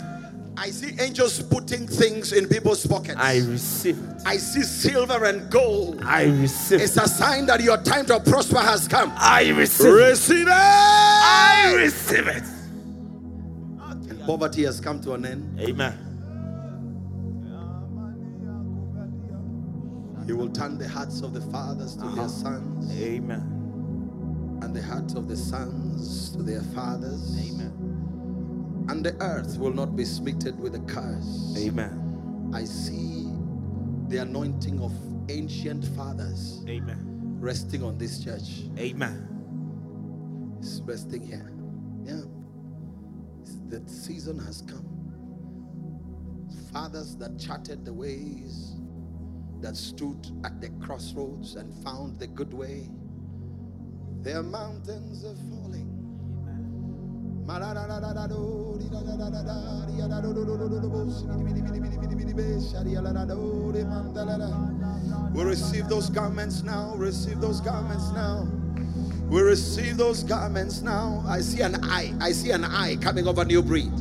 I 0.58 0.70
see 0.70 0.96
angels 1.00 1.42
putting 1.42 1.88
things 1.88 2.34
in 2.34 2.48
people's 2.48 2.86
pockets. 2.86 3.16
I 3.18 3.38
receive 3.38 3.98
it. 3.98 4.22
I 4.26 4.38
see 4.38 4.64
silver 4.64 5.24
and 5.26 5.50
gold. 5.50 6.04
I 6.04 6.26
receive 6.26 6.82
It's 6.82 6.98
a 6.98 7.08
sign 7.08 7.46
that 7.48 7.62
your 7.62 7.78
time 7.78 8.06
to 8.08 8.20
prosper 8.20 8.60
has 8.60 8.88
come. 8.88 9.12
I 9.16 9.50
receive. 9.50 9.94
Receive 9.94 10.48
it. 10.48 10.54
I 10.54 11.74
receive 11.78 12.28
it. 12.28 12.44
Poverty 14.26 14.64
has 14.66 14.80
come 14.80 15.02
to 15.02 15.14
an 15.14 15.26
end. 15.26 15.60
Amen. 15.60 16.11
He 20.26 20.34
will 20.34 20.50
turn 20.50 20.78
the 20.78 20.88
hearts 20.88 21.22
of 21.22 21.34
the 21.34 21.42
fathers 21.42 21.96
to 21.96 22.02
their 22.02 22.10
uh-huh. 22.12 22.28
sons, 22.28 23.02
Amen. 23.02 24.60
and 24.62 24.76
the 24.76 24.82
hearts 24.82 25.16
of 25.16 25.28
the 25.28 25.36
sons 25.36 26.32
to 26.32 26.44
their 26.44 26.62
fathers. 26.76 27.38
Amen. 27.40 28.86
And 28.90 29.06
the 29.06 29.16
earth 29.22 29.58
will 29.58 29.74
not 29.74 29.96
be 29.96 30.06
smitten 30.06 30.58
with 30.60 30.76
a 30.76 30.80
curse. 30.82 31.56
Amen. 31.58 32.52
I 32.54 32.66
see 32.66 33.32
the 34.08 34.18
anointing 34.18 34.82
of 34.82 34.92
ancient 35.30 35.86
fathers 35.96 36.64
Amen. 36.68 37.38
resting 37.40 37.84
on 37.84 37.98
this 37.98 38.24
church. 38.24 38.64
Amen. 38.78 39.28
It's 40.60 40.82
resting 40.82 41.26
here. 41.26 41.52
Yeah. 42.04 42.22
The 43.70 43.82
season 43.90 44.38
has 44.40 44.62
come. 44.62 44.88
Fathers 46.72 47.16
that 47.18 47.40
charted 47.40 47.86
the 47.86 47.94
ways, 47.94 48.71
that 49.62 49.78
stood 49.78 50.28
at 50.44 50.60
the 50.60 50.70
crossroads 50.82 51.56
and 51.56 51.72
found 51.84 52.20
the 52.20 52.28
good 52.28 52.54
way. 52.54 52.90
Their 54.22 54.44
mountains 54.44 55.24
are 55.24 55.36
falling. 55.50 55.88
We 65.34 65.44
receive 65.44 65.90
those 65.90 66.10
garments 66.10 66.64
now. 66.64 66.94
Receive 66.96 67.42
those 67.42 67.62
garments 67.62 68.12
now. 68.12 68.48
We 69.30 69.42
receive 69.42 69.98
those 69.98 70.24
garments 70.24 70.82
now. 70.82 71.24
I 71.28 71.42
see 71.42 71.62
an 71.62 71.84
eye. 71.84 72.14
I 72.20 72.32
see 72.32 72.52
an 72.52 72.66
eye 72.66 72.98
coming 72.98 73.28
over 73.28 73.46
new 73.46 73.62
breed. 73.62 73.92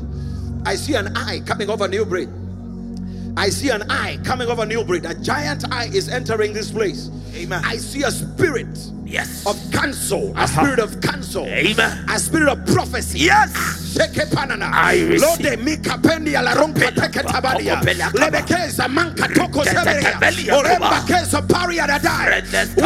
I 0.66 0.74
see 0.74 0.94
an 0.94 1.16
eye 1.16 1.40
coming 1.46 1.70
over 1.70 1.88
new 1.88 2.04
breed. 2.04 2.28
I 3.36 3.48
see 3.50 3.70
an 3.70 3.82
eye 3.90 4.18
coming 4.24 4.48
over 4.48 4.66
new 4.66 4.84
breed. 4.84 5.04
A 5.06 5.14
giant 5.14 5.64
eye 5.72 5.88
is 5.92 6.08
entering 6.08 6.52
this 6.52 6.70
place. 6.70 7.10
Amen. 7.34 7.62
I 7.64 7.76
see 7.76 8.02
a 8.02 8.10
spirit 8.10 8.66
Yes. 9.06 9.44
of 9.46 9.56
counsel, 9.72 10.32
a 10.36 10.42
Uh-huh. 10.42 10.46
spirit 10.62 10.78
of 10.78 11.00
counsel, 11.00 11.44
Amen. 11.46 12.04
a 12.08 12.18
spirit 12.18 12.48
of 12.48 12.64
prophecy. 12.66 13.20
Yes. 13.20 13.50
I 14.72 15.00
receive. 15.08 15.20
Lode 15.20 15.58
mika 15.64 15.98
pendi 15.98 16.34
ala 16.38 16.54
rompa 16.54 16.74
Pela 16.80 16.92
teke 17.08 17.22
kwa 17.22 17.32
tabadia. 17.32 17.74
koko 17.74 17.84
pela 17.84 18.10
kaba. 18.12 18.88
Manka 18.88 19.28
toko 19.34 19.64
Tete 19.64 19.76
seberia. 19.76 20.12
kebelia 20.12 20.52
Oremba 20.54 21.00
kuba. 21.00 21.06
kezo 21.12 21.48
paria 21.48 21.86
da 21.86 21.98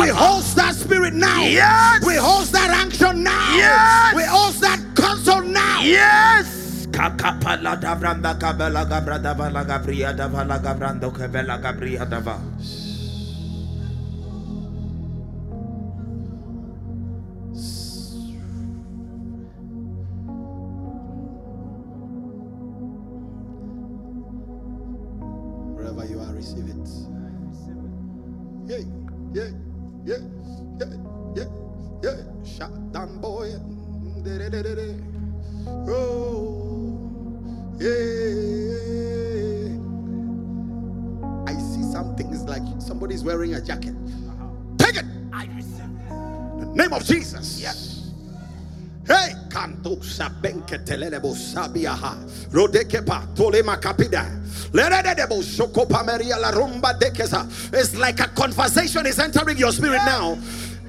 We 0.00 0.08
host 0.08 0.56
that 0.56 0.74
spirit 0.74 1.14
now. 1.14 1.42
Yes. 1.42 2.02
We 2.06 2.14
host 2.16 2.52
that 2.52 2.70
action 2.70 3.22
now. 3.22 3.56
Yes. 3.56 4.14
We 4.14 4.22
host 4.24 4.60
that 4.62 4.80
counsel 4.94 5.42
now. 5.42 5.80
Yes. 5.82 6.46
Kakapala 6.94 7.74
davranda 7.74 8.38
kabela 8.38 8.86
gabra 8.86 9.18
davala 9.18 9.66
gabria 9.66 10.14
davala 10.14 10.62
gabrando 10.62 11.10
kabela 11.10 11.58
gabria 11.58 12.06
dava. 12.06 12.38
Sabiaha. 51.54 52.16
Rodekepa 52.52 53.34
tolema 53.34 53.76
kapida. 53.80 54.26
Lerededebo 54.72 55.42
shokopa 55.42 56.04
meria 56.04 56.36
la 56.38 56.50
rumba 56.50 56.98
dekesa. 56.98 57.46
It's 57.72 57.94
like 57.96 58.20
a 58.20 58.28
conversation 58.28 59.06
is 59.06 59.18
entering 59.18 59.58
your 59.58 59.72
spirit 59.72 60.02
now. 60.04 60.36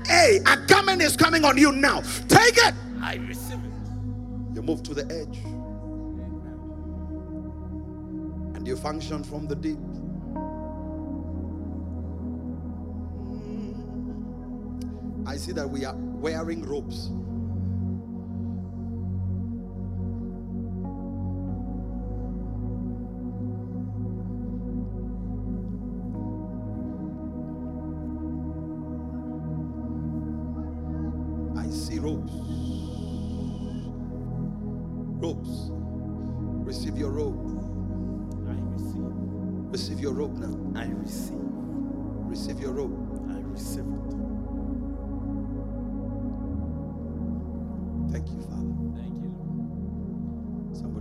Hey, 0.05 0.39
a 0.45 0.57
garment 0.67 1.01
is 1.01 1.15
coming 1.15 1.45
on 1.45 1.57
you 1.57 1.71
now. 1.71 2.01
Take 2.27 2.57
it. 2.57 2.73
I 3.01 3.15
receive 3.27 3.59
it. 3.59 4.55
You 4.55 4.61
move 4.61 4.83
to 4.83 4.93
the 4.93 5.03
edge. 5.05 5.37
And 8.55 8.67
you 8.67 8.75
function 8.75 9.23
from 9.23 9.47
the 9.47 9.55
deep. 9.55 9.77
Mm. 13.29 15.27
I 15.27 15.37
see 15.37 15.51
that 15.53 15.67
we 15.67 15.85
are 15.85 15.95
wearing 15.95 16.63
robes. 16.65 17.09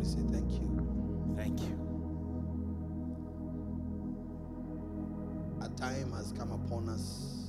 Somebody 0.04 0.32
say 0.32 0.38
thank 0.38 0.52
you. 0.60 1.34
Thank 1.36 1.60
you. 1.62 1.98
A 5.62 5.68
time 5.80 6.12
has 6.12 6.32
come 6.32 6.52
upon 6.52 6.88
us. 6.88 7.43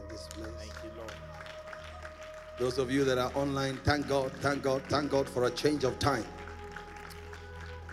In 0.00 0.08
this 0.08 0.26
place. 0.28 0.46
Thank 0.58 0.72
you, 0.84 0.90
Lord. 0.98 1.12
Those 2.58 2.78
of 2.78 2.90
you 2.90 3.04
that 3.04 3.18
are 3.18 3.32
online, 3.34 3.78
thank 3.84 4.08
God, 4.08 4.32
thank 4.40 4.62
God, 4.62 4.82
thank 4.88 5.10
God 5.10 5.28
for 5.28 5.44
a 5.44 5.50
change 5.50 5.84
of 5.84 5.98
time. 5.98 6.24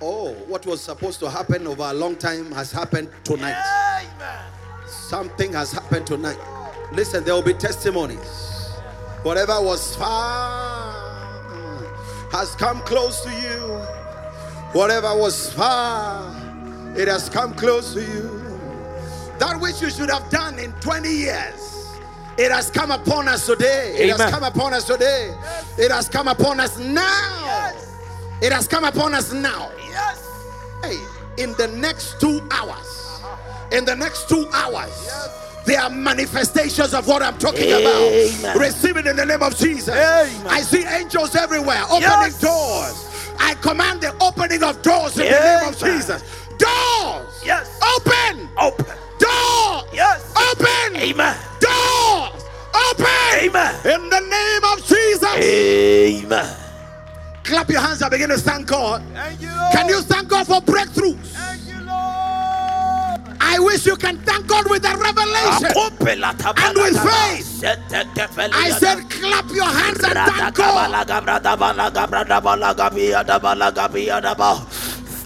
Oh, 0.01 0.33
what 0.47 0.65
was 0.65 0.81
supposed 0.81 1.19
to 1.21 1.29
happen 1.29 1.65
over 1.65 1.83
a 1.83 1.93
long 1.93 2.15
time 2.15 2.51
has 2.51 2.71
happened 2.71 3.09
tonight. 3.23 3.55
Amen. 3.99 4.45
Something 4.87 5.53
has 5.53 5.71
happened 5.71 6.05
tonight. 6.05 6.37
Listen, 6.91 7.23
there 7.23 7.33
will 7.33 7.41
be 7.41 7.53
testimonies. 7.53 8.69
Whatever 9.23 9.59
was 9.61 9.95
far 9.95 10.93
has 12.31 12.55
come 12.55 12.81
close 12.81 13.21
to 13.21 13.31
you. 13.31 13.75
Whatever 14.73 15.15
was 15.17 15.51
far, 15.53 16.29
it 16.95 17.07
has 17.07 17.29
come 17.29 17.53
close 17.55 17.93
to 17.93 18.01
you. 18.01 18.37
That 19.39 19.59
which 19.59 19.81
you 19.81 19.89
should 19.89 20.09
have 20.09 20.29
done 20.29 20.59
in 20.59 20.71
20 20.73 21.09
years, 21.09 21.66
it 22.37 22.51
has 22.51 22.69
come 22.69 22.91
upon 22.91 23.27
us 23.27 23.45
today. 23.45 23.95
It 23.97 24.09
has 24.15 24.31
come 24.31 24.43
upon 24.43 24.73
us 24.73 24.85
today. 24.85 25.35
It 25.77 25.91
has 25.91 26.07
come 26.09 26.27
upon 26.27 26.59
us 26.59 26.77
now. 26.79 27.73
It 28.41 28.51
has 28.51 28.67
come 28.67 28.83
upon 28.83 29.13
us 29.15 29.33
now. 29.33 29.71
Yes. 29.89 30.23
Hey, 30.83 30.97
in 31.43 31.53
the 31.53 31.67
next 31.69 32.19
two 32.21 32.47
hours, 32.51 32.77
uh-huh. 33.23 33.75
in 33.75 33.85
the 33.85 33.95
next 33.95 34.29
two 34.29 34.47
hours, 34.53 34.93
there 35.65 35.81
are 35.81 35.89
manifestations 35.89 36.93
of 36.93 37.07
what 37.07 37.21
I'm 37.23 37.37
talking 37.37 37.63
Amen. 37.69 38.39
about. 38.41 38.57
Receive 38.59 38.95
it 38.97 39.07
in 39.07 39.15
the 39.15 39.25
name 39.25 39.41
of 39.41 39.57
Jesus. 39.57 39.89
Amen. 39.89 40.47
I 40.47 40.61
see 40.61 40.85
angels 40.85 41.35
everywhere 41.35 41.81
opening 41.85 42.01
Yes. 42.01 42.39
doors. 42.39 43.03
I 43.39 43.55
command 43.55 44.01
the 44.01 44.15
opening 44.23 44.63
of 44.63 44.81
doors 44.81 45.17
in 45.17 45.25
the 45.25 45.31
name 45.39 45.67
of 45.67 45.77
Jesus. 45.77 46.21
Doors. 46.57 47.41
Yes. 47.43 47.79
Open. 47.95 48.49
Open. 48.59 48.95
Door. 49.19 49.83
Yes. 49.93 50.33
Open. 50.51 50.95
Amen. 50.97 51.35
Doors. 51.59 51.66
Open. 52.99 53.49
Amen. 53.49 53.75
In 53.85 54.09
the 54.09 54.19
name 54.19 54.63
of 54.73 54.85
Jesus. 54.85 55.35
Amen. 55.37 56.55
Clap 57.43 57.69
your 57.69 57.81
hands 57.81 58.01
and 58.01 58.11
begin 58.11 58.29
to 58.29 58.37
thank 58.37 58.67
God. 58.67 59.03
Thank 59.13 59.41
you, 59.41 59.49
Can 59.71 59.87
you 59.87 60.01
thank 60.01 60.27
God 60.27 60.45
for 60.47 60.61
breakthroughs? 60.61 61.15
Thank 61.31 61.61
you, 61.67 61.79
Lord. 61.85 63.37
I 63.39 63.59
wish 63.59 63.85
you 63.85 63.95
can 63.95 64.17
thank 64.19 64.47
God 64.47 64.69
with 64.69 64.83
a 64.85 64.97
revelation. 64.97 65.71
And 66.57 66.77
with 66.77 66.99
faith. 66.99 67.63
I 68.53 68.69
said, 68.79 69.09
clap 69.09 69.49
your 69.51 69.65
hands 69.65 70.03
and 70.03 70.13
thank 70.13 70.55
God. 70.55 70.91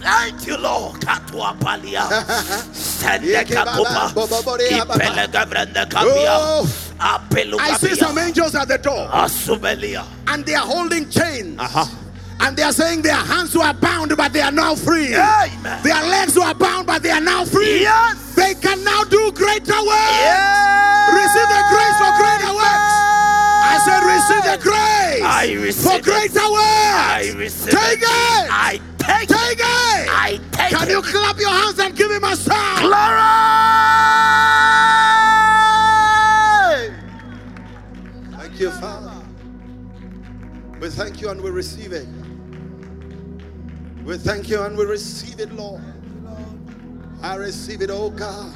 Thank 0.02 0.46
you, 0.46 0.56
Lord. 0.58 1.00
Katwa 1.00 1.56
palia. 1.58 2.02
Sende 2.74 3.44
kakupa. 3.44 4.12
Ipele 4.12 5.28
gabrende 5.28 5.86
kabia. 5.88 6.38
Oh, 6.38 6.66
I 7.04 7.76
see 7.78 7.94
some 7.96 8.16
angels 8.18 8.54
at 8.54 8.68
the 8.68 8.78
door 8.78 9.08
Asumelia. 9.08 10.04
and 10.28 10.44
they 10.46 10.54
are 10.54 10.64
holding 10.66 11.08
chains. 11.10 11.58
Uh-huh. 11.58 11.84
And 12.40 12.56
they 12.56 12.62
are 12.64 12.72
saying 12.72 13.02
their 13.02 13.14
hands 13.14 13.54
were 13.56 13.72
bound, 13.74 14.16
but 14.16 14.32
they 14.32 14.40
are 14.40 14.50
now 14.50 14.74
free. 14.74 15.14
Amen. 15.14 15.82
Their 15.84 16.02
legs 16.02 16.36
were 16.36 16.54
bound, 16.54 16.86
but 16.88 17.02
they 17.02 17.10
are 17.10 17.20
now 17.20 17.44
free. 17.44 17.80
Yes. 17.82 18.34
They 18.34 18.54
can 18.54 18.82
now 18.82 19.04
do 19.04 19.30
greater 19.32 19.78
work. 19.78 20.10
Yes. 20.18 21.14
Receive 21.14 21.48
the 21.54 21.62
grace 21.70 21.96
for 22.02 22.12
greater 22.18 22.52
works. 22.54 22.94
I 23.64 23.78
said, 23.86 24.02
receive 24.02 24.44
the 24.50 24.58
grace 24.62 25.22
I 25.22 25.52
receive 25.60 25.90
for 25.90 25.98
it. 25.98 26.04
greater 26.04 26.50
works. 26.50 26.62
I 26.66 27.32
receive 27.36 27.72
Take 27.72 27.98
it. 28.00 28.02
it. 28.02 28.50
I 28.50 28.80
take 29.02 29.30
it. 29.30 29.36
Take 29.36 29.58
it. 29.58 30.08
I 30.10 30.40
take 30.52 30.70
Can 30.70 30.88
it. 30.88 30.92
you 30.92 31.02
clap 31.02 31.38
your 31.38 31.50
hands 31.50 31.78
and 31.78 31.96
give 31.96 32.10
him 32.10 32.24
a 32.24 32.36
sound? 32.36 32.80
Glory. 32.80 33.22
Thank 38.38 38.60
you, 38.60 38.70
Father. 38.70 39.12
We 40.80 40.88
thank 40.90 41.20
you 41.20 41.30
and 41.30 41.40
we 41.40 41.50
receive 41.50 41.92
it. 41.92 42.06
We 44.04 44.16
thank 44.18 44.48
you 44.48 44.62
and 44.62 44.76
we 44.76 44.84
receive 44.84 45.38
it, 45.38 45.52
Lord. 45.52 45.82
I 47.22 47.36
receive 47.36 47.82
it, 47.82 47.90
oh 47.90 48.10
God. 48.10 48.52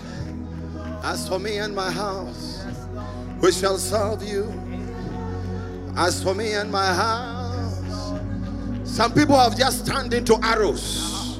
As 1.04 1.28
for 1.28 1.38
me 1.38 1.58
and 1.58 1.72
my 1.74 1.88
house, 1.90 2.64
we 3.40 3.52
shall 3.52 3.78
serve 3.78 4.24
you. 4.24 4.52
As 5.96 6.20
for 6.22 6.34
me 6.34 6.54
and 6.54 6.70
my 6.70 6.92
house, 6.92 7.45
some 8.86 9.12
people 9.12 9.36
have 9.36 9.56
just 9.56 9.86
turned 9.86 10.14
into 10.14 10.38
arrows. 10.42 11.38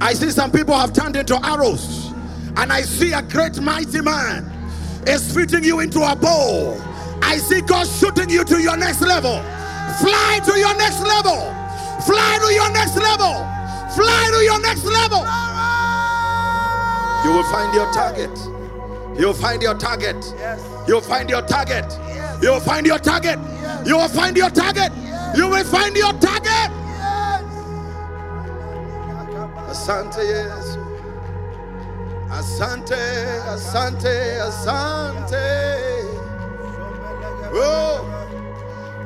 I 0.00 0.14
see 0.14 0.30
some 0.30 0.50
people 0.50 0.74
have 0.74 0.92
turned 0.92 1.16
into 1.16 1.38
arrows, 1.44 2.12
and 2.56 2.72
I 2.72 2.82
see 2.82 3.12
a 3.12 3.22
great 3.22 3.60
mighty 3.60 4.00
man 4.00 4.44
is 5.06 5.32
fitting 5.32 5.64
you 5.64 5.80
into 5.80 6.00
a 6.00 6.16
bow. 6.16 6.76
I 7.22 7.36
see 7.38 7.60
God 7.60 7.86
shooting 7.86 8.30
you 8.30 8.44
to 8.44 8.60
your 8.60 8.76
next 8.76 9.00
level. 9.00 9.42
Fly 10.00 10.40
to 10.44 10.58
your 10.58 10.76
next 10.76 11.00
level. 11.00 11.38
Fly 12.04 12.38
to 12.40 12.52
your 12.52 12.70
next 12.72 12.96
level. 12.96 13.34
Fly 13.94 14.30
to 14.32 14.44
your 14.44 14.60
next 14.60 14.84
level. 14.84 15.24
You 17.24 17.32
will 17.36 17.50
find 17.50 17.74
your 17.74 17.92
target. 17.92 18.30
You'll 19.18 19.34
find 19.34 19.60
your 19.60 19.74
target. 19.74 20.16
Yes. 20.38 20.64
You'll 20.86 21.00
find 21.00 21.28
your 21.28 21.42
target. 21.42 21.84
Yes. 21.88 22.38
You'll 22.42 22.60
find 22.60 22.86
your 22.86 22.98
target. 22.98 23.38
Yes. 23.38 23.88
You 23.88 23.96
will 23.96 24.08
find 24.08 24.36
your 24.36 24.50
target. 24.50 24.92
You 25.36 25.48
will 25.48 25.64
find 25.64 25.96
your 25.96 26.12
target. 26.14 26.70
Yes! 26.96 27.44
Asante 29.68 30.22
Yesu. 30.24 30.80
Asante, 32.30 33.02
asante, 33.46 34.40
asante. 34.40 35.46
Oh. 37.52 38.04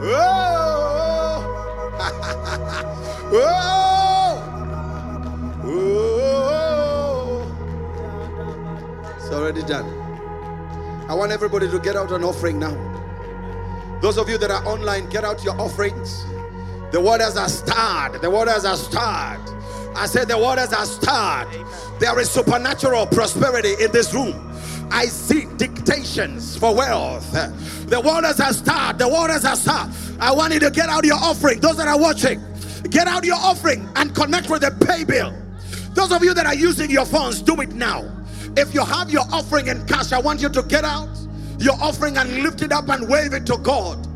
Oh. 0.01 0.13
oh. 3.33 3.53
Oh. 5.65 7.43
It's 9.17 9.31
already 9.31 9.63
done. 9.63 9.87
I 11.09 11.15
want 11.15 11.33
everybody 11.33 11.69
to 11.71 11.79
get 11.79 11.97
out 11.97 12.11
an 12.13 12.25
offering 12.25 12.59
now. 12.59 12.92
Those 14.03 14.19
of 14.19 14.29
you 14.29 14.37
that 14.39 14.51
are 14.51 14.67
online, 14.67 15.09
get 15.11 15.23
out 15.23 15.45
your 15.45 15.59
offerings. 15.61 16.25
The 16.91 17.01
waters 17.01 17.37
are 17.37 17.49
stirred. 17.49 18.21
The 18.21 18.29
waters 18.29 18.65
are 18.65 18.77
stirred. 18.77 19.41
I 19.95 20.07
said 20.07 20.27
the 20.27 20.37
waters 20.37 20.73
are 20.73 20.87
stirred. 20.87 21.47
There 22.01 22.19
is 22.19 22.29
supernatural 22.29 23.07
prosperity 23.07 23.75
in 23.81 23.93
this 23.93 24.13
room. 24.13 24.53
I 24.91 25.07
see 25.07 25.47
dictations 25.57 26.57
for 26.57 26.75
wealth. 26.75 27.31
The 27.87 28.01
waters 28.01 28.41
are 28.41 28.53
stirred. 28.53 28.99
The 28.99 29.07
waters 29.07 29.45
are 29.45 29.55
stirred. 29.55 29.93
I 30.19 30.33
want 30.33 30.53
you 30.53 30.59
to 30.61 30.71
get 30.73 30.89
out 30.89 31.05
your 31.05 31.19
offering. 31.19 31.61
Those 31.61 31.77
that 31.77 31.87
are 31.87 31.99
watching, 31.99 32.43
get 32.91 33.07
out 33.07 33.25
your 33.25 33.37
offering 33.37 33.89
and 33.95 34.13
connect 34.13 34.51
with 34.51 34.63
the 34.63 34.73
pay 34.85 35.05
bill. 35.05 35.33
Those 35.95 36.11
of 36.11 36.25
you 36.25 36.35
that 36.35 36.45
are 36.45 36.57
using 36.57 36.91
your 36.91 37.07
phones, 37.07 37.41
do 37.41 37.61
it 37.61 37.73
now. 37.73 38.11
If 38.57 38.75
you 38.75 38.85
have 38.85 39.13
your 39.13 39.25
offering 39.31 39.69
in 39.69 39.87
cash, 39.87 40.11
I 40.11 40.19
want 40.19 40.43
you 40.43 40.49
to 40.49 40.63
get 40.65 40.83
out 40.83 41.09
your 41.63 41.81
offering 41.81 42.17
and 42.17 42.43
lift 42.43 42.63
it 42.63 42.73
up 42.73 42.89
and 42.89 43.09
wave 43.09 43.33
it 43.33 43.47
to 43.47 43.57
God. 43.59 44.07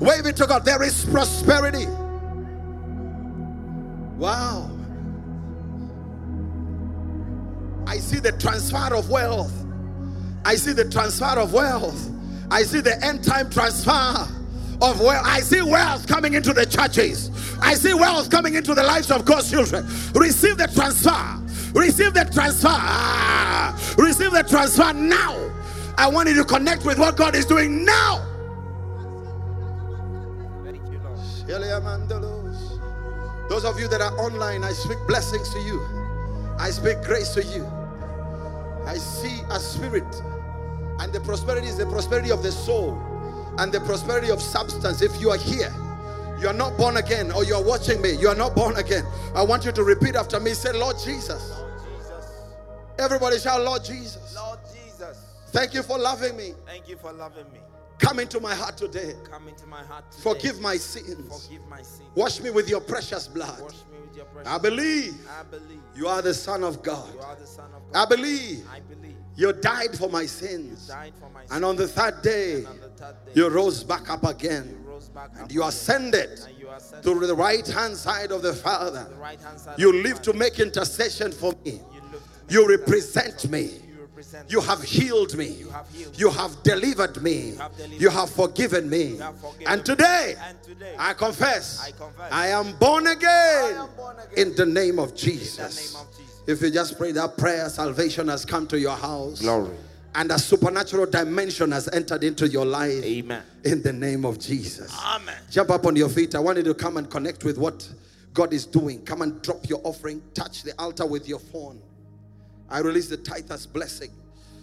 Wave 0.00 0.26
it 0.26 0.36
to 0.36 0.46
God. 0.46 0.64
There 0.64 0.82
is 0.82 1.04
prosperity. 1.04 1.86
Wow. 4.16 4.70
I 7.86 7.98
see 7.98 8.20
the 8.20 8.32
transfer 8.32 8.94
of 8.94 9.10
wealth. 9.10 9.52
I 10.44 10.54
see 10.56 10.72
the 10.72 10.88
transfer 10.88 11.38
of 11.38 11.52
wealth. 11.52 12.10
I 12.50 12.62
see 12.62 12.80
the 12.80 13.02
end 13.04 13.24
time 13.24 13.50
transfer 13.50 13.90
of 14.80 15.00
wealth. 15.00 15.26
I 15.26 15.40
see 15.40 15.62
wealth 15.62 16.06
coming 16.06 16.34
into 16.34 16.52
the 16.52 16.66
churches. 16.66 17.30
I 17.60 17.74
see 17.74 17.94
wealth 17.94 18.30
coming 18.30 18.54
into 18.54 18.74
the 18.74 18.82
lives 18.82 19.10
of 19.10 19.24
God's 19.24 19.50
children. 19.50 19.84
Receive 20.14 20.58
the 20.58 20.68
transfer. 20.68 21.78
Receive 21.78 22.14
the 22.14 22.24
transfer. 22.32 24.02
Receive 24.02 24.32
the 24.32 24.42
transfer 24.42 24.92
now. 24.92 25.51
I 25.98 26.08
want 26.08 26.28
you 26.28 26.34
to 26.36 26.44
connect 26.44 26.84
with 26.84 26.98
what 26.98 27.16
God 27.16 27.34
is 27.34 27.44
doing 27.46 27.84
now. 27.84 28.26
Thank 30.64 30.82
you, 30.90 31.00
Lord. 31.04 31.18
Those 33.48 33.64
of 33.64 33.78
you 33.78 33.88
that 33.88 34.00
are 34.00 34.16
online, 34.18 34.64
I 34.64 34.72
speak 34.72 34.98
blessings 35.06 35.50
to 35.50 35.60
you. 35.60 35.80
I 36.58 36.70
speak 36.70 37.02
grace 37.02 37.34
to 37.34 37.42
you. 37.42 37.66
I 38.86 38.96
see 38.96 39.42
a 39.50 39.60
spirit, 39.60 40.22
and 40.98 41.12
the 41.12 41.20
prosperity 41.20 41.68
is 41.68 41.76
the 41.76 41.86
prosperity 41.86 42.30
of 42.30 42.42
the 42.42 42.50
soul 42.50 43.00
and 43.58 43.70
the 43.72 43.80
prosperity 43.80 44.30
of 44.30 44.40
substance. 44.42 45.02
If 45.02 45.20
you 45.20 45.30
are 45.30 45.36
here, 45.36 45.72
you 46.40 46.48
are 46.48 46.54
not 46.54 46.76
born 46.76 46.96
again, 46.96 47.30
or 47.30 47.44
you 47.44 47.54
are 47.54 47.62
watching 47.62 48.00
me, 48.02 48.16
you 48.16 48.28
are 48.28 48.34
not 48.34 48.56
born 48.56 48.76
again. 48.76 49.04
I 49.34 49.42
want 49.42 49.64
you 49.64 49.72
to 49.72 49.84
repeat 49.84 50.16
after 50.16 50.40
me. 50.40 50.54
Say, 50.54 50.72
Lord 50.72 50.96
Jesus. 50.98 51.52
Jesus. 51.84 52.24
Everybody 52.98 53.38
shout, 53.38 53.62
Lord 53.62 53.84
Jesus. 53.84 54.34
Lord 54.34 54.51
Jesus. 54.51 54.51
Thank 55.52 55.74
you 55.74 55.82
for 55.82 55.98
loving 55.98 56.36
me. 56.36 56.52
Thank 56.66 56.88
you 56.88 56.96
for 56.96 57.12
loving 57.12 57.50
me. 57.52 57.60
Come 57.98 58.18
into 58.18 58.40
my 58.40 58.54
heart 58.54 58.76
today. 58.76 59.14
Come 59.30 59.46
into 59.48 59.66
my 59.66 59.82
heart 59.84 60.10
today. 60.10 60.22
Forgive 60.22 60.60
my 60.60 60.76
sins. 60.76 61.46
Forgive 61.46 61.66
my 61.68 61.82
sins. 61.82 62.08
Wash 62.16 62.40
me 62.40 62.50
with 62.50 62.68
your 62.68 62.80
precious 62.80 63.28
blood. 63.28 63.60
Wash 63.60 63.74
me 63.92 63.98
with 64.06 64.16
your 64.16 64.24
precious 64.26 64.50
I 64.50 64.58
believe 64.58 65.14
I 65.38 65.42
believe 65.44 65.80
you 65.94 66.08
are 66.08 66.20
the 66.22 66.34
Son 66.34 66.64
of 66.64 66.82
God. 66.82 67.12
you 67.14 67.20
are 67.20 67.36
the 67.36 67.46
Son 67.46 67.66
of 67.76 67.92
God. 67.92 68.02
I 68.02 68.08
believe 68.08 68.66
I 68.72 68.80
believe 68.80 69.14
you 69.36 69.52
died 69.52 69.96
for 69.96 70.08
my 70.08 70.22
you 70.22 70.28
sins. 70.28 70.88
died 70.88 71.12
for 71.20 71.28
my 71.30 71.42
And 71.42 71.50
sins. 71.50 71.64
on 71.64 71.76
the 71.76 71.86
third 71.88 72.22
day, 72.22 72.54
And 72.56 72.66
on 72.66 72.80
the 72.80 72.88
third 72.88 73.16
day, 73.26 73.32
you 73.34 73.48
rose 73.48 73.84
back 73.84 74.10
up 74.10 74.24
again. 74.24 74.68
you 74.82 74.90
rose 74.90 75.08
back 75.10 75.30
up 75.36 75.42
And 75.42 75.52
you 75.52 75.62
ascended 75.62 76.40
and 76.46 76.58
you 76.58 76.70
ascended 76.70 77.04
to 77.04 77.26
the 77.26 77.34
right 77.36 77.66
hand 77.66 77.96
side 77.96 78.32
of 78.32 78.42
the 78.42 78.52
Father. 78.54 79.04
the 79.10 79.16
right 79.16 79.40
hand 79.40 79.60
side. 79.60 79.78
You 79.78 79.92
live 80.02 80.20
to 80.22 80.32
make 80.32 80.58
intercession 80.58 81.30
for 81.30 81.52
me. 81.64 81.72
You 81.72 82.00
live 82.10 82.22
to 82.22 82.40
make 82.46 82.50
You 82.50 82.68
represent 82.68 83.48
me. 83.50 83.78
You 84.48 84.60
You 84.60 84.60
have 84.60 84.82
healed 84.82 85.36
me. 85.36 85.46
You 85.48 85.70
have 85.70 85.88
healed 85.92 86.18
You 86.18 86.30
have 86.30 86.62
delivered 86.62 87.22
me. 87.22 87.54
have 87.56 87.76
delivered 87.76 88.00
You 88.00 88.10
have 88.10 88.30
forgiven 88.30 88.88
me. 88.88 89.04
You 89.06 89.18
have 89.18 89.36
forgiven 89.38 89.66
And 89.68 89.84
today, 89.84 90.36
And 90.48 90.62
today, 90.62 90.94
I 90.98 91.14
confess 91.14 91.80
I 91.82 91.90
confess. 91.92 92.32
I 92.32 92.48
am 92.48 92.72
born 92.76 93.06
again 93.06 93.28
I 93.28 93.82
am 93.82 93.88
born 93.96 94.16
again. 94.18 94.48
in 94.48 94.54
the 94.56 94.66
name 94.66 94.98
of 94.98 95.14
Jesus. 95.14 95.58
name 95.92 96.00
of 96.02 96.08
Jesus. 96.16 96.42
If 96.46 96.60
you 96.62 96.70
just 96.70 96.98
pray 96.98 97.12
that 97.12 97.36
prayer, 97.36 97.68
salvation 97.68 98.28
has 98.28 98.44
come 98.44 98.66
to 98.68 98.78
your 98.78 98.96
house. 98.96 99.40
Glory. 99.40 99.76
And 100.14 100.30
a 100.30 100.38
supernatural 100.38 101.06
dimension 101.06 101.72
has 101.72 101.88
entered 101.88 102.22
into 102.22 102.46
your 102.46 102.66
life. 102.66 103.02
Amen. 103.04 103.42
In 103.64 103.82
the 103.82 103.92
name 103.92 104.24
of 104.26 104.38
Jesus. 104.38 104.94
Amen. 105.02 105.36
Jump 105.50 105.70
up 105.70 105.86
on 105.86 105.96
your 105.96 106.08
feet. 106.10 106.34
I 106.34 106.40
want 106.40 106.58
you 106.58 106.64
to 106.64 106.74
come 106.74 106.96
and 106.98 107.08
connect 107.08 107.44
with 107.44 107.56
what 107.56 107.88
God 108.34 108.52
is 108.52 108.66
doing. 108.66 109.02
Come 109.04 109.22
and 109.22 109.40
drop 109.40 109.68
your 109.68 109.80
offering, 109.84 110.22
touch 110.34 110.62
the 110.64 110.72
altar 110.78 111.06
with 111.06 111.28
your 111.28 111.38
phone. 111.38 111.80
I 112.72 112.78
release 112.78 113.08
the 113.08 113.18
tither's 113.18 113.66
blessing 113.66 114.10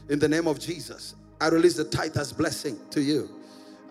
in 0.10 0.18
the 0.18 0.28
name 0.28 0.48
of 0.48 0.60
Jesus. 0.60 1.16
I 1.40 1.50
release 1.50 1.78
the 1.78 1.86
tither's 1.86 2.34
blessing 2.34 2.80
to 2.90 3.02
you. 3.02 3.30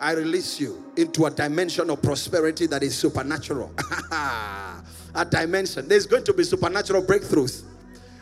I 0.00 0.12
release 0.12 0.60
you 0.60 0.84
into 0.96 1.26
a 1.26 1.30
dimension 1.30 1.88
of 1.88 2.02
prosperity 2.02 2.66
that 2.66 2.82
is 2.82 2.96
supernatural. 2.96 3.72
a 4.10 5.24
dimension. 5.28 5.88
There's 5.88 6.06
going 6.06 6.24
to 6.24 6.32
be 6.32 6.42
supernatural 6.42 7.02
breakthroughs. 7.02 7.62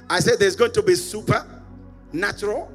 I 0.08 0.20
said 0.20 0.38
there's 0.38 0.54
going 0.54 0.72
to 0.72 0.82
be 0.82 0.94
supernatural 0.94 2.70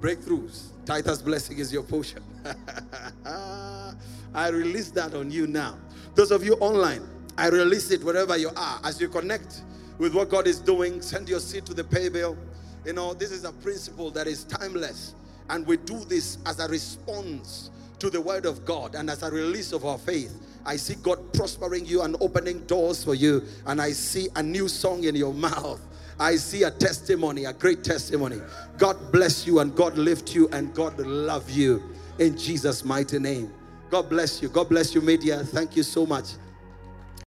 breakthroughs. 0.00 0.70
tither's 0.84 1.22
blessing 1.22 1.58
is 1.58 1.72
your 1.72 1.84
portion. 1.84 2.22
I 3.24 4.48
release 4.50 4.90
that 4.92 5.14
on 5.14 5.30
you 5.30 5.46
now. 5.46 5.78
Those 6.14 6.32
of 6.32 6.44
you 6.44 6.54
online, 6.54 7.08
I 7.36 7.48
release 7.48 7.92
it 7.92 8.02
wherever 8.02 8.36
you 8.36 8.50
are. 8.56 8.80
As 8.82 9.00
you 9.00 9.08
connect 9.08 9.62
with 9.98 10.14
what 10.14 10.28
God 10.28 10.46
is 10.46 10.60
doing, 10.60 11.00
send 11.00 11.28
your 11.28 11.40
seed 11.40 11.64
to 11.66 11.74
the 11.74 11.84
pay 11.84 12.08
bill. 12.08 12.36
You 12.84 12.92
know, 12.92 13.14
this 13.14 13.30
is 13.30 13.44
a 13.44 13.52
principle 13.52 14.10
that 14.12 14.26
is 14.26 14.44
timeless. 14.44 15.14
And 15.50 15.66
we 15.66 15.76
do 15.78 16.04
this 16.04 16.38
as 16.46 16.58
a 16.58 16.68
response 16.68 17.70
to 17.98 18.10
the 18.10 18.20
word 18.20 18.46
of 18.46 18.64
God 18.64 18.94
and 18.94 19.10
as 19.10 19.22
a 19.22 19.30
release 19.30 19.72
of 19.72 19.84
our 19.84 19.98
faith. 19.98 20.34
I 20.64 20.76
see 20.76 20.94
God 20.96 21.32
prospering 21.32 21.86
you 21.86 22.02
and 22.02 22.16
opening 22.20 22.60
doors 22.66 23.02
for 23.02 23.14
you. 23.14 23.42
And 23.66 23.80
I 23.80 23.92
see 23.92 24.28
a 24.36 24.42
new 24.42 24.68
song 24.68 25.04
in 25.04 25.14
your 25.16 25.34
mouth. 25.48 25.80
I 26.20 26.36
see 26.36 26.64
a 26.64 26.70
testimony, 26.70 27.44
a 27.44 27.52
great 27.52 27.84
testimony. 27.84 28.40
God 28.76 29.12
bless 29.12 29.46
you 29.46 29.60
and 29.60 29.74
God 29.74 29.96
lift 29.96 30.34
you 30.34 30.48
and 30.52 30.74
God 30.74 30.98
love 30.98 31.48
you 31.48 31.82
in 32.18 32.36
Jesus' 32.36 32.84
mighty 32.84 33.18
name. 33.18 33.52
God 33.88 34.10
bless 34.10 34.42
you. 34.42 34.48
God 34.48 34.68
bless 34.68 34.94
you, 34.94 35.00
media. 35.00 35.44
Thank 35.44 35.76
you 35.76 35.82
so 35.82 36.04
much. 36.04 36.32